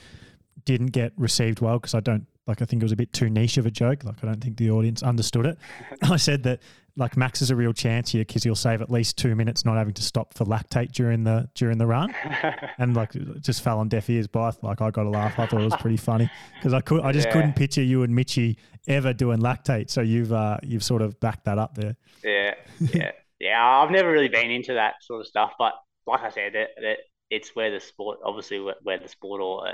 didn't 0.65 0.87
get 0.87 1.13
received 1.17 1.61
well 1.61 1.79
because 1.79 1.95
I 1.95 1.99
don't 1.99 2.27
like. 2.45 2.61
I 2.61 2.65
think 2.65 2.81
it 2.81 2.85
was 2.85 2.91
a 2.91 2.97
bit 2.97 3.13
too 3.13 3.29
niche 3.29 3.57
of 3.57 3.65
a 3.65 3.71
joke. 3.71 4.03
Like 4.03 4.23
I 4.23 4.27
don't 4.27 4.41
think 4.41 4.57
the 4.57 4.69
audience 4.69 5.01
understood 5.01 5.45
it. 5.45 5.57
I 6.03 6.17
said 6.17 6.43
that 6.43 6.61
like 6.97 7.15
Max 7.15 7.41
is 7.41 7.51
a 7.51 7.55
real 7.55 7.73
chance 7.73 8.11
here 8.11 8.21
because 8.21 8.43
he'll 8.43 8.55
save 8.55 8.81
at 8.81 8.89
least 8.89 9.17
two 9.17 9.35
minutes 9.35 9.63
not 9.63 9.77
having 9.77 9.93
to 9.93 10.01
stop 10.01 10.33
for 10.33 10.45
lactate 10.45 10.91
during 10.91 11.23
the 11.23 11.49
during 11.55 11.77
the 11.77 11.87
run, 11.87 12.13
and 12.77 12.95
like 12.95 13.13
just 13.41 13.63
fell 13.63 13.79
on 13.79 13.87
deaf 13.87 14.09
ears. 14.09 14.27
Both 14.27 14.61
like 14.63 14.81
I 14.81 14.91
got 14.91 15.05
a 15.05 15.09
laugh. 15.09 15.39
I 15.39 15.45
thought 15.45 15.61
it 15.61 15.65
was 15.65 15.75
pretty 15.77 15.97
funny 15.97 16.29
because 16.55 16.73
I 16.73 16.81
could 16.81 17.01
I 17.01 17.11
just 17.11 17.27
yeah. 17.27 17.33
couldn't 17.33 17.55
picture 17.55 17.83
you 17.83 18.03
and 18.03 18.13
Mitchy 18.13 18.57
ever 18.87 19.13
doing 19.13 19.39
lactate. 19.39 19.89
So 19.89 20.01
you've 20.01 20.33
uh, 20.33 20.57
you've 20.63 20.83
sort 20.83 21.01
of 21.01 21.19
backed 21.19 21.45
that 21.45 21.57
up 21.57 21.75
there. 21.75 21.95
Yeah, 22.23 22.55
yeah, 22.79 23.11
yeah. 23.39 23.63
I've 23.63 23.91
never 23.91 24.11
really 24.11 24.29
been 24.29 24.51
into 24.51 24.73
that 24.73 24.95
sort 25.01 25.21
of 25.21 25.27
stuff, 25.27 25.53
but 25.57 25.73
like 26.05 26.21
I 26.21 26.29
said, 26.29 26.55
it, 26.55 26.69
it, 26.77 26.99
it's 27.29 27.55
where 27.55 27.71
the 27.71 27.79
sport, 27.79 28.19
obviously 28.23 28.59
where 28.59 28.99
the 28.99 29.07
sport, 29.07 29.41
or 29.41 29.67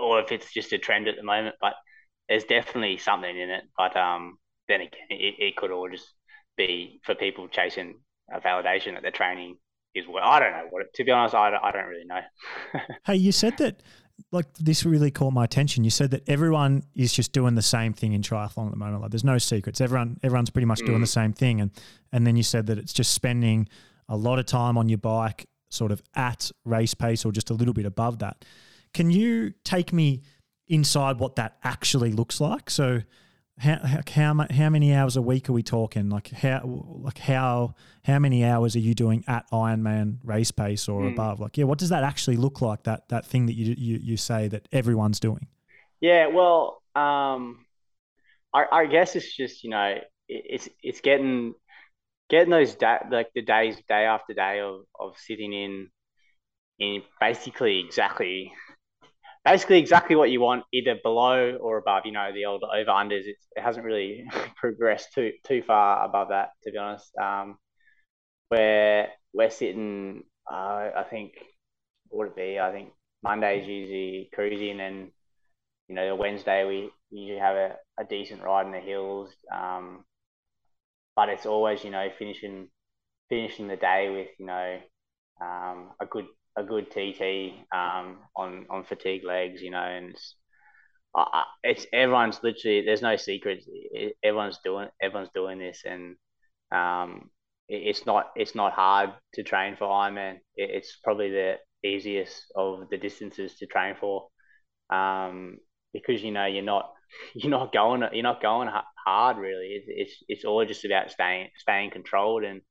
or 0.00 0.20
if 0.20 0.32
it's 0.32 0.52
just 0.52 0.72
a 0.72 0.78
trend 0.78 1.08
at 1.08 1.16
the 1.16 1.22
moment, 1.22 1.56
but 1.60 1.74
there's 2.28 2.44
definitely 2.44 2.98
something 2.98 3.36
in 3.36 3.50
it. 3.50 3.64
But 3.76 3.96
um, 3.96 4.38
then 4.68 4.82
again, 4.82 5.08
it, 5.10 5.34
it 5.38 5.56
could 5.56 5.70
all 5.70 5.88
just 5.90 6.06
be 6.56 7.00
for 7.04 7.14
people 7.14 7.48
chasing 7.48 8.00
a 8.32 8.40
validation 8.40 8.94
that 8.94 9.02
they're 9.02 9.10
training 9.10 9.56
is 9.94 10.06
well. 10.08 10.24
I 10.24 10.40
don't 10.40 10.52
know 10.52 10.66
what. 10.70 10.82
It, 10.82 10.94
to 10.94 11.04
be 11.04 11.10
honest, 11.10 11.34
I 11.34 11.50
don't, 11.50 11.62
I 11.62 11.72
don't 11.72 11.86
really 11.86 12.06
know. 12.06 12.20
hey, 13.06 13.16
you 13.16 13.32
said 13.32 13.56
that 13.58 13.82
like 14.34 14.52
this 14.54 14.84
really 14.84 15.10
caught 15.10 15.32
my 15.32 15.44
attention. 15.44 15.84
You 15.84 15.90
said 15.90 16.10
that 16.10 16.28
everyone 16.28 16.82
is 16.94 17.12
just 17.12 17.32
doing 17.32 17.54
the 17.54 17.62
same 17.62 17.92
thing 17.92 18.12
in 18.12 18.20
triathlon 18.20 18.66
at 18.66 18.72
the 18.72 18.76
moment. 18.76 19.00
Like 19.00 19.10
there's 19.10 19.24
no 19.24 19.38
secrets. 19.38 19.80
Everyone 19.80 20.18
everyone's 20.22 20.50
pretty 20.50 20.66
much 20.66 20.80
doing 20.80 21.00
the 21.00 21.06
mm. 21.06 21.20
same 21.20 21.32
thing. 21.32 21.60
And 21.60 21.70
and 22.12 22.26
then 22.26 22.36
you 22.36 22.42
said 22.42 22.66
that 22.66 22.76
it's 22.76 22.92
just 22.92 23.12
spending 23.12 23.68
a 24.08 24.16
lot 24.16 24.38
of 24.38 24.46
time 24.46 24.76
on 24.76 24.88
your 24.88 24.98
bike, 24.98 25.46
sort 25.70 25.92
of 25.92 26.02
at 26.14 26.50
race 26.64 26.92
pace 26.92 27.24
or 27.24 27.32
just 27.32 27.50
a 27.50 27.54
little 27.54 27.72
bit 27.72 27.86
above 27.86 28.18
that. 28.18 28.44
Can 28.92 29.10
you 29.10 29.54
take 29.64 29.92
me 29.92 30.22
inside 30.68 31.18
what 31.18 31.36
that 31.36 31.56
actually 31.62 32.12
looks 32.12 32.40
like? 32.40 32.68
So 32.70 33.00
how 33.58 33.78
how 33.82 34.46
how 34.50 34.68
many 34.68 34.92
hours 34.94 35.16
a 35.16 35.22
week 35.22 35.48
are 35.48 35.52
we 35.52 35.62
talking? 35.62 36.10
Like 36.10 36.30
how 36.30 36.62
like 37.02 37.18
how 37.18 37.74
how 38.04 38.18
many 38.18 38.44
hours 38.44 38.74
are 38.74 38.80
you 38.80 38.94
doing 38.94 39.24
at 39.28 39.48
Ironman 39.52 40.18
race 40.24 40.50
pace 40.50 40.88
or 40.88 41.02
mm. 41.02 41.12
above? 41.12 41.40
Like 41.40 41.56
yeah, 41.56 41.64
what 41.64 41.78
does 41.78 41.90
that 41.90 42.02
actually 42.02 42.36
look 42.36 42.60
like? 42.60 42.82
That 42.82 43.08
that 43.10 43.24
thing 43.24 43.46
that 43.46 43.54
you 43.54 43.74
you 43.78 43.98
you 44.02 44.16
say 44.16 44.48
that 44.48 44.68
everyone's 44.72 45.20
doing. 45.20 45.46
Yeah, 46.00 46.26
well, 46.26 46.82
um, 46.96 47.64
I 48.52 48.64
I 48.72 48.86
guess 48.86 49.14
it's 49.14 49.34
just 49.34 49.62
you 49.62 49.70
know 49.70 49.98
it's 50.28 50.68
it's 50.82 51.00
getting 51.00 51.54
getting 52.28 52.50
those 52.50 52.74
da- 52.74 53.06
like 53.10 53.28
the 53.34 53.42
days 53.42 53.76
day 53.88 54.04
after 54.04 54.34
day 54.34 54.60
of 54.60 54.80
of 54.98 55.16
sitting 55.16 55.52
in 55.52 55.88
in 56.80 57.02
basically 57.20 57.78
exactly 57.78 58.52
basically 59.44 59.78
exactly 59.78 60.16
what 60.16 60.30
you 60.30 60.40
want, 60.40 60.64
either 60.72 60.96
below 61.02 61.56
or 61.60 61.78
above. 61.78 62.02
You 62.06 62.12
know, 62.12 62.32
the 62.32 62.46
old 62.46 62.64
over 62.64 62.90
unders. 62.90 63.24
It 63.26 63.36
hasn't 63.56 63.84
really 63.84 64.24
progressed 64.56 65.12
too 65.14 65.32
too 65.46 65.62
far 65.62 66.04
above 66.04 66.28
that, 66.30 66.50
to 66.64 66.72
be 66.72 66.78
honest. 66.78 67.10
Um, 67.16 67.58
where 68.48 69.10
we're 69.32 69.50
sitting, 69.50 70.24
uh, 70.50 70.90
I 70.96 71.04
think 71.08 71.32
what 72.08 72.18
would 72.18 72.28
it 72.28 72.36
be? 72.54 72.60
I 72.60 72.72
think 72.72 72.90
Monday's 73.22 73.66
usually 73.68 74.30
cruising, 74.34 74.80
and 74.80 75.10
you 75.88 75.94
know, 75.94 76.14
Wednesday 76.16 76.64
we 76.64 76.90
usually 77.10 77.38
have 77.40 77.56
a, 77.56 77.76
a 77.98 78.04
decent 78.04 78.42
ride 78.42 78.66
in 78.66 78.72
the 78.72 78.80
hills. 78.80 79.30
Um, 79.52 80.04
but 81.16 81.28
it's 81.28 81.46
always 81.46 81.84
you 81.84 81.90
know 81.90 82.08
finishing 82.18 82.68
finishing 83.28 83.68
the 83.68 83.76
day 83.76 84.10
with 84.10 84.28
you 84.38 84.46
know 84.46 84.78
um, 85.40 85.90
a 86.00 86.06
good 86.06 86.26
a 86.56 86.62
good 86.64 86.90
TT 86.90 87.66
um, 87.72 88.18
on 88.36 88.66
on 88.70 88.84
fatigue 88.84 89.24
legs, 89.24 89.62
you 89.62 89.70
know, 89.70 89.82
and 89.82 90.10
it's, 90.10 90.36
uh, 91.14 91.42
it's 91.62 91.86
everyone's 91.92 92.40
literally 92.42 92.82
there's 92.84 93.02
no 93.02 93.16
secrets. 93.16 93.66
Everyone's 94.22 94.58
doing 94.64 94.88
everyone's 95.02 95.30
doing 95.34 95.58
this, 95.58 95.82
and 95.84 96.16
um, 96.72 97.30
it, 97.68 97.82
it's 97.88 98.06
not 98.06 98.30
it's 98.36 98.54
not 98.54 98.72
hard 98.72 99.10
to 99.34 99.42
train 99.42 99.76
for 99.76 99.88
Ironman. 99.88 100.36
It, 100.56 100.70
it's 100.70 100.98
probably 101.04 101.30
the 101.30 101.56
easiest 101.84 102.44
of 102.56 102.88
the 102.90 102.98
distances 102.98 103.56
to 103.58 103.66
train 103.66 103.94
for, 104.00 104.28
um, 104.90 105.58
because 105.92 106.22
you 106.22 106.32
know 106.32 106.46
you're 106.46 106.62
not 106.64 106.92
you're 107.34 107.50
not 107.50 107.72
going 107.72 108.02
you're 108.12 108.22
not 108.22 108.42
going 108.42 108.68
hard 109.06 109.38
really. 109.38 109.66
It's 109.82 109.86
it's, 109.88 110.24
it's 110.28 110.44
all 110.44 110.64
just 110.64 110.84
about 110.84 111.10
staying 111.10 111.48
staying 111.56 111.90
controlled 111.90 112.44
and 112.44 112.62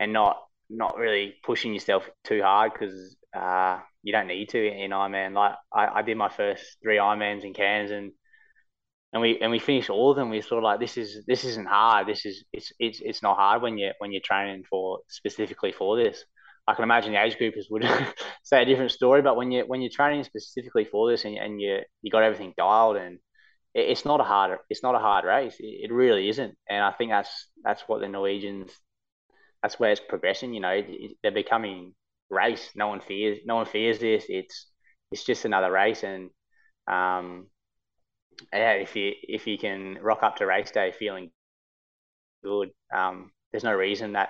and 0.00 0.12
not 0.12 0.38
not 0.68 0.96
really 0.96 1.34
pushing 1.44 1.72
yourself 1.72 2.08
too 2.24 2.42
hard 2.42 2.72
because 2.72 3.16
uh, 3.36 3.78
you 4.02 4.12
don't 4.12 4.26
need 4.26 4.48
to 4.50 4.66
in 4.66 4.90
Ironman. 4.90 5.34
Like 5.34 5.54
I, 5.72 5.86
I 5.98 6.02
did 6.02 6.16
my 6.16 6.28
first 6.28 6.62
three 6.82 6.96
Ironmans 6.96 7.44
in 7.44 7.54
Cairns 7.54 7.90
and 7.90 8.12
and 9.12 9.22
we 9.22 9.38
and 9.40 9.50
we 9.50 9.58
finished 9.58 9.90
all 9.90 10.10
of 10.10 10.16
them. 10.16 10.30
We 10.30 10.40
sort 10.42 10.58
of 10.58 10.64
like 10.64 10.80
this 10.80 10.96
is 10.96 11.24
this 11.26 11.44
isn't 11.44 11.68
hard. 11.68 12.06
This 12.06 12.26
is 12.26 12.44
it's 12.52 12.72
it's 12.78 13.00
it's 13.02 13.22
not 13.22 13.36
hard 13.36 13.62
when 13.62 13.78
you 13.78 13.92
when 13.98 14.12
you're 14.12 14.20
training 14.22 14.64
for 14.68 15.00
specifically 15.08 15.72
for 15.72 15.96
this. 15.96 16.24
I 16.68 16.74
can 16.74 16.82
imagine 16.82 17.12
the 17.12 17.22
age 17.22 17.36
groupers 17.38 17.70
would 17.70 17.84
say 18.42 18.62
a 18.62 18.64
different 18.64 18.90
story, 18.90 19.22
but 19.22 19.36
when 19.36 19.52
you 19.52 19.64
when 19.66 19.80
you're 19.80 19.90
training 19.90 20.24
specifically 20.24 20.84
for 20.84 21.10
this 21.10 21.24
and, 21.24 21.36
and 21.36 21.60
you 21.60 21.78
you 22.02 22.10
got 22.10 22.24
everything 22.24 22.54
dialed 22.58 22.96
and 22.96 23.18
it, 23.74 23.88
it's 23.90 24.04
not 24.04 24.20
a 24.20 24.24
hard 24.24 24.58
it's 24.68 24.82
not 24.82 24.94
a 24.94 24.98
hard 24.98 25.24
race. 25.24 25.56
It, 25.60 25.90
it 25.90 25.92
really 25.92 26.28
isn't, 26.28 26.56
and 26.68 26.82
I 26.82 26.92
think 26.92 27.10
that's 27.10 27.48
that's 27.64 27.82
what 27.86 28.00
the 28.00 28.08
Norwegians 28.08 28.72
that's 29.66 29.80
where 29.80 29.90
it's 29.90 30.00
progressing. 30.00 30.54
You 30.54 30.60
know, 30.60 30.80
they're 31.24 31.32
becoming 31.32 31.92
race. 32.30 32.70
No 32.76 32.86
one 32.86 33.00
fears. 33.00 33.38
No 33.44 33.56
one 33.56 33.66
fears 33.66 33.98
this. 33.98 34.24
It's 34.28 34.68
it's 35.10 35.24
just 35.24 35.44
another 35.44 35.72
race, 35.72 36.04
and 36.04 36.30
um, 36.86 37.48
yeah, 38.52 38.74
if 38.74 38.94
you 38.94 39.10
if 39.22 39.48
you 39.48 39.58
can 39.58 39.98
rock 40.00 40.22
up 40.22 40.36
to 40.36 40.46
race 40.46 40.70
day 40.70 40.92
feeling 40.96 41.32
good, 42.44 42.68
um, 42.94 43.32
there's 43.50 43.64
no 43.64 43.74
reason 43.74 44.12
that 44.12 44.28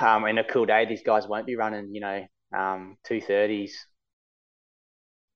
um, 0.00 0.24
in 0.26 0.38
a 0.38 0.44
cool 0.44 0.66
day 0.66 0.86
these 0.86 1.02
guys 1.02 1.26
won't 1.26 1.46
be 1.46 1.56
running. 1.56 1.92
You 1.92 2.00
know, 2.00 2.24
um, 2.56 2.96
two 3.02 3.20
thirties 3.20 3.76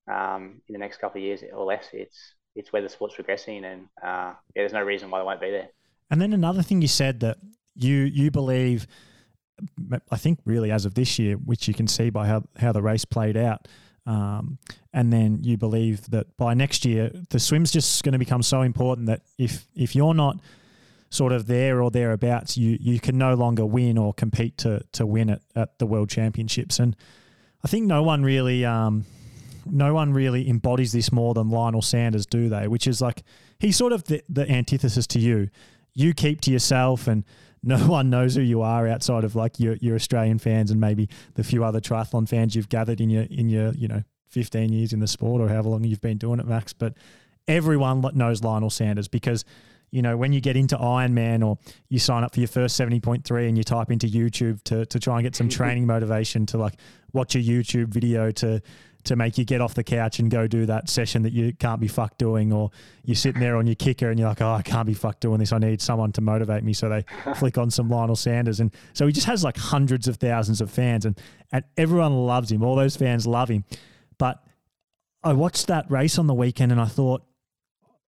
um, 0.09 0.61
in 0.69 0.73
the 0.73 0.79
next 0.79 1.01
couple 1.01 1.19
of 1.19 1.25
years 1.25 1.43
or 1.53 1.65
less. 1.65 1.87
It's 1.91 2.35
it's 2.55 2.71
where 2.71 2.81
the 2.81 2.87
sport's 2.87 3.15
progressing, 3.15 3.65
and 3.65 3.81
uh, 4.01 4.31
yeah, 4.55 4.61
there's 4.61 4.71
no 4.71 4.81
reason 4.81 5.09
why 5.09 5.19
they 5.19 5.25
won't 5.25 5.41
be 5.41 5.51
there. 5.51 5.67
And 6.09 6.21
then 6.21 6.31
another 6.31 6.61
thing 6.61 6.81
you 6.81 6.87
said 6.87 7.19
that 7.19 7.35
you 7.75 7.95
you 7.95 8.31
believe, 8.31 8.87
I 10.11 10.17
think 10.17 10.39
really 10.45 10.71
as 10.71 10.85
of 10.85 10.93
this 10.93 11.19
year, 11.19 11.35
which 11.35 11.67
you 11.67 11.73
can 11.73 11.87
see 11.87 12.09
by 12.09 12.27
how 12.27 12.43
how 12.57 12.71
the 12.71 12.81
race 12.81 13.05
played 13.05 13.37
out. 13.37 13.67
Um, 14.05 14.57
and 14.91 15.13
then 15.13 15.43
you 15.43 15.57
believe 15.57 16.09
that 16.09 16.35
by 16.35 16.53
next 16.53 16.83
year 16.83 17.09
the 17.29 17.39
swim's 17.39 17.71
just 17.71 18.03
going 18.03 18.11
to 18.11 18.19
become 18.19 18.43
so 18.43 18.61
important 18.61 19.07
that 19.07 19.21
if 19.37 19.65
if 19.75 19.95
you're 19.95 20.13
not 20.13 20.39
sort 21.09 21.31
of 21.31 21.45
there 21.45 21.81
or 21.81 21.91
thereabouts, 21.91 22.57
you 22.57 22.77
you 22.81 22.99
can 22.99 23.17
no 23.17 23.35
longer 23.35 23.65
win 23.65 23.97
or 23.97 24.13
compete 24.13 24.57
to 24.59 24.81
to 24.93 25.05
win 25.05 25.29
it 25.29 25.41
at 25.55 25.79
the 25.79 25.85
World 25.85 26.09
Championships. 26.09 26.79
And 26.79 26.95
I 27.63 27.67
think 27.67 27.85
no 27.85 28.03
one 28.03 28.23
really 28.23 28.65
um, 28.65 29.05
no 29.65 29.93
one 29.93 30.11
really 30.11 30.49
embodies 30.49 30.91
this 30.91 31.11
more 31.11 31.33
than 31.33 31.49
Lionel 31.49 31.81
Sanders, 31.81 32.25
do 32.25 32.49
they? 32.49 32.67
Which 32.67 32.87
is 32.87 33.01
like 33.01 33.23
he's 33.59 33.77
sort 33.77 33.93
of 33.93 34.03
the, 34.05 34.21
the 34.27 34.49
antithesis 34.49 35.07
to 35.07 35.19
you. 35.19 35.49
You 35.93 36.13
keep 36.13 36.41
to 36.41 36.51
yourself 36.51 37.07
and 37.07 37.23
no 37.63 37.77
one 37.87 38.09
knows 38.09 38.35
who 38.35 38.41
you 38.41 38.61
are 38.61 38.87
outside 38.87 39.23
of 39.23 39.35
like 39.35 39.59
your, 39.59 39.75
your 39.75 39.95
Australian 39.95 40.37
fans 40.37 40.69
and 40.69 40.79
maybe 40.79 41.09
the 41.35 41.43
few 41.43 41.63
other 41.63 41.79
triathlon 41.79 42.27
fans 42.27 42.55
you've 42.55 42.69
gathered 42.69 43.01
in 43.01 43.09
your 43.09 43.23
in 43.23 43.49
your 43.49 43.71
you 43.73 43.87
know 43.87 44.03
15 44.29 44.73
years 44.73 44.93
in 44.93 44.99
the 44.99 45.07
sport 45.07 45.41
or 45.41 45.47
however 45.47 45.69
long 45.69 45.83
you've 45.83 46.01
been 46.01 46.17
doing 46.17 46.39
it, 46.39 46.47
Max. 46.47 46.73
But 46.73 46.95
everyone 47.47 48.01
knows 48.13 48.43
Lionel 48.43 48.69
Sanders 48.69 49.07
because 49.07 49.45
you 49.91 50.01
know 50.01 50.17
when 50.17 50.33
you 50.33 50.41
get 50.41 50.57
into 50.57 50.75
Ironman 50.75 51.45
or 51.45 51.57
you 51.89 51.99
sign 51.99 52.23
up 52.23 52.33
for 52.33 52.39
your 52.39 52.47
first 52.47 52.79
70.3 52.79 53.47
and 53.47 53.57
you 53.57 53.63
type 53.63 53.91
into 53.91 54.07
YouTube 54.07 54.61
to 54.63 54.85
to 54.87 54.99
try 54.99 55.15
and 55.15 55.23
get 55.23 55.35
some 55.35 55.49
training 55.59 55.85
motivation 55.85 56.45
to 56.47 56.57
like 56.57 56.75
watch 57.13 57.35
a 57.35 57.39
YouTube 57.39 57.87
video 57.87 58.31
to 58.31 58.61
to 59.05 59.15
make 59.15 59.37
you 59.37 59.45
get 59.45 59.61
off 59.61 59.73
the 59.73 59.83
couch 59.83 60.19
and 60.19 60.31
go 60.31 60.47
do 60.47 60.65
that 60.65 60.89
session 60.89 61.23
that 61.23 61.33
you 61.33 61.53
can't 61.53 61.81
be 61.81 61.87
fucked 61.87 62.17
doing, 62.17 62.53
or 62.53 62.71
you're 63.03 63.15
sitting 63.15 63.41
there 63.41 63.57
on 63.57 63.67
your 63.67 63.75
kicker 63.75 64.09
and 64.09 64.19
you're 64.19 64.29
like, 64.29 64.41
oh, 64.41 64.53
I 64.53 64.61
can't 64.61 64.87
be 64.87 64.93
fucked 64.93 65.21
doing 65.21 65.39
this. 65.39 65.51
I 65.51 65.57
need 65.57 65.81
someone 65.81 66.11
to 66.13 66.21
motivate 66.21 66.63
me. 66.63 66.73
So 66.73 66.89
they 66.89 67.05
flick 67.35 67.57
on 67.57 67.69
some 67.69 67.89
Lionel 67.89 68.15
Sanders. 68.15 68.59
And 68.59 68.73
so 68.93 69.05
he 69.05 69.13
just 69.13 69.27
has 69.27 69.43
like 69.43 69.57
hundreds 69.57 70.07
of 70.07 70.17
thousands 70.17 70.61
of 70.61 70.71
fans 70.71 71.05
and, 71.05 71.19
and 71.51 71.63
everyone 71.77 72.13
loves 72.13 72.51
him. 72.51 72.63
All 72.63 72.75
those 72.75 72.95
fans 72.95 73.27
love 73.27 73.49
him. 73.49 73.65
But 74.17 74.43
I 75.23 75.33
watched 75.33 75.67
that 75.67 75.89
race 75.89 76.17
on 76.17 76.27
the 76.27 76.33
weekend 76.33 76.71
and 76.71 76.79
I 76.79 76.85
thought, 76.85 77.23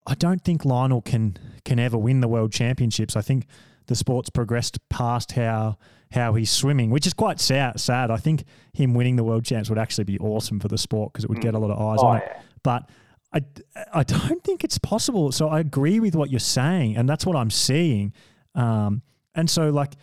I 0.08 0.16
don't 0.16 0.44
think 0.44 0.66
Lionel 0.66 1.02
can 1.02 1.38
can 1.64 1.80
ever 1.80 1.98
win 1.98 2.22
the 2.22 2.28
world 2.28 2.52
championships. 2.52 3.16
I 3.16 3.22
think 3.22 3.48
the 3.88 3.96
sport's 3.96 4.30
progressed 4.30 4.78
past 4.90 5.32
how 5.32 5.78
how 6.16 6.34
he's 6.34 6.50
swimming, 6.50 6.90
which 6.90 7.06
is 7.06 7.14
quite 7.14 7.40
sad. 7.40 7.80
Sad. 7.80 8.10
I 8.10 8.18
think 8.18 8.44
him 8.74 8.94
winning 8.94 9.16
the 9.16 9.24
world 9.24 9.46
champs 9.46 9.70
would 9.70 9.78
actually 9.78 10.06
be 10.06 10.18
awesome 10.20 10.60
for 10.60 10.68
the 10.68 10.78
sport 10.78 11.14
because 11.14 11.24
it 11.24 11.30
would 11.30 11.42
get 11.42 11.54
a 11.54 11.60
lot 11.60 11.70
of 11.70 11.80
eyes 11.80 12.00
oh, 12.02 12.08
on 12.08 12.18
it. 12.18 12.24
Yeah. 12.26 12.42
But 12.64 12.90
I, 13.34 13.42
I 13.94 14.04
don't 14.04 14.44
think 14.44 14.64
it's 14.64 14.78
possible. 14.80 15.32
So 15.32 15.50
I 15.50 15.60
agree 15.60 16.00
with 16.00 16.16
what 16.16 16.32
you're 16.32 16.40
saying, 16.40 16.98
and 16.98 17.08
that's 17.08 17.26
what 17.26 17.36
I'm 17.36 17.52
seeing. 17.52 18.14
Um, 18.56 19.02
and 19.36 19.50
so, 19.50 19.70
like, 19.70 19.94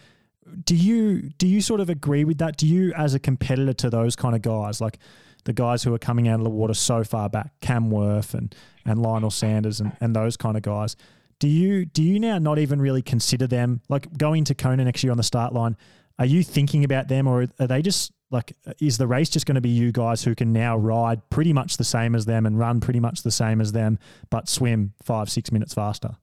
do 0.64 0.76
you 0.76 1.30
do 1.38 1.46
you 1.46 1.60
sort 1.60 1.80
of 1.80 1.88
agree 1.88 2.24
with 2.24 2.38
that? 2.38 2.56
Do 2.56 2.66
you, 2.66 2.92
as 2.94 3.14
a 3.14 3.18
competitor 3.18 3.72
to 3.72 3.90
those 3.90 4.14
kind 4.14 4.36
of 4.36 4.42
guys, 4.42 4.80
like 4.80 4.98
the 5.44 5.52
guys 5.52 5.82
who 5.82 5.94
are 5.94 5.98
coming 5.98 6.28
out 6.28 6.38
of 6.38 6.44
the 6.44 6.50
water 6.50 6.74
so 6.74 7.02
far 7.02 7.28
back, 7.28 7.52
Cam 7.60 7.90
Wurf 7.90 8.34
and 8.34 8.54
and 8.84 9.00
Lionel 9.00 9.30
Sanders 9.30 9.80
and, 9.80 9.96
and 10.00 10.14
those 10.14 10.36
kind 10.36 10.56
of 10.56 10.62
guys, 10.62 10.96
do 11.38 11.48
you 11.48 11.84
do 11.84 12.02
you 12.02 12.20
now 12.20 12.38
not 12.38 12.58
even 12.58 12.80
really 12.80 13.02
consider 13.02 13.46
them 13.46 13.80
like 13.88 14.16
going 14.16 14.44
to 14.44 14.54
Kona 14.54 14.84
next 14.84 15.02
year 15.02 15.10
on 15.10 15.16
the 15.16 15.22
start 15.22 15.52
line? 15.52 15.76
Are 16.18 16.26
you 16.26 16.42
thinking 16.42 16.84
about 16.84 17.08
them, 17.08 17.26
or 17.26 17.46
are 17.58 17.66
they 17.66 17.82
just 17.82 18.12
like 18.30 18.54
is 18.80 18.98
the 18.98 19.06
race 19.06 19.28
just 19.28 19.46
going 19.46 19.56
to 19.56 19.60
be 19.60 19.68
you 19.68 19.92
guys 19.92 20.24
who 20.24 20.34
can 20.34 20.52
now 20.52 20.76
ride 20.76 21.28
pretty 21.30 21.52
much 21.52 21.76
the 21.76 21.84
same 21.84 22.14
as 22.14 22.24
them 22.24 22.46
and 22.46 22.58
run 22.58 22.80
pretty 22.80 23.00
much 23.00 23.22
the 23.22 23.30
same 23.30 23.60
as 23.60 23.72
them, 23.72 23.98
but 24.30 24.48
swim 24.48 24.94
five 25.02 25.30
six 25.30 25.52
minutes 25.52 25.74
faster? 25.74 26.16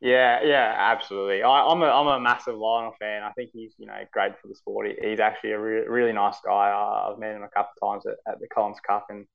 Yeah, 0.00 0.42
yeah, 0.44 0.74
absolutely. 0.76 1.42
I, 1.42 1.72
am 1.72 1.82
a 1.82 1.86
I'm 1.86 2.06
a 2.06 2.20
massive 2.20 2.56
Lionel 2.56 2.94
fan. 3.00 3.22
I 3.22 3.32
think 3.32 3.50
he's 3.52 3.74
you 3.78 3.86
know 3.86 3.98
great 4.12 4.38
for 4.40 4.48
the 4.48 4.54
sport. 4.54 4.86
He, 4.86 5.08
he's 5.08 5.20
actually 5.20 5.52
a 5.52 5.58
re- 5.58 5.86
really 5.86 6.12
nice 6.12 6.36
guy. 6.44 6.52
I, 6.52 7.08
have 7.10 7.18
met 7.18 7.34
him 7.34 7.42
a 7.42 7.48
couple 7.48 7.72
of 7.80 7.88
times 7.88 8.06
at, 8.06 8.32
at 8.32 8.40
the 8.40 8.46
Collins 8.48 8.78
Cup, 8.86 9.06
and 9.08 9.26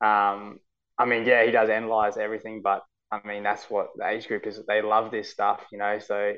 um, 0.00 0.60
I 0.96 1.04
mean, 1.04 1.24
yeah, 1.24 1.44
he 1.44 1.50
does 1.50 1.68
analyze 1.68 2.16
everything, 2.16 2.62
but 2.62 2.82
I 3.10 3.20
mean, 3.26 3.42
that's 3.42 3.68
what 3.70 3.88
the 3.96 4.06
age 4.06 4.28
group 4.28 4.46
is. 4.46 4.60
They 4.66 4.82
love 4.82 5.10
this 5.10 5.30
stuff, 5.30 5.60
you 5.72 5.78
know. 5.78 5.98
So 5.98 6.34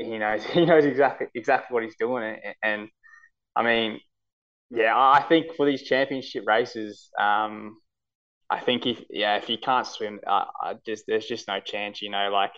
he 0.00 0.18
knows 0.18 0.44
he 0.46 0.64
knows 0.64 0.84
exactly 0.84 1.28
exactly 1.34 1.74
what 1.74 1.82
he's 1.82 1.96
doing, 1.98 2.38
and 2.62 2.88
I 3.56 3.62
mean, 3.62 4.00
yeah, 4.70 4.94
I 4.96 5.24
think 5.28 5.54
for 5.56 5.66
these 5.66 5.82
championship 5.82 6.44
races, 6.46 7.10
um, 7.20 7.78
I 8.50 8.60
think 8.60 8.86
if 8.86 9.02
yeah, 9.10 9.36
if 9.36 9.48
you 9.48 9.58
can't 9.58 9.86
swim, 9.86 10.20
uh, 10.26 10.44
I 10.62 10.74
just 10.86 11.04
there's 11.06 11.26
just 11.26 11.48
no 11.48 11.60
chance. 11.60 12.02
You 12.02 12.10
know, 12.10 12.30
like 12.32 12.52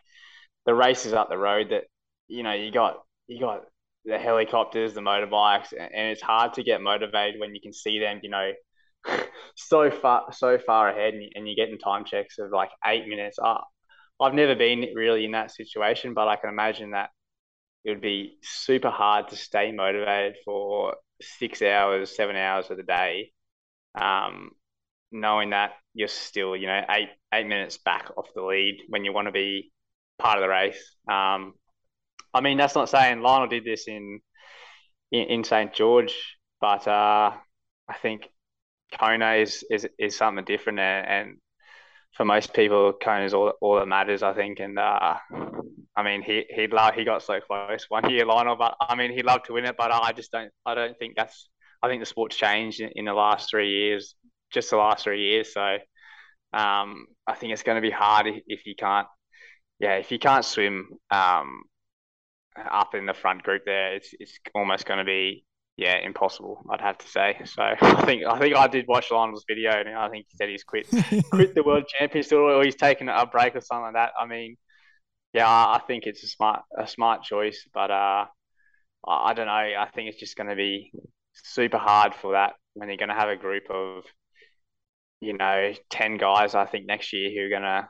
the 0.67 0.75
races 0.75 1.13
up 1.13 1.29
the 1.31 1.39
road 1.39 1.71
that 1.71 1.85
you 2.29 2.43
know 2.43 2.53
you 2.53 2.73
got 2.73 2.99
you 3.29 3.41
got 3.41 3.65
the 4.05 4.19
helicopters, 4.19 4.95
the 4.95 5.01
motorbikes, 5.01 5.73
and 5.73 6.11
it's 6.11 6.23
hard 6.23 6.55
to 6.55 6.63
get 6.63 6.83
motivated 6.83 7.41
when 7.41 7.55
you 7.55 7.61
can 7.61 7.73
see 7.73 7.99
them. 8.01 8.21
You 8.23 8.31
know, 8.31 8.53
so 9.57 9.91
far 9.91 10.33
so 10.33 10.59
far 10.59 10.91
ahead, 10.91 11.15
and, 11.15 11.25
and 11.35 11.47
you're 11.49 11.57
getting 11.57 11.79
time 11.79 12.05
checks 12.05 12.39
of 12.39 12.51
like 12.53 12.71
eight 12.87 13.07
minutes. 13.09 13.39
Uh, 13.43 13.59
I've 14.21 14.35
never 14.35 14.55
been 14.57 14.87
really 14.95 15.25
in 15.25 15.33
that 15.33 15.53
situation, 15.53 16.15
but 16.15 16.29
I 16.29 16.37
can 16.37 16.51
imagine 16.51 16.91
that 16.93 17.11
it 17.89 17.93
would 17.93 18.01
be 18.03 18.37
super 18.43 18.91
hard 18.91 19.29
to 19.29 19.37
stay 19.37 19.73
motivated 19.73 20.37
for 20.45 20.95
six 21.23 21.63
hours, 21.63 22.15
seven 22.15 22.37
hours 22.37 22.71
of 22.71 22.77
the 22.77 22.83
day, 22.83 23.33
um, 23.99 24.51
knowing 25.11 25.51
that 25.51 25.71
you're 25.95 26.07
still, 26.07 26.55
you 26.55 26.67
know, 26.67 26.83
eight 26.91 27.09
eight 27.33 27.47
minutes 27.47 27.79
back 27.79 28.11
off 28.15 28.27
the 28.35 28.43
lead 28.43 28.83
when 28.91 29.07
you 29.07 29.15
want 29.15 29.27
to 29.27 29.33
be 29.33 29.73
part 30.19 30.37
of 30.37 30.43
the 30.43 30.51
race. 30.51 30.97
Um, 31.11 31.55
I 32.35 32.43
mean, 32.43 32.59
that's 32.59 32.75
not 32.75 32.91
saying 32.91 33.23
Lionel 33.23 33.49
did 33.49 33.65
this 33.65 33.89
in 33.89 34.21
in, 35.11 35.23
in 35.23 35.45
St 35.45 35.73
George, 35.73 36.15
but 36.61 36.87
uh, 36.87 37.33
I 37.89 37.95
think 38.03 38.29
Kona 39.01 39.33
is 39.37 39.65
is 39.71 39.89
is 39.99 40.15
something 40.15 40.45
different, 40.45 40.79
and, 40.79 41.07
and 41.07 41.37
for 42.13 42.27
most 42.27 42.53
people, 42.53 42.93
Kona 42.93 43.25
is 43.25 43.33
all 43.33 43.55
all 43.63 43.77
that 43.77 43.87
matters, 43.87 44.23
I 44.23 44.35
think. 44.35 44.61
And 44.61 44.79
uh, 44.79 45.15
I 45.99 46.05
mean, 46.05 46.23
he 46.23 46.45
he 46.49 46.69
love 46.69 46.95
he 46.95 47.03
got 47.03 47.25
so 47.25 47.41
close 47.41 47.87
one 47.89 48.09
year, 48.09 48.25
Lionel, 48.25 48.55
but 48.55 48.77
I 48.81 48.95
mean, 48.95 49.11
he 49.11 49.23
loved 49.25 49.47
to 49.47 49.55
win 49.55 49.65
it, 49.65 49.77
but 49.77 49.91
I 49.91 50.13
just 50.13 50.31
don't 50.31 50.53
I 50.65 50.77
don't 50.77 50.97
think 50.97 51.17
that's 51.17 51.49
I 51.83 51.89
think 51.89 52.01
the 52.01 52.07
sport's 52.07 52.37
changed 52.37 52.81
in, 52.81 52.91
in 52.95 53.05
the 53.05 53.13
last 53.13 53.51
three 53.51 53.69
years, 53.71 54.15
just 54.53 54.71
the 54.71 54.77
last 54.77 55.03
three 55.03 55.23
years. 55.29 55.53
So 55.53 55.79
um, 56.53 57.07
I 57.27 57.35
think 57.35 57.53
it's 57.53 57.65
going 57.65 57.83
to 57.83 57.83
be 57.83 57.91
hard 57.91 58.29
if, 58.29 58.43
if 58.47 58.65
you 58.65 58.77
can't, 58.77 59.09
yeah, 59.81 59.95
if 59.95 60.13
you 60.13 60.21
can't 60.21 60.45
swim 60.45 60.87
um, 61.11 61.63
up 62.71 62.95
in 62.95 63.05
the 63.05 63.15
front 63.15 63.43
group 63.43 63.63
there, 63.67 63.97
it's 63.97 64.11
it's 64.21 64.39
almost 64.55 64.87
going 64.87 64.99
to 65.01 65.05
be 65.05 65.45
yeah, 65.77 65.99
impossible. 65.99 66.65
I'd 66.71 66.81
have 66.81 66.99
to 66.99 67.09
say. 67.09 67.41
So 67.45 67.63
I 67.81 68.05
think 68.05 68.25
I 68.25 68.39
think 68.39 68.55
I 68.55 68.69
did 68.69 68.87
watch 68.87 69.11
Lionel's 69.11 69.45
video, 69.49 69.73
and 69.73 69.97
I 69.97 70.09
think 70.11 70.27
he 70.29 70.37
said 70.37 70.49
he's 70.49 70.63
quit 70.63 70.87
quit 71.33 71.57
the 71.57 71.65
world 71.65 71.89
championship 71.89 72.35
or 72.35 72.63
he's 72.63 72.77
taken 72.77 73.09
a 73.09 73.27
break 73.27 73.57
or 73.57 73.61
something 73.63 73.87
like 73.87 73.95
that. 73.95 74.13
I 74.21 74.27
mean, 74.27 74.57
yeah, 75.33 75.49
I 75.49 75.81
think 75.87 76.05
it's 76.07 76.23
a 76.23 76.29
smart 76.29 76.63
a 76.77 76.87
smart 76.87 77.23
choice, 77.23 77.67
but 77.73 77.91
uh, 77.91 78.27
I 79.07 79.35
don't 79.35 79.47
know. 79.47 79.53
I 79.53 79.89
think 79.95 80.09
it's 80.09 80.21
just 80.21 80.37
going 80.37 80.49
to 80.49 80.57
be 80.57 80.93
super 81.35 81.79
hard 81.79 82.15
for 82.15 82.33
that 82.33 82.55
when 82.75 82.89
you're 82.89 82.97
going 82.97 83.11
to 83.11 83.15
have 83.15 83.29
a 83.29 83.37
group 83.37 83.65
of 83.71 84.05
you 85.21 85.37
know 85.37 85.73
ten 85.91 86.17
guys. 86.17 86.55
I 86.55 86.67
think 86.67 86.87
next 86.87 87.13
year 87.13 87.31
who 87.31 87.47
are 87.47 87.51
going 87.51 87.63
to 87.63 87.89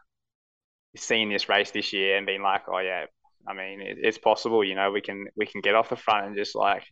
seeing 0.96 1.28
this 1.28 1.48
race 1.48 1.70
this 1.70 1.92
year 1.92 2.16
and 2.16 2.26
being 2.26 2.42
like, 2.42 2.62
oh 2.68 2.78
yeah, 2.78 3.06
I 3.46 3.54
mean, 3.54 3.80
it, 3.80 3.98
it's 4.00 4.18
possible. 4.18 4.64
You 4.64 4.74
know, 4.74 4.90
we 4.90 5.00
can 5.00 5.26
we 5.36 5.46
can 5.46 5.60
get 5.60 5.74
off 5.74 5.90
the 5.90 5.96
front 5.96 6.26
and 6.26 6.36
just 6.36 6.54
like 6.54 6.84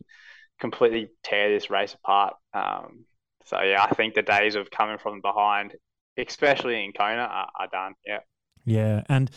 completely 0.59 1.09
tear 1.23 1.51
this 1.51 1.69
race 1.69 1.93
apart. 1.93 2.35
Um, 2.53 3.05
so 3.45 3.61
yeah, 3.61 3.83
I 3.83 3.93
think 3.93 4.13
the 4.13 4.21
days 4.21 4.55
of 4.55 4.71
coming 4.71 4.97
from 4.97 5.21
behind, 5.21 5.75
especially 6.17 6.83
in 6.83 6.93
Kona, 6.93 7.21
are, 7.21 7.49
are 7.59 7.67
done. 7.67 7.93
Yeah. 8.05 8.19
Yeah, 8.65 9.03
and 9.07 9.31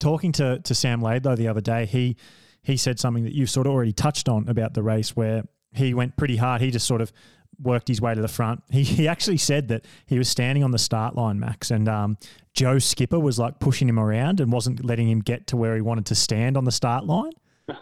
talking 0.00 0.32
to 0.32 0.60
to 0.60 0.74
Sam 0.74 1.00
Laidlow 1.00 1.36
the 1.36 1.48
other 1.48 1.60
day, 1.60 1.86
he 1.86 2.16
he 2.62 2.76
said 2.76 2.98
something 2.98 3.24
that 3.24 3.34
you've 3.34 3.50
sort 3.50 3.66
of 3.66 3.72
already 3.72 3.92
touched 3.92 4.28
on 4.28 4.48
about 4.48 4.74
the 4.74 4.82
race, 4.82 5.16
where 5.16 5.44
he 5.72 5.94
went 5.94 6.16
pretty 6.16 6.36
hard. 6.36 6.60
He 6.60 6.70
just 6.70 6.86
sort 6.86 7.00
of 7.00 7.12
worked 7.60 7.88
his 7.88 8.00
way 8.00 8.14
to 8.14 8.20
the 8.20 8.28
front. 8.28 8.62
He, 8.70 8.84
he 8.84 9.08
actually 9.08 9.38
said 9.38 9.68
that 9.68 9.84
he 10.06 10.18
was 10.18 10.28
standing 10.28 10.62
on 10.62 10.70
the 10.70 10.78
start 10.78 11.16
line, 11.16 11.40
Max, 11.40 11.70
and 11.70 11.88
um, 11.88 12.16
Joe 12.54 12.78
Skipper 12.78 13.18
was 13.18 13.38
like 13.38 13.58
pushing 13.58 13.88
him 13.88 13.98
around 13.98 14.40
and 14.40 14.52
wasn't 14.52 14.84
letting 14.84 15.08
him 15.08 15.20
get 15.20 15.48
to 15.48 15.56
where 15.56 15.74
he 15.74 15.80
wanted 15.80 16.06
to 16.06 16.14
stand 16.14 16.56
on 16.56 16.64
the 16.64 16.72
start 16.72 17.04
line 17.04 17.32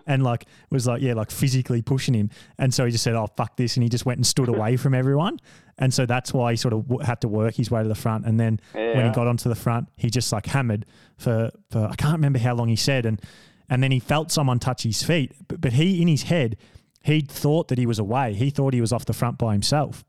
and 0.07 0.23
like 0.23 0.47
was 0.71 0.87
like 0.87 1.03
yeah 1.03 1.15
like 1.15 1.31
physically 1.31 1.83
pushing 1.83 2.15
him. 2.15 2.31
And 2.59 2.73
so 2.73 2.85
he 2.85 2.91
just 2.91 3.05
said 3.05 3.15
oh 3.15 3.29
fuck 3.37 3.57
this 3.57 3.77
and 3.77 3.83
he 3.83 3.89
just 3.89 4.07
went 4.07 4.19
and 4.19 4.27
stood 4.27 4.49
away 4.49 4.77
from 4.77 4.95
everyone. 4.95 5.39
And 5.79 5.93
so 5.93 6.07
that's 6.07 6.33
why 6.33 6.53
he 6.53 6.57
sort 6.57 6.73
of 6.75 6.89
w- 6.89 7.05
had 7.05 7.21
to 7.21 7.29
work 7.29 7.55
his 7.55 7.71
way 7.71 7.83
to 7.83 7.89
the 7.89 7.95
front. 7.95 8.25
And 8.25 8.41
then 8.41 8.61
yeah. 8.75 8.97
when 8.97 9.07
he 9.07 9.13
got 9.13 9.27
onto 9.27 9.49
the 9.49 9.55
front 9.55 9.89
he 9.97 10.11
just 10.11 10.33
like 10.33 10.47
hammered 10.47 10.87
for 11.17 11.51
for 11.71 11.87
I 11.87 11.95
can't 11.95 12.15
remember 12.15 12.39
how 12.39 12.55
long 12.55 12.69
he 12.69 12.77
said. 12.77 13.07
And 13.07 13.21
and 13.69 13.83
then 13.83 13.91
he 13.91 14.01
felt 14.01 14.31
someone 14.31 14.59
touch 14.59 14.83
his 14.83 15.03
feet. 15.03 15.33
But, 15.49 15.61
but 15.61 15.73
he 15.75 16.03
in 16.03 16.09
his 16.09 16.25
head 16.25 16.57
he 17.03 17.21
thought 17.21 17.69
that 17.69 17.79
he 17.79 17.87
was 17.87 17.99
away. 17.99 18.35
He 18.35 18.51
thought 18.51 18.75
he 18.75 18.81
was 18.81 18.93
off 18.93 19.05
the 19.05 19.13
front 19.13 19.39
by 19.39 19.53
himself. 19.53 20.05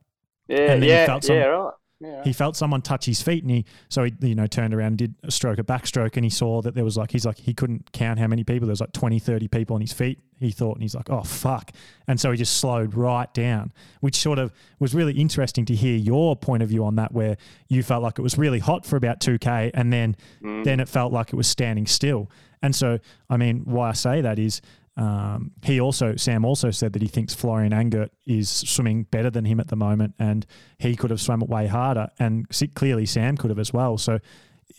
Yeah 0.48 0.76
yeah 0.76 1.20
yeah 1.28 1.44
right 1.46 1.74
yeah. 2.00 2.24
He 2.24 2.32
felt 2.32 2.56
someone 2.56 2.84
touch 2.84 3.06
his 3.06 3.24
feet, 3.24 3.44
and 3.44 3.50
he 3.50 3.66
so 3.90 4.04
he 4.04 4.14
you 4.22 4.36
know 4.36 4.46
turned 4.46 4.74
around 4.74 4.88
and 4.88 4.98
did 4.98 5.16
a 5.24 5.32
stroke, 5.32 5.58
a 5.58 5.64
backstroke, 5.64 6.16
and 6.16 6.24
he 6.24 6.30
saw 6.30 6.62
that 6.62 6.76
there 6.76 6.84
was 6.84 6.96
like 6.96 7.12
he's 7.12 7.26
like 7.26 7.40
he 7.40 7.56
couldn't 7.56 7.92
count 7.92 8.20
how 8.20 8.28
many 8.28 8.44
people. 8.44 8.68
There 8.68 8.74
was 8.74 8.82
like 8.82 8.92
20, 8.92 9.18
30 9.18 9.48
people 9.48 9.74
on 9.76 9.82
his 9.82 9.94
feet. 9.94 10.20
He 10.40 10.52
thought, 10.52 10.74
and 10.74 10.84
he's 10.84 10.94
like, 10.94 11.10
oh 11.10 11.24
fuck, 11.24 11.72
and 12.08 12.20
so 12.20 12.30
he 12.30 12.38
just 12.38 12.58
slowed 12.58 12.94
right 12.94 13.34
down, 13.34 13.74
which 14.02 14.16
sort 14.16 14.38
of 14.38 14.54
was 14.78 14.94
really 14.94 15.14
interesting 15.14 15.66
to 15.66 15.76
hear 15.76 15.98
your 15.98 16.36
point 16.36 16.62
of 16.62 16.70
view 16.70 16.86
on 16.86 16.96
that, 16.98 17.14
where 17.14 17.36
you 17.68 17.82
felt 17.82 18.04
like 18.04 18.20
it 18.20 18.22
was 18.22 18.38
really 18.38 18.60
hot 18.60 18.86
for 18.86 18.96
about 18.96 19.20
two 19.20 19.40
k, 19.40 19.72
and 19.74 19.92
then 19.92 20.16
mm. 20.44 20.64
then 20.64 20.80
it 20.80 20.88
felt 20.88 21.12
like 21.12 21.34
it 21.34 21.36
was 21.36 21.48
standing 21.48 21.88
still. 21.88 22.30
And 22.62 22.76
so, 22.76 23.00
I 23.30 23.38
mean, 23.38 23.62
why 23.66 23.90
I 23.90 23.94
say 23.94 24.22
that 24.22 24.38
is 24.38 24.62
um, 24.98 25.52
he 25.64 25.80
also, 25.80 26.16
Sam 26.16 26.44
also 26.44 26.72
said 26.72 26.94
that 26.94 27.04
he 27.04 27.08
thinks 27.08 27.36
Florian 27.36 27.72
Angert 27.72 28.10
is 28.26 28.50
swimming 28.50 29.04
better 29.04 29.30
than 29.30 29.46
him 29.46 29.60
at 29.60 29.68
the 29.68 29.76
moment, 29.76 30.16
and 30.18 30.46
he 30.80 30.96
could 30.96 31.12
have 31.12 31.22
swum 31.22 31.44
it 31.44 31.50
way 31.50 31.68
harder. 31.68 32.10
And 32.18 32.48
clearly, 32.74 33.06
Sam 33.06 33.38
could 33.38 33.52
have 33.52 33.60
as 33.60 33.72
well. 33.72 34.00
So, 34.00 34.20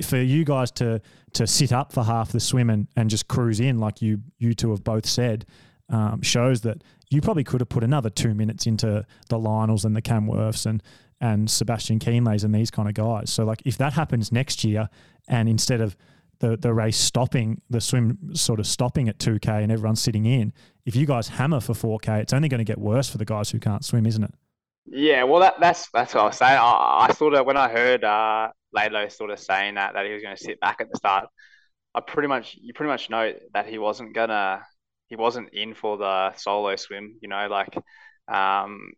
for 0.02 0.18
you 0.18 0.44
guys 0.44 0.70
to 0.72 1.00
to 1.34 1.46
sit 1.46 1.72
up 1.72 1.92
for 1.92 2.02
half 2.02 2.32
the 2.32 2.40
swim 2.40 2.68
and, 2.68 2.88
and 2.96 3.08
just 3.08 3.28
cruise 3.28 3.60
in, 3.60 3.78
like 3.78 4.02
you 4.02 4.20
you 4.38 4.54
two 4.54 4.70
have 4.70 4.82
both 4.82 5.06
said, 5.06 5.46
um, 5.88 6.20
shows 6.22 6.62
that 6.62 6.82
you 7.10 7.20
probably 7.20 7.44
could 7.44 7.60
have 7.60 7.68
put 7.68 7.84
another 7.84 8.10
two 8.10 8.34
minutes 8.34 8.66
into 8.66 9.06
the 9.28 9.38
Lionels 9.38 9.84
and 9.84 9.94
the 9.94 10.02
Cam 10.02 10.26
Wurfs 10.26 10.66
and 10.66 10.82
and 11.20 11.48
Sebastian 11.48 12.00
Kienle's 12.00 12.42
and 12.42 12.52
these 12.52 12.72
kind 12.72 12.88
of 12.88 12.94
guys. 12.94 13.30
So, 13.30 13.44
like, 13.44 13.62
if 13.64 13.78
that 13.78 13.92
happens 13.92 14.32
next 14.32 14.64
year, 14.64 14.88
and 15.28 15.48
instead 15.48 15.80
of 15.80 15.96
the 16.40 16.56
the 16.56 16.72
race 16.72 16.96
stopping, 16.96 17.60
the 17.68 17.80
swim 17.80 18.34
sort 18.34 18.60
of 18.60 18.66
stopping 18.66 19.08
at 19.08 19.18
2K 19.18 19.62
and 19.62 19.72
everyone's 19.72 20.00
sitting 20.00 20.24
in. 20.26 20.52
If 20.84 20.96
you 20.96 21.06
guys 21.06 21.28
hammer 21.28 21.60
for 21.60 21.74
4K, 21.74 22.22
it's 22.22 22.32
only 22.32 22.48
going 22.48 22.58
to 22.58 22.64
get 22.64 22.78
worse 22.78 23.08
for 23.08 23.18
the 23.18 23.24
guys 23.24 23.50
who 23.50 23.58
can't 23.58 23.84
swim, 23.84 24.06
isn't 24.06 24.24
it? 24.24 24.34
Yeah, 24.86 25.24
well, 25.24 25.40
that, 25.40 25.60
that's 25.60 25.88
that's 25.92 26.14
what 26.14 26.22
I 26.22 26.26
was 26.26 26.36
saying. 26.36 26.58
I, 26.58 27.06
I 27.08 27.12
sort 27.12 27.34
of 27.34 27.44
when 27.44 27.56
I 27.56 27.68
heard 27.68 28.04
uh, 28.04 28.48
sort 29.08 29.30
of 29.30 29.38
saying 29.38 29.74
that 29.74 29.94
that 29.94 30.06
he 30.06 30.12
was 30.12 30.22
going 30.22 30.36
to 30.36 30.42
sit 30.42 30.60
back 30.60 30.80
at 30.80 30.90
the 30.90 30.96
start, 30.96 31.28
I 31.94 32.00
pretty 32.00 32.28
much 32.28 32.56
you 32.60 32.72
pretty 32.72 32.88
much 32.88 33.10
know 33.10 33.32
that 33.52 33.66
he 33.66 33.78
wasn't 33.78 34.14
gonna 34.14 34.62
he 35.08 35.16
wasn't 35.16 35.52
in 35.52 35.74
for 35.74 35.98
the 35.98 36.34
solo 36.36 36.76
swim. 36.76 37.16
You 37.20 37.28
know, 37.28 37.48
like 37.48 37.76
um, 38.28 38.92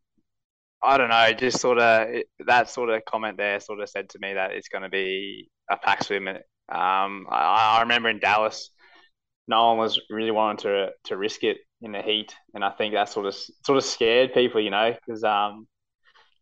I 0.82 0.96
don't 0.96 1.10
know, 1.10 1.32
just 1.32 1.60
sort 1.60 1.78
of 1.78 2.22
that 2.46 2.70
sort 2.70 2.90
of 2.90 3.04
comment 3.04 3.36
there 3.36 3.60
sort 3.60 3.80
of 3.80 3.88
said 3.88 4.08
to 4.10 4.18
me 4.20 4.34
that 4.34 4.52
it's 4.52 4.68
going 4.68 4.82
to 4.82 4.88
be 4.88 5.50
a 5.70 5.76
pack 5.76 6.04
swim 6.04 6.28
um, 6.70 7.26
I, 7.30 7.78
I, 7.78 7.80
remember 7.82 8.08
in 8.08 8.20
Dallas, 8.20 8.70
no 9.48 9.68
one 9.68 9.78
was 9.78 10.00
really 10.08 10.30
wanting 10.30 10.62
to 10.64 10.90
to 11.04 11.16
risk 11.16 11.42
it 11.42 11.58
in 11.82 11.92
the 11.92 12.02
heat, 12.02 12.34
and 12.54 12.64
I 12.64 12.70
think 12.70 12.94
that 12.94 13.08
sort 13.08 13.26
of 13.26 13.34
sort 13.34 13.78
of 13.78 13.84
scared 13.84 14.32
people, 14.34 14.60
you 14.60 14.70
know, 14.70 14.94
because 14.94 15.24
um, 15.24 15.66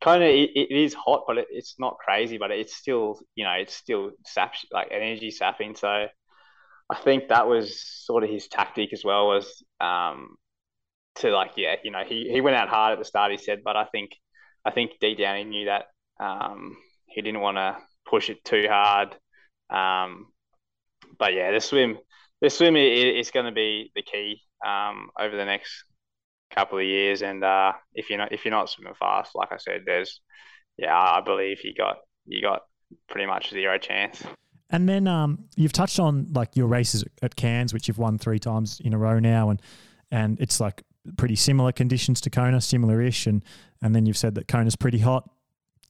kind 0.01 0.23
of 0.23 0.29
it, 0.29 0.51
it 0.55 0.71
is 0.71 0.95
hot, 0.95 1.25
but 1.27 1.39
it, 1.39 1.47
it's 1.51 1.77
not 1.79 1.97
crazy, 1.99 2.39
but 2.39 2.51
it's 2.51 2.75
still 2.75 3.19
you 3.35 3.45
know 3.45 3.53
it's 3.53 3.75
still 3.75 4.11
sap 4.27 4.55
like 4.71 4.89
energy 4.91 5.31
sapping. 5.31 5.75
So 5.75 5.89
I 6.91 6.97
think 7.03 7.29
that 7.29 7.49
was 7.49 7.83
sort 8.05 8.25
of 8.25 8.31
his 8.31 8.49
tactic 8.49 8.93
as 8.93 9.05
well 9.05 9.29
was 9.29 9.63
um, 9.81 10.37
to 11.17 11.31
like 11.31 11.53
yeah 11.57 11.77
you 11.83 11.91
know 11.91 12.03
he 12.07 12.29
he 12.31 12.41
went 12.41 12.57
out 12.57 12.69
hard 12.69 12.93
at 12.93 12.99
the 12.99 13.05
start 13.05 13.33
he 13.33 13.39
said, 13.39 13.61
but 13.65 13.77
I 13.77 13.87
think 13.87 14.11
I 14.65 14.71
think 14.73 14.93
deep 15.01 15.19
down 15.19 15.39
he 15.39 15.45
knew 15.45 15.67
that 15.67 15.87
um, 16.21 16.77
he 17.07 17.23
didn't 17.23 17.41
want 17.41 17.57
to 17.57 17.77
push 18.09 18.31
it 18.31 18.45
too 18.45 18.67
hard. 18.69 19.17
Um, 19.71 20.27
but 21.19 21.35
yeah, 21.35 21.53
the 21.53 21.61
swim, 21.61 21.99
the 22.41 22.51
swim 22.51 22.77
is, 22.77 23.31
going 23.31 23.47
to 23.47 23.53
be 23.53 23.91
the 23.95 24.03
key 24.03 24.41
um, 24.67 25.11
over 25.19 25.37
the 25.37 25.45
next 25.45 25.85
couple 26.51 26.79
of 26.79 26.85
years. 26.85 27.23
And 27.23 27.45
uh, 27.45 27.73
if 27.95 28.11
you're 28.11 28.19
not 28.19 28.33
if 28.33 28.45
you're 28.45 28.53
not 28.53 28.71
swimming 28.71 28.95
fast, 28.99 29.33
like 29.35 29.53
I 29.53 29.57
said, 29.59 29.83
there's 29.85 30.21
yeah, 30.77 30.97
I 30.97 31.21
believe 31.21 31.59
you 31.65 31.75
got 31.75 31.99
you 32.27 32.43
got 32.43 32.63
pretty 33.09 33.27
much 33.27 33.51
zero 33.51 33.79
chance. 33.79 34.23
And 34.71 34.89
then 34.89 35.09
um, 35.09 35.47
you've 35.57 35.73
touched 35.73 35.99
on 35.99 36.29
like 36.33 36.55
your 36.55 36.67
races 36.67 37.05
at 37.23 37.37
Cairns, 37.37 37.73
which 37.73 37.89
you've 37.89 37.99
won 37.99 38.19
three 38.19 38.39
times 38.39 38.81
in 38.85 38.93
a 38.93 38.99
row 38.99 39.19
now, 39.19 39.51
and 39.51 39.61
and 40.11 40.41
it's 40.41 40.61
like 40.61 40.83
pretty 41.17 41.37
similar 41.37 41.73
conditions 41.73 42.21
to 42.23 42.31
Kona, 42.31 42.61
similar-ish, 42.61 43.27
and 43.27 43.43
and 43.83 43.95
then 43.95 44.07
you've 44.07 44.17
said 44.17 44.35
that 44.35 44.47
Kona's 44.47 44.77
pretty 44.77 44.99
hot 44.99 45.29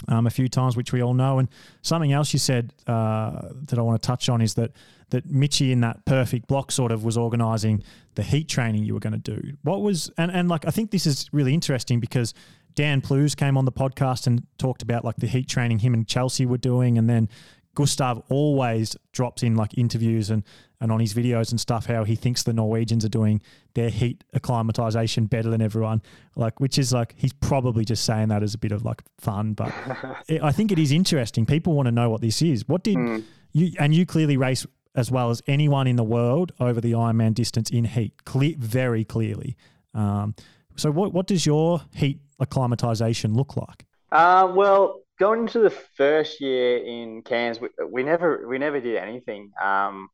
um, 0.07 0.27
a 0.27 0.31
few 0.31 0.49
times, 0.49 0.77
which 0.77 0.93
we 0.93 1.03
all 1.03 1.15
know. 1.15 1.39
And 1.39 1.49
something 1.83 2.13
else 2.13 2.33
you 2.33 2.39
said 2.39 2.73
uh, 2.87 3.49
that 3.67 3.79
I 3.79 3.83
want 3.83 4.01
to 4.01 4.07
touch 4.07 4.29
on 4.29 4.41
is 4.41 4.55
that 4.55 4.73
that 5.11 5.25
Mitchy 5.25 5.73
in 5.73 5.81
that 5.81 6.05
perfect 6.05 6.47
block 6.49 6.71
sort 6.71 6.93
of 6.93 7.03
was 7.03 7.17
organising 7.17 7.83
the 8.15 8.23
heat 8.23 8.47
training 8.47 8.85
you 8.85 8.93
were 8.93 9.01
going 9.01 9.19
to 9.21 9.37
do. 9.37 9.57
What 9.63 9.81
was 9.81 10.11
and 10.19 10.31
and 10.31 10.49
like 10.49 10.67
I 10.67 10.71
think 10.71 10.91
this 10.91 11.07
is 11.07 11.29
really 11.33 11.55
interesting 11.55 11.99
because 11.99 12.35
Dan 12.75 13.01
Plews 13.01 13.35
came 13.35 13.57
on 13.57 13.65
the 13.65 13.73
podcast 13.73 14.27
and 14.27 14.47
talked 14.59 14.83
about 14.83 15.05
like 15.05 15.17
the 15.17 15.27
heat 15.27 15.49
training 15.49 15.81
him 15.81 15.95
and 15.95 16.07
Chelsea 16.07 16.47
were 16.47 16.59
doing, 16.59 16.97
and 16.97 17.09
then 17.09 17.29
Gustav 17.79 18.21
always 18.29 18.97
drops 19.13 19.45
in 19.45 19.55
like 19.55 19.79
interviews 19.79 20.31
and 20.31 20.43
and 20.81 20.91
on 20.91 20.99
his 20.99 21.15
videos 21.15 21.53
and 21.53 21.61
stuff 21.61 21.87
how 21.87 22.03
he 22.03 22.17
thinks 22.17 22.43
the 22.43 22.53
Norwegians 22.53 23.05
are 23.05 23.09
doing 23.09 23.41
their 23.75 23.89
heat 23.89 24.25
acclimatization 24.35 25.27
better 25.27 25.49
than 25.49 25.63
everyone. 25.63 26.03
Like, 26.35 26.59
which 26.59 26.77
is 26.77 26.93
like 26.93 27.15
he's 27.17 27.33
probably 27.33 27.85
just 27.85 28.05
saying 28.05 28.31
that 28.31 28.43
as 28.43 28.53
a 28.53 28.59
bit 28.59 28.73
of 28.73 28.85
like 28.85 29.01
fun, 29.21 29.53
but 29.53 29.73
it, 30.29 30.43
I 30.43 30.51
think 30.51 30.73
it 30.73 30.79
is 30.81 30.91
interesting. 30.91 31.47
People 31.47 31.75
want 31.75 31.87
to 31.87 31.93
know 31.93 32.11
what 32.11 32.21
this 32.21 32.43
is. 32.43 32.67
What 32.67 32.83
did 32.83 32.97
mm. 32.97 33.23
you 33.53 33.71
and 33.79 33.95
you 33.95 34.05
clearly 34.05 34.37
race 34.37 34.67
as 34.97 35.13
well 35.13 35.31
as 35.31 35.41
anyone 35.47 35.87
in 35.87 35.95
the 35.95 36.03
world 36.03 36.51
over 36.59 36.81
the 36.81 36.91
Ironman 36.91 37.33
distance 37.33 37.71
in 37.71 37.85
heat, 37.85 38.25
clear, 38.25 38.57
very 38.59 39.05
clearly. 39.05 39.57
Um, 39.95 40.35
so, 40.75 40.91
what 40.91 41.13
what 41.13 41.29
does 41.29 41.47
your 41.47 41.83
heat 41.95 42.19
acclimatization 42.41 43.35
look 43.35 43.57
like? 43.57 43.87
Uh, 44.11 44.51
well, 44.53 45.03
going 45.19 45.41
into 45.41 45.61
the 45.61 45.71
first 45.71 46.41
year 46.41 46.79
in 46.79 47.23
Cairns, 47.23 47.61
we, 47.61 47.69
we 47.91 48.03
never 48.03 48.47
we 48.49 48.59
never 48.59 48.81
did 48.81 48.97
anything. 48.97 49.53
Um, 49.63 50.09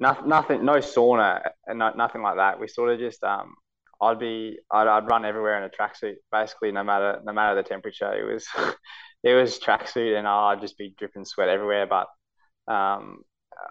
nothing, 0.00 0.28
nothing, 0.28 0.64
no 0.64 0.76
sauna, 0.76 1.42
and 1.66 1.78
no, 1.78 1.92
nothing 1.94 2.22
like 2.22 2.36
that. 2.36 2.58
We 2.58 2.66
sort 2.66 2.90
of 2.90 2.98
just, 2.98 3.22
um, 3.22 3.54
I'd 4.00 4.18
be, 4.18 4.58
I'd, 4.72 4.88
I'd 4.88 5.08
run 5.08 5.24
everywhere 5.24 5.58
in 5.58 5.64
a 5.64 5.68
tracksuit, 5.68 6.16
basically, 6.32 6.72
no 6.72 6.82
matter, 6.82 7.20
no 7.22 7.32
matter 7.32 7.54
the 7.54 7.68
temperature. 7.68 8.12
It 8.12 8.32
was, 8.32 8.46
it 9.22 9.34
was 9.34 9.60
tracksuit, 9.60 10.18
and 10.18 10.26
I'd 10.26 10.60
just 10.60 10.78
be 10.78 10.94
dripping 10.98 11.26
sweat 11.26 11.48
everywhere. 11.50 11.86
But 11.86 12.08
um, 12.72 13.22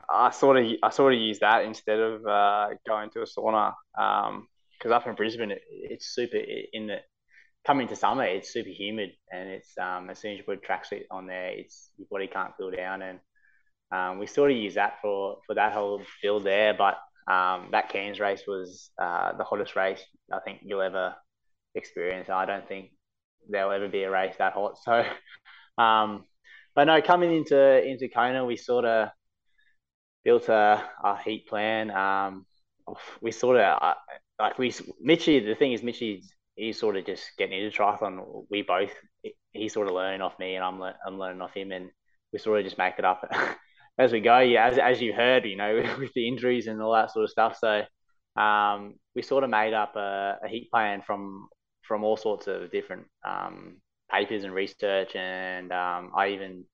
I 0.09 0.29
sort 0.29 0.57
of, 0.57 0.71
I 0.83 0.89
sort 0.91 1.13
of 1.13 1.19
use 1.19 1.39
that 1.39 1.65
instead 1.65 1.99
of 1.99 2.25
uh, 2.25 2.69
going 2.87 3.09
to 3.11 3.21
a 3.21 3.25
sauna. 3.25 3.73
because 3.93 4.91
um, 4.91 4.93
up 4.93 5.07
in 5.07 5.15
Brisbane, 5.15 5.51
it, 5.51 5.63
it's 5.67 6.13
super 6.13 6.37
in 6.37 6.87
the 6.87 6.97
coming 7.65 7.87
to 7.87 7.95
summer, 7.95 8.23
it's 8.23 8.51
super 8.51 8.69
humid, 8.69 9.11
and 9.31 9.49
it's 9.49 9.77
um, 9.77 10.09
as 10.09 10.19
soon 10.19 10.33
as 10.33 10.37
you 10.37 10.43
put 10.43 10.63
a 10.63 10.67
tracksuit 10.67 11.03
on 11.11 11.27
there, 11.27 11.49
it's 11.49 11.91
your 11.97 12.07
body 12.09 12.27
can't 12.27 12.53
cool 12.57 12.71
down, 12.71 13.01
and 13.01 13.19
um, 13.91 14.19
we 14.19 14.27
sort 14.27 14.51
of 14.51 14.57
use 14.57 14.75
that 14.75 14.99
for 15.01 15.37
for 15.45 15.55
that 15.55 15.73
whole 15.73 16.01
build 16.21 16.43
there. 16.43 16.73
But 16.73 16.97
um, 17.31 17.69
that 17.71 17.89
Cairns 17.89 18.19
race 18.19 18.43
was 18.47 18.89
uh, 19.01 19.33
the 19.37 19.43
hottest 19.43 19.75
race 19.75 20.03
I 20.31 20.39
think 20.39 20.61
you'll 20.63 20.81
ever 20.81 21.15
experience. 21.75 22.29
I 22.29 22.45
don't 22.45 22.67
think 22.67 22.91
there'll 23.49 23.71
ever 23.71 23.87
be 23.87 24.03
a 24.03 24.11
race 24.11 24.35
that 24.39 24.53
hot. 24.53 24.77
So, 24.83 25.03
um, 25.81 26.25
but 26.75 26.85
no, 26.85 27.01
coming 27.01 27.35
into 27.35 27.85
into 27.85 28.07
Kona, 28.09 28.45
we 28.45 28.57
sort 28.57 28.85
of 28.85 29.09
built 30.23 30.49
a, 30.49 30.83
a 31.03 31.21
heat 31.21 31.47
plan. 31.47 31.91
Um, 31.91 32.45
we 33.21 33.31
sort 33.31 33.57
of 33.57 33.81
uh, 33.81 33.93
like 34.39 34.57
we 34.57 34.73
Mitchy. 35.01 35.39
The 35.39 35.55
thing 35.55 35.73
is, 35.73 35.83
Mitchy 35.83 36.23
he's 36.59 36.79
sort 36.79 36.97
of 36.97 37.05
just 37.05 37.23
getting 37.37 37.57
into 37.57 37.75
triathlon. 37.75 38.45
We 38.51 38.61
both 38.61 38.91
he's 39.51 39.73
sort 39.73 39.87
of 39.87 39.93
learning 39.93 40.21
off 40.21 40.37
me, 40.39 40.55
and 40.55 40.63
I'm 40.63 40.79
le- 40.79 40.97
I'm 41.05 41.17
learning 41.17 41.41
off 41.41 41.53
him, 41.53 41.71
and 41.71 41.89
we 42.33 42.39
sort 42.39 42.59
of 42.59 42.65
just 42.65 42.77
make 42.77 42.95
it 42.99 43.05
up 43.05 43.23
as 43.97 44.11
we 44.11 44.19
go. 44.19 44.39
Yeah, 44.39 44.67
as 44.67 44.77
as 44.77 45.01
you 45.01 45.13
heard, 45.13 45.45
you 45.45 45.55
know, 45.55 45.95
with 45.99 46.13
the 46.13 46.27
injuries 46.27 46.67
and 46.67 46.81
all 46.81 46.93
that 46.93 47.11
sort 47.11 47.23
of 47.23 47.31
stuff. 47.31 47.57
So 47.57 47.83
um, 48.41 48.95
we 49.15 49.21
sort 49.21 49.43
of 49.43 49.49
made 49.49 49.73
up 49.73 49.95
a, 49.95 50.37
a, 50.43 50.47
heat 50.47 50.69
plan 50.71 51.01
from 51.05 51.47
from 51.81 52.03
all 52.03 52.17
sorts 52.17 52.47
of 52.47 52.71
different 52.71 53.05
um, 53.27 53.77
papers 54.11 54.43
and 54.43 54.53
research, 54.53 55.15
and 55.15 55.71
um, 55.71 56.11
I 56.15 56.29
even 56.29 56.65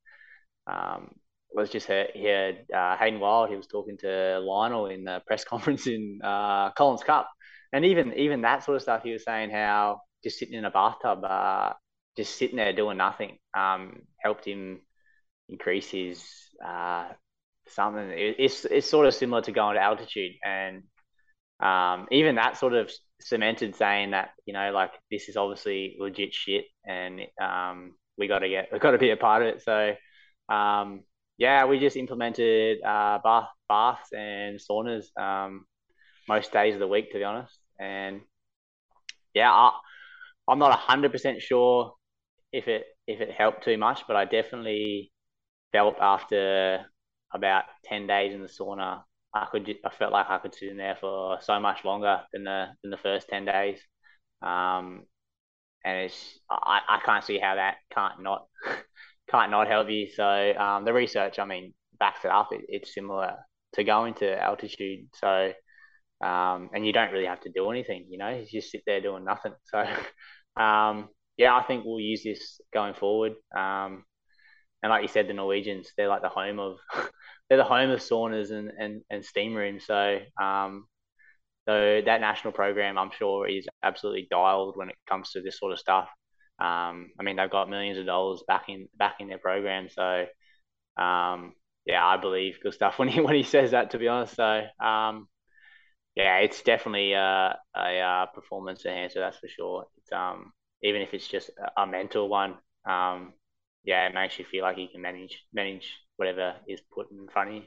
um, 0.68 1.12
was 1.54 1.70
just 1.70 1.88
heard 1.88 2.66
uh, 2.76 2.98
Hayden 2.98 3.20
Wilde. 3.20 3.50
He 3.50 3.56
was 3.56 3.68
talking 3.68 3.98
to 4.00 4.40
Lionel 4.40 4.88
in 4.88 5.04
the 5.04 5.22
press 5.28 5.44
conference 5.52 5.88
in 5.88 6.20
uh, 6.24 6.72
Collins 6.72 7.04
Cup 7.04 7.30
and 7.76 7.84
even 7.84 8.14
even 8.14 8.42
that 8.42 8.64
sort 8.64 8.78
of 8.78 8.82
stuff, 8.82 9.04
he 9.04 9.12
was 9.12 9.26
saying 9.26 9.50
how 9.50 10.00
just 10.24 10.40
sitting 10.40 10.54
in 10.56 10.64
a 10.64 10.72
bathtub, 10.72 11.26
uh, 11.26 11.74
just 12.16 12.38
sitting 12.38 12.56
there 12.56 12.72
doing 12.72 12.96
nothing, 12.96 13.38
um, 13.56 14.04
helped 14.18 14.46
him 14.46 14.80
increase 15.50 15.90
his 15.90 16.24
uh, 16.66 17.10
something. 17.68 18.10
It, 18.12 18.38
it's 18.40 18.64
it's 18.64 18.90
sort 18.90 19.08
of 19.08 19.14
similar 19.14 19.42
to 19.42 19.52
going 19.52 19.76
to 19.76 19.82
altitude, 19.82 20.32
and 20.42 20.84
um, 21.60 22.08
even 22.12 22.36
that 22.36 22.58
sort 22.58 22.74
of 22.74 22.90
cemented 23.20 23.76
saying 23.76 24.12
that 24.12 24.30
you 24.46 24.54
know 24.54 24.72
like 24.72 24.92
this 25.12 25.28
is 25.28 25.36
obviously 25.36 25.98
legit 26.00 26.34
shit, 26.34 26.64
and 26.86 27.24
um, 27.42 27.96
we 28.18 28.30
got 28.30 28.40
to 28.40 28.48
get 28.48 28.70
we 28.72 28.80
got 28.80 28.92
to 28.92 28.98
be 28.98 29.12
a 29.12 29.18
part 29.18 29.42
of 29.42 29.50
it. 29.50 29.62
So 29.64 29.96
um, 30.48 31.04
yeah, 31.38 31.66
we 31.66 31.80
just 31.80 31.98
implemented 31.98 32.82
uh, 32.82 33.20
bath 33.22 33.50
baths 33.68 34.14
and 34.14 34.62
saunas 34.62 35.08
um, 35.20 35.66
most 36.30 36.54
days 36.54 36.74
of 36.74 36.80
the 36.80 36.88
week, 36.88 37.12
to 37.12 37.18
be 37.18 37.26
honest. 37.26 37.65
And 37.80 38.22
yeah, 39.34 39.52
I, 39.52 39.72
I'm 40.48 40.60
not 40.60 40.78
hundred 40.80 41.12
percent 41.12 41.42
sure 41.42 41.94
if 42.52 42.68
it 42.68 42.86
if 43.08 43.22
it 43.22 43.32
helped 43.32 43.64
too 43.64 43.78
much, 43.78 44.04
but 44.08 44.16
I 44.16 44.26
definitely 44.26 45.12
felt 45.72 45.98
after 46.00 46.86
about 47.34 47.66
ten 47.86 48.08
days 48.08 48.34
in 48.34 48.42
the 48.42 48.48
sauna, 48.48 49.04
I 49.34 49.48
could 49.52 49.70
I 49.86 49.90
felt 49.92 50.14
like 50.14 50.30
I 50.30 50.40
could 50.40 50.56
sit 50.56 50.70
in 50.70 50.78
there 50.78 50.98
for 51.00 51.40
so 51.42 51.60
much 51.60 51.86
longer 51.86 52.22
than 52.34 52.44
the 52.46 52.68
than 52.84 52.92
the 52.92 52.98
first 52.98 53.28
ten 53.30 53.46
days. 53.46 53.80
Um, 54.42 55.06
and 55.84 56.06
it's 56.06 56.40
I, 56.50 56.82
I 56.88 57.00
can't 57.06 57.24
see 57.24 57.40
how 57.40 57.56
that 57.56 57.78
can't 57.94 58.22
not 58.22 58.48
can't 59.30 59.52
not 59.52 59.68
help 59.68 59.90
you. 59.90 60.08
So 60.16 60.54
um, 60.58 60.86
the 60.86 60.94
research, 60.94 61.40
I 61.40 61.46
mean, 61.46 61.74
backs 62.00 62.26
it 62.26 62.32
up. 62.32 62.50
It, 62.52 62.62
it's 62.68 62.94
similar 62.94 63.36
to 63.74 63.84
going 63.84 64.14
to 64.16 64.42
altitude. 64.42 65.08
So 65.16 65.54
um, 66.24 66.70
and 66.74 66.86
you 66.86 66.94
don't 66.94 67.12
really 67.12 67.26
have 67.26 67.42
to 67.42 67.52
do 67.54 67.70
anything. 67.70 68.08
You 68.10 68.18
know, 68.18 68.30
you 68.30 68.46
just 68.60 68.72
sit 68.72 68.84
there 68.86 69.02
doing 69.02 69.26
nothing. 69.26 69.54
So, 69.66 70.62
um, 70.62 71.10
yeah, 71.38 71.54
I 71.56 71.64
think 71.64 71.84
we'll 71.86 72.00
use 72.00 72.24
this 72.24 72.62
going 72.74 72.94
forward. 72.94 73.34
Um, 73.56 74.06
and 74.82 74.90
like 74.90 75.02
you 75.02 75.08
said, 75.08 75.28
the 75.28 75.34
Norwegians, 75.34 75.90
they're 75.98 76.08
like 76.08 76.22
the 76.22 76.30
home 76.30 76.60
of 76.60 76.78
they're 77.50 77.58
the 77.58 77.64
home 77.64 77.90
of 77.90 78.00
saunas 78.00 78.52
and, 78.52 78.72
and, 78.80 79.02
and 79.10 79.26
steam 79.26 79.54
rooms. 79.54 79.86
So, 79.86 80.20
um, 80.42 80.86
so 81.68 82.02
that 82.06 82.22
national 82.22 82.54
program, 82.54 82.98
I'm 82.98 83.12
sure, 83.18 83.48
is 83.48 83.68
absolutely 83.84 84.28
dialed 84.30 84.78
when 84.78 84.90
it 84.90 84.96
comes 85.10 85.32
to 85.32 85.42
this 85.42 85.60
sort 85.60 85.74
of 85.74 85.80
stuff. 85.80 86.08
Um, 86.60 87.10
I 87.20 87.24
mean, 87.24 87.36
they've 87.36 87.50
got 87.50 87.70
millions 87.70 87.98
of 87.98 88.06
dollars 88.06 88.44
back 88.48 88.66
in 88.70 88.88
back 88.98 89.16
in 89.20 89.28
their 89.28 89.40
program. 89.40 89.90
So, 89.90 90.26
um, 90.98 91.54
yeah, 91.86 92.06
I 92.06 92.18
believe 92.18 92.60
good 92.62 92.74
stuff 92.74 93.00
when 93.00 93.08
he 93.08 93.20
when 93.20 93.36
he 93.36 93.44
says 93.44 93.72
that. 93.72 93.92
To 93.92 93.98
be 93.98 94.08
honest, 94.08 94.36
so 94.36 94.62
yeah, 96.16 96.38
it's 96.38 96.62
definitely 96.62 97.14
a, 97.14 97.58
a, 97.76 98.28
performance 98.34 98.86
enhancer, 98.86 99.20
that's 99.20 99.38
for 99.38 99.48
sure. 99.48 99.86
It's 99.98 100.12
um 100.12 100.54
even 100.82 101.02
if 101.02 101.14
it's 101.14 101.28
just 101.28 101.50
a 101.78 101.86
mental 101.86 102.30
one, 102.30 102.56
um, 102.88 103.34
yeah, 103.84 104.08
it 104.08 104.14
makes 104.14 104.38
you 104.38 104.46
feel 104.46 104.64
like 104.64 104.78
you 104.78 104.88
can 104.92 105.02
manage 105.02 105.44
manage 105.54 105.92
whatever 106.18 106.56
is 106.68 106.80
put 106.94 107.12
in 107.12 107.28
front 107.28 107.50
of 107.50 107.56
you. 107.56 107.62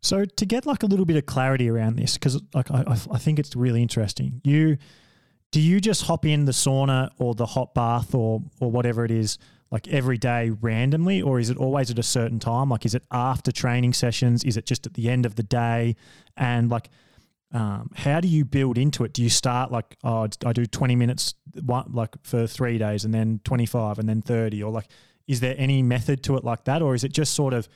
So 0.00 0.24
to 0.24 0.46
get 0.46 0.66
like 0.66 0.82
a 0.82 0.86
little 0.86 1.04
bit 1.04 1.16
of 1.16 1.26
clarity 1.26 1.68
around 1.68 1.96
this, 1.96 2.14
because 2.14 2.40
like 2.54 2.70
I, 2.70 2.84
I 2.88 3.18
think 3.18 3.38
it's 3.38 3.54
really 3.54 3.82
interesting. 3.82 4.40
You 4.42 4.78
do 5.52 5.60
you 5.60 5.80
just 5.80 6.04
hop 6.04 6.24
in 6.24 6.46
the 6.46 6.52
sauna 6.52 7.10
or 7.18 7.34
the 7.34 7.46
hot 7.46 7.74
bath 7.74 8.14
or 8.14 8.42
or 8.60 8.70
whatever 8.70 9.04
it 9.04 9.10
is 9.10 9.38
like 9.70 9.88
every 9.88 10.18
day 10.18 10.50
randomly 10.60 11.22
or 11.22 11.38
is 11.38 11.50
it 11.50 11.56
always 11.56 11.90
at 11.90 11.98
a 11.98 12.02
certain 12.02 12.38
time 12.38 12.68
like 12.68 12.84
is 12.84 12.94
it 12.94 13.02
after 13.10 13.52
training 13.52 13.92
sessions 13.92 14.44
is 14.44 14.56
it 14.56 14.66
just 14.66 14.86
at 14.86 14.94
the 14.94 15.08
end 15.08 15.24
of 15.24 15.36
the 15.36 15.42
day 15.42 15.96
and 16.36 16.70
like 16.70 16.90
um, 17.52 17.90
how 17.94 18.20
do 18.20 18.28
you 18.28 18.44
build 18.44 18.78
into 18.78 19.04
it? 19.04 19.12
Do 19.12 19.22
you 19.22 19.28
start 19.28 19.70
like, 19.70 19.96
oh, 20.02 20.28
I 20.44 20.52
do 20.52 20.64
20 20.64 20.96
minutes 20.96 21.34
one, 21.62 21.90
like 21.92 22.16
for 22.22 22.46
three 22.46 22.78
days 22.78 23.04
and 23.04 23.12
then 23.12 23.40
25 23.44 23.98
and 23.98 24.08
then 24.08 24.22
30 24.22 24.62
or 24.62 24.72
like, 24.72 24.86
is 25.28 25.40
there 25.40 25.54
any 25.58 25.82
method 25.82 26.22
to 26.24 26.36
it 26.36 26.44
like 26.44 26.64
that? 26.64 26.80
Or 26.80 26.94
is 26.94 27.04
it 27.04 27.12
just 27.12 27.34
sort 27.34 27.52
of 27.52 27.68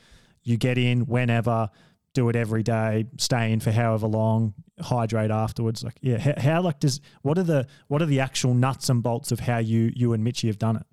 you 0.43 0.57
get 0.57 0.79
in 0.79 1.07
whenever, 1.07 1.69
do 2.15 2.29
it 2.31 2.37
every 2.37 2.63
day, 2.63 3.05
stay 3.19 3.53
in 3.53 3.61
for 3.61 3.71
however 3.71 4.07
long, 4.07 4.55
hydrate 4.81 5.31
afterwards? 5.31 5.85
Like, 5.85 5.99
yeah, 6.01 6.19
how, 6.19 6.35
how 6.39 6.63
like 6.63 6.81
does, 6.81 7.01
what 7.21 7.37
are 7.37 7.43
the, 7.43 7.67
what 7.89 8.01
are 8.01 8.07
the 8.07 8.21
actual 8.21 8.55
nuts 8.55 8.89
and 8.89 9.03
bolts 9.03 9.31
of 9.31 9.41
how 9.41 9.59
you, 9.59 9.93
you 9.95 10.15
and 10.15 10.25
Mitchy 10.25 10.47
have 10.47 10.59
done 10.59 10.77
it? 10.77 10.87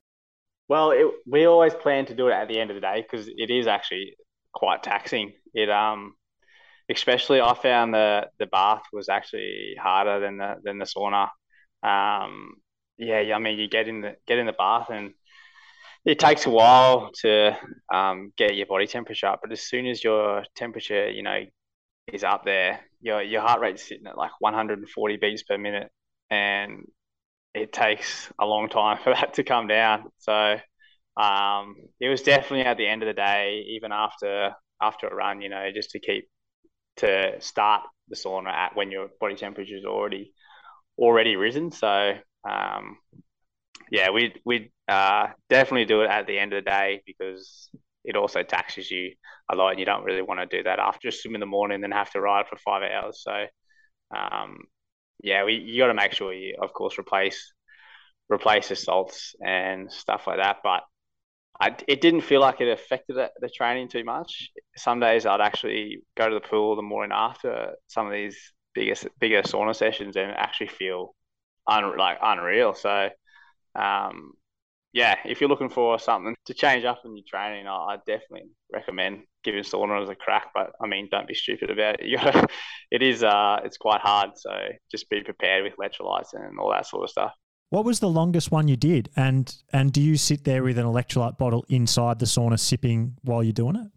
Well, 0.68 0.92
it, 0.92 1.08
we 1.26 1.46
always 1.46 1.74
plan 1.74 2.06
to 2.08 2.14
do 2.14 2.28
it 2.28 2.34
at 2.34 2.50
the 2.50 2.60
end 2.60 2.70
of 2.70 2.76
the 2.76 2.82
day 2.82 3.02
because 3.02 3.30
it 3.30 3.50
is 3.50 3.66
actually 3.66 4.16
quite 4.54 4.84
taxing. 4.84 5.34
It, 5.54 5.70
um, 5.70 6.16
especially 6.90 7.42
I 7.42 7.54
found 7.54 7.94
the 7.94 8.28
the 8.40 8.48
bath 8.48 8.84
was 8.92 9.10
actually 9.10 9.76
harder 9.80 10.20
than 10.20 10.38
the 10.38 10.56
than 10.64 10.78
the 10.80 10.86
sauna. 10.86 11.30
Um, 11.84 12.56
yeah, 12.98 13.36
I 13.36 13.40
mean, 13.40 13.60
you 13.60 13.68
get 13.68 13.88
in 13.88 14.02
the 14.02 14.16
get 14.28 14.38
in 14.38 14.46
the 14.46 14.54
bath 14.54 14.90
and 14.90 15.14
it 16.06 16.20
takes 16.20 16.46
a 16.46 16.50
while 16.50 17.12
to 17.22 17.58
um, 17.94 18.34
get 18.38 18.56
your 18.56 18.66
body 18.66 18.88
temperature 18.88 19.28
up, 19.28 19.40
but 19.42 19.52
as 19.52 19.62
soon 19.62 19.88
as 19.88 20.04
your 20.04 20.44
temperature, 20.56 21.10
you 21.10 21.24
know, 21.24 21.44
is 22.12 22.24
up 22.24 22.44
there, 22.44 22.82
your 23.02 23.22
your 23.22 23.42
heart 23.42 23.62
rate's 23.62 23.88
sitting 23.88 24.08
at 24.08 24.18
like 24.18 24.32
140 24.40 25.18
beats 25.18 25.44
per 25.44 25.58
minute, 25.58 25.90
and 26.30 26.86
it 27.54 27.72
takes 27.72 28.32
a 28.40 28.46
long 28.46 28.70
time 28.70 28.98
for 29.04 29.14
that 29.14 29.36
to 29.36 29.44
come 29.44 29.68
down. 29.68 30.06
So 30.20 30.58
um, 31.18 31.76
it 32.00 32.10
was 32.10 32.22
definitely 32.22 32.66
at 32.66 32.78
the 32.78 32.88
end 32.88 33.04
of 33.04 33.08
the 33.08 33.14
day, 33.14 33.66
even 33.70 33.92
after 33.92 34.54
after 34.82 35.08
a 35.08 35.16
run, 35.16 35.42
you 35.42 35.50
know, 35.50 35.70
just 35.74 35.92
to 35.92 36.00
keep 36.00 36.28
to 36.98 37.36
start 37.40 37.84
the 38.10 38.16
sauna 38.16 38.50
at 38.50 38.76
when 38.76 38.92
your 38.92 39.08
body 39.20 39.36
temperature 39.36 39.78
is 39.78 39.86
already 39.86 40.34
already 40.98 41.36
risen. 41.36 41.72
So 41.72 42.14
um, 42.50 42.98
yeah, 43.92 44.10
we 44.12 44.36
we 44.46 44.72
uh, 44.88 45.28
definitely 45.50 45.86
do 45.86 46.02
it 46.02 46.10
at 46.10 46.28
the 46.28 46.40
end 46.40 46.54
of 46.54 46.64
the 46.64 46.70
day 46.70 47.02
because 47.06 47.70
it 48.04 48.16
also 48.16 48.44
taxes 48.44 48.92
you 48.92 49.14
a 49.52 49.56
lot, 49.56 49.70
and 49.70 49.80
you 49.80 49.86
don't 49.86 50.04
really 50.04 50.22
want 50.22 50.40
to 50.40 50.58
do 50.58 50.64
that 50.64 50.80
after 50.80 51.12
swim 51.12 51.36
in 51.36 51.40
the 51.40 51.46
morning, 51.46 51.76
and 51.76 51.84
then 51.84 51.92
have 51.92 52.12
to 52.12 52.22
ride 52.22 52.48
for 52.48 52.58
five 52.58 52.84
hours. 52.84 53.24
So 53.24 53.46
um, 54.16 54.58
yeah, 55.22 55.44
we 55.46 55.56
you 55.56 55.82
got 55.82 55.88
to 55.88 55.94
make 55.94 56.14
sure 56.14 56.34
you, 56.34 56.58
of 56.62 56.74
course, 56.74 56.98
replace 56.98 57.54
replace 58.30 58.70
the 58.70 58.76
salts 58.76 59.36
and 59.46 59.92
stuff 59.92 60.28
like 60.28 60.38
that. 60.38 60.58
But 60.64 60.84
I, 61.60 61.76
it 61.88 62.02
didn't 62.02 62.22
feel 62.22 62.42
like 62.42 62.62
it 62.62 62.68
affected 62.72 63.16
the, 63.16 63.50
training 63.50 63.88
too 63.88 64.04
much. 64.04 64.50
Some 64.76 65.00
days 65.00 65.26
I'd 65.26 65.42
actually 65.42 66.00
go 66.18 66.28
to 66.28 66.36
the 66.36 66.42
pool 66.42 66.76
the 66.76 66.82
morning 66.82 67.12
after 67.14 67.74
some 67.88 68.08
of 68.08 68.14
these 68.14 68.38
bigger 68.74 68.96
bigger 69.20 69.44
sauna 69.44 69.76
sessions 69.76 70.16
and 70.16 70.32
actually 70.32 70.68
feel 70.68 71.16
un, 71.68 71.96
like 71.98 72.18
unreal. 72.22 72.74
So, 72.74 73.10
um, 73.76 74.34
yeah, 74.94 75.18
if 75.26 75.42
you're 75.42 75.50
looking 75.50 75.70
for 75.70 76.00
something 76.00 76.36
to 76.46 76.54
change 76.54 76.86
up 76.86 77.02
in 77.06 77.18
your 77.18 77.26
training, 77.28 77.68
I, 77.68 77.74
I 77.74 77.98
definitely 78.08 78.50
recommend 78.72 79.24
giving 79.44 79.64
sauna 79.64 80.04
as 80.04 80.10
a 80.10 80.16
crack. 80.16 80.48
But 80.54 80.72
I 80.82 80.88
mean, 80.88 81.10
don't 81.12 81.28
be 81.28 81.36
stupid 81.36 81.72
about 81.72 82.00
it. 82.02 82.08
You 82.10 82.18
gotta, 82.18 82.48
it 82.92 83.04
is, 83.04 83.24
uh, 83.24 83.60
it's 83.64 83.78
quite 83.78 84.02
hard. 84.02 84.32
So 84.36 84.52
just 84.92 85.10
be 85.10 85.22
prepared 85.24 85.64
with 85.64 85.74
electrolytes 85.78 86.34
and 86.34 86.60
all 86.60 86.72
that 86.72 86.88
sort 86.88 87.04
of 87.04 87.10
stuff. 87.10 87.34
What 87.74 87.86
was 87.86 88.00
the 88.00 88.08
longest 88.08 88.52
one 88.52 88.68
you 88.68 88.76
did? 88.76 89.10
And 89.16 89.52
and 89.72 89.92
do 89.92 90.00
you 90.00 90.16
sit 90.16 90.44
there 90.44 90.62
with 90.62 90.78
an 90.78 90.86
electrolyte 90.86 91.40
bottle 91.40 91.66
inside 91.70 92.20
the 92.20 92.28
sauna 92.28 92.60
sipping 92.60 93.18
while 93.24 93.44
you're 93.44 93.52
doing 93.52 93.76
it? 93.76 93.88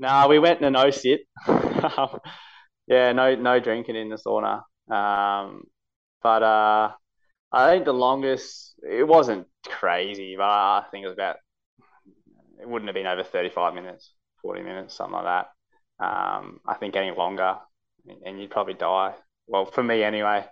No, 0.00 0.26
we 0.26 0.40
went 0.40 0.58
in 0.58 0.64
a 0.64 0.70
no 0.72 0.90
sit. 0.90 1.20
yeah, 2.88 3.12
no 3.12 3.36
no 3.36 3.60
drinking 3.60 3.94
in 3.94 4.08
the 4.08 4.16
sauna. 4.16 4.62
Um, 4.92 5.62
but 6.24 6.42
uh, 6.42 6.90
I 7.52 7.70
think 7.70 7.84
the 7.84 7.94
longest 7.94 8.74
it 8.82 9.06
wasn't 9.06 9.46
crazy, 9.64 10.34
but 10.36 10.48
I 10.48 10.82
think 10.90 11.04
it 11.04 11.06
was 11.06 11.14
about 11.14 11.36
it 12.60 12.68
wouldn't 12.68 12.88
have 12.88 12.96
been 12.96 13.06
over 13.06 13.22
35 13.22 13.74
minutes, 13.74 14.12
40 14.42 14.62
minutes, 14.62 14.96
something 14.96 15.14
like 15.14 15.46
that. 16.00 16.04
Um, 16.04 16.58
I 16.66 16.74
think 16.74 16.96
any 16.96 17.12
longer 17.12 17.58
and 18.26 18.40
you'd 18.40 18.50
probably 18.50 18.74
die. 18.74 19.14
Well, 19.46 19.66
for 19.66 19.84
me 19.84 20.02
anyway, 20.02 20.46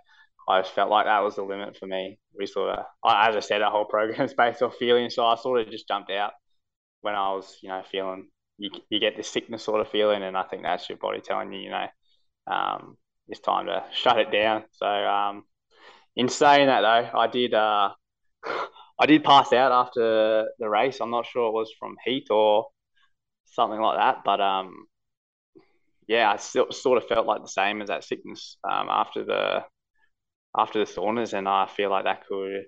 I 0.47 0.61
just 0.61 0.73
felt 0.73 0.89
like 0.89 1.05
that 1.05 1.23
was 1.23 1.35
the 1.35 1.43
limit 1.43 1.77
for 1.77 1.85
me. 1.87 2.19
We 2.37 2.45
sort 2.45 2.77
of, 2.77 2.85
as 3.05 3.35
I 3.35 3.39
said, 3.39 3.61
our 3.61 3.71
whole 3.71 3.85
program 3.85 4.21
is 4.21 4.33
based 4.33 4.61
off 4.61 4.75
feeling. 4.75 5.09
So 5.09 5.25
I 5.25 5.35
sort 5.35 5.61
of 5.61 5.69
just 5.71 5.87
jumped 5.87 6.11
out 6.11 6.31
when 7.01 7.15
I 7.15 7.31
was, 7.31 7.57
you 7.61 7.69
know, 7.69 7.81
feeling 7.89 8.29
you, 8.57 8.69
you 8.89 8.99
get 8.99 9.15
this 9.15 9.29
sickness 9.29 9.63
sort 9.63 9.81
of 9.81 9.89
feeling. 9.89 10.23
And 10.23 10.37
I 10.37 10.43
think 10.43 10.63
that's 10.63 10.87
your 10.89 10.97
body 10.97 11.21
telling 11.21 11.53
you, 11.53 11.61
you 11.61 11.69
know, 11.69 11.87
um, 12.51 12.97
it's 13.27 13.39
time 13.39 13.67
to 13.67 13.83
shut 13.93 14.19
it 14.19 14.31
down. 14.31 14.63
So, 14.71 14.85
um, 14.85 15.43
in 16.15 16.29
saying 16.29 16.67
that 16.67 16.81
though, 16.81 17.19
I 17.19 17.27
did, 17.27 17.53
uh, 17.53 17.89
I 18.99 19.05
did 19.05 19.23
pass 19.23 19.53
out 19.53 19.71
after 19.71 20.47
the 20.59 20.69
race. 20.69 20.99
I'm 21.01 21.09
not 21.09 21.25
sure 21.25 21.47
it 21.47 21.53
was 21.53 21.71
from 21.79 21.95
heat 22.05 22.27
or 22.29 22.67
something 23.45 23.79
like 23.79 23.97
that, 23.97 24.23
but 24.23 24.39
um, 24.41 24.85
yeah, 26.07 26.31
I 26.31 26.37
still 26.37 26.71
sort 26.71 26.97
of 26.97 27.07
felt 27.07 27.25
like 27.25 27.41
the 27.41 27.47
same 27.47 27.81
as 27.81 27.87
that 27.87 28.03
sickness 28.03 28.57
um, 28.69 28.87
after 28.89 29.23
the 29.23 29.63
after 30.57 30.79
the 30.79 30.85
saunas, 30.85 31.33
and 31.33 31.47
I 31.47 31.67
feel 31.67 31.89
like 31.89 32.05
that 32.05 32.27
could. 32.27 32.65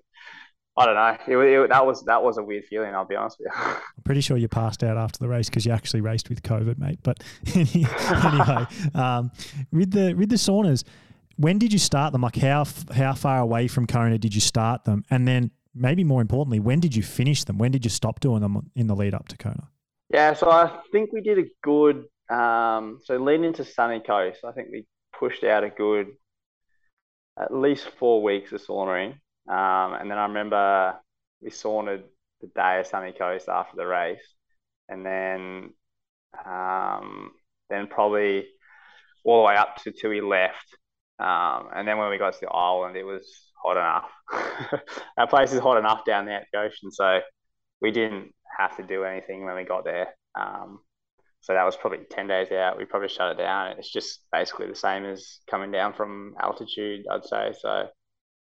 I 0.78 0.84
don't 0.84 0.94
know. 0.94 1.40
It, 1.40 1.62
it, 1.64 1.68
that 1.70 1.86
was 1.86 2.04
that 2.04 2.22
was 2.22 2.36
a 2.36 2.42
weird 2.42 2.64
feeling. 2.66 2.94
I'll 2.94 3.06
be 3.06 3.16
honest 3.16 3.38
with 3.38 3.48
you. 3.50 3.62
I'm 3.64 4.02
pretty 4.04 4.20
sure 4.20 4.36
you 4.36 4.48
passed 4.48 4.84
out 4.84 4.98
after 4.98 5.18
the 5.18 5.28
race 5.28 5.48
because 5.48 5.64
you 5.64 5.72
actually 5.72 6.02
raced 6.02 6.28
with 6.28 6.42
COVID, 6.42 6.78
mate. 6.78 6.98
But 7.02 7.22
anyway, 7.54 8.66
um, 8.94 9.30
with 9.72 9.92
the 9.92 10.14
with 10.14 10.28
the 10.28 10.36
saunas, 10.36 10.84
when 11.36 11.58
did 11.58 11.72
you 11.72 11.78
start 11.78 12.12
them? 12.12 12.22
Like 12.22 12.36
how 12.36 12.66
how 12.94 13.14
far 13.14 13.38
away 13.38 13.68
from 13.68 13.86
Kona 13.86 14.18
did 14.18 14.34
you 14.34 14.40
start 14.40 14.84
them? 14.84 15.04
And 15.10 15.26
then 15.26 15.50
maybe 15.74 16.04
more 16.04 16.20
importantly, 16.20 16.60
when 16.60 16.80
did 16.80 16.94
you 16.94 17.02
finish 17.02 17.44
them? 17.44 17.56
When 17.56 17.70
did 17.70 17.84
you 17.84 17.90
stop 17.90 18.20
doing 18.20 18.40
them 18.40 18.70
in 18.74 18.86
the 18.86 18.94
lead 18.94 19.14
up 19.14 19.28
to 19.28 19.36
Kona? 19.36 19.68
Yeah, 20.12 20.34
so 20.34 20.50
I 20.50 20.78
think 20.92 21.12
we 21.12 21.20
did 21.22 21.38
a 21.38 21.44
good. 21.62 22.04
Um, 22.28 22.98
so 23.04 23.16
leading 23.16 23.44
into 23.44 23.64
Sunny 23.64 24.00
Coast, 24.00 24.40
I 24.44 24.52
think 24.52 24.68
we 24.70 24.84
pushed 25.18 25.44
out 25.44 25.64
a 25.64 25.70
good 25.70 26.08
at 27.38 27.54
least 27.54 27.88
four 27.98 28.22
weeks 28.22 28.52
of 28.52 28.62
saunaing. 28.62 29.12
Um, 29.48 29.94
and 29.94 30.10
then 30.10 30.18
I 30.18 30.26
remember 30.26 30.96
we 31.42 31.50
sauntered 31.50 32.04
the 32.40 32.48
day 32.48 32.80
of 32.80 32.86
Sunny 32.86 33.12
Coast 33.12 33.48
after 33.48 33.76
the 33.76 33.86
race, 33.86 34.34
and 34.88 35.04
then 35.04 35.70
um, 36.44 37.32
then 37.70 37.86
probably 37.86 38.46
all 39.24 39.42
the 39.42 39.46
way 39.48 39.56
up 39.56 39.76
to 39.76 39.92
till 39.92 40.10
we 40.10 40.20
left. 40.20 40.76
Um, 41.18 41.68
and 41.74 41.88
then 41.88 41.98
when 41.98 42.10
we 42.10 42.18
got 42.18 42.34
to 42.34 42.40
the 42.40 42.50
island, 42.50 42.96
it 42.96 43.04
was 43.04 43.50
hot 43.62 43.76
enough. 43.76 44.82
Our 45.18 45.26
place 45.26 45.52
is 45.52 45.60
hot 45.60 45.78
enough 45.78 46.04
down 46.04 46.26
there 46.26 46.40
at 46.40 46.46
the 46.52 46.60
ocean, 46.60 46.90
so 46.90 47.20
we 47.80 47.90
didn't 47.90 48.32
have 48.58 48.76
to 48.76 48.82
do 48.82 49.04
anything 49.04 49.44
when 49.44 49.56
we 49.56 49.64
got 49.64 49.84
there. 49.84 50.08
Um, 50.38 50.80
so 51.46 51.52
that 51.52 51.64
was 51.64 51.76
probably 51.76 52.00
10 52.10 52.26
days 52.26 52.50
out. 52.50 52.76
We 52.76 52.86
probably 52.86 53.08
shut 53.08 53.30
it 53.30 53.38
down. 53.38 53.78
It's 53.78 53.92
just 53.92 54.18
basically 54.32 54.66
the 54.66 54.74
same 54.74 55.04
as 55.04 55.38
coming 55.48 55.70
down 55.70 55.92
from 55.92 56.34
altitude, 56.42 57.04
I'd 57.08 57.24
say. 57.24 57.52
So, 57.60 57.86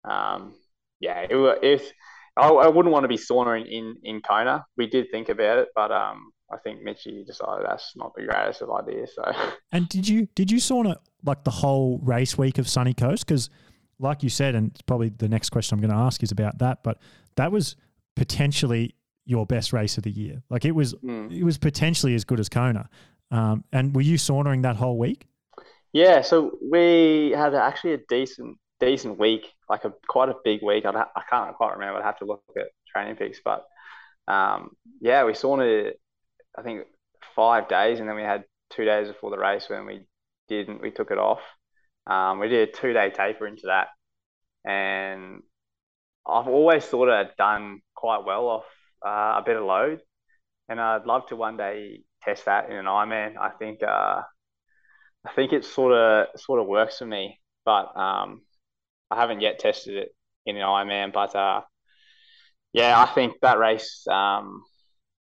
um, 0.10 0.56
yeah, 0.99 1.28
it, 1.30 1.60
if 1.61 1.91
I, 2.36 2.48
I, 2.48 2.68
wouldn't 2.68 2.91
want 2.91 3.03
to 3.03 3.07
be 3.07 3.18
saunaing 3.18 3.69
in, 3.69 3.98
in 4.03 4.22
Kona. 4.22 4.65
We 4.78 4.88
did 4.88 5.11
think 5.11 5.30
about 5.30 5.60
it, 5.60 5.68
but 5.76 5.91
um, 5.91 6.32
I 6.52 6.57
think 6.57 6.82
Mitchy 6.82 7.24
decided 7.24 7.68
that's 7.69 7.94
not 7.95 8.15
the 8.15 8.24
greatest 8.24 8.64
of 8.64 8.72
ideas. 8.72 9.11
So, 9.14 9.32
and 9.72 9.88
did 9.90 10.07
you 10.07 10.28
did 10.34 10.49
you 10.49 10.57
sauna 10.57 10.95
like 11.24 11.44
the 11.44 11.52
whole 11.52 11.99
race 12.02 12.36
week 12.36 12.57
of 12.57 12.68
Sunny 12.68 12.95
Coast? 12.95 13.28
Because, 13.28 13.52
like 13.99 14.24
you 14.24 14.30
said, 14.30 14.56
and 14.56 14.76
probably 14.88 15.10
the 15.10 15.30
next 15.30 15.52
question 15.52 15.76
I'm 15.76 15.82
going 15.82 15.94
to 15.94 16.03
ask 16.03 16.24
is 16.24 16.32
about 16.32 16.57
that. 16.60 16.82
But 16.82 16.98
that 17.36 17.52
was 17.52 17.76
potentially 18.15 18.95
your 19.28 19.45
best 19.45 19.74
race 19.74 19.98
of 19.98 20.04
the 20.04 20.12
year. 20.12 20.41
Like 20.49 20.66
it 20.66 20.72
was, 20.72 20.94
mm. 20.95 21.32
it 21.32 21.44
was 21.44 21.58
potentially 21.58 22.16
as 22.16 22.24
good 22.24 22.40
as 22.40 22.49
Kona. 22.49 22.90
Um, 23.30 23.64
and 23.72 23.94
were 23.94 24.02
you 24.02 24.18
sauntering 24.18 24.62
that 24.62 24.78
whole 24.78 24.98
week? 24.98 25.28
Yeah, 25.94 26.22
so 26.22 26.58
we 26.62 27.34
had 27.36 27.54
actually 27.54 27.94
a 27.94 27.99
decent, 28.10 28.58
decent 28.80 29.20
week, 29.20 29.54
like 29.70 29.84
a 29.86 29.94
quite 30.08 30.30
a 30.30 30.36
big 30.44 30.62
week. 30.64 30.86
I'd 30.86 30.95
I 30.95 31.22
can't 31.30 31.56
quite 31.56 31.74
remember. 31.74 31.99
I'd 31.99 32.06
have 32.06 32.20
to 32.20 32.26
look 32.26 32.44
at 32.58 32.68
TrainingPeaks, 32.95 33.38
but 33.44 33.66
um, 34.32 34.72
yeah, 35.02 35.24
we 35.26 35.34
sauntered, 35.34 35.95
I 36.58 36.62
think, 36.62 36.86
five 37.36 37.68
days, 37.68 37.99
and 37.99 38.08
then 38.08 38.16
we 38.16 38.22
had 38.22 38.44
two 38.70 38.86
days 38.86 39.08
before 39.08 39.32
the 39.32 39.38
race 39.38 39.66
when 39.70 39.86
we 39.86 40.06
didn't. 40.48 40.82
We 40.82 40.91
took 40.91 41.12
it 41.12 41.18
off. 41.18 41.41
Um, 42.06 42.40
we 42.40 42.48
did 42.48 42.70
a 42.70 42.72
two 42.72 42.94
day 42.94 43.10
taper 43.10 43.48
into 43.48 43.68
that, 43.68 43.88
and 44.66 45.41
I've 46.26 46.48
always 46.48 46.86
thought 46.86 47.10
I'd 47.10 47.36
done 47.38 47.82
quite 47.95 48.26
well 48.26 48.48
off 48.48 48.66
uh, 49.06 49.36
a 49.38 49.44
better 49.45 49.61
load, 49.61 50.02
and 50.69 50.80
I'd 50.80 51.06
love 51.06 51.28
to 51.28 51.36
one 51.36 51.57
day 51.57 52.02
test 52.24 52.45
that 52.45 52.69
in 52.69 52.76
an 52.76 52.86
Ironman. 52.86 53.38
I 53.38 53.49
think 53.49 53.84
uh, 53.84 54.22
I 55.26 55.34
think 55.36 55.53
it 55.53 55.65
sort 55.65 55.94
of 55.94 56.40
sort 56.40 56.60
of 56.60 56.68
works 56.68 56.99
for 56.99 57.06
me, 57.06 57.40
but 57.65 57.95
um, 57.98 58.41
I 59.11 59.19
haven't 59.19 59.41
yet 59.41 59.60
tested 59.60 59.95
it 59.98 60.10
in 60.45 60.57
an 60.57 60.64
Ironman. 60.64 61.14
But 61.14 61.36
uh, 61.36 61.61
yeah, 62.74 62.99
I 62.99 63.06
think 63.14 63.34
that 63.41 63.60
race. 63.60 64.06
Um, 64.10 64.64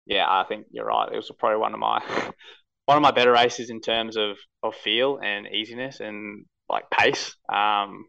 yeah, 0.06 0.26
I 0.28 0.44
think 0.48 0.66
you're 0.70 0.86
right. 0.86 1.12
It 1.12 1.16
was 1.16 1.30
probably 1.38 1.58
one 1.58 1.74
of 1.74 1.80
my 1.80 2.00
one 2.86 2.96
of 2.96 3.02
my 3.02 3.10
better 3.10 3.32
races 3.32 3.70
in 3.70 3.80
terms 3.80 4.16
of 4.16 4.36
of 4.62 4.74
feel 4.74 5.18
and 5.22 5.46
easiness 5.46 6.00
and 6.00 6.46
like 6.68 6.90
pace. 6.90 7.34
Um, 7.52 8.04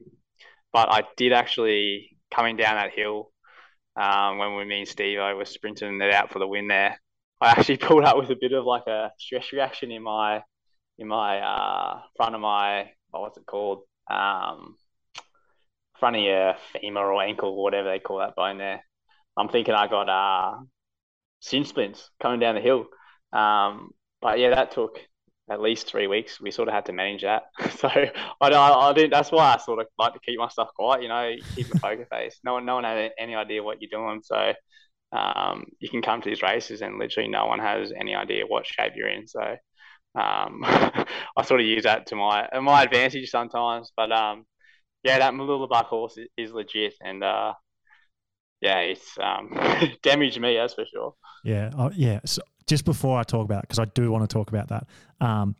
but 0.73 0.89
I 0.91 1.03
did 1.15 1.33
actually 1.33 2.17
coming 2.33 2.57
down 2.57 2.75
that 2.75 2.91
hill 2.93 3.31
um, 3.99 4.37
when 4.37 4.55
we, 4.55 4.65
me 4.65 4.79
and 4.79 4.87
Steve 4.87 5.19
I 5.19 5.33
was 5.33 5.49
sprinting 5.49 5.99
it 6.01 6.13
out 6.13 6.31
for 6.31 6.39
the 6.39 6.47
win 6.47 6.67
there. 6.67 6.99
I 7.41 7.51
actually 7.51 7.77
pulled 7.87 8.03
up 8.03 8.17
with 8.17 8.29
a 8.29 8.37
bit 8.39 8.53
of 8.53 8.65
like 8.65 8.87
a 8.87 9.11
stress 9.17 9.51
reaction 9.51 9.91
in 9.91 10.03
my 10.03 10.41
in 10.97 11.07
my 11.07 11.39
uh, 11.39 12.01
front 12.15 12.35
of 12.35 12.41
my 12.41 12.89
oh, 13.13 13.21
what's 13.21 13.37
it 13.37 13.45
called 13.45 13.83
um, 14.09 14.75
front 15.99 16.15
of 16.15 16.21
your 16.21 16.55
femur 16.73 17.11
or 17.11 17.21
ankle 17.21 17.49
or 17.49 17.63
whatever 17.63 17.89
they 17.89 17.99
call 17.99 18.19
that 18.19 18.35
bone 18.35 18.57
there. 18.57 18.83
I'm 19.35 19.49
thinking 19.49 19.73
I 19.73 19.87
got 19.87 20.09
uh, 20.09 20.57
shin 21.41 21.65
splints 21.65 22.09
coming 22.21 22.39
down 22.39 22.55
the 22.55 22.61
hill. 22.61 22.85
Um, 23.33 23.91
but 24.21 24.39
yeah, 24.39 24.55
that 24.55 24.71
took 24.71 24.99
at 25.49 25.61
least 25.61 25.87
three 25.87 26.07
weeks. 26.07 26.41
We 26.41 26.51
sort 26.51 26.67
of 26.67 26.73
had 26.73 26.85
to 26.85 26.93
manage 26.93 27.21
that. 27.21 27.43
So 27.77 27.87
I, 27.89 28.09
I, 28.41 28.89
I 28.89 28.93
didn't. 28.93 29.11
That's 29.11 29.31
why 29.31 29.53
I 29.53 29.57
sort 29.57 29.79
of 29.79 29.87
like 29.99 30.13
to 30.13 30.19
keep 30.19 30.39
my 30.39 30.47
stuff 30.47 30.69
quiet. 30.75 31.03
You 31.03 31.09
know, 31.09 31.35
keep 31.55 31.73
a 31.73 31.79
poker 31.79 32.07
face. 32.09 32.39
No 32.43 32.53
one, 32.53 32.65
no 32.65 32.75
one 32.75 32.83
had 32.83 33.11
any 33.19 33.35
idea 33.35 33.61
what 33.61 33.77
you're 33.81 33.89
doing. 33.91 34.21
So 34.23 34.53
um, 35.11 35.65
you 35.79 35.89
can 35.89 36.01
come 36.01 36.21
to 36.21 36.29
these 36.29 36.41
races 36.41 36.81
and 36.81 36.97
literally 36.97 37.29
no 37.29 37.45
one 37.45 37.59
has 37.59 37.91
any 37.97 38.15
idea 38.15 38.45
what 38.47 38.65
shape 38.65 38.93
you're 38.95 39.09
in. 39.09 39.27
So 39.27 39.41
um, 40.15 40.61
I 40.65 41.43
sort 41.43 41.61
of 41.61 41.67
use 41.67 41.83
that 41.83 42.07
to 42.07 42.15
my 42.15 42.47
my 42.61 42.83
advantage 42.83 43.29
sometimes. 43.29 43.91
But 43.95 44.11
um, 44.11 44.45
yeah, 45.03 45.19
that 45.19 45.33
little 45.33 45.67
buck 45.67 45.87
horse 45.87 46.17
is, 46.17 46.27
is 46.37 46.51
legit, 46.51 46.95
and 47.01 47.23
uh, 47.23 47.53
yeah, 48.61 48.79
it's 48.79 49.17
um, 49.21 49.51
damaged 50.03 50.39
me, 50.39 50.55
that's 50.55 50.73
for 50.73 50.85
sure. 50.91 51.13
Yeah, 51.43 51.69
uh, 51.77 51.91
yeah. 51.93 52.19
So 52.25 52.41
just 52.67 52.85
before 52.85 53.17
I 53.17 53.23
talk 53.23 53.45
about, 53.45 53.61
because 53.61 53.79
I 53.79 53.85
do 53.85 54.11
want 54.11 54.29
to 54.29 54.33
talk 54.33 54.49
about 54.49 54.67
that. 54.67 54.87
Um, 55.19 55.55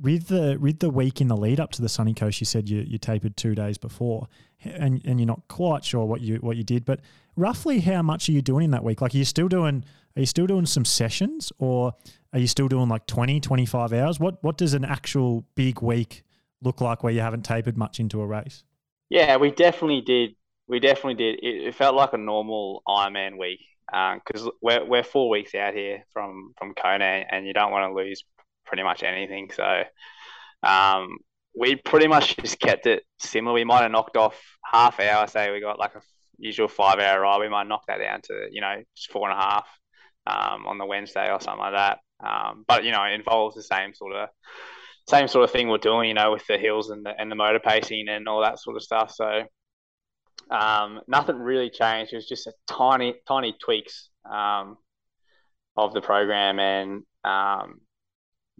with 0.00 0.28
the 0.28 0.56
with 0.58 0.78
the 0.78 0.88
week 0.88 1.20
in 1.20 1.28
the 1.28 1.36
lead 1.36 1.60
up 1.60 1.72
to 1.72 1.82
the 1.82 1.88
sunny 1.88 2.14
coast, 2.14 2.40
you 2.40 2.46
said 2.46 2.68
you, 2.68 2.80
you 2.80 2.98
tapered 2.98 3.36
two 3.36 3.54
days 3.54 3.76
before, 3.76 4.28
and 4.64 5.00
and 5.04 5.20
you're 5.20 5.26
not 5.26 5.46
quite 5.48 5.84
sure 5.84 6.04
what 6.06 6.22
you 6.22 6.36
what 6.36 6.56
you 6.56 6.64
did, 6.64 6.84
but 6.84 7.00
roughly 7.36 7.80
how 7.80 8.02
much 8.02 8.28
are 8.28 8.32
you 8.32 8.42
doing 8.42 8.64
in 8.64 8.70
that 8.70 8.82
week? 8.82 9.00
Like, 9.00 9.14
are 9.14 9.18
you 9.18 9.24
still 9.24 9.48
doing 9.48 9.84
are 10.16 10.20
you 10.20 10.26
still 10.26 10.46
doing 10.46 10.66
some 10.66 10.84
sessions, 10.84 11.52
or 11.58 11.94
are 12.32 12.38
you 12.38 12.46
still 12.46 12.68
doing 12.68 12.88
like 12.88 13.06
20, 13.06 13.40
25 13.40 13.92
hours? 13.92 14.18
What 14.18 14.42
what 14.42 14.56
does 14.56 14.72
an 14.74 14.84
actual 14.84 15.44
big 15.54 15.82
week 15.82 16.22
look 16.62 16.80
like 16.80 17.02
where 17.02 17.12
you 17.12 17.20
haven't 17.20 17.44
tapered 17.44 17.76
much 17.76 18.00
into 18.00 18.20
a 18.22 18.26
race? 18.26 18.64
Yeah, 19.10 19.36
we 19.36 19.50
definitely 19.50 20.00
did. 20.00 20.34
We 20.66 20.80
definitely 20.80 21.14
did. 21.14 21.40
It, 21.42 21.66
it 21.68 21.74
felt 21.74 21.94
like 21.94 22.12
a 22.12 22.18
normal 22.18 22.82
Ironman 22.88 23.38
week 23.38 23.60
because 23.90 24.42
um, 24.42 24.52
we're 24.62 24.84
we're 24.84 25.02
four 25.02 25.28
weeks 25.28 25.54
out 25.54 25.74
here 25.74 26.04
from 26.12 26.52
from 26.58 26.74
Kona, 26.74 27.24
and 27.30 27.46
you 27.46 27.52
don't 27.52 27.72
want 27.72 27.90
to 27.90 27.94
lose 27.94 28.24
pretty 28.66 28.82
much 28.82 29.02
anything. 29.02 29.50
So 29.52 29.82
um, 30.62 31.18
we 31.56 31.76
pretty 31.76 32.06
much 32.06 32.36
just 32.36 32.60
kept 32.60 32.86
it 32.86 33.02
similar. 33.18 33.54
We 33.54 33.64
might 33.64 33.82
have 33.82 33.90
knocked 33.90 34.16
off 34.16 34.40
half 34.64 35.00
hour. 35.00 35.26
Say 35.26 35.50
we 35.50 35.60
got 35.60 35.78
like 35.78 35.94
a 35.94 36.02
usual 36.38 36.68
five 36.68 36.98
hour 36.98 37.20
ride. 37.20 37.40
We 37.40 37.48
might 37.48 37.68
knock 37.68 37.84
that 37.88 37.98
down 37.98 38.22
to 38.22 38.48
you 38.50 38.60
know 38.60 38.76
just 38.96 39.10
four 39.10 39.28
and 39.28 39.38
a 39.38 39.42
half 39.42 39.66
um, 40.26 40.66
on 40.66 40.78
the 40.78 40.86
Wednesday 40.86 41.30
or 41.30 41.40
something 41.40 41.60
like 41.60 41.74
that. 41.74 41.98
Um, 42.24 42.64
but 42.66 42.84
you 42.84 42.92
know, 42.92 43.02
it 43.04 43.14
involves 43.14 43.56
the 43.56 43.62
same 43.62 43.94
sort 43.94 44.14
of 44.14 44.28
same 45.08 45.28
sort 45.28 45.44
of 45.44 45.50
thing 45.50 45.68
we're 45.68 45.78
doing, 45.78 46.08
you 46.08 46.14
know, 46.14 46.32
with 46.32 46.46
the 46.46 46.58
hills 46.58 46.90
and 46.90 47.04
the 47.04 47.12
and 47.18 47.30
the 47.30 47.36
motor 47.36 47.60
pacing 47.60 48.08
and 48.08 48.28
all 48.28 48.42
that 48.42 48.60
sort 48.60 48.76
of 48.76 48.82
stuff. 48.82 49.12
So 49.12 49.44
um, 50.50 51.00
nothing 51.06 51.36
really 51.36 51.70
changed. 51.70 52.12
It 52.12 52.16
was 52.16 52.28
just 52.28 52.46
a 52.46 52.52
tiny 52.66 53.14
tiny 53.26 53.54
tweaks 53.62 54.10
um, 54.30 54.76
of 55.76 55.94
the 55.94 56.00
program 56.00 56.58
and 56.58 57.02
um, 57.24 57.80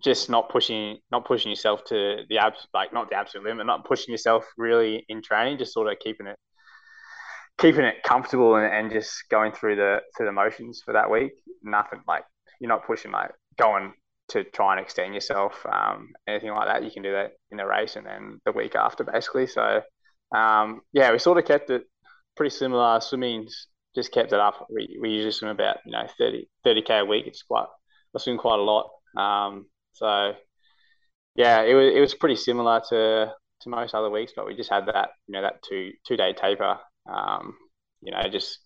just 0.02 0.30
not 0.30 0.48
pushing 0.50 0.98
not 1.10 1.24
pushing 1.24 1.50
yourself 1.50 1.84
to 1.86 2.22
the 2.28 2.38
abs 2.38 2.66
like 2.72 2.92
not 2.92 3.10
the 3.10 3.16
absolute 3.16 3.46
limit, 3.46 3.66
not 3.66 3.84
pushing 3.84 4.12
yourself 4.12 4.46
really 4.56 5.04
in 5.08 5.22
training, 5.22 5.58
just 5.58 5.72
sort 5.72 5.90
of 5.90 5.98
keeping 5.98 6.26
it 6.26 6.36
keeping 7.58 7.84
it 7.84 8.02
comfortable 8.04 8.56
and, 8.56 8.72
and 8.72 8.90
just 8.90 9.24
going 9.30 9.52
through 9.52 9.76
the 9.76 10.00
through 10.16 10.26
the 10.26 10.32
motions 10.32 10.82
for 10.84 10.92
that 10.92 11.10
week. 11.10 11.32
Nothing 11.62 12.02
like 12.06 12.24
you're 12.60 12.68
not 12.68 12.86
pushing 12.86 13.10
like 13.10 13.32
going 13.58 13.92
to 14.28 14.44
try 14.44 14.72
and 14.72 14.80
extend 14.80 15.12
yourself, 15.12 15.66
um, 15.70 16.08
anything 16.28 16.50
like 16.50 16.68
that. 16.68 16.84
You 16.84 16.90
can 16.90 17.02
do 17.02 17.12
that 17.12 17.32
in 17.50 17.56
the 17.56 17.66
race 17.66 17.96
and 17.96 18.06
then 18.06 18.40
the 18.44 18.52
week 18.52 18.76
after, 18.76 19.02
basically. 19.02 19.48
So 19.48 19.82
um, 20.34 20.80
yeah, 20.92 21.12
we 21.12 21.18
sort 21.18 21.38
of 21.38 21.44
kept 21.44 21.70
it 21.70 21.84
pretty 22.36 22.50
similar. 22.50 23.00
Swimming's 23.00 23.68
just 23.94 24.12
kept 24.12 24.32
it 24.32 24.40
up. 24.40 24.66
We, 24.70 24.98
we 25.00 25.10
usually 25.10 25.32
swim 25.32 25.50
about 25.50 25.78
you 25.84 25.92
know 25.92 26.06
30 26.18 26.82
k 26.82 26.98
a 26.98 27.04
week. 27.04 27.26
It's 27.26 27.42
quite 27.42 27.66
I 28.14 28.18
swim 28.18 28.38
quite 28.38 28.58
a 28.58 28.62
lot. 28.62 28.90
Um, 29.16 29.66
so 29.92 30.34
yeah, 31.34 31.62
it 31.62 31.74
was 31.74 31.94
it 31.94 32.00
was 32.00 32.14
pretty 32.14 32.36
similar 32.36 32.80
to 32.90 33.32
to 33.62 33.68
most 33.68 33.94
other 33.94 34.10
weeks, 34.10 34.32
but 34.34 34.46
we 34.46 34.56
just 34.56 34.70
had 34.70 34.86
that 34.86 35.10
you 35.26 35.32
know 35.32 35.42
that 35.42 35.62
two 35.62 35.92
two 36.06 36.16
day 36.16 36.32
taper 36.32 36.78
um, 37.10 37.54
you 38.02 38.12
know, 38.12 38.22
just 38.30 38.58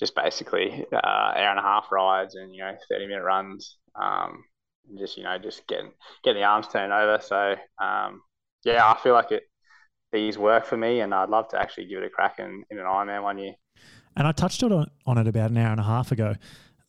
just 0.00 0.14
basically 0.14 0.84
uh, 0.92 0.98
hour 1.04 1.50
and 1.50 1.58
a 1.58 1.62
half 1.62 1.86
rides 1.92 2.34
and 2.34 2.54
you 2.54 2.60
know 2.62 2.74
thirty 2.90 3.06
minute 3.06 3.22
runs. 3.22 3.76
Um, 4.00 4.44
just 4.98 5.16
you 5.16 5.24
know 5.24 5.38
just 5.38 5.66
getting 5.66 5.92
getting 6.24 6.40
the 6.42 6.46
arms 6.46 6.68
turned 6.68 6.92
over. 6.92 7.18
So 7.22 7.56
um, 7.82 8.22
yeah, 8.64 8.84
I 8.84 8.98
feel 9.02 9.14
like 9.14 9.30
it 9.30 9.44
these 10.12 10.38
work 10.38 10.64
for 10.64 10.76
me, 10.76 11.00
and 11.00 11.12
I'd 11.14 11.30
love 11.30 11.48
to 11.48 11.60
actually 11.60 11.86
give 11.86 12.02
it 12.02 12.06
a 12.06 12.10
crack 12.10 12.38
in, 12.38 12.64
in 12.70 12.78
an 12.78 12.84
Ironman 12.84 13.22
one 13.22 13.38
year. 13.38 13.54
And 14.16 14.26
I 14.26 14.32
touched 14.32 14.62
on 14.62 14.86
on 15.06 15.18
it 15.18 15.26
about 15.26 15.50
an 15.50 15.56
hour 15.56 15.72
and 15.72 15.80
a 15.80 15.84
half 15.84 16.12
ago, 16.12 16.36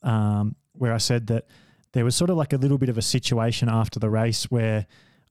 um, 0.02 0.56
where 0.74 0.94
I 0.94 0.98
said 0.98 1.28
that 1.28 1.48
there 1.94 2.04
was 2.04 2.16
sort 2.16 2.30
of 2.30 2.38
like 2.38 2.54
a 2.54 2.58
little 2.58 2.78
bit 2.78 2.90
of 2.90 2.98
a 2.98 3.02
situation 3.02 3.70
after 3.70 4.00
the 4.00 4.10
race 4.10 4.52
where 4.52 4.86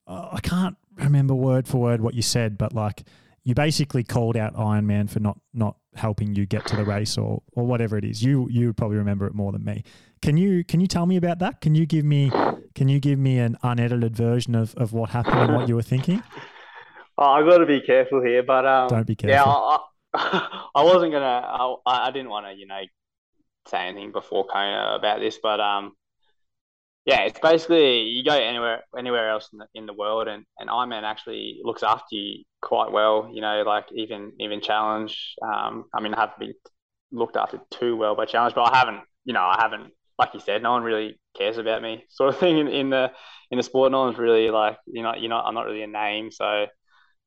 uh, 0.06 0.28
I 0.32 0.40
can't 0.40 0.76
remember 0.96 1.34
word 1.34 1.68
for 1.68 1.78
word 1.78 2.00
what 2.00 2.14
you 2.14 2.22
said, 2.22 2.56
but 2.56 2.72
like 2.72 3.04
you 3.44 3.54
basically 3.54 4.04
called 4.04 4.36
out 4.36 4.54
Ironman 4.54 5.10
for 5.10 5.20
not 5.20 5.38
not 5.52 5.76
helping 5.94 6.34
you 6.34 6.46
get 6.46 6.66
to 6.68 6.76
the 6.76 6.84
race 6.84 7.18
or 7.18 7.42
or 7.52 7.66
whatever 7.66 7.98
it 7.98 8.04
is. 8.04 8.22
You 8.22 8.48
you 8.50 8.68
would 8.68 8.76
probably 8.76 8.96
remember 8.96 9.26
it 9.26 9.34
more 9.34 9.52
than 9.52 9.64
me. 9.64 9.82
Can 10.22 10.36
you 10.36 10.64
can 10.64 10.80
you 10.80 10.86
tell 10.86 11.06
me 11.06 11.16
about 11.16 11.40
that? 11.40 11.60
Can 11.60 11.74
you 11.74 11.84
give 11.84 12.04
me 12.04 12.30
can 12.74 12.88
you 12.88 13.00
give 13.00 13.18
me 13.18 13.38
an 13.38 13.58
unedited 13.62 14.16
version 14.16 14.54
of, 14.54 14.74
of 14.76 14.92
what 14.92 15.10
happened 15.10 15.40
and 15.40 15.54
what 15.54 15.68
you 15.68 15.74
were 15.74 15.82
thinking? 15.82 16.22
Oh, 17.22 17.34
I 17.34 17.42
got 17.44 17.58
to 17.58 17.66
be 17.66 17.80
careful 17.80 18.20
here, 18.20 18.42
but 18.42 18.66
um, 18.66 18.88
don't 18.88 19.06
be 19.06 19.14
careful. 19.14 19.32
Yeah, 19.32 19.78
I, 20.12 20.68
I 20.74 20.82
wasn't 20.82 21.12
gonna. 21.12 21.24
I, 21.24 21.76
I 21.86 22.10
didn't 22.10 22.30
want 22.30 22.46
to, 22.46 22.52
you 22.52 22.66
know, 22.66 22.80
say 23.68 23.86
anything 23.86 24.10
before 24.10 24.44
Kona 24.44 24.96
about 24.96 25.20
this, 25.20 25.38
but 25.40 25.60
um, 25.60 25.92
yeah, 27.06 27.20
it's 27.20 27.38
basically 27.38 28.02
you 28.02 28.24
go 28.24 28.36
anywhere 28.36 28.82
anywhere 28.98 29.30
else 29.30 29.48
in 29.52 29.60
the, 29.60 29.66
in 29.72 29.86
the 29.86 29.92
world, 29.92 30.26
and 30.26 30.44
and 30.58 30.68
Ironman 30.68 31.04
actually 31.04 31.60
looks 31.62 31.84
after 31.84 32.16
you 32.16 32.42
quite 32.60 32.90
well. 32.90 33.30
You 33.32 33.40
know, 33.40 33.62
like 33.64 33.84
even 33.94 34.32
even 34.40 34.60
Challenge. 34.60 35.36
Um, 35.42 35.84
I 35.94 36.00
mean, 36.00 36.14
I 36.14 36.22
haven't 36.22 36.40
been 36.40 36.54
looked 37.12 37.36
after 37.36 37.60
too 37.70 37.94
well 37.94 38.16
by 38.16 38.24
Challenge, 38.24 38.56
but 38.56 38.72
I 38.72 38.76
haven't. 38.76 39.02
You 39.24 39.34
know, 39.34 39.42
I 39.42 39.58
haven't. 39.60 39.92
Like 40.18 40.34
you 40.34 40.40
said, 40.40 40.60
no 40.60 40.72
one 40.72 40.82
really 40.82 41.20
cares 41.38 41.58
about 41.58 41.82
me, 41.82 42.04
sort 42.08 42.30
of 42.34 42.40
thing 42.40 42.58
in, 42.58 42.66
in 42.66 42.90
the 42.90 43.12
in 43.52 43.58
the 43.58 43.62
sport. 43.62 43.92
No 43.92 44.00
one's 44.00 44.18
really 44.18 44.50
like 44.50 44.76
you 44.88 45.04
know, 45.04 45.14
you 45.14 45.28
know, 45.28 45.38
I'm 45.38 45.54
not 45.54 45.66
really 45.66 45.84
a 45.84 45.86
name, 45.86 46.32
so 46.32 46.66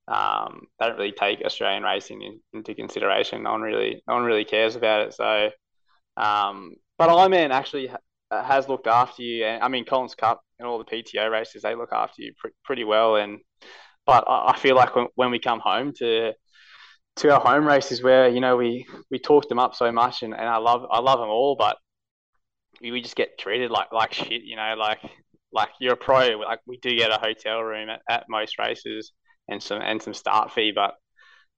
um, 0.07 0.67
they 0.79 0.87
don't 0.87 0.97
really 0.97 1.11
take 1.11 1.41
Australian 1.41 1.83
racing 1.83 2.21
in, 2.21 2.39
into 2.53 2.75
consideration. 2.75 3.43
No 3.43 3.51
one 3.51 3.61
really, 3.61 4.03
no 4.07 4.15
one 4.15 4.23
really 4.23 4.45
cares 4.45 4.75
about 4.75 5.07
it. 5.07 5.13
So, 5.13 5.49
um, 6.17 6.75
but 6.97 7.09
Ironman 7.09 7.49
actually 7.49 7.89
uh, 7.89 8.43
has 8.43 8.69
looked 8.69 8.87
after 8.87 9.23
you. 9.23 9.45
And 9.45 9.63
I 9.63 9.67
mean, 9.67 9.85
Collins 9.85 10.15
Cup 10.15 10.41
and 10.59 10.67
all 10.67 10.77
the 10.77 10.85
PTO 10.85 11.31
races, 11.31 11.63
they 11.63 11.75
look 11.75 11.91
after 11.91 12.21
you 12.21 12.33
pr- 12.37 12.49
pretty 12.63 12.83
well. 12.83 13.15
And 13.15 13.39
but 14.05 14.23
I, 14.27 14.55
feel 14.59 14.75
like 14.75 14.95
when, 14.95 15.07
when 15.15 15.31
we 15.31 15.39
come 15.39 15.59
home 15.59 15.91
to 15.97 16.33
to 17.17 17.33
our 17.33 17.39
home 17.39 17.65
races, 17.65 18.03
where 18.03 18.29
you 18.29 18.41
know 18.41 18.57
we 18.57 18.85
we 19.09 19.17
talk 19.17 19.49
them 19.49 19.57
up 19.57 19.73
so 19.73 19.91
much, 19.91 20.21
and, 20.21 20.33
and 20.33 20.47
I 20.47 20.57
love 20.57 20.85
I 20.91 20.99
love 20.99 21.19
them 21.19 21.29
all, 21.29 21.55
but 21.57 21.77
we 22.81 23.01
just 23.01 23.15
get 23.15 23.39
treated 23.39 23.71
like 23.71 23.91
like 23.91 24.13
shit. 24.13 24.43
You 24.43 24.55
know, 24.55 24.75
like 24.77 24.99
like 25.51 25.69
you're 25.79 25.93
a 25.93 25.97
pro. 25.97 26.37
Like 26.37 26.59
we 26.67 26.77
do 26.77 26.95
get 26.95 27.09
a 27.09 27.17
hotel 27.17 27.61
room 27.63 27.89
at, 27.89 28.01
at 28.07 28.25
most 28.29 28.59
races 28.59 29.11
and 29.47 29.61
some 29.61 29.81
and 29.81 30.01
some 30.01 30.13
start 30.13 30.51
fee, 30.51 30.71
but 30.73 30.95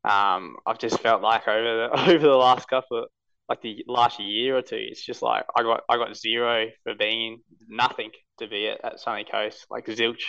um, 0.10 0.58
I've 0.66 0.80
just 0.80 1.00
felt 1.00 1.22
like 1.22 1.48
over 1.48 1.90
the 1.90 2.02
over 2.12 2.28
the 2.28 2.36
last 2.36 2.68
couple 2.68 3.00
of 3.00 3.06
like 3.50 3.62
the 3.62 3.84
last 3.88 4.20
year 4.20 4.58
or 4.58 4.62
two, 4.62 4.76
it's 4.78 5.06
just 5.06 5.22
like 5.22 5.46
I 5.56 5.64
got 5.64 5.82
I 5.90 5.98
got 5.98 6.18
zero 6.18 6.68
for 6.84 6.96
being 6.96 7.40
nothing 7.68 8.12
to 8.40 8.48
be 8.48 8.68
at, 8.68 8.84
at 8.84 9.00
Sunny 9.00 9.26
Coast. 9.30 9.66
Like 9.70 9.86
zilch. 9.86 10.24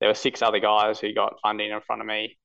There 0.00 0.10
were 0.10 0.14
six 0.14 0.42
other 0.42 0.60
guys 0.60 1.00
who 1.00 1.14
got 1.14 1.40
funding 1.42 1.70
in 1.70 1.80
front 1.80 2.02
of 2.02 2.06
me. 2.06 2.36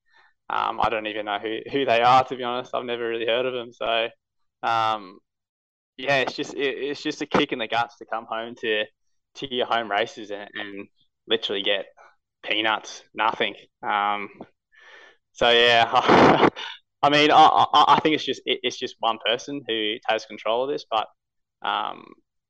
Um, 0.50 0.80
I 0.82 0.90
don't 0.90 1.08
even 1.08 1.26
know 1.26 1.38
who, 1.40 1.60
who 1.70 1.86
they 1.86 2.02
are 2.02 2.24
to 2.26 2.36
be 2.36 2.44
honest. 2.44 2.74
I've 2.74 2.86
never 2.86 3.08
really 3.08 3.26
heard 3.26 3.46
of 3.46 3.54
them. 3.54 3.74
So 3.74 4.08
um, 4.64 5.20
yeah, 5.98 6.18
it's 6.18 6.34
just 6.34 6.54
it, 6.54 6.78
it's 6.78 7.02
just 7.02 7.22
a 7.22 7.26
kick 7.26 7.52
in 7.52 7.60
the 7.60 7.68
guts 7.68 7.98
to 7.98 8.06
come 8.06 8.26
home 8.30 8.56
to 8.62 8.86
to 9.36 9.54
your 9.54 9.66
home 9.66 9.90
races 9.90 10.32
and, 10.32 10.50
and 10.54 10.88
literally 11.28 11.62
get 11.62 11.86
peanuts, 12.43 13.03
nothing. 13.13 13.55
Um, 13.84 14.30
so 15.34 15.49
yeah, 15.49 15.89
I 17.03 17.09
mean, 17.09 17.31
I, 17.31 17.65
I, 17.73 17.99
think 18.01 18.15
it's 18.15 18.26
just 18.26 18.41
it's 18.45 18.77
just 18.77 18.95
one 18.99 19.18
person 19.26 19.61
who 19.68 19.95
has 20.07 20.26
control 20.26 20.63
of 20.63 20.69
this, 20.69 20.85
but 20.89 21.07
um, 21.61 22.05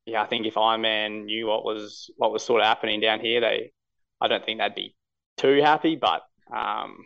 yeah, 0.05 0.21
I 0.21 0.27
think 0.27 0.45
if 0.45 0.55
Ironman 0.55 1.25
knew 1.25 1.47
what 1.47 1.63
was 1.63 2.09
what 2.17 2.31
was 2.31 2.43
sort 2.43 2.61
of 2.61 2.67
happening 2.67 2.99
down 2.99 3.19
here, 3.19 3.39
they 3.41 3.71
I 4.19 4.27
don't 4.27 4.45
think 4.45 4.59
they'd 4.59 4.75
be 4.75 4.95
too 5.37 5.61
happy. 5.61 5.95
But 5.95 6.21
um, 6.55 6.97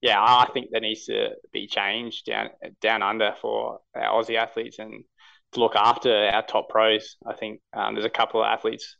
yeah, 0.00 0.20
I 0.20 0.48
think 0.52 0.68
there 0.70 0.80
needs 0.80 1.06
to 1.06 1.30
be 1.52 1.66
change 1.66 2.24
down 2.24 2.50
down 2.80 3.02
under 3.02 3.34
for 3.40 3.80
our 3.94 4.22
Aussie 4.22 4.36
athletes 4.36 4.78
and 4.78 5.04
to 5.52 5.60
look 5.60 5.74
after 5.74 6.12
our 6.14 6.44
top 6.46 6.68
pros. 6.68 7.16
I 7.26 7.34
think 7.34 7.60
um, 7.72 7.94
there's 7.94 8.04
a 8.04 8.10
couple 8.10 8.40
of 8.42 8.46
athletes 8.46 8.96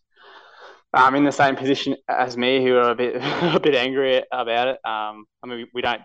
um, 0.95 1.15
in 1.15 1.25
the 1.25 1.33
same 1.33 1.57
position 1.57 1.97
as 2.09 2.37
me 2.37 2.65
who 2.65 2.77
are 2.77 2.91
a 2.91 2.95
bit 2.95 3.17
a 3.43 3.61
bit 3.61 3.75
angry 3.75 4.23
about 4.33 4.69
it. 4.69 4.79
Um, 4.85 5.25
I 5.43 5.47
mean, 5.47 5.67
we 5.75 5.83
don't 5.83 6.03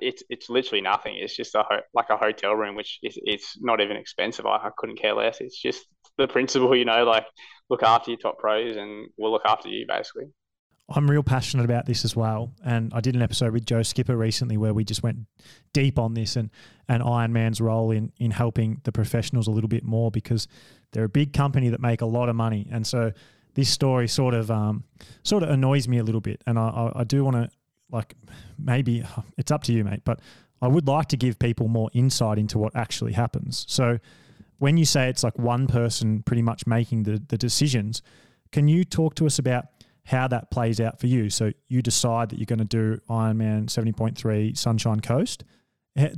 it's 0.00 0.22
it's 0.28 0.50
literally 0.50 0.82
nothing. 0.82 1.16
It's 1.16 1.34
just 1.34 1.54
a 1.54 1.64
ho- 1.68 1.82
like 1.94 2.10
a 2.10 2.16
hotel 2.16 2.54
room, 2.54 2.74
which 2.74 2.98
is 3.02 3.18
it's 3.22 3.56
not 3.60 3.80
even 3.80 3.96
expensive. 3.96 4.46
I, 4.46 4.56
I 4.56 4.70
couldn't 4.76 5.00
care 5.00 5.14
less. 5.14 5.40
It's 5.40 5.60
just 5.60 5.86
the 6.18 6.28
principle, 6.28 6.76
you 6.76 6.84
know, 6.84 7.04
like 7.04 7.26
look 7.70 7.82
after 7.82 8.10
your 8.10 8.18
top 8.18 8.38
pros, 8.38 8.76
and 8.76 9.08
we'll 9.16 9.32
look 9.32 9.46
after 9.46 9.68
you 9.68 9.86
basically. 9.88 10.24
I'm 10.86 11.10
real 11.10 11.22
passionate 11.22 11.64
about 11.64 11.86
this 11.86 12.04
as 12.04 12.14
well, 12.14 12.52
and 12.62 12.92
I 12.92 13.00
did 13.00 13.14
an 13.14 13.22
episode 13.22 13.54
with 13.54 13.64
Joe 13.64 13.82
Skipper 13.82 14.16
recently 14.16 14.58
where 14.58 14.74
we 14.74 14.84
just 14.84 15.02
went 15.02 15.20
deep 15.72 15.98
on 15.98 16.12
this 16.12 16.36
and 16.36 16.50
and 16.88 17.02
Ironman's 17.02 17.60
role 17.60 17.90
in 17.90 18.12
in 18.18 18.32
helping 18.32 18.80
the 18.84 18.92
professionals 18.92 19.46
a 19.46 19.50
little 19.50 19.68
bit 19.68 19.84
more 19.84 20.10
because 20.10 20.46
they're 20.92 21.04
a 21.04 21.08
big 21.08 21.32
company 21.32 21.70
that 21.70 21.80
make 21.80 22.02
a 22.02 22.06
lot 22.06 22.28
of 22.28 22.36
money, 22.36 22.68
and 22.70 22.86
so 22.86 23.12
this 23.54 23.68
story 23.68 24.08
sort 24.08 24.34
of 24.34 24.50
um, 24.50 24.84
sort 25.22 25.42
of 25.42 25.50
annoys 25.50 25.88
me 25.88 25.98
a 25.98 26.04
little 26.04 26.20
bit, 26.20 26.42
and 26.46 26.58
I, 26.58 26.68
I, 26.68 27.00
I 27.00 27.04
do 27.04 27.24
want 27.24 27.36
to 27.36 27.48
like 27.90 28.14
maybe 28.58 29.04
it's 29.38 29.50
up 29.50 29.62
to 29.64 29.72
you, 29.72 29.84
mate, 29.84 30.02
but 30.04 30.20
I 30.62 30.68
would 30.68 30.86
like 30.86 31.08
to 31.08 31.16
give 31.16 31.38
people 31.38 31.68
more 31.68 31.90
insight 31.92 32.38
into 32.38 32.58
what 32.58 32.74
actually 32.74 33.12
happens. 33.12 33.64
So 33.68 33.98
when 34.58 34.76
you 34.76 34.84
say 34.84 35.08
it's 35.08 35.22
like 35.22 35.38
one 35.38 35.66
person 35.66 36.22
pretty 36.22 36.42
much 36.42 36.66
making 36.66 37.02
the, 37.02 37.22
the 37.28 37.36
decisions, 37.36 38.02
can 38.50 38.68
you 38.68 38.84
talk 38.84 39.14
to 39.16 39.26
us 39.26 39.38
about 39.38 39.66
how 40.04 40.28
that 40.28 40.50
plays 40.50 40.80
out 40.80 41.00
for 41.00 41.06
you. 41.06 41.30
So 41.30 41.52
you 41.68 41.82
decide 41.82 42.28
that 42.30 42.38
you're 42.38 42.46
going 42.46 42.58
to 42.58 42.64
do 42.64 43.00
Ironman 43.08 43.66
70.3 43.66 44.56
Sunshine 44.56 45.00
Coast. 45.00 45.44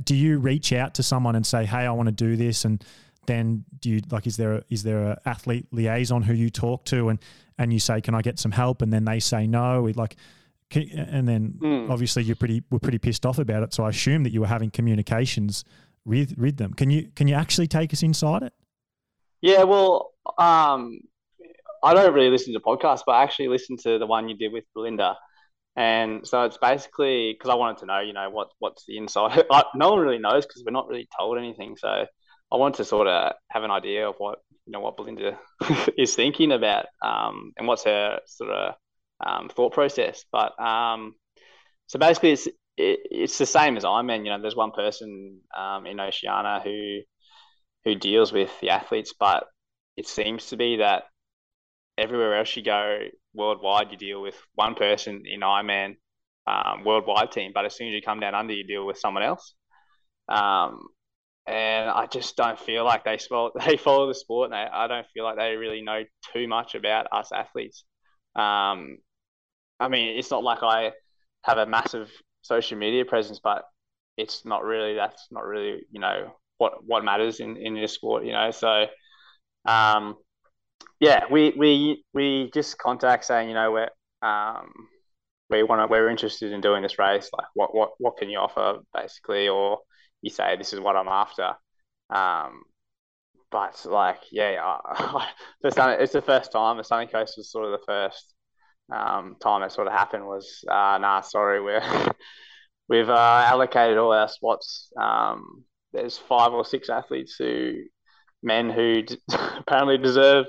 Do 0.03 0.15
you 0.15 0.39
reach 0.39 0.73
out 0.73 0.95
to 0.95 1.03
someone 1.03 1.35
and 1.35 1.45
say, 1.45 1.65
"Hey, 1.65 1.85
I 1.85 1.91
want 1.91 2.07
to 2.07 2.11
do 2.11 2.35
this," 2.35 2.65
and 2.65 2.83
then 3.27 3.65
do 3.79 3.89
you 3.89 4.01
like 4.09 4.25
is 4.25 4.37
there 4.37 4.53
a, 4.53 4.63
is 4.69 4.83
there 4.83 5.03
a 5.03 5.21
athlete 5.25 5.67
liaison 5.71 6.23
who 6.23 6.33
you 6.33 6.49
talk 6.49 6.85
to 6.85 7.09
and 7.09 7.19
and 7.57 7.71
you 7.71 7.79
say, 7.79 8.01
"Can 8.01 8.15
I 8.15 8.21
get 8.21 8.39
some 8.39 8.51
help?" 8.51 8.81
and 8.81 8.91
then 8.91 9.05
they 9.05 9.19
say 9.19 9.45
no. 9.45 9.89
Like 9.95 10.15
and 10.73 11.27
then 11.27 11.53
mm. 11.61 11.89
obviously 11.89 12.23
you're 12.23 12.35
pretty 12.35 12.63
were 12.69 12.79
pretty 12.79 12.97
pissed 12.97 13.25
off 13.25 13.37
about 13.37 13.63
it. 13.63 13.73
So 13.73 13.83
I 13.85 13.89
assume 13.89 14.23
that 14.23 14.31
you 14.31 14.41
were 14.41 14.47
having 14.47 14.71
communications 14.71 15.63
with 16.05 16.37
with 16.37 16.57
them. 16.57 16.73
Can 16.73 16.89
you 16.89 17.09
can 17.15 17.27
you 17.27 17.35
actually 17.35 17.67
take 17.67 17.93
us 17.93 18.03
inside 18.03 18.43
it? 18.43 18.53
Yeah, 19.41 19.63
well, 19.63 20.13
um, 20.37 20.99
I 21.83 21.93
don't 21.93 22.13
really 22.13 22.29
listen 22.29 22.53
to 22.53 22.59
podcasts, 22.59 23.03
but 23.05 23.13
I 23.13 23.23
actually 23.23 23.49
listened 23.49 23.79
to 23.79 23.99
the 23.99 24.07
one 24.07 24.27
you 24.27 24.35
did 24.35 24.51
with 24.51 24.63
Belinda. 24.73 25.15
And 25.75 26.27
so 26.27 26.43
it's 26.43 26.57
basically 26.57 27.33
because 27.33 27.51
I 27.51 27.55
wanted 27.55 27.77
to 27.77 27.85
know, 27.85 27.99
you 27.99 28.13
know, 28.13 28.29
what 28.31 28.49
what's 28.59 28.85
the 28.85 28.97
inside. 28.97 29.45
no 29.75 29.91
one 29.91 29.99
really 29.99 30.17
knows 30.17 30.45
because 30.45 30.63
we're 30.65 30.71
not 30.71 30.87
really 30.87 31.07
told 31.17 31.37
anything. 31.37 31.77
So 31.77 32.07
I 32.51 32.55
wanted 32.57 32.77
to 32.77 32.85
sort 32.85 33.07
of 33.07 33.33
have 33.49 33.63
an 33.63 33.71
idea 33.71 34.07
of 34.07 34.15
what 34.17 34.39
you 34.65 34.71
know 34.71 34.79
what 34.79 34.97
Belinda 34.97 35.39
is 35.97 36.15
thinking 36.15 36.51
about, 36.51 36.85
um, 37.01 37.53
and 37.57 37.67
what's 37.67 37.85
her 37.85 38.19
sort 38.25 38.51
of 38.51 38.75
um, 39.25 39.49
thought 39.49 39.73
process. 39.73 40.25
But 40.31 40.59
um, 40.59 41.15
so 41.87 41.99
basically, 41.99 42.31
it's 42.31 42.47
it, 42.47 42.99
it's 43.11 43.37
the 43.37 43.45
same 43.45 43.77
as 43.77 43.83
Ironman. 43.83 44.25
You 44.25 44.31
know, 44.31 44.41
there's 44.41 44.55
one 44.55 44.71
person 44.71 45.39
um, 45.57 45.85
in 45.85 45.99
Oceania 45.99 46.61
who 46.63 46.99
who 47.85 47.95
deals 47.95 48.31
with 48.31 48.51
the 48.61 48.69
athletes, 48.69 49.13
but 49.17 49.45
it 49.95 50.07
seems 50.07 50.47
to 50.47 50.57
be 50.57 50.77
that 50.77 51.03
everywhere 51.97 52.37
else 52.37 52.55
you 52.55 52.63
go 52.63 52.99
worldwide, 53.33 53.91
you 53.91 53.97
deal 53.97 54.21
with 54.21 54.35
one 54.55 54.75
person 54.75 55.23
in 55.25 55.41
Ironman 55.41 55.95
um, 56.45 56.83
worldwide 56.83 57.31
team, 57.31 57.51
but 57.53 57.65
as 57.65 57.75
soon 57.75 57.87
as 57.89 57.93
you 57.93 58.01
come 58.01 58.19
down 58.19 58.35
under, 58.35 58.53
you 58.53 58.65
deal 58.65 58.85
with 58.85 58.97
someone 58.97 59.23
else. 59.23 59.53
Um, 60.29 60.87
and 61.47 61.89
I 61.89 62.07
just 62.07 62.35
don't 62.35 62.59
feel 62.59 62.83
like 62.83 63.05
they 63.05 63.17
follow, 63.17 63.51
they 63.65 63.77
follow 63.77 64.07
the 64.07 64.15
sport, 64.15 64.51
and 64.51 64.53
they, 64.53 64.71
I 64.71 64.87
don't 64.87 65.07
feel 65.13 65.23
like 65.23 65.37
they 65.37 65.55
really 65.55 65.81
know 65.81 66.03
too 66.33 66.47
much 66.47 66.75
about 66.75 67.07
us 67.11 67.31
athletes. 67.33 67.85
Um, 68.35 68.97
I 69.79 69.87
mean, 69.89 70.17
it's 70.17 70.31
not 70.31 70.43
like 70.43 70.63
I 70.63 70.91
have 71.43 71.57
a 71.57 71.65
massive 71.65 72.11
social 72.41 72.77
media 72.77 73.05
presence, 73.05 73.39
but 73.43 73.63
it's 74.17 74.45
not 74.45 74.63
really 74.63 74.95
that's 74.95 75.27
not 75.31 75.45
really 75.45 75.85
you 75.91 75.99
know 75.99 76.35
what 76.57 76.83
what 76.85 77.03
matters 77.05 77.39
in 77.39 77.57
in 77.57 77.75
this 77.75 77.93
sport, 77.93 78.25
you 78.25 78.31
know. 78.33 78.51
So, 78.51 78.87
um, 79.65 80.15
yeah, 80.99 81.25
we 81.31 81.53
we 81.57 82.03
we 82.13 82.51
just 82.53 82.77
contact 82.77 83.25
saying 83.25 83.49
you 83.49 83.55
know 83.55 83.71
we're 83.71 83.89
um 84.27 84.71
we 85.49 85.63
want 85.63 85.81
to 85.81 85.87
we're 85.87 86.09
interested 86.09 86.51
in 86.51 86.61
doing 86.61 86.81
this 86.83 86.99
race. 86.99 87.29
Like, 87.37 87.47
what 87.53 87.73
what 87.75 87.91
what 87.99 88.17
can 88.17 88.29
you 88.29 88.39
offer 88.39 88.79
basically, 88.93 89.47
or 89.47 89.79
you 90.21 90.29
say 90.29 90.55
this 90.57 90.73
is 90.73 90.79
what 90.79 90.95
I'm 90.95 91.07
after. 91.07 91.53
Um, 92.09 92.63
but 93.51 93.85
like, 93.85 94.19
yeah, 94.31 94.77
it's 95.63 96.13
the 96.13 96.21
first 96.21 96.51
time 96.51 96.77
the 96.77 96.83
Sunny 96.83 97.07
Coast 97.07 97.35
was 97.37 97.51
sort 97.51 97.65
of 97.65 97.71
the 97.71 97.85
first 97.85 98.33
um, 98.91 99.37
time 99.41 99.63
it 99.63 99.71
sort 99.71 99.87
of 99.87 99.93
happened 99.93 100.25
was 100.25 100.63
uh, 100.69 100.97
nah, 100.99 101.21
sorry, 101.21 101.61
we're 101.61 101.81
we've 102.89 103.09
uh, 103.09 103.43
allocated 103.47 103.97
all 103.97 104.13
our 104.13 104.27
spots. 104.29 104.91
Um, 104.99 105.63
there's 105.93 106.17
five 106.17 106.53
or 106.53 106.65
six 106.65 106.89
athletes 106.89 107.35
who 107.37 107.73
men 108.43 108.69
who 108.69 109.03
d- 109.03 109.17
apparently 109.59 109.97
deserve 109.97 110.45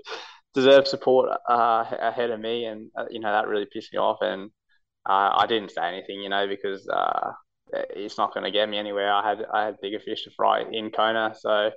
deserve 0.55 0.89
support 0.89 1.31
uh, 1.49 1.85
ahead 2.01 2.31
of 2.31 2.41
me, 2.41 2.67
and 2.67 2.91
uh, 2.99 3.07
you 3.11 3.21
know 3.21 3.33
that 3.33 3.49
really 3.49 3.67
pissed 3.73 3.93
me 3.93 3.99
off. 3.99 4.19
And 4.23 4.51
uh, 5.09 5.31
I 5.37 5.47
didn't 5.49 5.73
say 5.73 5.83
anything, 5.83 6.21
you 6.23 6.29
know, 6.31 6.47
because 6.49 6.89
uh, 6.89 7.33
it's 7.73 8.19
not 8.19 8.35
going 8.35 8.45
to 8.45 8.51
get 8.51 8.69
me 8.69 8.79
anywhere. 8.79 9.13
I 9.13 9.29
had 9.29 9.45
I 9.53 9.65
had 9.67 9.81
bigger 9.81 10.01
fish 10.01 10.25
to 10.25 10.31
fry 10.31 10.65
in 10.71 10.91
Kona, 10.91 11.35
so. 11.39 11.71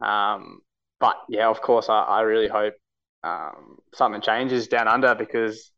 Um, 0.00 0.60
but 1.00 1.16
yeah, 1.28 1.48
of 1.48 1.60
course, 1.60 1.88
I, 1.88 2.02
I 2.02 2.20
really 2.22 2.48
hope 2.48 2.74
um, 3.22 3.78
something 3.94 4.20
changes 4.20 4.68
down 4.68 4.88
under 4.88 5.14
because 5.14 5.70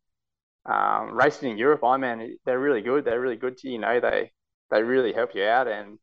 um, 0.65 1.13
racing 1.13 1.51
in 1.51 1.57
Europe, 1.57 1.83
I 1.83 1.97
Ironman, 1.97 2.33
they're 2.45 2.59
really 2.59 2.81
good. 2.81 3.05
They're 3.05 3.21
really 3.21 3.37
good 3.37 3.57
to 3.57 3.69
you. 3.69 3.79
know 3.79 3.99
they 3.99 4.31
they 4.69 4.83
really 4.83 5.13
help 5.13 5.33
you 5.33 5.43
out, 5.43 5.67
and 5.67 5.97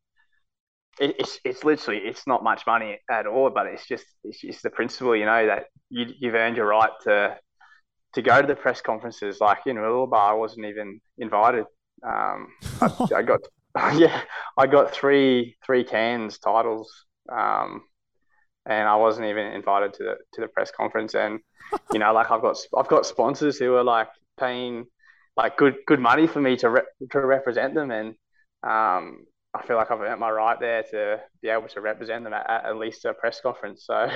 it, 0.99 1.15
it's 1.19 1.39
it's 1.43 1.63
literally 1.63 2.01
it's 2.03 2.25
not 2.25 2.43
much 2.43 2.63
money 2.65 2.99
at 3.09 3.27
all, 3.27 3.49
but 3.49 3.67
it's 3.67 3.87
just 3.87 4.05
it's 4.23 4.41
just 4.41 4.63
the 4.63 4.69
principle. 4.69 5.15
You 5.15 5.25
know 5.25 5.45
that 5.45 5.65
you 5.89 6.07
you've 6.19 6.35
earned 6.35 6.57
your 6.57 6.67
right 6.67 6.91
to 7.03 7.37
to 8.13 8.21
go 8.21 8.41
to 8.41 8.47
the 8.47 8.55
press 8.55 8.81
conferences. 8.81 9.39
Like 9.39 9.59
in 9.67 9.77
Mooloolaba, 9.77 10.17
I 10.17 10.33
wasn't 10.33 10.65
even 10.65 10.99
invited. 11.17 11.65
Um, 12.03 12.47
I, 12.81 13.07
I, 13.17 13.21
got 13.21 13.41
yeah, 13.97 14.21
I 14.57 14.67
got 14.67 14.93
three 14.93 15.55
three 15.65 15.83
Cairns 15.83 16.39
titles, 16.39 17.05
um, 17.31 17.83
and 18.65 18.87
I 18.87 18.95
wasn't 18.95 19.27
even 19.27 19.47
invited 19.47 19.93
to 19.95 20.03
the 20.03 20.15
to 20.33 20.41
the 20.41 20.47
press 20.47 20.71
conference. 20.71 21.15
And 21.15 21.39
you 21.93 21.99
know, 21.99 22.13
like 22.13 22.31
I've 22.31 22.41
got 22.41 22.57
I've 22.77 22.87
got 22.87 23.05
sponsors 23.05 23.57
who 23.57 23.75
are 23.75 23.83
like 23.83 24.09
paying 24.39 24.85
like 25.37 25.57
good 25.57 25.75
good 25.87 25.99
money 25.99 26.27
for 26.27 26.41
me 26.41 26.55
to 26.57 26.69
re- 26.69 27.07
to 27.11 27.19
represent 27.21 27.73
them, 27.73 27.91
and 27.91 28.09
um, 28.63 29.25
I 29.53 29.65
feel 29.65 29.77
like 29.77 29.91
I've 29.91 30.01
earned 30.01 30.19
my 30.19 30.31
right 30.31 30.59
there 30.59 30.83
to 30.91 31.21
be 31.41 31.49
able 31.49 31.67
to 31.69 31.81
represent 31.81 32.23
them 32.23 32.33
at, 32.33 32.49
at 32.49 32.77
least 32.77 33.05
a 33.05 33.13
press 33.13 33.41
conference. 33.41 33.85
So 33.85 34.09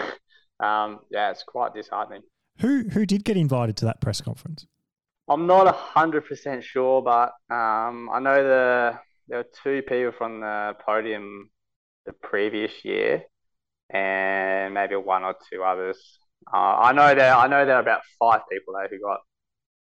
um, 0.60 1.00
yeah, 1.12 1.32
it's 1.32 1.44
quite 1.44 1.74
disheartening. 1.74 2.22
Who 2.60 2.84
who 2.90 3.06
did 3.06 3.24
get 3.24 3.38
invited 3.38 3.78
to 3.78 3.86
that 3.86 4.02
press 4.02 4.22
conference? 4.22 4.68
I'm 5.30 5.46
not 5.46 5.74
hundred 5.76 6.26
percent 6.26 6.64
sure, 6.64 7.02
but 7.02 7.34
um, 7.54 8.10
I 8.12 8.20
know 8.20 8.44
the 8.44 9.00
there 9.28 9.40
were 9.40 9.48
two 9.64 9.82
people 9.84 10.12
from 10.18 10.42
the 10.42 10.76
podium 10.84 11.50
the 12.06 12.14
previous 12.14 12.84
year, 12.84 13.24
and 13.92 14.74
maybe 14.74 14.96
one 14.96 15.24
or 15.24 15.36
two 15.52 15.64
others. 15.64 16.00
Uh, 16.52 16.58
I 16.58 16.94
know 16.94 17.14
there 17.14 17.34
I 17.36 17.48
know 17.48 17.66
there 17.66 17.76
are 17.76 17.82
about 17.82 18.02
five 18.18 18.42
people 18.52 18.74
there 18.74 18.88
who 18.90 19.00
got 19.00 19.20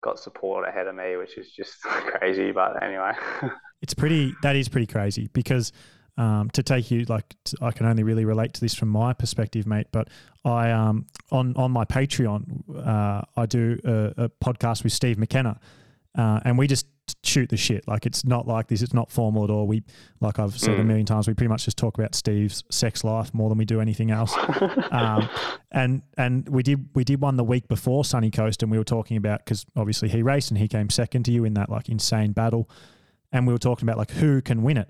got 0.02 0.18
support 0.18 0.68
ahead 0.68 0.86
of 0.86 0.94
me, 0.94 1.16
which 1.16 1.38
is 1.38 1.50
just 1.50 1.80
crazy. 1.82 2.52
But 2.52 2.82
anyway, 2.82 3.12
it's 3.82 3.94
pretty. 3.94 4.34
That 4.42 4.56
is 4.56 4.68
pretty 4.68 4.86
crazy 4.86 5.30
because 5.32 5.72
um, 6.16 6.50
to 6.50 6.62
take 6.62 6.90
you 6.90 7.04
like 7.04 7.34
I 7.60 7.70
can 7.70 7.86
only 7.86 8.02
really 8.02 8.24
relate 8.24 8.54
to 8.54 8.60
this 8.60 8.74
from 8.74 8.88
my 8.88 9.12
perspective, 9.12 9.66
mate. 9.66 9.88
But 9.92 10.08
I 10.44 10.70
um 10.70 11.06
on 11.30 11.54
on 11.56 11.70
my 11.70 11.84
Patreon, 11.84 12.86
uh, 12.86 13.22
I 13.36 13.46
do 13.46 13.78
a, 13.84 14.24
a 14.24 14.28
podcast 14.28 14.84
with 14.84 14.92
Steve 14.92 15.18
McKenna, 15.18 15.58
uh, 16.16 16.40
and 16.44 16.58
we 16.58 16.66
just 16.66 16.86
shoot 17.24 17.48
the 17.48 17.56
shit. 17.56 17.86
Like 17.86 18.06
it's 18.06 18.24
not 18.24 18.46
like 18.46 18.68
this. 18.68 18.82
It's 18.82 18.94
not 18.94 19.10
formal 19.10 19.44
at 19.44 19.50
all. 19.50 19.66
We, 19.66 19.82
like 20.20 20.38
I've 20.38 20.58
said 20.58 20.76
mm. 20.76 20.80
a 20.80 20.84
million 20.84 21.06
times, 21.06 21.28
we 21.28 21.34
pretty 21.34 21.48
much 21.48 21.64
just 21.64 21.76
talk 21.76 21.98
about 21.98 22.14
Steve's 22.14 22.64
sex 22.70 23.04
life 23.04 23.32
more 23.34 23.48
than 23.48 23.58
we 23.58 23.64
do 23.64 23.80
anything 23.80 24.10
else. 24.10 24.34
um, 24.90 25.28
and 25.70 26.02
and 26.16 26.48
we 26.48 26.62
did 26.62 26.88
we 26.94 27.04
did 27.04 27.20
one 27.20 27.36
the 27.36 27.44
week 27.44 27.68
before 27.68 28.04
Sunny 28.04 28.30
Coast, 28.30 28.62
and 28.62 28.70
we 28.70 28.78
were 28.78 28.84
talking 28.84 29.16
about 29.16 29.44
because 29.44 29.66
obviously 29.76 30.08
he 30.08 30.22
raced 30.22 30.50
and 30.50 30.58
he 30.58 30.68
came 30.68 30.90
second 30.90 31.24
to 31.24 31.32
you 31.32 31.44
in 31.44 31.54
that 31.54 31.70
like 31.70 31.88
insane 31.88 32.32
battle, 32.32 32.68
and 33.32 33.46
we 33.46 33.52
were 33.52 33.58
talking 33.58 33.88
about 33.88 33.98
like 33.98 34.10
who 34.12 34.40
can 34.40 34.62
win 34.62 34.76
it, 34.76 34.88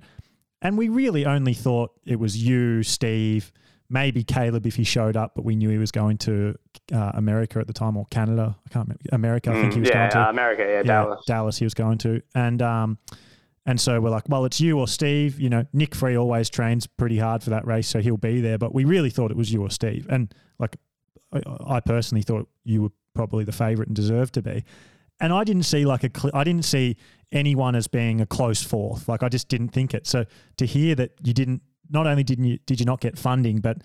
and 0.63 0.77
we 0.79 0.89
really 0.89 1.27
only 1.27 1.55
thought 1.55 1.93
it 2.05 2.19
was 2.19 2.37
you, 2.37 2.83
Steve 2.83 3.53
maybe 3.91 4.23
Caleb 4.23 4.67
if 4.67 4.77
he 4.77 4.85
showed 4.85 5.17
up, 5.17 5.33
but 5.35 5.45
we 5.45 5.57
knew 5.57 5.69
he 5.69 5.77
was 5.77 5.91
going 5.91 6.17
to 6.17 6.55
uh, 6.95 7.11
America 7.15 7.59
at 7.59 7.67
the 7.67 7.73
time 7.73 7.97
or 7.97 8.07
Canada. 8.11 8.57
I 8.65 8.69
can't 8.71 8.87
remember. 8.87 9.03
America, 9.13 9.51
I 9.51 9.55
think 9.55 9.75
he 9.75 9.81
was 9.81 9.89
mm, 9.89 9.93
yeah, 9.93 9.99
going 9.99 10.11
to. 10.13 10.19
Yeah, 10.19 10.31
America, 10.31 10.63
yeah, 10.63 10.69
yeah, 10.77 10.83
Dallas. 10.85 11.25
Dallas, 11.27 11.59
he 11.59 11.65
was 11.65 11.75
going 11.75 11.99
to. 11.99 12.23
And, 12.35 12.63
um, 12.63 12.99
and 13.67 13.81
so 13.81 14.01
we're 14.01 14.11
like, 14.11 14.29
well, 14.29 14.45
it's 14.45 14.61
you 14.61 14.79
or 14.79 14.87
Steve. 14.87 15.41
You 15.41 15.51
know, 15.51 15.67
Nick 15.73 15.95
Free 15.95 16.17
always 16.17 16.49
trains 16.49 16.87
pretty 16.87 17.19
hard 17.19 17.43
for 17.43 17.51
that 17.51 17.67
race, 17.67 17.89
so 17.89 18.01
he'll 18.01 18.17
be 18.17 18.41
there. 18.41 18.59
But 18.59 18.73
we 18.73 18.85
really 18.85 19.11
thought 19.11 19.33
it 19.33 19.37
was 19.37 19.53
you 19.53 19.61
or 19.61 19.71
Steve. 19.71 20.07
And 20.09 20.33
like, 20.59 20.77
I, 21.33 21.43
I 21.67 21.81
personally 21.81 22.23
thought 22.23 22.49
you 22.65 22.83
were 22.83 22.93
probably 23.15 23.45
the 23.45 23.53
favourite 23.53 23.89
and 23.89 23.97
deserved 23.97 24.35
to 24.35 24.43
be. 24.43 24.65
And 25.21 25.33
I 25.33 25.45
didn't 25.45 25.65
see 25.65 25.85
like 25.85 26.05
a, 26.05 26.11
cl- 26.15 26.35
I 26.35 26.45
didn't 26.45 26.65
see 26.65 26.97
anyone 27.33 27.75
as 27.75 27.87
being 27.87 28.21
a 28.21 28.27
close 28.27 28.63
fourth. 28.63 29.09
Like 29.09 29.23
I 29.23 29.29
just 29.29 29.49
didn't 29.49 29.69
think 29.69 29.95
it. 29.95 30.07
So 30.07 30.25
to 30.57 30.67
hear 30.67 30.95
that 30.97 31.13
you 31.23 31.33
didn't 31.33 31.63
not 31.91 32.07
only 32.07 32.25
didn't 32.25 32.45
you 32.45 32.59
did 32.67 32.81
you 32.81 32.87
not 32.87 33.01
get 33.01 33.19
funding, 33.19 33.61
but 33.61 33.79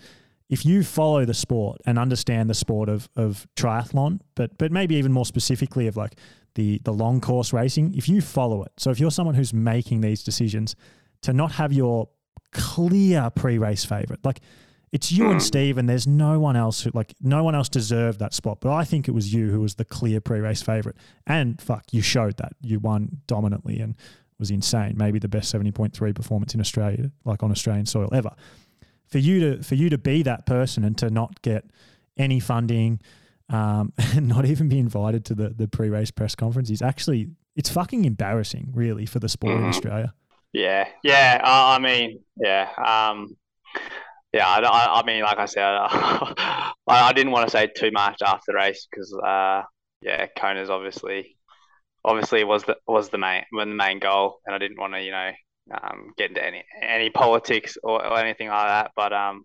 if 0.48 0.64
you 0.64 0.84
follow 0.84 1.24
the 1.24 1.34
sport 1.34 1.80
and 1.86 1.98
understand 1.98 2.48
the 2.48 2.54
sport 2.54 2.88
of 2.88 3.08
of 3.16 3.46
triathlon, 3.56 4.20
but 4.34 4.56
but 4.58 4.72
maybe 4.72 4.96
even 4.96 5.12
more 5.12 5.26
specifically 5.26 5.86
of 5.86 5.96
like 5.96 6.18
the 6.54 6.80
the 6.84 6.92
long 6.92 7.20
course 7.20 7.52
racing, 7.52 7.94
if 7.94 8.08
you 8.08 8.20
follow 8.20 8.62
it, 8.62 8.72
so 8.76 8.90
if 8.90 9.00
you're 9.00 9.10
someone 9.10 9.34
who's 9.34 9.52
making 9.52 10.00
these 10.00 10.22
decisions, 10.22 10.74
to 11.22 11.32
not 11.32 11.52
have 11.52 11.72
your 11.72 12.08
clear 12.52 13.28
pre-race 13.30 13.84
favorite, 13.84 14.24
like 14.24 14.40
it's 14.92 15.10
you 15.10 15.24
and 15.24 15.34
hmm. 15.34 15.38
Steve, 15.40 15.78
and 15.78 15.88
there's 15.88 16.06
no 16.06 16.38
one 16.38 16.56
else 16.56 16.82
who 16.82 16.90
like 16.94 17.14
no 17.20 17.42
one 17.42 17.54
else 17.54 17.68
deserved 17.68 18.18
that 18.20 18.32
spot. 18.32 18.58
But 18.60 18.72
I 18.72 18.84
think 18.84 19.08
it 19.08 19.12
was 19.12 19.32
you 19.32 19.50
who 19.50 19.60
was 19.60 19.74
the 19.74 19.84
clear 19.84 20.20
pre-race 20.20 20.62
favorite, 20.62 20.96
and 21.26 21.60
fuck, 21.60 21.84
you 21.92 22.02
showed 22.02 22.36
that 22.36 22.52
you 22.60 22.78
won 22.78 23.20
dominantly 23.26 23.80
and 23.80 23.96
was 24.38 24.50
insane. 24.50 24.94
Maybe 24.96 25.18
the 25.18 25.28
best 25.28 25.52
70.3 25.52 26.14
performance 26.14 26.54
in 26.54 26.60
Australia, 26.60 27.10
like 27.24 27.42
on 27.42 27.50
Australian 27.50 27.86
soil 27.86 28.08
ever. 28.12 28.30
For 29.06 29.18
you 29.18 29.40
to 29.40 29.62
for 29.62 29.74
you 29.74 29.90
to 29.90 29.98
be 29.98 30.22
that 30.22 30.46
person 30.46 30.84
and 30.84 30.96
to 30.98 31.10
not 31.10 31.42
get 31.42 31.64
any 32.16 32.40
funding, 32.40 33.00
um, 33.48 33.92
and 33.98 34.28
not 34.28 34.44
even 34.46 34.68
be 34.68 34.78
invited 34.78 35.24
to 35.26 35.34
the 35.34 35.50
the 35.50 35.68
pre 35.68 35.88
race 35.88 36.10
press 36.10 36.34
conference 36.34 36.70
is 36.70 36.82
actually 36.82 37.30
it's 37.56 37.70
fucking 37.70 38.04
embarrassing, 38.04 38.70
really, 38.74 39.06
for 39.06 39.18
the 39.18 39.28
sport 39.28 39.54
mm-hmm. 39.54 39.64
in 39.64 39.68
Australia. 39.70 40.14
Yeah, 40.52 40.86
yeah. 41.02 41.40
Uh, 41.42 41.76
I 41.76 41.78
mean, 41.78 42.20
yeah. 42.36 42.68
Um, 42.76 43.36
yeah, 44.36 44.46
I, 44.46 45.00
I, 45.00 45.06
mean, 45.06 45.22
like 45.22 45.38
I 45.38 45.46
said, 45.46 45.62
I, 45.64 46.72
I 46.86 47.12
didn't 47.14 47.32
want 47.32 47.46
to 47.46 47.50
say 47.50 47.68
too 47.74 47.90
much 47.90 48.20
after 48.22 48.42
the 48.48 48.54
race 48.54 48.86
because, 48.90 49.12
uh, 49.14 49.62
yeah, 50.02 50.26
Kona's 50.38 50.68
obviously, 50.68 51.38
obviously 52.04 52.44
was 52.44 52.64
the 52.64 52.76
was 52.86 53.08
the 53.08 53.18
main 53.18 53.44
the 53.50 53.66
main 53.66 53.98
goal, 53.98 54.40
and 54.44 54.54
I 54.54 54.58
didn't 54.58 54.78
want 54.78 54.92
to, 54.92 55.02
you 55.02 55.10
know, 55.10 55.30
um, 55.72 56.12
get 56.18 56.30
into 56.30 56.44
any 56.44 56.64
any 56.82 57.08
politics 57.08 57.78
or, 57.82 58.04
or 58.04 58.18
anything 58.18 58.48
like 58.48 58.66
that. 58.66 58.90
But 58.94 59.14
um, 59.14 59.42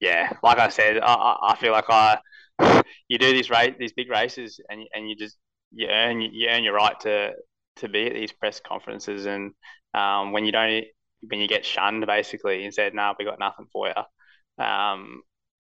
yeah, 0.00 0.32
like 0.42 0.58
I 0.58 0.68
said, 0.68 0.98
I, 1.02 1.36
I 1.42 1.56
feel 1.56 1.72
like 1.72 1.86
I 1.88 2.18
you 3.08 3.18
do 3.18 3.32
these 3.32 3.50
race 3.50 3.74
these 3.78 3.92
big 3.92 4.08
races, 4.08 4.60
and 4.68 4.82
and 4.94 5.10
you 5.10 5.16
just 5.16 5.36
you 5.72 5.88
earn 5.88 6.20
you 6.20 6.48
earn 6.48 6.62
your 6.62 6.74
right 6.74 6.98
to 7.00 7.32
to 7.76 7.88
be 7.88 8.06
at 8.06 8.14
these 8.14 8.32
press 8.32 8.60
conferences, 8.60 9.26
and 9.26 9.52
um, 9.94 10.30
when 10.30 10.44
you 10.44 10.52
don't 10.52 10.84
when 11.28 11.40
you 11.40 11.48
get 11.48 11.64
shunned 11.64 12.06
basically 12.06 12.64
and 12.64 12.74
said, 12.74 12.94
"No, 12.94 13.02
nah, 13.02 13.14
we 13.18 13.24
got 13.24 13.38
nothing 13.38 13.66
for 13.72 13.88
you," 13.88 14.64
um, 14.64 15.22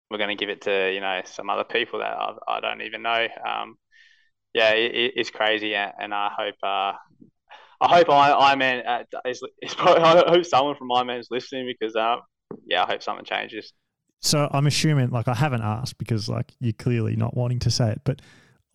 we're 0.09 0.17
going 0.17 0.35
to 0.35 0.35
give 0.35 0.49
it 0.49 0.61
to 0.61 0.91
you 0.93 1.01
know 1.01 1.21
some 1.25 1.49
other 1.49 1.63
people 1.63 1.99
that 1.99 2.13
I, 2.13 2.33
I 2.47 2.59
don't 2.59 2.81
even 2.81 3.01
know. 3.01 3.27
Um, 3.45 3.75
yeah, 4.53 4.71
it, 4.71 5.13
it's 5.15 5.29
crazy, 5.29 5.75
and 5.75 6.13
I 6.13 6.31
hope 6.35 6.55
uh, 6.63 6.93
I 7.81 7.87
hope 7.87 8.09
I, 8.09 8.55
Man 8.55 8.85
uh, 8.85 9.03
is, 9.25 9.41
is 9.61 9.73
probably, 9.75 10.03
I 10.03 10.29
hope 10.29 10.45
someone 10.45 10.75
from 10.75 10.87
Man 10.87 11.09
is 11.11 11.27
listening 11.31 11.65
because 11.65 11.95
uh, 11.95 12.17
yeah, 12.65 12.83
I 12.83 12.87
hope 12.87 13.03
something 13.03 13.25
changes. 13.25 13.73
So 14.21 14.49
I'm 14.51 14.67
assuming, 14.67 15.11
like, 15.11 15.29
I 15.29 15.33
haven't 15.33 15.61
asked 15.61 15.97
because, 15.97 16.27
like, 16.27 16.51
you're 16.59 16.73
clearly 16.73 17.15
not 17.15 17.37
wanting 17.37 17.59
to 17.59 17.71
say 17.71 17.91
it, 17.91 18.01
but 18.03 18.21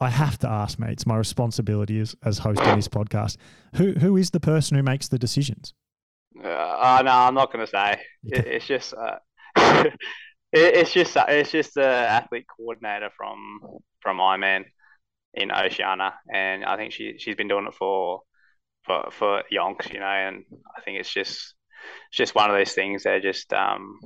I 0.00 0.08
have 0.08 0.38
to 0.38 0.48
ask, 0.48 0.78
mate. 0.78 0.92
It's 0.92 1.06
my 1.06 1.16
responsibility 1.16 2.00
as, 2.00 2.16
as 2.24 2.38
hosting 2.38 2.76
this 2.76 2.88
podcast. 2.88 3.36
Who 3.74 3.92
who 3.92 4.16
is 4.16 4.30
the 4.30 4.40
person 4.40 4.76
who 4.76 4.82
makes 4.82 5.08
the 5.08 5.18
decisions? 5.18 5.74
Uh, 6.42 6.48
uh 6.48 7.02
no, 7.04 7.10
I'm 7.12 7.34
not 7.34 7.52
going 7.52 7.64
to 7.64 7.70
say. 7.70 8.00
It, 8.26 8.46
it's 8.46 8.66
just, 8.66 8.94
uh, 8.94 9.18
it, 9.56 9.94
it's 10.52 10.92
just, 10.92 11.16
it's 11.28 11.50
just 11.50 11.74
the 11.74 11.86
athlete 11.86 12.46
coordinator 12.56 13.10
from 13.16 13.60
from 14.00 14.18
Ironman 14.18 14.64
in 15.34 15.50
Oceania, 15.52 16.14
and 16.32 16.64
I 16.64 16.76
think 16.76 16.92
she 16.92 17.16
she's 17.18 17.36
been 17.36 17.48
doing 17.48 17.66
it 17.66 17.74
for 17.74 18.22
for 18.84 19.08
for 19.10 19.42
yonks, 19.52 19.92
you 19.92 20.00
know, 20.00 20.06
and 20.06 20.44
I 20.76 20.80
think 20.82 21.00
it's 21.00 21.12
just 21.12 21.54
it's 22.08 22.16
just 22.16 22.34
one 22.34 22.50
of 22.50 22.56
those 22.56 22.72
things. 22.72 23.02
They're 23.02 23.20
just 23.20 23.52
um 23.52 23.98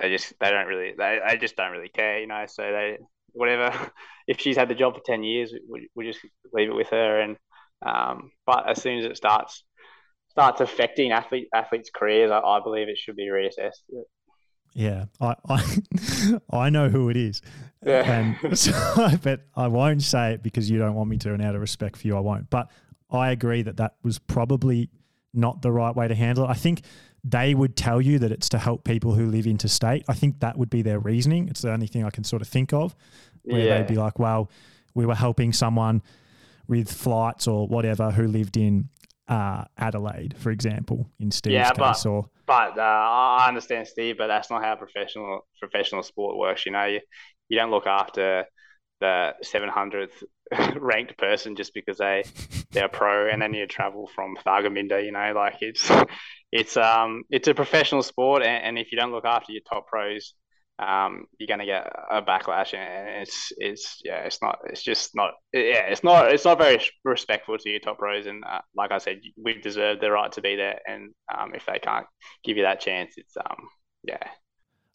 they 0.00 0.10
just 0.10 0.34
they 0.40 0.50
don't 0.50 0.66
really 0.66 0.94
they, 0.96 1.18
they 1.28 1.36
just 1.38 1.56
don't 1.56 1.72
really 1.72 1.88
care, 1.88 2.20
you 2.20 2.26
know. 2.26 2.44
So 2.46 2.62
they 2.62 2.98
whatever. 3.32 3.72
If 4.28 4.40
she's 4.40 4.58
had 4.58 4.68
the 4.68 4.74
job 4.74 4.94
for 4.94 5.00
ten 5.06 5.22
years, 5.22 5.54
we 5.70 5.88
we 5.94 6.06
just 6.06 6.20
leave 6.52 6.68
it 6.68 6.74
with 6.74 6.88
her. 6.90 7.20
And 7.20 7.38
um, 7.80 8.30
but 8.44 8.68
as 8.68 8.82
soon 8.82 8.98
as 8.98 9.06
it 9.06 9.16
starts 9.16 9.64
starts 10.38 10.60
affecting 10.60 11.10
athlete 11.10 11.48
athletes' 11.52 11.90
careers, 11.92 12.30
I, 12.30 12.38
I 12.38 12.60
believe 12.60 12.88
it 12.88 12.96
should 12.96 13.16
be 13.16 13.26
reassessed. 13.26 13.82
Yeah, 14.72 15.06
I, 15.20 15.34
I 15.48 15.78
I 16.50 16.70
know 16.70 16.88
who 16.88 17.08
it 17.08 17.16
is. 17.16 17.42
Yeah. 17.84 18.36
And 18.40 18.58
so, 18.58 18.72
but 19.22 19.40
I 19.56 19.66
won't 19.66 20.02
say 20.02 20.34
it 20.34 20.44
because 20.44 20.70
you 20.70 20.78
don't 20.78 20.94
want 20.94 21.10
me 21.10 21.18
to, 21.18 21.32
and 21.32 21.42
out 21.42 21.56
of 21.56 21.60
respect 21.60 21.96
for 21.96 22.06
you, 22.06 22.16
I 22.16 22.20
won't. 22.20 22.50
But 22.50 22.70
I 23.10 23.32
agree 23.32 23.62
that 23.62 23.78
that 23.78 23.96
was 24.04 24.20
probably 24.20 24.90
not 25.34 25.60
the 25.62 25.72
right 25.72 25.94
way 25.94 26.06
to 26.06 26.14
handle 26.14 26.44
it. 26.44 26.50
I 26.50 26.54
think 26.54 26.82
they 27.24 27.52
would 27.52 27.76
tell 27.76 28.00
you 28.00 28.20
that 28.20 28.30
it's 28.30 28.48
to 28.50 28.58
help 28.58 28.84
people 28.84 29.14
who 29.14 29.26
live 29.26 29.46
interstate. 29.46 30.04
I 30.08 30.14
think 30.14 30.38
that 30.38 30.56
would 30.56 30.70
be 30.70 30.82
their 30.82 31.00
reasoning. 31.00 31.48
It's 31.48 31.62
the 31.62 31.72
only 31.72 31.88
thing 31.88 32.04
I 32.04 32.10
can 32.10 32.22
sort 32.22 32.42
of 32.42 32.48
think 32.48 32.72
of 32.72 32.94
where 33.42 33.60
yeah. 33.60 33.78
they'd 33.78 33.88
be 33.88 33.96
like, 33.96 34.20
well, 34.20 34.50
we 34.94 35.04
were 35.04 35.16
helping 35.16 35.52
someone 35.52 36.00
with 36.68 36.92
flights 36.92 37.48
or 37.48 37.66
whatever 37.66 38.12
who 38.12 38.28
lived 38.28 38.56
in 38.56 38.88
uh, 39.28 39.64
Adelaide, 39.76 40.36
for 40.38 40.50
example, 40.50 41.10
in 41.18 41.30
Steve's 41.30 41.54
yeah, 41.54 41.70
case. 41.70 42.04
But, 42.04 42.06
or 42.06 42.28
but 42.46 42.78
uh, 42.78 42.82
I 42.82 43.46
understand 43.48 43.86
Steve, 43.86 44.16
but 44.18 44.28
that's 44.28 44.50
not 44.50 44.62
how 44.62 44.74
professional 44.76 45.46
professional 45.60 46.02
sport 46.02 46.36
works. 46.36 46.64
You 46.66 46.72
know, 46.72 46.84
you, 46.84 47.00
you 47.48 47.58
don't 47.58 47.70
look 47.70 47.86
after 47.86 48.46
the 49.00 49.34
700th 49.44 50.10
ranked 50.80 51.16
person 51.18 51.56
just 51.56 51.74
because 51.74 51.98
they 51.98 52.24
they're 52.72 52.88
pro 52.88 53.28
and 53.28 53.40
then 53.40 53.54
you 53.54 53.66
travel 53.66 54.10
from 54.14 54.36
Thargomindah 54.44 55.04
you 55.04 55.12
know 55.12 55.32
like 55.34 55.58
it's 55.60 55.90
it's 56.52 56.76
um 56.76 57.22
it's 57.30 57.48
a 57.48 57.54
professional 57.54 58.02
sport 58.02 58.42
and, 58.42 58.64
and 58.64 58.78
if 58.78 58.90
you 58.90 58.98
don't 58.98 59.12
look 59.12 59.26
after 59.26 59.52
your 59.52 59.62
top 59.68 59.86
pros 59.86 60.34
um 60.78 61.24
you're 61.38 61.48
gonna 61.48 61.66
get 61.66 61.90
a 62.10 62.22
backlash 62.22 62.72
and 62.72 63.22
it's 63.22 63.52
it's 63.56 64.00
yeah 64.04 64.20
it's 64.20 64.40
not 64.40 64.58
it's 64.64 64.82
just 64.82 65.10
not 65.14 65.32
yeah 65.52 65.86
it's 65.88 66.04
not 66.04 66.30
it's 66.32 66.44
not 66.44 66.58
very 66.58 66.80
respectful 67.04 67.58
to 67.58 67.68
your 67.68 67.80
top 67.80 67.98
pros 67.98 68.26
and 68.26 68.44
uh, 68.44 68.60
like 68.76 68.92
I 68.92 68.98
said 68.98 69.20
we 69.42 69.60
deserve 69.60 70.00
the 70.00 70.10
right 70.10 70.30
to 70.32 70.40
be 70.40 70.54
there 70.54 70.78
and 70.86 71.10
um 71.36 71.52
if 71.54 71.66
they 71.66 71.80
can't 71.80 72.06
give 72.44 72.56
you 72.56 72.62
that 72.62 72.80
chance 72.80 73.14
it's 73.16 73.36
um 73.36 73.68
yeah 74.04 74.22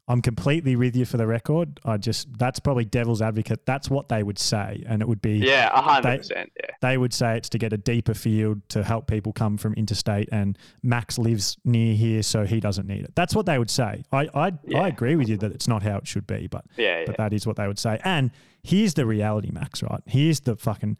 I'm 0.07 0.21
completely 0.21 0.75
with 0.75 0.97
you 0.97 1.05
for 1.05 1.15
the 1.15 1.25
record. 1.25 1.79
I 1.85 1.95
just 1.95 2.37
that's 2.37 2.59
probably 2.59 2.83
devil's 2.83 3.21
advocate. 3.21 3.65
That's 3.65 3.89
what 3.89 4.09
they 4.09 4.21
would 4.21 4.37
say, 4.37 4.83
and 4.85 5.01
it 5.01 5.07
would 5.07 5.21
be 5.21 5.37
yeah, 5.37 5.69
hundred 5.79 6.17
percent. 6.17 6.51
Yeah, 6.57 6.75
they 6.81 6.97
would 6.97 7.13
say 7.13 7.37
it's 7.37 7.47
to 7.49 7.57
get 7.57 7.71
a 7.71 7.77
deeper 7.77 8.13
field 8.13 8.67
to 8.69 8.83
help 8.83 9.07
people 9.07 9.31
come 9.31 9.57
from 9.57 9.73
interstate, 9.75 10.27
and 10.31 10.57
Max 10.81 11.17
lives 11.17 11.57
near 11.63 11.95
here, 11.95 12.21
so 12.21 12.45
he 12.45 12.59
doesn't 12.59 12.85
need 12.85 13.05
it. 13.05 13.15
That's 13.15 13.33
what 13.33 13.45
they 13.45 13.57
would 13.57 13.69
say. 13.69 14.03
I 14.11 14.27
I, 14.33 14.51
yeah. 14.65 14.81
I 14.81 14.87
agree 14.89 15.15
with 15.15 15.29
you 15.29 15.37
that 15.37 15.53
it's 15.53 15.69
not 15.69 15.83
how 15.83 15.97
it 15.97 16.07
should 16.07 16.27
be, 16.27 16.47
but 16.47 16.65
yeah, 16.75 17.03
but 17.05 17.15
that 17.15 17.31
is 17.31 17.47
what 17.47 17.55
they 17.55 17.67
would 17.67 17.79
say. 17.79 17.99
And 18.03 18.31
here's 18.61 18.95
the 18.95 19.05
reality, 19.05 19.51
Max. 19.51 19.81
Right? 19.81 20.01
Here's 20.05 20.41
the 20.41 20.57
fucking 20.57 20.97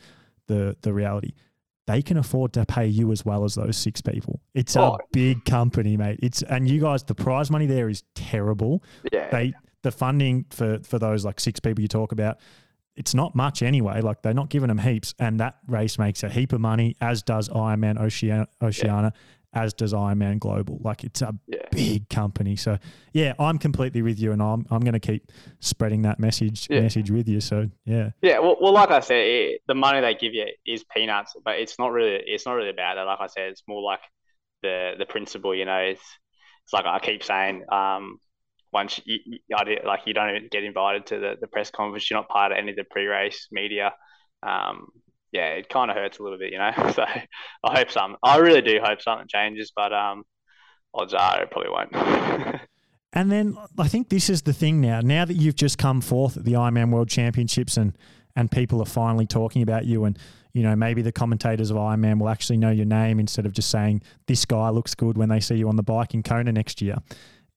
the 0.48 0.78
the 0.82 0.94
reality 0.94 1.34
they 1.86 2.02
can 2.02 2.18
afford 2.18 2.54
to 2.54 2.66
pay 2.66 2.88
you 2.88 3.12
as 3.12 3.26
well 3.26 3.44
as 3.44 3.56
those 3.56 3.78
six 3.78 4.02
people. 4.02 4.42
It's 4.54 4.76
oh. 4.78 4.96
a 4.96 4.98
big 5.12 5.44
company, 5.46 5.98
mate. 5.98 6.20
It's 6.24 6.42
and 6.42 6.70
you 6.70 6.80
guys, 6.80 7.04
the 7.04 7.16
prize 7.16 7.52
money 7.52 7.66
there 7.66 7.90
is 7.90 8.04
terrible. 8.16 8.84
Yeah. 9.12 9.30
They 9.30 9.54
the 9.82 9.92
funding 9.92 10.46
for 10.50 10.80
for 10.84 10.98
those 10.98 11.26
like 11.26 11.40
six 11.40 11.60
people 11.60 11.82
you 11.82 11.88
talk 11.88 12.12
about, 12.12 12.38
it's 12.96 13.14
not 13.14 13.36
much 13.36 13.62
anyway. 13.62 14.02
Like 14.02 14.22
they're 14.22 14.34
not 14.34 14.50
giving 14.50 14.70
them 14.70 14.78
heaps, 14.78 15.14
and 15.20 15.40
that 15.40 15.58
race 15.68 15.98
makes 15.98 16.24
a 16.24 16.30
heap 16.30 16.54
of 16.54 16.62
money, 16.62 16.96
as 17.02 17.22
does 17.22 17.50
Ironman 17.50 18.00
Oceania, 18.00 18.48
Oceania 18.62 19.14
as 19.54 19.74
does 19.74 19.94
Ironman 19.94 20.40
Global. 20.40 20.80
Like 20.84 21.04
it's 21.04 21.22
a 21.22 21.36
yeah. 21.48 21.60
big 21.72 22.10
company. 22.10 22.56
So 22.56 22.78
yeah, 23.14 23.34
I'm 23.40 23.58
completely 23.58 24.02
with 24.02 24.20
you, 24.20 24.32
and 24.32 24.42
I'm 24.42 24.66
I'm 24.70 24.82
going 24.82 24.94
to 24.94 25.00
keep 25.00 25.32
spreading 25.60 26.02
that 26.04 26.20
message 26.20 26.68
yeah. 26.70 26.82
message 26.82 27.12
with 27.12 27.28
you. 27.28 27.40
So 27.40 27.70
yeah, 27.86 28.12
yeah. 28.22 28.40
Well, 28.40 28.58
well 28.60 28.74
like 28.74 28.92
I 28.92 29.00
said, 29.00 29.18
it, 29.18 29.62
the 29.68 29.76
money 29.76 30.02
they 30.02 30.16
give 30.16 30.34
you 30.34 30.48
is 30.66 30.84
peanuts, 30.84 31.34
but 31.44 31.60
it's 31.60 31.78
not 31.78 31.92
really 31.92 32.20
it's 32.26 32.46
not 32.46 32.54
really 32.54 32.70
about 32.70 32.96
that. 32.96 33.04
Like 33.04 33.20
I 33.22 33.28
said, 33.28 33.52
it's 33.52 33.64
more 33.68 33.82
like 33.82 34.02
the 34.62 34.94
the 34.98 35.06
principle. 35.06 35.54
You 35.56 35.66
know, 35.66 35.78
it's 35.78 36.04
it's 36.66 36.74
like 36.74 36.86
I 36.86 37.00
keep 37.00 37.24
saying. 37.24 37.64
Um, 37.72 38.20
once 38.72 39.00
you, 39.06 39.20
you, 39.24 39.40
like 39.86 40.00
you 40.08 40.16
don't 40.16 40.36
even 40.36 40.48
get 40.52 40.64
invited 40.64 41.06
to 41.06 41.20
the, 41.20 41.36
the 41.40 41.46
press 41.46 41.70
conference, 41.70 42.10
you're 42.10 42.18
not 42.18 42.28
part 42.28 42.52
of 42.52 42.58
any 42.58 42.72
of 42.72 42.76
the 42.76 42.84
pre-race 42.84 43.48
media. 43.52 43.94
Um, 44.42 44.88
yeah, 45.34 45.48
it 45.48 45.68
kind 45.68 45.90
of 45.90 45.98
hurts 45.98 46.20
a 46.20 46.24
little 46.24 46.38
bit, 46.38 46.54
you 46.54 46.60
know. 46.60 46.72
So 46.94 47.04
I 47.04 47.78
hope 47.78 47.92
some. 47.92 48.16
I 48.24 48.38
really 48.38 48.62
do 48.62 48.80
hope 48.82 49.02
something 49.02 49.28
changes, 49.28 49.74
but 49.76 49.92
um, 49.92 50.24
odds 50.94 51.14
are 51.14 51.42
it 51.42 51.52
probably 51.52 51.72
won't. 51.72 51.94
and 53.14 53.32
then 53.32 53.58
I 53.78 53.88
think 53.88 54.10
this 54.10 54.30
is 54.30 54.44
the 54.44 54.54
thing 54.54 54.80
now. 54.80 55.02
Now 55.02 55.26
that 55.26 55.34
you've 55.34 55.56
just 55.56 55.80
come 55.80 56.02
forth 56.02 56.38
at 56.38 56.46
the 56.46 56.54
Ironman 56.54 56.92
World 56.92 57.10
Championships 57.10 57.76
and 57.76 57.98
and 58.36 58.50
people 58.50 58.82
are 58.82 58.86
finally 58.86 59.28
talking 59.28 59.62
about 59.62 59.86
you 59.86 60.06
and 60.06 60.18
you 60.54 60.64
know 60.64 60.76
maybe 60.76 61.02
the 61.02 61.12
commentators 61.12 61.70
of 61.72 61.78
Ironman 61.78 62.20
will 62.20 62.30
actually 62.30 62.58
know 62.58 62.72
your 62.72 62.86
name 62.86 63.20
instead 63.20 63.46
of 63.46 63.54
just 63.54 63.70
saying 63.70 64.02
this 64.28 64.46
guy 64.46 64.70
looks 64.70 64.96
good 64.96 65.18
when 65.18 65.30
they 65.30 65.40
see 65.40 65.56
you 65.56 65.68
on 65.68 65.76
the 65.76 65.84
bike 65.84 66.14
in 66.14 66.22
Kona 66.22 66.52
next 66.52 66.82
year. 66.82 66.98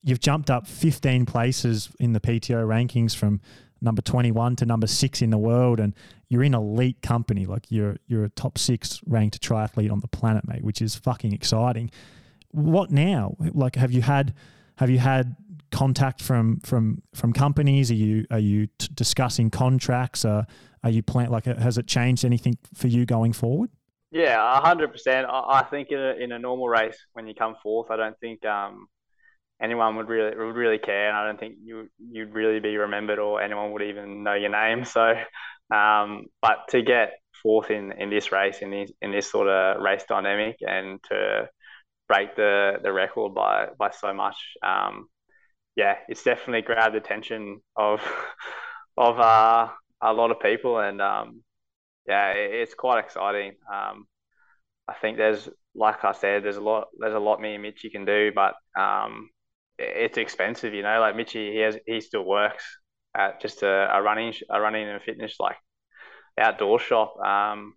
You've 0.02 0.20
jumped 0.20 0.50
up 0.50 0.66
15 0.66 1.26
places 1.26 1.90
in 1.98 2.12
the 2.12 2.20
PTO 2.20 2.64
rankings 2.66 3.14
from 3.14 3.40
number 3.86 4.02
21 4.02 4.56
to 4.56 4.66
number 4.66 4.86
six 4.86 5.22
in 5.22 5.30
the 5.30 5.38
world 5.38 5.80
and 5.80 5.94
you're 6.28 6.42
in 6.42 6.54
elite 6.54 7.00
company. 7.00 7.46
Like 7.46 7.70
you're 7.70 7.96
you're 8.06 8.24
a 8.24 8.28
top 8.28 8.58
six 8.58 9.00
ranked 9.06 9.40
triathlete 9.40 9.90
on 9.90 10.00
the 10.00 10.08
planet 10.08 10.46
mate 10.46 10.62
which 10.62 10.82
is 10.82 10.94
fucking 10.94 11.32
exciting. 11.32 11.90
What 12.50 12.90
now? 12.90 13.36
Like 13.38 13.76
have 13.76 13.92
you 13.92 14.02
had 14.02 14.34
have 14.76 14.90
you 14.90 14.98
had 14.98 15.36
contact 15.70 16.20
from 16.20 16.60
from 16.60 17.02
from 17.14 17.32
companies? 17.32 17.90
Are 17.90 17.94
you 17.94 18.26
are 18.30 18.38
you 18.38 18.66
t- 18.78 18.88
discussing 18.92 19.50
contracts? 19.50 20.24
Uh, 20.24 20.44
are 20.84 20.90
you 20.90 21.02
plan 21.02 21.30
like 21.30 21.46
has 21.46 21.78
it 21.78 21.86
changed 21.86 22.24
anything 22.24 22.58
for 22.74 22.88
you 22.88 23.06
going 23.06 23.32
forward? 23.32 23.70
Yeah 24.12 24.38
100% 24.64 25.26
i 25.28 25.62
think 25.64 25.90
in 25.90 25.98
a, 25.98 26.12
in 26.12 26.32
a 26.32 26.38
normal 26.38 26.68
race 26.68 26.96
when 27.12 27.26
you 27.26 27.34
come 27.34 27.56
fourth 27.62 27.90
i 27.90 27.96
don't 27.96 28.18
think 28.20 28.46
um 28.46 28.88
anyone 29.60 29.96
would 29.96 30.08
really 30.08 30.36
would 30.36 30.56
really 30.56 30.78
care, 30.78 31.08
and 31.08 31.16
I 31.16 31.26
don't 31.26 31.38
think 31.40 31.56
you 31.62 31.88
you'd 31.98 32.34
really 32.34 32.60
be 32.60 32.76
remembered 32.76 33.18
or 33.18 33.40
anyone 33.40 33.72
would 33.72 33.82
even 33.82 34.22
know 34.22 34.34
your 34.34 34.50
name. 34.50 34.84
So, 34.84 35.14
um, 35.74 36.26
but 36.42 36.68
to 36.70 36.82
get 36.82 37.12
fourth 37.42 37.70
in, 37.70 37.92
in 37.92 38.10
this 38.10 38.32
race 38.32 38.58
in 38.62 38.70
this 38.70 38.90
in 39.02 39.12
this 39.12 39.30
sort 39.30 39.48
of 39.48 39.80
race 39.82 40.04
dynamic 40.08 40.56
and 40.66 41.00
to 41.10 41.48
break 42.08 42.36
the 42.36 42.74
the 42.82 42.92
record 42.92 43.34
by 43.34 43.68
by 43.78 43.90
so 43.90 44.12
much, 44.14 44.36
um, 44.62 45.08
yeah, 45.76 45.96
it's 46.08 46.22
definitely 46.22 46.62
grabbed 46.62 46.94
the 46.94 46.98
attention 46.98 47.60
of 47.76 48.00
of 48.96 49.18
uh, 49.20 49.68
a 50.02 50.12
lot 50.12 50.30
of 50.30 50.40
people, 50.40 50.78
and 50.78 51.00
um, 51.00 51.42
yeah, 52.06 52.32
it, 52.32 52.52
it's 52.54 52.74
quite 52.74 53.04
exciting. 53.04 53.52
Um, 53.72 54.06
I 54.88 54.94
think 54.94 55.16
there's, 55.16 55.48
like 55.74 56.04
I 56.04 56.12
said, 56.12 56.44
there's 56.44 56.56
a 56.56 56.60
lot, 56.60 56.88
there's 56.98 57.14
a 57.14 57.18
lot 57.18 57.40
me 57.40 57.54
and 57.54 57.62
Mitchy 57.62 57.90
can 57.90 58.04
do, 58.04 58.30
but 58.34 58.54
um, 58.78 59.30
it's 59.78 60.18
expensive, 60.18 60.74
you 60.74 60.82
know. 60.82 61.00
Like 61.00 61.16
Mitchy, 61.16 61.52
he 61.52 61.58
has, 61.58 61.76
he 61.86 62.00
still 62.00 62.24
works 62.24 62.64
at 63.16 63.40
just 63.40 63.62
a, 63.62 63.88
a 63.96 64.02
running, 64.02 64.34
a 64.50 64.60
running 64.60 64.88
and 64.88 65.02
fitness 65.02 65.36
like 65.40 65.56
outdoor 66.38 66.78
shop. 66.78 67.18
Um, 67.20 67.74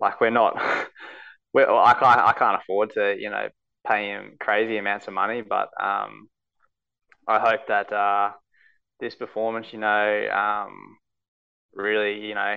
like 0.00 0.20
we're 0.20 0.30
not, 0.30 0.56
we're, 1.54 1.70
I 1.70 1.94
can't, 1.94 2.20
I 2.20 2.32
can't 2.32 2.60
afford 2.60 2.92
to, 2.94 3.16
you 3.18 3.30
know, 3.30 3.48
pay 3.86 4.08
him 4.10 4.36
crazy 4.40 4.78
amounts 4.78 5.08
of 5.08 5.14
money, 5.14 5.42
but 5.42 5.68
um, 5.80 6.28
I 7.26 7.38
hope 7.38 7.66
that 7.68 7.92
uh, 7.92 8.30
this 9.00 9.14
performance, 9.14 9.72
you 9.72 9.78
know, 9.78 10.28
um, 10.30 10.96
really, 11.74 12.26
you 12.26 12.34
know, 12.34 12.56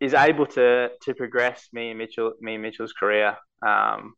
is 0.00 0.14
able 0.14 0.46
to 0.46 0.90
to 1.02 1.14
progress 1.14 1.68
me 1.72 1.90
and 1.90 1.98
Mitchell, 1.98 2.32
me 2.40 2.54
and 2.54 2.62
Mitchell's 2.62 2.92
career. 2.92 3.36
Um, 3.64 4.14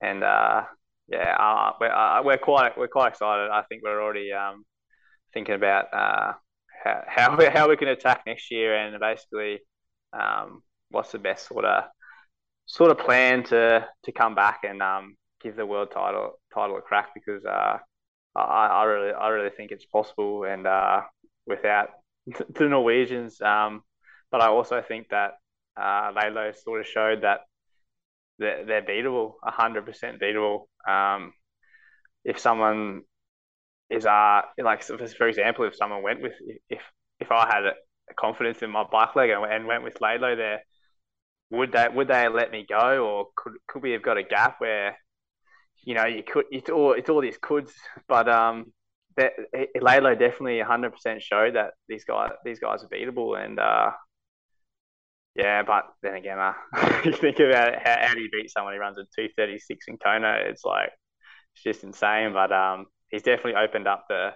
and 0.00 0.24
uh, 0.24 0.62
yeah, 1.08 1.36
uh, 1.38 1.72
we're 1.80 1.92
uh, 1.92 2.22
we're 2.22 2.38
quite 2.38 2.76
we're 2.78 2.88
quite 2.88 3.08
excited. 3.08 3.50
I 3.50 3.62
think 3.68 3.82
we're 3.82 4.02
already 4.02 4.32
um, 4.32 4.64
thinking 5.32 5.54
about 5.54 5.86
uh, 5.92 6.32
how 6.82 7.02
how 7.06 7.36
we, 7.36 7.46
how 7.46 7.68
we 7.68 7.76
can 7.76 7.88
attack 7.88 8.22
next 8.26 8.50
year 8.50 8.74
and 8.76 8.98
basically 9.00 9.60
um, 10.12 10.62
what's 10.90 11.12
the 11.12 11.18
best 11.18 11.48
sort 11.48 11.64
of 11.64 11.84
sort 12.66 12.90
of 12.90 12.98
plan 12.98 13.42
to 13.44 13.86
to 14.04 14.12
come 14.12 14.34
back 14.34 14.60
and 14.64 14.82
um, 14.82 15.16
give 15.42 15.56
the 15.56 15.66
world 15.66 15.90
title 15.92 16.40
title 16.52 16.76
a 16.78 16.80
crack 16.80 17.10
because 17.14 17.44
uh, 17.44 17.78
I, 18.34 18.66
I 18.66 18.84
really 18.84 19.12
I 19.12 19.28
really 19.28 19.50
think 19.50 19.70
it's 19.70 19.84
possible 19.84 20.44
and 20.44 20.66
uh, 20.66 21.02
without 21.46 21.90
the 22.26 22.68
Norwegians. 22.68 23.40
Um, 23.40 23.82
but 24.30 24.40
I 24.40 24.48
also 24.48 24.82
think 24.86 25.08
that 25.10 25.32
uh, 25.76 26.12
Laidlow 26.12 26.56
sort 26.56 26.80
of 26.80 26.86
showed 26.86 27.22
that 27.22 27.40
they're, 28.38 28.64
they're 28.64 28.82
beatable, 28.82 29.34
hundred 29.42 29.86
percent 29.86 30.20
beatable. 30.20 30.66
Um, 30.88 31.32
if 32.24 32.38
someone 32.38 33.02
is 33.90 34.06
uh 34.06 34.42
like 34.58 34.82
for 34.82 35.28
example, 35.28 35.66
if 35.66 35.76
someone 35.76 36.02
went 36.02 36.22
with 36.22 36.32
if 36.68 36.80
if 37.20 37.30
I 37.30 37.46
had 37.46 37.64
a 37.64 38.14
confidence 38.18 38.62
in 38.62 38.70
my 38.70 38.84
bike 38.90 39.14
leg 39.16 39.30
and, 39.30 39.66
went 39.66 39.82
with 39.82 40.00
Laidlow 40.00 40.36
there, 40.36 40.62
would 41.50 41.72
they 41.72 41.88
would 41.88 42.08
they 42.08 42.28
let 42.28 42.50
me 42.50 42.66
go 42.68 43.06
or 43.06 43.26
could 43.36 43.54
could 43.68 43.82
we 43.82 43.92
have 43.92 44.02
got 44.02 44.16
a 44.18 44.22
gap 44.22 44.56
where 44.58 44.96
you 45.84 45.94
know 45.94 46.06
you 46.06 46.22
could 46.22 46.46
it's 46.50 46.70
all 46.70 46.92
it's 46.92 47.08
all 47.08 47.20
these 47.20 47.38
coulds, 47.38 47.72
but 48.08 48.28
um 48.28 48.72
that 49.16 49.32
Laidlow 49.80 50.18
definitely 50.18 50.60
100% 50.60 51.20
showed 51.20 51.54
that 51.54 51.74
these 51.88 52.04
guys 52.04 52.32
these 52.44 52.58
guys 52.58 52.82
are 52.82 52.88
beatable 52.88 53.42
and 53.42 53.60
uh 53.60 53.92
yeah 55.34 55.62
but 55.62 55.84
then 56.02 56.14
again 56.14 56.38
uh, 56.38 56.52
you 57.04 57.12
think 57.12 57.38
about 57.40 57.74
it, 57.74 57.80
how, 57.84 57.96
how 58.08 58.14
do 58.14 58.20
you 58.20 58.30
beat 58.30 58.50
someone 58.50 58.74
who 58.74 58.80
runs 58.80 58.98
a 58.98 59.04
236 59.16 59.86
in 59.88 59.96
Kona 59.98 60.38
it's 60.46 60.64
like 60.64 60.90
it's 61.54 61.62
just 61.62 61.84
insane 61.84 62.32
but 62.32 62.52
um 62.52 62.86
he's 63.08 63.22
definitely 63.22 63.54
opened 63.56 63.86
up 63.86 64.04
the 64.08 64.30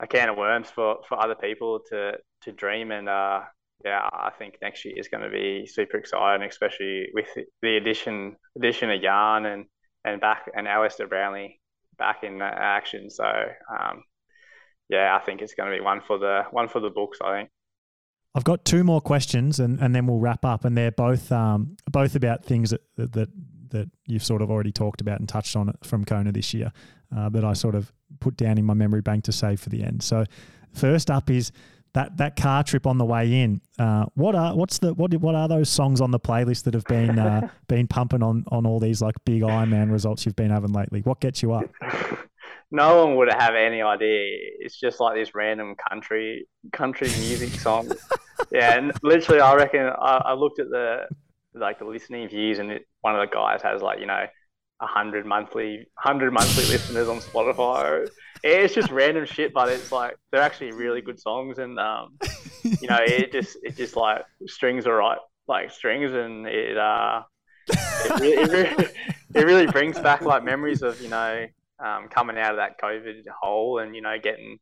a 0.00 0.06
can 0.06 0.28
of 0.28 0.36
worms 0.36 0.68
for 0.70 0.98
for 1.08 1.22
other 1.22 1.34
people 1.34 1.80
to 1.90 2.12
to 2.42 2.52
dream 2.52 2.90
and 2.90 3.08
uh 3.08 3.40
yeah, 3.84 4.08
I 4.12 4.30
think 4.38 4.56
next 4.62 4.84
year 4.84 4.94
is 4.96 5.08
going 5.08 5.22
to 5.22 5.30
be 5.30 5.66
super 5.66 5.98
exciting, 5.98 6.48
especially 6.48 7.08
with 7.12 7.28
the 7.60 7.76
addition 7.76 8.36
addition 8.56 8.90
of 8.90 9.02
Jan 9.02 9.44
and 9.46 9.66
and 10.04 10.20
back 10.20 10.50
and 10.54 10.66
Alistair 10.66 11.06
Brownlee 11.06 11.60
back 11.98 12.24
in 12.24 12.40
action. 12.40 13.10
So 13.10 13.24
um, 13.24 14.02
yeah, 14.88 15.16
I 15.20 15.24
think 15.24 15.42
it's 15.42 15.54
going 15.54 15.70
to 15.70 15.76
be 15.76 15.84
one 15.84 16.00
for 16.00 16.18
the 16.18 16.44
one 16.50 16.68
for 16.68 16.80
the 16.80 16.90
books. 16.90 17.18
I 17.22 17.40
think. 17.40 17.50
I've 18.34 18.44
got 18.44 18.64
two 18.64 18.82
more 18.82 19.00
questions, 19.00 19.60
and, 19.60 19.80
and 19.80 19.94
then 19.94 20.06
we'll 20.06 20.18
wrap 20.18 20.44
up. 20.44 20.64
And 20.64 20.76
they're 20.76 20.90
both 20.90 21.30
um, 21.30 21.76
both 21.90 22.16
about 22.16 22.44
things 22.44 22.70
that, 22.70 22.82
that 22.96 23.28
that 23.70 23.90
you've 24.06 24.24
sort 24.24 24.42
of 24.42 24.50
already 24.50 24.72
talked 24.72 25.00
about 25.00 25.20
and 25.20 25.28
touched 25.28 25.56
on 25.56 25.72
from 25.82 26.04
Kona 26.04 26.32
this 26.32 26.54
year 26.54 26.72
uh, 27.14 27.28
that 27.30 27.44
I 27.44 27.52
sort 27.52 27.74
of 27.74 27.92
put 28.20 28.36
down 28.36 28.58
in 28.58 28.64
my 28.64 28.74
memory 28.74 29.02
bank 29.02 29.24
to 29.24 29.32
save 29.32 29.60
for 29.60 29.68
the 29.68 29.82
end. 29.82 30.02
So 30.02 30.24
first 30.72 31.10
up 31.10 31.30
is 31.30 31.52
that 31.94 32.16
that 32.16 32.36
car 32.36 32.62
trip 32.64 32.86
on 32.86 32.98
the 32.98 33.04
way 33.04 33.42
in. 33.42 33.60
Uh, 33.78 34.06
what 34.14 34.34
are 34.34 34.54
what's 34.54 34.78
the 34.78 34.94
what 34.94 35.14
what 35.14 35.34
are 35.34 35.48
those 35.48 35.68
songs 35.68 36.00
on 36.00 36.10
the 36.10 36.20
playlist 36.20 36.64
that 36.64 36.74
have 36.74 36.84
been 36.84 37.18
uh, 37.18 37.48
been 37.68 37.86
pumping 37.86 38.22
on 38.22 38.44
on 38.50 38.66
all 38.66 38.80
these 38.80 39.00
like 39.00 39.16
big 39.24 39.42
Ironman 39.42 39.90
results 39.90 40.26
you've 40.26 40.36
been 40.36 40.50
having 40.50 40.72
lately? 40.72 41.00
What 41.00 41.20
gets 41.20 41.42
you 41.42 41.52
up? 41.52 41.64
No 42.74 43.04
one 43.04 43.16
would 43.16 43.32
have 43.32 43.54
any 43.54 43.82
idea. 43.82 44.26
It's 44.58 44.78
just 44.78 45.00
like 45.00 45.16
this 45.16 45.34
random 45.34 45.74
country 45.88 46.46
country 46.72 47.08
music 47.08 47.50
song. 47.60 47.90
yeah, 48.52 48.76
and 48.76 48.92
literally, 49.02 49.40
I 49.40 49.54
reckon 49.54 49.86
I, 49.86 50.22
I, 50.26 50.32
looked 50.34 50.58
at 50.58 50.68
the 50.70 51.06
like 51.54 51.78
the 51.78 51.84
listening 51.84 52.28
views, 52.28 52.58
and 52.58 52.70
it, 52.70 52.86
one 53.00 53.14
of 53.14 53.20
the 53.20 53.34
guys 53.34 53.62
has 53.62 53.82
like 53.82 54.00
you 54.00 54.06
know 54.06 54.26
hundred 54.80 55.24
monthly 55.24 55.86
hundred 55.96 56.30
monthly 56.32 56.64
listeners 56.64 57.08
on 57.08 57.18
Spotify 57.18 58.06
it's 58.44 58.74
just 58.74 58.90
random 58.90 59.24
shit, 59.24 59.54
but 59.54 59.70
it's 59.70 59.90
like 59.90 60.16
they're 60.30 60.42
actually 60.42 60.72
really 60.72 61.00
good 61.00 61.18
songs, 61.18 61.58
and 61.58 61.78
um, 61.78 62.18
you 62.62 62.88
know, 62.88 62.98
it 63.00 63.32
just 63.32 63.56
it 63.62 63.76
just 63.76 63.96
like 63.96 64.22
strings 64.46 64.86
are 64.86 64.96
right, 64.96 65.18
like 65.48 65.70
strings, 65.70 66.12
and 66.12 66.46
it 66.46 66.76
uh, 66.76 67.22
it 67.68 68.20
really, 68.20 68.32
it 68.34 68.50
really, 68.50 68.88
it 69.34 69.46
really 69.46 69.66
brings 69.66 69.98
back 69.98 70.20
like 70.20 70.44
memories 70.44 70.82
of 70.82 71.00
you 71.00 71.08
know 71.08 71.46
um, 71.78 72.08
coming 72.08 72.38
out 72.38 72.52
of 72.52 72.56
that 72.56 72.80
COVID 72.82 73.22
hole 73.40 73.78
and 73.78 73.94
you 73.94 74.02
know 74.02 74.16
getting 74.22 74.58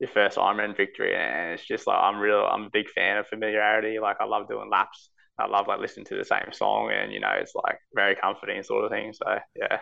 your 0.00 0.08
first 0.08 0.36
Ironman 0.36 0.76
victory, 0.76 1.14
and 1.14 1.52
it's 1.52 1.66
just 1.66 1.86
like 1.86 1.98
I'm 1.98 2.18
real, 2.18 2.40
I'm 2.40 2.64
a 2.64 2.70
big 2.72 2.88
fan 2.90 3.18
of 3.18 3.26
familiarity. 3.26 3.98
Like 3.98 4.16
I 4.20 4.24
love 4.24 4.48
doing 4.48 4.70
laps. 4.70 5.10
I 5.38 5.46
love 5.46 5.66
like 5.68 5.80
listening 5.80 6.06
to 6.06 6.16
the 6.16 6.24
same 6.24 6.52
song, 6.52 6.90
and 6.92 7.12
you 7.12 7.20
know, 7.20 7.32
it's 7.38 7.54
like 7.54 7.78
very 7.94 8.14
comforting 8.16 8.62
sort 8.62 8.84
of 8.84 8.90
thing. 8.90 9.12
So 9.12 9.38
yeah. 9.56 9.78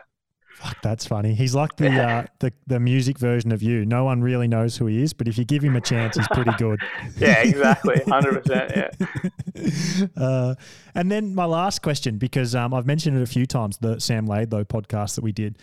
Fuck, 0.57 0.81
that's 0.81 1.07
funny. 1.07 1.35
He's 1.35 1.55
like 1.55 1.77
the, 1.77 1.91
uh, 1.91 2.27
the 2.39 2.51
the 2.67 2.81
music 2.81 3.19
version 3.19 3.53
of 3.53 3.63
you. 3.63 3.85
No 3.85 4.05
one 4.05 4.23
really 4.23 4.49
knows 4.49 4.75
who 4.75 4.87
he 4.87 5.03
is, 5.03 5.13
but 5.13 5.29
if 5.29 5.37
you 5.37 5.45
give 5.45 5.63
him 5.63 5.77
a 5.77 5.83
chance, 5.83 6.17
he's 6.17 6.29
pretty 6.29 6.53
good. 6.59 6.81
yeah, 7.19 7.43
exactly, 7.43 8.01
hundred 8.09 8.43
percent. 8.43 8.73
Yeah. 8.75 8.91
Uh, 10.17 10.55
and 10.95 11.11
then 11.11 11.35
my 11.35 11.47
last 11.47 11.81
question, 11.81 12.19
because 12.19 12.55
um, 12.55 12.75
I've 12.75 12.87
mentioned 12.87 13.17
it 13.17 13.23
a 13.23 13.27
few 13.27 13.47
times, 13.47 13.79
the 13.79 13.99
Sam 13.99 14.27
Laidlow 14.27 14.65
podcast 14.67 15.15
that 15.15 15.25
we 15.25 15.33
did, 15.33 15.59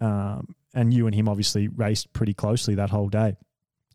um, 0.00 0.54
and 0.78 0.94
you 0.94 1.06
and 1.06 1.14
him 1.14 1.28
obviously 1.28 1.68
raced 1.68 2.12
pretty 2.12 2.34
closely 2.34 2.74
that 2.76 2.90
whole 2.90 3.08
day, 3.08 3.36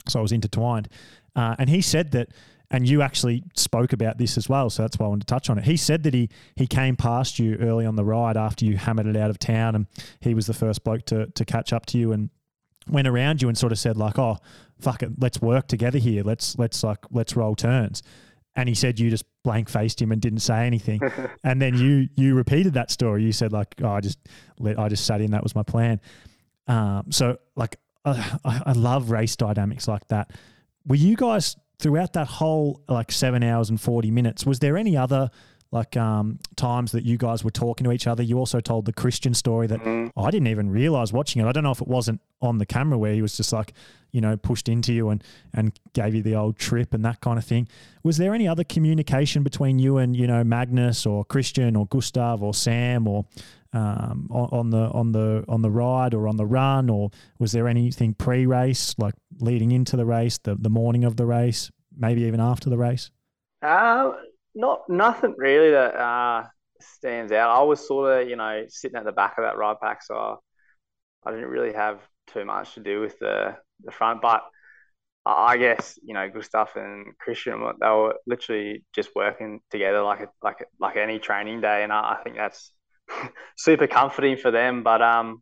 so 0.07 0.19
I 0.19 0.21
was 0.21 0.31
intertwined. 0.31 0.89
Uh, 1.35 1.55
and 1.57 1.69
he 1.69 1.81
said 1.81 2.11
that 2.11 2.29
and 2.73 2.89
you 2.89 3.03
actually 3.03 3.43
spoke 3.55 3.93
about 3.93 4.17
this 4.17 4.35
as 4.35 4.49
well, 4.49 4.67
so 4.69 4.81
that's 4.81 4.97
why 4.97 5.05
I 5.05 5.09
wanted 5.09 5.27
to 5.27 5.33
touch 5.33 5.49
on 5.51 5.59
it. 5.59 5.63
He 5.63 5.77
said 5.77 6.01
that 6.03 6.13
he 6.15 6.29
he 6.55 6.65
came 6.65 6.95
past 6.95 7.37
you 7.37 7.55
early 7.57 7.85
on 7.85 7.95
the 7.95 8.03
ride 8.03 8.35
after 8.35 8.65
you 8.65 8.77
hammered 8.77 9.05
it 9.05 9.15
out 9.15 9.29
of 9.29 9.37
town, 9.37 9.75
and 9.75 9.85
he 10.19 10.33
was 10.33 10.47
the 10.47 10.55
first 10.55 10.83
bloke 10.83 11.05
to 11.05 11.27
to 11.27 11.45
catch 11.45 11.71
up 11.71 11.85
to 11.87 11.99
you 11.99 12.11
and 12.11 12.31
went 12.89 13.07
around 13.07 13.43
you 13.43 13.47
and 13.47 13.57
sort 13.57 13.71
of 13.71 13.77
said 13.77 13.95
like, 13.95 14.17
"Oh, 14.17 14.37
fuck 14.79 15.03
it, 15.03 15.11
let's 15.19 15.39
work 15.39 15.67
together 15.67 15.99
here. 15.99 16.23
Let's 16.23 16.57
let's 16.57 16.83
like 16.83 16.97
let's 17.11 17.35
roll 17.35 17.55
turns." 17.55 18.01
And 18.55 18.67
he 18.67 18.75
said 18.75 18.99
you 18.99 19.11
just 19.11 19.25
blank 19.43 19.69
faced 19.69 20.01
him 20.01 20.11
and 20.11 20.19
didn't 20.19 20.39
say 20.39 20.65
anything. 20.65 20.99
and 21.43 21.61
then 21.61 21.77
you 21.77 22.09
you 22.15 22.33
repeated 22.33 22.73
that 22.73 22.89
story. 22.89 23.23
You 23.23 23.33
said 23.33 23.53
like, 23.53 23.75
"Oh, 23.83 23.89
I 23.89 24.01
just 24.01 24.17
I 24.77 24.89
just 24.89 25.05
sat 25.05 25.21
in. 25.21 25.29
That 25.29 25.43
was 25.43 25.53
my 25.53 25.63
plan." 25.63 26.01
Um, 26.67 27.11
so 27.11 27.37
like, 27.55 27.77
uh, 28.05 28.37
I, 28.45 28.61
I 28.67 28.71
love 28.73 29.11
race 29.11 29.35
dynamics 29.35 29.87
like 29.87 30.07
that. 30.07 30.31
Were 30.85 30.95
you 30.95 31.15
guys 31.15 31.55
throughout 31.79 32.13
that 32.13 32.27
whole 32.27 32.81
like 32.87 33.11
seven 33.11 33.43
hours 33.43 33.69
and 33.69 33.79
40 33.79 34.09
minutes, 34.09 34.45
was 34.45 34.59
there 34.59 34.77
any 34.77 34.95
other 34.95 35.29
like 35.71 35.97
um, 35.97 36.39
times 36.55 36.91
that 36.91 37.03
you 37.03 37.17
guys 37.17 37.43
were 37.43 37.51
talking 37.51 37.83
to 37.85 37.91
each 37.91 38.07
other? 38.07 38.23
You 38.23 38.37
also 38.37 38.59
told 38.59 38.85
the 38.85 38.93
Kristian 38.93 39.35
story 39.35 39.67
that 39.67 39.79
mm-hmm. 39.79 40.09
oh, 40.15 40.23
I 40.23 40.31
didn't 40.31 40.47
even 40.47 40.69
realize 40.69 41.11
watching 41.11 41.41
it. 41.41 41.47
I 41.47 41.51
don't 41.51 41.63
know 41.63 41.71
if 41.71 41.81
it 41.81 41.87
wasn't 41.87 42.21
on 42.41 42.57
the 42.57 42.65
camera 42.65 42.97
where 42.97 43.13
he 43.13 43.21
was 43.21 43.35
just 43.35 43.51
like, 43.51 43.73
you 44.11 44.21
know, 44.21 44.37
pushed 44.37 44.69
into 44.69 44.93
you 44.93 45.09
and, 45.09 45.23
and 45.53 45.77
gave 45.93 46.15
you 46.15 46.21
the 46.21 46.35
old 46.35 46.57
trip 46.57 46.93
and 46.93 47.03
that 47.03 47.21
kind 47.21 47.37
of 47.37 47.43
thing. 47.43 47.67
Was 48.03 48.17
there 48.17 48.33
any 48.33 48.47
other 48.47 48.63
communication 48.63 49.43
between 49.43 49.79
you 49.79 49.97
and, 49.97 50.15
you 50.15 50.27
know, 50.27 50.43
Magnus 50.43 51.05
or 51.05 51.25
Kristian 51.25 51.77
or 51.77 51.87
Gustav 51.87 52.43
or 52.43 52.53
Sam 52.53 53.07
or 53.07 53.25
um, 53.73 54.27
on, 54.29 54.49
on, 54.51 54.69
the 54.69 54.89
on 54.91 55.11
the 55.11 55.43
on 55.47 55.61
the 55.63 55.71
ride 55.71 56.13
or 56.13 56.27
on 56.27 56.37
the 56.37 56.45
run, 56.45 56.89
or 56.89 57.09
was 57.39 57.51
there 57.51 57.67
anything 57.67 58.13
pre-race, 58.13 58.95
like 58.99 59.15
leading 59.39 59.71
into 59.71 59.97
the 59.97 60.05
race, 60.05 60.37
the 60.37 60.55
the 60.55 60.69
morning 60.69 61.03
of 61.03 61.17
the 61.17 61.25
race, 61.25 61.71
maybe 61.95 62.21
even 62.23 62.39
after 62.39 62.69
the 62.69 62.77
race? 62.77 63.09
Uh, 63.61 64.11
not 64.53 64.87
nothing 64.89 65.33
really 65.37 65.71
that 65.71 65.95
uh, 65.95 66.43
stands 66.79 67.31
out. 67.31 67.49
I 67.49 67.63
was 67.63 67.85
sort 67.85 68.21
of 68.21 68.29
you 68.29 68.35
know 68.35 68.65
sitting 68.69 68.97
at 68.97 69.05
the 69.05 69.11
back 69.11 69.37
of 69.37 69.43
that 69.43 69.57
ride 69.57 69.79
pack, 69.81 70.03
so 70.03 70.39
I 71.25 71.31
didn't 71.31 71.49
really 71.49 71.73
have 71.73 71.99
too 72.27 72.45
much 72.45 72.75
to 72.75 72.79
do 72.79 73.01
with 73.01 73.17
the 73.19 73.57
the 73.83 73.91
front, 73.91 74.21
but. 74.21 74.43
I 75.25 75.55
guess 75.55 75.97
you 76.03 76.13
know 76.13 76.29
Gustav 76.29 76.71
and 76.75 77.13
Kristian 77.17 77.79
they 77.79 77.87
were 77.87 78.15
literally 78.27 78.83
just 78.93 79.15
working 79.15 79.61
together 79.71 80.01
like 80.01 80.19
a, 80.19 80.27
like 80.41 80.59
a, 80.59 80.65
like 80.81 80.97
any 80.97 81.17
training 81.17 81.61
day, 81.61 81.83
and 81.83 81.93
I, 81.93 82.17
I 82.19 82.23
think 82.25 82.35
that's 82.35 82.72
super 83.57 83.87
comforting 83.87 84.37
for 84.37 84.51
them. 84.51 84.83
But 84.83 85.01
um, 85.01 85.41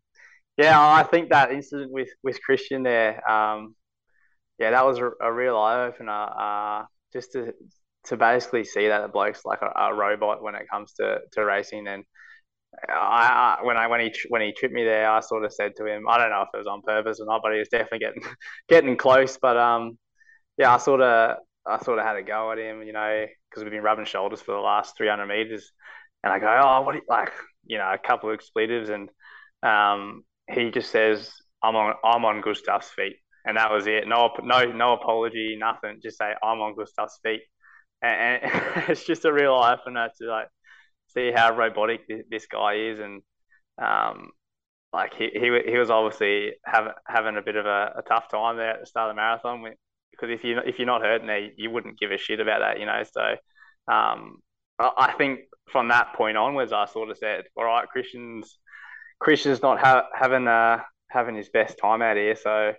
yeah, 0.58 0.80
I 0.80 1.04
think 1.04 1.30
that 1.30 1.52
incident 1.52 1.92
with 1.92 2.10
with 2.24 2.40
Kristian 2.48 2.84
there, 2.84 3.30
um, 3.30 3.76
yeah, 4.60 4.72
that 4.72 4.86
was 4.86 5.00
a, 5.00 5.12
a 5.22 5.32
real 5.34 5.58
eye 5.58 5.86
opener. 5.86 6.12
Uh, 6.12 6.86
just 7.14 7.34
to 7.34 7.54
to 8.06 8.18
basically 8.18 8.64
see 8.64 8.88
that 8.88 9.02
the 9.02 9.08
bloke's 9.08 9.46
like 9.46 9.60
a, 9.62 9.72
a 9.80 9.94
robot 9.94 10.42
when 10.42 10.56
it 10.56 10.68
comes 10.70 10.94
to, 10.94 11.20
to 11.34 11.46
racing. 11.46 11.88
And 11.88 12.04
I, 12.90 13.58
I, 13.60 13.66
when 13.66 13.78
I 13.78 13.88
when 13.88 14.02
he 14.02 14.14
when 14.30 14.42
he 14.42 14.54
tripped 14.54 14.74
me 14.74 14.84
there, 14.84 15.10
I 15.10 15.20
sort 15.20 15.46
of 15.46 15.54
said 15.54 15.74
to 15.78 15.86
him, 15.86 16.08
I 16.08 16.18
don't 16.18 16.30
know 16.32 16.42
if 16.42 16.50
it 16.54 16.58
was 16.58 16.68
on 16.68 16.82
purpose 16.82 17.20
or 17.20 17.26
not, 17.26 17.42
but 17.44 17.54
he 17.54 17.60
was 17.60 17.70
definitely 17.70 18.00
getting 18.00 18.24
getting 18.70 18.98
close. 18.98 19.38
But 19.42 19.58
um, 19.58 19.98
yeah, 20.58 20.74
I 20.74 20.78
sort 20.78 21.02
of 21.02 21.38
I 21.66 21.84
sort 21.84 22.00
of 22.00 22.06
had 22.06 22.18
a 22.18 22.24
go 22.24 22.52
at 22.52 22.58
him, 22.58 22.84
you 22.84 22.94
know, 22.94 23.26
because 23.50 23.64
we've 23.64 23.72
been 23.72 23.84
rubbing 23.84 24.06
shoulders 24.06 24.42
for 24.42 24.54
the 24.54 24.62
last 24.62 24.98
300 24.98 25.28
meters, 25.28 25.72
and 26.24 26.34
I 26.34 26.40
go, 26.40 26.48
oh, 26.48 26.82
what 26.82 26.94
do 26.94 27.00
you, 27.00 27.04
like, 27.08 27.32
you 27.66 27.78
know, 27.78 27.92
a 27.92 27.98
couple 27.98 28.30
of 28.30 28.36
expletives, 28.36 28.90
and 28.90 29.10
um, 29.64 30.24
he 30.50 30.72
just 30.72 30.92
says, 30.92 31.32
I'm 31.64 31.76
on 31.76 31.96
I'm 32.04 32.26
on 32.26 32.42
Gustav's 32.42 32.90
feet, 32.90 33.18
and 33.46 33.58
that 33.58 33.72
was 33.72 33.88
it. 33.88 34.08
No 34.08 34.32
no 34.44 34.72
no 34.72 34.94
apology, 34.94 35.58
nothing. 35.60 36.00
Just 36.02 36.18
say 36.18 36.34
I'm 36.44 36.60
on 36.60 36.76
Gustav's 36.76 37.20
feet, 37.24 37.42
and, 38.02 38.44
and 38.44 38.52
it's 38.90 39.06
just 39.06 39.26
a 39.26 39.34
real 39.34 39.56
eye 39.56 39.76
opener 39.80 40.10
to 40.20 40.28
like 40.28 40.48
see 41.08 41.32
how 41.34 41.56
robotic 41.56 42.02
this 42.30 42.48
guy 42.48 42.76
is, 42.76 43.00
and 43.00 43.22
um, 43.82 44.32
like 44.94 45.14
he, 45.14 45.30
he 45.34 45.72
he 45.72 45.78
was 45.78 45.90
obviously 45.90 46.52
having 46.66 46.94
having 47.08 47.38
a 47.38 47.42
bit 47.42 47.56
of 47.56 47.66
a, 47.66 47.94
a 47.98 48.02
tough 48.08 48.30
time 48.30 48.58
there 48.58 48.72
at 48.72 48.80
the 48.82 48.86
start 48.86 49.10
of 49.10 49.16
the 49.16 49.22
marathon 49.22 49.64
because 50.12 50.30
if 50.30 50.44
you 50.44 50.60
if 50.66 50.78
you're 50.78 50.86
not 50.86 51.02
hurting 51.02 51.28
there, 51.28 51.50
you 51.56 51.70
wouldn't 51.70 52.00
give 52.00 52.12
a 52.12 52.18
shit 52.18 52.40
about 52.40 52.60
that, 52.60 52.80
you 52.80 52.86
know. 52.86 53.02
So 53.12 53.94
um, 53.94 54.38
I 54.98 55.14
think 55.18 55.42
from 55.72 55.90
that 55.90 56.14
point 56.14 56.38
onwards, 56.38 56.74
I 56.74 56.86
sort 56.86 57.10
of 57.10 57.18
said, 57.18 57.46
all 57.56 57.66
right, 57.66 57.88
Kristian's 57.96 58.58
Kristian's 59.22 59.62
not 59.62 59.80
ha- 59.80 60.08
having 60.14 60.48
uh 60.48 60.80
having 61.10 61.36
his 61.36 61.50
best 61.50 61.78
time 61.78 62.02
out 62.02 62.18
here, 62.18 62.36
so 62.36 62.74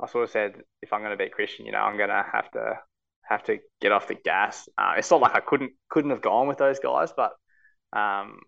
I 0.00 0.06
sort 0.06 0.24
of 0.24 0.30
said, 0.30 0.54
if 0.82 0.92
I'm 0.92 1.00
going 1.00 1.16
to 1.16 1.22
beat 1.22 1.32
Kristian, 1.34 1.64
you 1.66 1.72
know, 1.72 1.78
I'm 1.78 1.96
going 1.96 2.10
to 2.10 2.24
have 2.30 2.50
to 2.52 2.78
have 3.28 3.42
to 3.44 3.58
get 3.80 3.92
off 3.92 4.08
the 4.08 4.14
gas. 4.14 4.68
Uh, 4.76 4.94
it's 4.98 5.10
not 5.10 5.20
like 5.20 5.34
I 5.34 5.40
couldn't 5.40 5.72
couldn't 5.88 6.10
have 6.10 6.22
gone 6.22 6.46
with 6.48 6.58
those 6.58 6.78
guys, 6.78 7.12
but 7.16 7.32
um, 7.92 8.40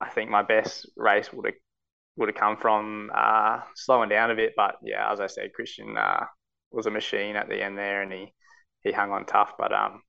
I 0.00 0.10
think 0.10 0.30
my 0.30 0.42
best 0.42 0.88
race 0.96 1.32
would 1.32 1.46
have 1.46 1.54
would 2.16 2.28
have 2.28 2.36
come 2.36 2.56
from 2.56 3.10
uh, 3.14 3.60
slowing 3.74 4.08
down 4.08 4.30
a 4.30 4.36
bit. 4.36 4.52
But 4.56 4.76
yeah, 4.82 5.10
as 5.10 5.20
I 5.20 5.26
said, 5.26 5.50
Kristian 5.58 5.96
uh, 5.96 6.26
was 6.70 6.86
a 6.86 6.90
machine 6.90 7.36
at 7.36 7.48
the 7.48 7.62
end 7.62 7.78
there, 7.78 8.02
and 8.02 8.12
he 8.12 8.32
he 8.82 8.92
hung 8.92 9.10
on 9.10 9.26
tough. 9.26 9.52
But 9.58 9.72
um, 9.72 10.02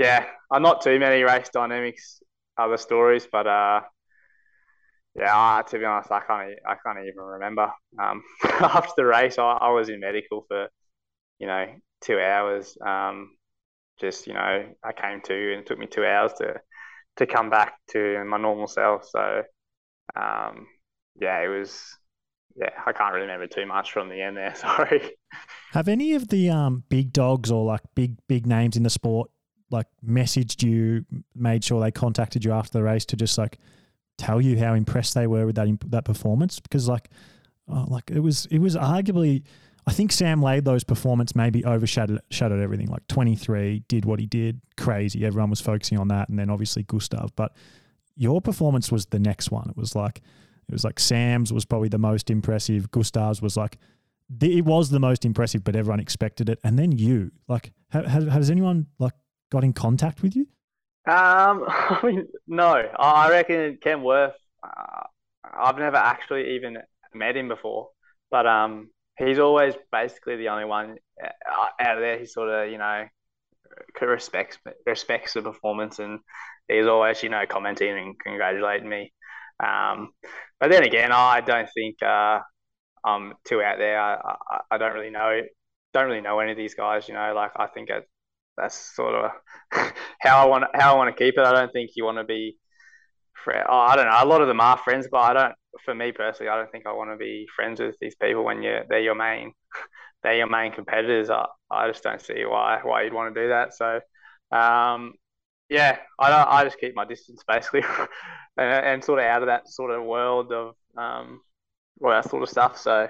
yeah, 0.00 0.24
I'm 0.50 0.62
not 0.62 0.80
too 0.80 0.98
many 0.98 1.22
race 1.22 1.50
dynamics 1.52 2.22
other 2.56 2.78
stories, 2.78 3.28
but 3.30 3.46
uh, 3.46 3.82
yeah, 5.14 5.62
to 5.68 5.78
be 5.78 5.84
honest, 5.84 6.10
I 6.10 6.20
can't 6.20 6.52
I 6.66 6.74
can't 6.84 7.06
even 7.06 7.22
remember. 7.22 7.70
Um, 8.02 8.22
after 8.44 8.92
the 8.96 9.04
race, 9.04 9.38
I, 9.38 9.42
I 9.42 9.70
was 9.72 9.90
in 9.90 10.00
medical 10.00 10.46
for 10.48 10.68
you 11.38 11.46
know 11.46 11.66
two 12.00 12.18
hours. 12.18 12.78
Um, 12.84 13.36
just 14.00 14.26
you 14.26 14.32
know, 14.32 14.64
I 14.82 14.92
came 14.92 15.20
to 15.20 15.52
and 15.52 15.60
it 15.60 15.66
took 15.66 15.78
me 15.78 15.86
two 15.86 16.06
hours 16.06 16.32
to 16.38 16.54
to 17.16 17.26
come 17.26 17.50
back 17.50 17.74
to 17.90 18.24
my 18.24 18.38
normal 18.38 18.68
self. 18.68 19.06
So 19.06 19.42
um, 20.16 20.66
yeah, 21.20 21.42
it 21.42 21.48
was 21.48 21.78
yeah, 22.56 22.70
I 22.86 22.92
can't 22.92 23.12
really 23.12 23.26
remember 23.26 23.48
too 23.48 23.66
much 23.66 23.92
from 23.92 24.08
the 24.08 24.22
end 24.22 24.38
there. 24.38 24.54
Sorry. 24.54 25.12
Have 25.72 25.88
any 25.88 26.14
of 26.14 26.28
the 26.28 26.48
um, 26.48 26.84
big 26.88 27.12
dogs 27.12 27.50
or 27.50 27.66
like 27.66 27.82
big 27.94 28.16
big 28.28 28.46
names 28.46 28.78
in 28.78 28.82
the 28.82 28.88
sport 28.88 29.30
like 29.70 29.86
messaged 30.06 30.62
you, 30.62 31.04
made 31.34 31.64
sure 31.64 31.80
they 31.80 31.90
contacted 31.90 32.44
you 32.44 32.52
after 32.52 32.72
the 32.78 32.82
race 32.82 33.04
to 33.06 33.16
just 33.16 33.38
like 33.38 33.58
tell 34.18 34.40
you 34.40 34.58
how 34.58 34.74
impressed 34.74 35.14
they 35.14 35.26
were 35.26 35.46
with 35.46 35.56
that 35.56 35.68
that 35.90 36.04
performance? 36.04 36.60
Because 36.60 36.88
like, 36.88 37.08
oh, 37.68 37.86
like 37.88 38.10
it 38.10 38.20
was 38.20 38.46
it 38.46 38.58
was 38.58 38.76
arguably. 38.76 39.42
I 39.86 39.92
think 39.92 40.12
Sam 40.12 40.42
Laidlow's 40.42 40.84
performance 40.84 41.34
maybe 41.34 41.64
overshadowed 41.64 42.20
shadowed 42.30 42.60
everything. 42.60 42.88
Like 42.88 43.06
23 43.08 43.84
did 43.88 44.04
what 44.04 44.20
he 44.20 44.26
did, 44.26 44.60
crazy. 44.76 45.24
Everyone 45.24 45.50
was 45.50 45.60
focusing 45.60 45.98
on 45.98 46.08
that, 46.08 46.28
and 46.28 46.38
then 46.38 46.50
obviously 46.50 46.82
Gustav. 46.82 47.34
But 47.34 47.56
your 48.14 48.40
performance 48.40 48.92
was 48.92 49.06
the 49.06 49.18
next 49.18 49.50
one. 49.50 49.68
It 49.70 49.76
was 49.76 49.96
like 49.96 50.20
it 50.68 50.72
was 50.72 50.84
like 50.84 51.00
Sam's 51.00 51.52
was 51.52 51.64
probably 51.64 51.88
the 51.88 51.98
most 51.98 52.30
impressive. 52.30 52.90
Gustav's 52.90 53.40
was 53.40 53.56
like 53.56 53.78
it 54.40 54.64
was 54.64 54.90
the 54.90 55.00
most 55.00 55.24
impressive, 55.24 55.64
but 55.64 55.74
everyone 55.74 56.00
expected 56.00 56.48
it. 56.48 56.60
And 56.62 56.78
then 56.78 56.92
you, 56.92 57.32
like, 57.48 57.72
has, 57.88 58.28
has 58.28 58.50
anyone 58.50 58.86
like 58.98 59.14
got 59.50 59.64
in 59.64 59.72
contact 59.72 60.22
with 60.22 60.36
you? 60.36 60.46
Um, 61.06 61.64
I 61.68 62.00
mean, 62.02 62.28
no. 62.46 62.72
I 62.98 63.30
reckon 63.30 63.78
Cam 63.82 64.00
Wurf. 64.00 64.32
Uh, 64.62 65.02
I've 65.44 65.78
never 65.78 65.96
actually 65.96 66.56
even 66.56 66.78
met 67.14 67.36
him 67.36 67.48
before, 67.48 67.88
but 68.30 68.46
um, 68.46 68.90
he's 69.18 69.38
always 69.38 69.74
basically 69.90 70.36
the 70.36 70.48
only 70.48 70.64
one 70.64 70.96
uh, 71.22 71.66
out 71.80 71.96
of 71.96 72.00
there. 72.02 72.18
He 72.18 72.26
sort 72.26 72.48
of, 72.48 72.70
you 72.70 72.78
know, 72.78 73.06
respects 74.00 74.58
respects 74.86 75.34
the 75.34 75.42
performance, 75.42 75.98
and 75.98 76.20
he's 76.68 76.86
always, 76.86 77.22
you 77.22 77.28
know, 77.30 77.44
commenting 77.48 77.98
and 77.98 78.18
congratulating 78.18 78.88
me. 78.88 79.12
Um, 79.62 80.10
but 80.58 80.70
then 80.70 80.84
again, 80.84 81.10
I 81.12 81.40
don't 81.40 81.68
think 81.74 82.02
uh, 82.02 82.40
I'm 83.04 83.34
too 83.44 83.62
out 83.62 83.78
there. 83.78 84.00
I, 84.00 84.14
I, 84.14 84.60
I, 84.70 84.78
don't 84.78 84.94
really 84.94 85.10
know 85.10 85.42
don't 85.92 86.06
really 86.06 86.20
know 86.20 86.38
any 86.40 86.52
of 86.52 86.56
these 86.56 86.74
guys. 86.74 87.08
You 87.08 87.14
know, 87.14 87.32
like 87.34 87.52
I 87.56 87.66
think 87.66 87.90
it, 87.90 88.08
that's 88.56 88.94
sort 88.94 89.14
of 89.14 89.30
how 90.20 90.44
I 90.44 90.46
want 90.46 90.64
how 90.74 90.94
I 90.94 90.96
want 90.96 91.14
to 91.14 91.24
keep 91.24 91.38
it. 91.38 91.44
I 91.44 91.52
don't 91.52 91.72
think 91.72 91.90
you 91.96 92.04
want 92.04 92.18
to 92.18 92.24
be. 92.24 92.56
Oh, 93.46 93.78
I 93.78 93.96
don't 93.96 94.06
know. 94.06 94.18
A 94.22 94.26
lot 94.26 94.42
of 94.42 94.48
them 94.48 94.60
are 94.60 94.76
friends, 94.76 95.08
but 95.10 95.18
I 95.18 95.32
don't. 95.32 95.54
For 95.84 95.94
me 95.94 96.12
personally, 96.12 96.50
I 96.50 96.56
don't 96.56 96.70
think 96.70 96.86
I 96.86 96.92
want 96.92 97.10
to 97.10 97.16
be 97.16 97.46
friends 97.54 97.80
with 97.80 97.96
these 98.00 98.14
people 98.16 98.44
when 98.44 98.62
you 98.62 98.80
they're 98.88 99.00
your 99.00 99.14
main 99.14 99.52
they're 100.22 100.36
your 100.36 100.48
main 100.48 100.72
competitors. 100.72 101.30
I, 101.30 101.46
I 101.70 101.88
just 101.88 102.02
don't 102.02 102.20
see 102.20 102.44
why 102.44 102.80
why 102.82 103.02
you'd 103.02 103.14
want 103.14 103.34
to 103.34 103.40
do 103.40 103.48
that. 103.48 103.74
So, 103.74 104.00
um, 104.56 105.14
yeah, 105.68 105.98
I 106.18 106.28
don't, 106.28 106.48
I 106.48 106.64
just 106.64 106.80
keep 106.80 106.94
my 106.94 107.04
distance 107.04 107.42
basically, 107.48 107.82
and, 108.56 108.86
and, 108.86 109.04
sort 109.04 109.20
of 109.20 109.24
out 109.24 109.42
of 109.42 109.46
that 109.46 109.68
sort 109.68 109.92
of 109.92 110.04
world 110.04 110.52
of 110.52 110.74
um, 110.98 111.40
all 112.02 112.10
that 112.10 112.28
sort 112.28 112.42
of 112.42 112.48
stuff. 112.50 112.76
So, 112.76 113.08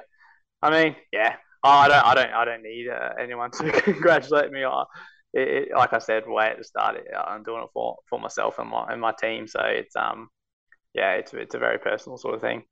I 0.63 0.71
mean, 0.71 0.95
yeah, 1.13 1.37
I 1.65 1.89
don't 1.89 2.05
I 2.05 2.15
don't 2.15 2.33
I 2.33 2.45
don't 2.45 2.63
need 2.63 2.89
uh, 2.89 3.11
anyone 3.19 3.51
to 3.53 3.73
congratulate 3.83 4.51
me. 4.53 4.65
I, 4.65 4.85
it, 5.33 5.49
it, 5.49 5.69
like 5.77 5.93
I 5.93 5.99
said, 5.99 6.25
way 6.27 6.47
at 6.47 6.59
the 6.59 6.65
start, 6.65 6.97
I'm 7.27 7.43
doing 7.43 7.63
it 7.63 7.71
for 7.73 7.97
for 8.09 8.19
myself 8.19 8.59
and 8.59 8.69
my 8.69 8.87
and 8.89 9.01
my 9.01 9.13
team. 9.21 9.47
So 9.47 9.61
it's 9.63 9.95
um, 9.97 10.29
yeah, 10.95 11.15
it's 11.15 11.33
it's 11.35 11.55
a 11.55 11.59
very 11.59 11.79
personal 11.79 12.19
sort 12.19 12.35
of 12.35 12.41
thing. 12.41 12.65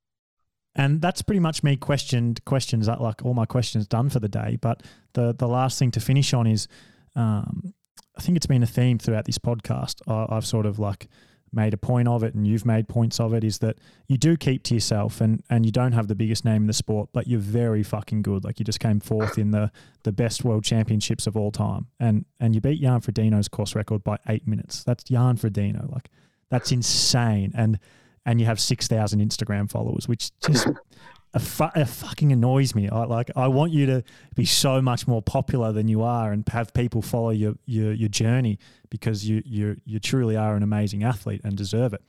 And 0.74 1.00
that's 1.00 1.22
pretty 1.22 1.40
much 1.40 1.62
me 1.62 1.76
questioned 1.76 2.44
questions 2.44 2.86
that 2.86 3.00
like 3.00 3.24
all 3.24 3.34
my 3.34 3.46
questions 3.46 3.86
done 3.86 4.10
for 4.10 4.20
the 4.20 4.28
day. 4.28 4.58
But 4.60 4.82
the 5.14 5.34
the 5.34 5.48
last 5.48 5.78
thing 5.78 5.90
to 5.92 6.00
finish 6.00 6.32
on 6.32 6.46
is 6.46 6.68
um, 7.16 7.74
I 8.16 8.20
think 8.20 8.36
it's 8.36 8.46
been 8.46 8.62
a 8.62 8.66
theme 8.66 8.98
throughout 8.98 9.24
this 9.24 9.38
podcast. 9.38 10.00
I, 10.06 10.34
I've 10.34 10.46
sort 10.46 10.66
of 10.66 10.78
like 10.78 11.08
made 11.52 11.74
a 11.74 11.76
point 11.76 12.08
of 12.08 12.22
it 12.22 12.34
and 12.34 12.46
you've 12.46 12.66
made 12.66 12.88
points 12.88 13.20
of 13.20 13.32
it 13.32 13.44
is 13.44 13.58
that 13.58 13.78
you 14.06 14.16
do 14.16 14.36
keep 14.36 14.62
to 14.64 14.74
yourself 14.74 15.20
and 15.20 15.42
and 15.50 15.64
you 15.66 15.72
don't 15.72 15.92
have 15.92 16.08
the 16.08 16.14
biggest 16.14 16.44
name 16.44 16.62
in 16.62 16.66
the 16.66 16.72
sport 16.72 17.08
but 17.12 17.26
you're 17.26 17.40
very 17.40 17.82
fucking 17.82 18.22
good. 18.22 18.44
Like 18.44 18.58
you 18.58 18.64
just 18.64 18.80
came 18.80 19.00
fourth 19.00 19.38
in 19.38 19.50
the 19.50 19.70
the 20.04 20.12
best 20.12 20.44
world 20.44 20.64
championships 20.64 21.26
of 21.26 21.36
all 21.36 21.50
time. 21.50 21.86
And 21.98 22.24
and 22.40 22.54
you 22.54 22.60
beat 22.60 22.80
Jan 22.80 23.00
Frodeno's 23.00 23.48
course 23.48 23.74
record 23.74 24.04
by 24.04 24.18
8 24.28 24.46
minutes. 24.46 24.84
That's 24.84 25.04
Jan 25.04 25.36
Frodeno 25.36 25.90
like 25.92 26.10
that's 26.50 26.72
insane. 26.72 27.52
And 27.54 27.78
and 28.26 28.40
you 28.40 28.46
have 28.46 28.60
6000 28.60 29.20
Instagram 29.20 29.70
followers 29.70 30.08
which 30.08 30.30
just 30.40 30.68
it, 31.34 31.40
fu- 31.40 31.68
it 31.76 31.86
fucking 31.86 32.32
annoys 32.32 32.74
me. 32.74 32.88
I 32.88 33.04
like 33.04 33.30
I 33.36 33.48
want 33.48 33.72
you 33.72 33.86
to 33.86 34.04
be 34.34 34.44
so 34.44 34.80
much 34.80 35.06
more 35.06 35.22
popular 35.22 35.72
than 35.72 35.88
you 35.88 36.02
are 36.02 36.32
and 36.32 36.48
have 36.48 36.72
people 36.72 37.02
follow 37.02 37.30
your 37.30 37.54
your, 37.66 37.92
your 37.92 38.08
journey 38.08 38.58
because 38.90 39.28
you 39.28 39.42
you 39.44 39.76
you 39.84 39.98
truly 39.98 40.36
are 40.36 40.56
an 40.56 40.62
amazing 40.62 41.04
athlete 41.04 41.40
and 41.44 41.56
deserve 41.56 41.92
it. 41.92 42.02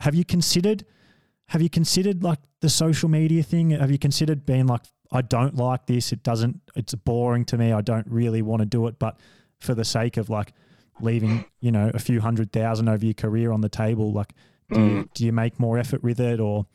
Have 0.00 0.14
you 0.14 0.24
considered 0.24 0.84
have 1.48 1.62
you 1.62 1.70
considered 1.70 2.22
like 2.22 2.38
the 2.60 2.68
social 2.68 3.08
media 3.08 3.42
thing? 3.42 3.70
Have 3.70 3.90
you 3.90 3.98
considered 3.98 4.46
being 4.46 4.66
like 4.66 4.82
I 5.12 5.22
don't 5.22 5.56
like 5.56 5.86
this, 5.86 6.12
it 6.12 6.22
doesn't 6.22 6.60
it's 6.76 6.94
boring 6.94 7.44
to 7.46 7.58
me, 7.58 7.72
I 7.72 7.80
don't 7.80 8.06
really 8.08 8.42
want 8.42 8.60
to 8.60 8.66
do 8.66 8.86
it, 8.86 8.98
but 8.98 9.18
for 9.58 9.74
the 9.74 9.84
sake 9.84 10.16
of 10.16 10.30
like 10.30 10.52
leaving, 11.00 11.44
you 11.60 11.72
know, 11.72 11.90
a 11.92 11.98
few 11.98 12.20
hundred 12.20 12.52
thousand 12.52 12.88
over 12.88 13.04
your 13.04 13.14
career 13.14 13.50
on 13.50 13.60
the 13.60 13.68
table, 13.68 14.12
like 14.12 14.32
do, 14.70 14.76
mm. 14.76 14.90
you, 14.90 15.08
do 15.14 15.26
you 15.26 15.32
make 15.32 15.58
more 15.58 15.76
effort 15.76 16.02
with 16.02 16.20
it 16.20 16.40
or 16.40 16.66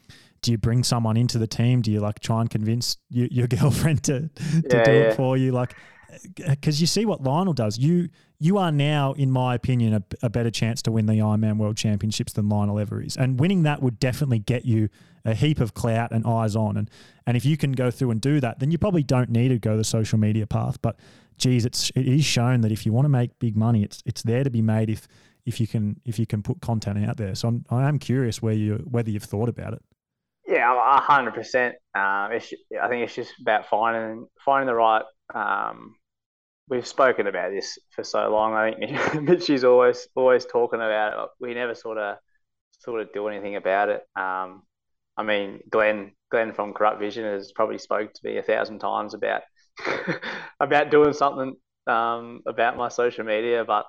do 0.42 0.52
you 0.52 0.58
bring 0.58 0.84
someone 0.84 1.18
into 1.18 1.38
the 1.38 1.48
team? 1.48 1.82
Do 1.82 1.92
you 1.92 2.00
like 2.00 2.20
try 2.20 2.42
and 2.42 2.50
convince 2.50 2.98
you, 3.10 3.28
your 3.32 3.48
girlfriend 3.60 4.04
to, 4.04 4.30
to 4.30 4.32
yeah, 4.70 4.84
do 4.84 4.92
yeah. 4.92 5.00
it 5.00 5.16
for 5.16 5.38
you? 5.38 5.52
Like, 5.52 5.76
uh, 6.12 6.50
because 6.50 6.82
you 6.82 6.88
see 6.88 7.06
what 7.06 7.22
Lionel 7.22 7.54
does. 7.54 7.78
You 7.78 8.10
you 8.40 8.58
are 8.58 8.72
now, 8.72 9.14
in 9.14 9.32
my 9.32 9.54
opinion, 9.54 9.94
a, 9.94 10.04
a, 10.24 10.30
better 10.30 10.50
chance 10.50 10.82
to 10.84 10.92
win 10.92 11.06
the 11.08 11.14
Ironman 11.14 11.58
World 11.58 11.76
Championships 11.76 12.32
than 12.34 12.48
Lionel 12.48 12.80
ever 12.80 13.02
is. 13.02 13.18
And 13.18 13.38
winning 13.38 13.64
that 13.64 13.82
would 13.82 14.00
definitely 14.00 14.40
get 14.40 14.64
you 14.64 14.88
a 15.26 15.34
heap 15.34 15.60
of 15.60 15.74
clout 15.74 16.12
and 16.12 16.26
eyes 16.26 16.56
on. 16.56 16.78
And 16.78 16.90
and 17.28 17.36
if 17.36 17.46
you 17.46 17.58
can 17.58 17.74
go 17.74 17.92
through 17.92 18.12
and 18.12 18.22
do 18.22 18.40
that, 18.40 18.60
then 18.60 18.72
you 18.72 18.78
probably 18.78 19.04
don't 19.04 19.30
need 19.30 19.50
to 19.50 19.60
go 19.60 19.78
the 19.78 19.84
social 19.84 20.18
media 20.18 20.48
path. 20.48 20.82
But 20.82 20.98
geez, 21.38 21.66
it's 21.66 21.90
it 21.92 22.08
is 22.08 22.26
shown 22.26 22.62
that 22.62 22.72
if 22.72 22.86
you 22.86 22.94
want 22.94 23.06
to 23.06 23.10
make 23.10 23.38
big 23.40 23.56
money, 23.56 23.84
it's 23.84 24.02
it's 24.06 24.24
there 24.24 24.44
to 24.44 24.50
be 24.50 24.62
made 24.62 24.90
if 24.90 25.08
if 25.46 25.60
you 25.60 25.68
can 25.68 26.00
if 26.06 26.18
you 26.18 26.26
can 26.26 26.42
put 26.42 26.62
content 26.62 27.04
out 27.06 27.18
there. 27.18 27.36
So 27.36 27.50
I'm 27.50 27.66
I 27.70 27.88
am 27.88 28.00
curious 28.00 28.42
where 28.42 28.54
you 28.54 28.76
whether 28.90 29.10
you've 29.10 29.24
thought 29.24 29.50
about 29.50 29.74
it. 29.74 29.84
Yeah, 30.60 31.00
hundred 31.02 31.34
percent. 31.34 31.76
Um, 31.96 32.32
I 32.32 32.40
think 32.40 33.04
it's 33.04 33.16
just 33.16 33.34
about 33.42 33.68
finding 33.70 34.28
finding 34.44 34.68
the 34.68 34.76
right 34.76 35.04
um, 35.34 35.96
we've 36.70 36.88
spoken 36.88 37.28
about 37.28 37.52
this 37.52 37.78
for 37.96 38.04
so 38.04 38.30
long. 38.30 38.54
I 38.54 38.74
think 38.74 39.24
Mitchy's 39.30 39.64
always 39.64 40.08
always 40.16 40.46
talking 40.46 40.80
about 40.82 41.14
it. 41.26 41.30
We 41.40 41.54
never 41.56 41.76
sort 41.76 41.98
of 42.00 42.18
sort 42.80 43.02
of 43.02 43.14
do 43.14 43.28
anything 43.30 43.56
about 43.58 43.90
it. 43.90 44.04
Um, 44.16 44.64
I 45.18 45.24
mean, 45.24 45.62
Glenn 45.70 46.14
Glenn 46.32 46.54
from 46.54 46.74
Corrupt 46.74 47.00
Vision 47.00 47.26
has 47.26 47.52
probably 47.54 47.80
spoke 47.80 48.14
to 48.14 48.22
me 48.24 48.38
a 48.38 48.44
thousand 48.44 48.80
times 48.80 49.14
about 49.16 49.44
about 50.60 50.92
doing 50.92 51.14
something 51.14 51.56
um, 51.88 52.42
about 52.48 52.78
my 52.78 52.90
social 52.90 53.26
media, 53.26 53.66
but 53.66 53.86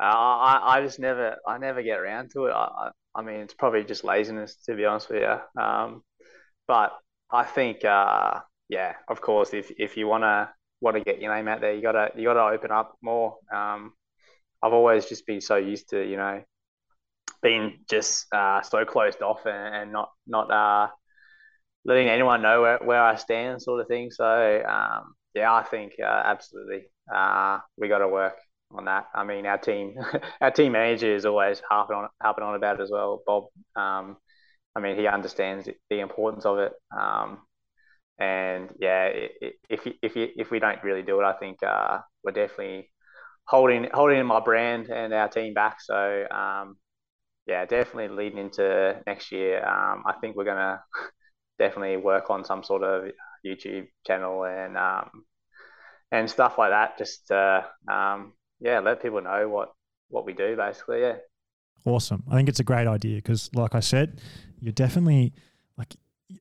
uh, 0.00 0.04
I 0.04 0.78
I 0.78 0.82
just 0.82 0.98
never 0.98 1.36
I 1.46 1.58
never 1.58 1.82
get 1.82 1.98
around 1.98 2.30
to 2.32 2.46
it. 2.46 2.52
I 2.52 2.90
I 3.16 3.22
mean, 3.22 3.36
it's 3.40 3.54
probably 3.54 3.84
just 3.84 4.04
laziness 4.04 4.56
to 4.66 4.76
be 4.76 4.86
honest 4.86 5.10
with 5.10 5.22
you. 5.22 5.62
Um, 5.62 6.02
but 6.68 6.92
I 7.30 7.44
think 7.44 7.84
uh, 7.84 8.40
yeah, 8.68 8.94
of 9.08 9.20
course, 9.20 9.54
if 9.54 9.72
if 9.78 9.96
you 9.96 10.08
wanna 10.08 10.50
want 10.80 10.96
to 10.96 11.04
get 11.04 11.20
your 11.22 11.34
name 11.34 11.48
out 11.48 11.60
there, 11.62 11.74
you 11.74 11.82
gotta 11.82 12.10
you 12.16 12.24
gotta 12.24 12.54
open 12.54 12.72
up 12.72 12.96
more. 13.02 13.38
Um, 13.54 13.94
I've 14.62 14.74
always 14.74 15.06
just 15.06 15.26
been 15.26 15.40
so 15.42 15.56
used 15.56 15.90
to 15.90 16.02
you 16.08 16.16
know 16.16 16.42
being 17.42 17.80
just 17.90 18.26
uh, 18.34 18.62
so 18.62 18.84
closed 18.84 19.22
off 19.22 19.46
and, 19.46 19.74
and 19.74 19.92
not 19.92 20.10
not 20.26 20.50
uh, 20.50 20.88
letting 21.84 22.08
anyone 22.08 22.42
know 22.42 22.62
where, 22.62 22.78
where 22.82 23.02
I 23.02 23.16
stand, 23.16 23.62
sort 23.62 23.80
of 23.80 23.88
thing. 23.88 24.10
So 24.10 24.62
um, 24.68 25.14
yeah, 25.34 25.52
I 25.54 25.62
think 25.62 25.94
uh, 26.02 26.22
absolutely 26.24 26.86
uh, 27.14 27.58
we 27.76 27.88
got 27.88 27.98
to 27.98 28.08
work 28.08 28.36
on 28.72 28.84
that. 28.86 29.06
I 29.14 29.24
mean, 29.24 29.46
our 29.46 29.58
team 29.58 29.94
our 30.40 30.50
team 30.50 30.72
manager 30.72 31.14
is 31.14 31.24
always 31.26 31.60
harping 31.68 31.96
on 31.96 32.08
harping 32.22 32.44
on 32.44 32.54
about 32.54 32.80
it 32.80 32.82
as 32.82 32.90
well, 32.90 33.22
Bob. 33.26 33.44
Um, 33.76 34.16
I 34.76 34.80
mean, 34.80 34.96
he 34.98 35.06
understands 35.06 35.68
the 35.90 36.00
importance 36.00 36.44
of 36.44 36.58
it. 36.58 36.72
Um, 36.98 37.40
and 38.18 38.70
yeah, 38.78 39.10
if 39.70 39.86
if 40.02 40.12
if 40.16 40.50
we 40.50 40.58
don't 40.58 40.82
really 40.84 41.02
do 41.02 41.20
it, 41.20 41.24
I 41.24 41.34
think 41.34 41.62
uh, 41.62 41.98
we're 42.24 42.32
definitely 42.32 42.90
holding 43.46 43.88
holding 43.92 44.24
my 44.26 44.40
brand 44.40 44.90
and 44.90 45.12
our 45.14 45.28
team 45.28 45.54
back. 45.54 45.78
So 45.80 46.26
um, 46.30 46.76
yeah, 47.46 47.64
definitely 47.66 48.16
leading 48.16 48.38
into 48.38 49.00
next 49.06 49.32
year. 49.32 49.64
Um, 49.66 50.04
I 50.06 50.14
think 50.20 50.36
we're 50.36 50.44
gonna 50.44 50.82
definitely 51.58 51.98
work 51.98 52.30
on 52.30 52.44
some 52.44 52.64
sort 52.64 52.82
of 52.82 53.10
YouTube 53.46 53.88
channel 54.06 54.44
and 54.44 54.76
um, 54.78 55.10
and 56.12 56.30
stuff 56.30 56.58
like 56.58 56.70
that. 56.70 56.98
Just 56.98 57.26
to, 57.28 57.66
um, 57.90 58.32
yeah, 58.60 58.80
let 58.80 59.02
people 59.02 59.20
know 59.20 59.48
what 59.48 59.72
what 60.08 60.24
we 60.24 60.32
do 60.32 60.56
basically. 60.56 61.00
Yeah. 61.00 61.16
Awesome. 61.84 62.24
I 62.28 62.34
think 62.34 62.48
it's 62.48 62.60
a 62.60 62.64
great 62.64 62.88
idea 62.88 63.16
because, 63.16 63.48
like 63.54 63.74
I 63.74 63.80
said, 63.80 64.20
you're 64.60 64.72
definitely 64.72 65.32
like 65.78 65.94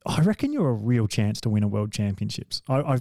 I 0.05 0.21
reckon 0.21 0.51
you're 0.51 0.69
a 0.69 0.73
real 0.73 1.07
chance 1.07 1.39
to 1.41 1.49
win 1.49 1.63
a 1.63 1.67
world 1.67 1.91
championships. 1.91 2.61
I, 2.67 2.81
I, 2.81 2.97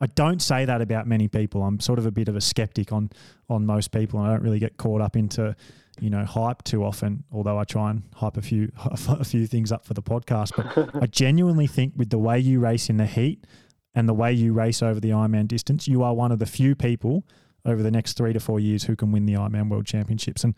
I 0.00 0.06
don't 0.06 0.42
say 0.42 0.66
that 0.66 0.82
about 0.82 1.06
many 1.06 1.28
people. 1.28 1.62
I'm 1.62 1.80
sort 1.80 1.98
of 1.98 2.04
a 2.04 2.10
bit 2.10 2.28
of 2.28 2.36
a 2.36 2.40
skeptic 2.40 2.92
on 2.92 3.10
on 3.48 3.64
most 3.64 3.92
people, 3.92 4.20
and 4.20 4.28
I 4.28 4.32
don't 4.32 4.42
really 4.42 4.58
get 4.58 4.76
caught 4.76 5.00
up 5.00 5.16
into 5.16 5.56
you 5.98 6.10
know 6.10 6.24
hype 6.24 6.62
too 6.64 6.84
often. 6.84 7.24
Although 7.32 7.58
I 7.58 7.64
try 7.64 7.90
and 7.90 8.02
hype 8.14 8.36
a 8.36 8.42
few 8.42 8.70
a 8.84 9.24
few 9.24 9.46
things 9.46 9.72
up 9.72 9.86
for 9.86 9.94
the 9.94 10.02
podcast, 10.02 10.52
but 10.56 10.94
I 11.02 11.06
genuinely 11.06 11.66
think 11.66 11.94
with 11.96 12.10
the 12.10 12.18
way 12.18 12.38
you 12.38 12.60
race 12.60 12.90
in 12.90 12.98
the 12.98 13.06
heat 13.06 13.46
and 13.94 14.06
the 14.06 14.14
way 14.14 14.32
you 14.32 14.52
race 14.52 14.82
over 14.82 15.00
the 15.00 15.10
Ironman 15.10 15.48
distance, 15.48 15.88
you 15.88 16.02
are 16.02 16.12
one 16.12 16.30
of 16.30 16.38
the 16.38 16.46
few 16.46 16.74
people 16.74 17.24
over 17.66 17.82
the 17.82 17.90
next 17.90 18.14
three 18.14 18.32
to 18.32 18.40
four 18.40 18.60
years 18.60 18.84
who 18.84 18.96
can 18.96 19.12
win 19.12 19.26
the 19.26 19.34
Ironman 19.34 19.68
World 19.68 19.84
Championships. 19.86 20.44
And 20.44 20.54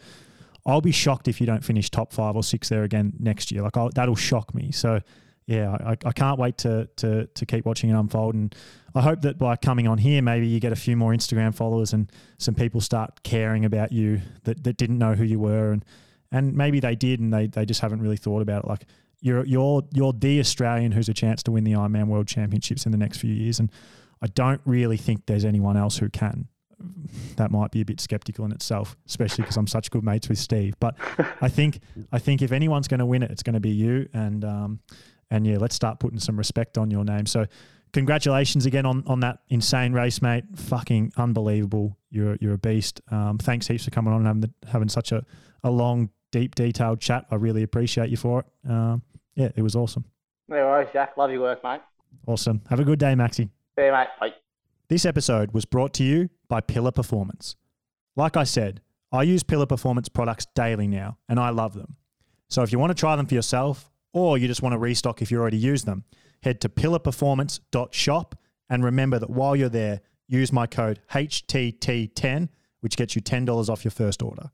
I'll 0.66 0.80
be 0.80 0.92
shocked 0.92 1.28
if 1.28 1.40
you 1.40 1.46
don't 1.46 1.64
finish 1.64 1.90
top 1.90 2.12
five 2.12 2.36
or 2.36 2.42
six 2.42 2.68
there 2.68 2.84
again 2.84 3.14
next 3.18 3.50
year. 3.50 3.62
Like 3.62 3.76
I'll, 3.76 3.90
that'll 3.94 4.14
shock 4.16 4.54
me. 4.54 4.70
So 4.70 5.00
yeah, 5.46 5.70
I, 5.70 5.96
I 6.04 6.12
can't 6.12 6.38
wait 6.38 6.58
to, 6.58 6.90
to 6.96 7.26
to 7.26 7.46
keep 7.46 7.64
watching 7.64 7.88
it 7.88 7.94
unfold. 7.94 8.34
And 8.34 8.54
I 8.94 9.00
hope 9.00 9.22
that 9.22 9.38
by 9.38 9.56
coming 9.56 9.88
on 9.88 9.96
here, 9.96 10.20
maybe 10.20 10.46
you 10.46 10.60
get 10.60 10.72
a 10.72 10.76
few 10.76 10.94
more 10.94 11.12
Instagram 11.12 11.54
followers 11.54 11.94
and 11.94 12.12
some 12.36 12.54
people 12.54 12.82
start 12.82 13.22
caring 13.22 13.64
about 13.64 13.90
you 13.90 14.20
that, 14.44 14.62
that 14.64 14.76
didn't 14.76 14.98
know 14.98 15.14
who 15.14 15.24
you 15.24 15.38
were. 15.38 15.72
And, 15.72 15.84
and 16.30 16.54
maybe 16.54 16.80
they 16.80 16.94
did 16.94 17.20
and 17.20 17.32
they, 17.32 17.46
they 17.46 17.64
just 17.64 17.80
haven't 17.80 18.02
really 18.02 18.18
thought 18.18 18.42
about 18.42 18.64
it. 18.64 18.68
Like 18.68 18.84
you're, 19.22 19.46
you're, 19.46 19.84
you're 19.94 20.12
the 20.12 20.38
Australian 20.38 20.92
who's 20.92 21.08
a 21.08 21.14
chance 21.14 21.42
to 21.44 21.50
win 21.50 21.64
the 21.64 21.72
Ironman 21.72 22.08
World 22.08 22.28
Championships 22.28 22.84
in 22.84 22.92
the 22.92 22.98
next 22.98 23.16
few 23.16 23.32
years. 23.32 23.58
And 23.58 23.72
I 24.20 24.26
don't 24.26 24.60
really 24.66 24.98
think 24.98 25.24
there's 25.24 25.46
anyone 25.46 25.78
else 25.78 25.96
who 25.96 26.10
can. 26.10 26.48
That 27.36 27.50
might 27.50 27.70
be 27.70 27.80
a 27.80 27.84
bit 27.84 28.00
skeptical 28.00 28.44
in 28.44 28.52
itself, 28.52 28.96
especially 29.06 29.42
because 29.42 29.56
I'm 29.56 29.66
such 29.66 29.90
good 29.90 30.04
mates 30.04 30.28
with 30.28 30.38
Steve. 30.38 30.74
But 30.78 30.96
I 31.40 31.48
think 31.48 31.80
I 32.12 32.18
think 32.18 32.42
if 32.42 32.52
anyone's 32.52 32.88
going 32.88 33.00
to 33.00 33.06
win 33.06 33.22
it, 33.22 33.30
it's 33.30 33.42
going 33.42 33.54
to 33.54 33.60
be 33.60 33.70
you. 33.70 34.08
And 34.12 34.44
um, 34.44 34.80
and 35.30 35.46
yeah, 35.46 35.58
let's 35.58 35.74
start 35.74 35.98
putting 36.00 36.18
some 36.18 36.36
respect 36.36 36.78
on 36.78 36.90
your 36.90 37.04
name. 37.04 37.26
So 37.26 37.46
congratulations 37.92 38.66
again 38.66 38.86
on, 38.86 39.04
on 39.06 39.20
that 39.20 39.40
insane 39.48 39.92
race, 39.92 40.22
mate. 40.22 40.44
Fucking 40.56 41.12
unbelievable. 41.16 41.98
You're, 42.10 42.36
you're 42.40 42.54
a 42.54 42.58
beast. 42.58 43.00
Um, 43.10 43.38
thanks 43.38 43.66
heaps 43.66 43.84
for 43.84 43.90
coming 43.90 44.12
on 44.12 44.20
and 44.20 44.26
having, 44.26 44.40
the, 44.40 44.50
having 44.68 44.88
such 44.88 45.12
a, 45.12 45.24
a 45.64 45.70
long, 45.70 46.10
deep, 46.32 46.54
detailed 46.54 47.00
chat. 47.00 47.26
I 47.30 47.36
really 47.36 47.62
appreciate 47.62 48.10
you 48.10 48.16
for 48.16 48.40
it. 48.40 48.70
Um, 48.70 49.02
yeah, 49.34 49.50
it 49.54 49.62
was 49.62 49.76
awesome. 49.76 50.04
No 50.48 50.56
worries, 50.56 50.88
Jack. 50.92 51.16
Love 51.16 51.30
your 51.30 51.42
work, 51.42 51.62
mate. 51.62 51.80
Awesome. 52.26 52.62
Have 52.70 52.80
a 52.80 52.84
good 52.84 52.98
day, 52.98 53.14
Maxi. 53.14 53.50
See 53.78 53.84
you, 53.84 53.92
mate. 53.92 54.08
Bye. 54.18 54.32
This 54.88 55.04
episode 55.04 55.52
was 55.52 55.66
brought 55.66 55.92
to 55.94 56.02
you 56.02 56.30
by 56.48 56.62
Pillar 56.62 56.92
Performance. 56.92 57.56
Like 58.16 58.38
I 58.38 58.44
said, 58.44 58.80
I 59.12 59.22
use 59.22 59.42
Pillar 59.42 59.66
Performance 59.66 60.08
products 60.08 60.46
daily 60.54 60.88
now, 60.88 61.18
and 61.28 61.38
I 61.38 61.50
love 61.50 61.74
them. 61.74 61.96
So 62.48 62.62
if 62.62 62.72
you 62.72 62.78
want 62.78 62.90
to 62.90 62.98
try 62.98 63.14
them 63.14 63.26
for 63.26 63.34
yourself, 63.34 63.90
or 64.14 64.38
you 64.38 64.48
just 64.48 64.62
want 64.62 64.72
to 64.72 64.78
restock 64.78 65.20
if 65.20 65.30
you 65.30 65.38
already 65.38 65.58
use 65.58 65.84
them, 65.84 66.04
head 66.42 66.62
to 66.62 66.70
pillarperformance.shop 66.70 68.34
and 68.70 68.82
remember 68.82 69.18
that 69.18 69.28
while 69.28 69.54
you're 69.54 69.68
there, 69.68 70.00
use 70.26 70.54
my 70.54 70.66
code 70.66 71.00
HTT10, 71.12 72.48
which 72.80 72.96
gets 72.96 73.14
you 73.14 73.20
$10 73.20 73.68
off 73.68 73.84
your 73.84 73.90
first 73.90 74.22
order. 74.22 74.50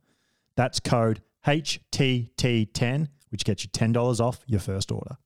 That's 0.56 0.80
code 0.80 1.22
HTT10, 1.46 3.06
which 3.28 3.44
gets 3.44 3.62
you 3.62 3.70
$10 3.70 4.20
off 4.20 4.42
your 4.48 4.60
first 4.60 4.90
order. 4.90 5.16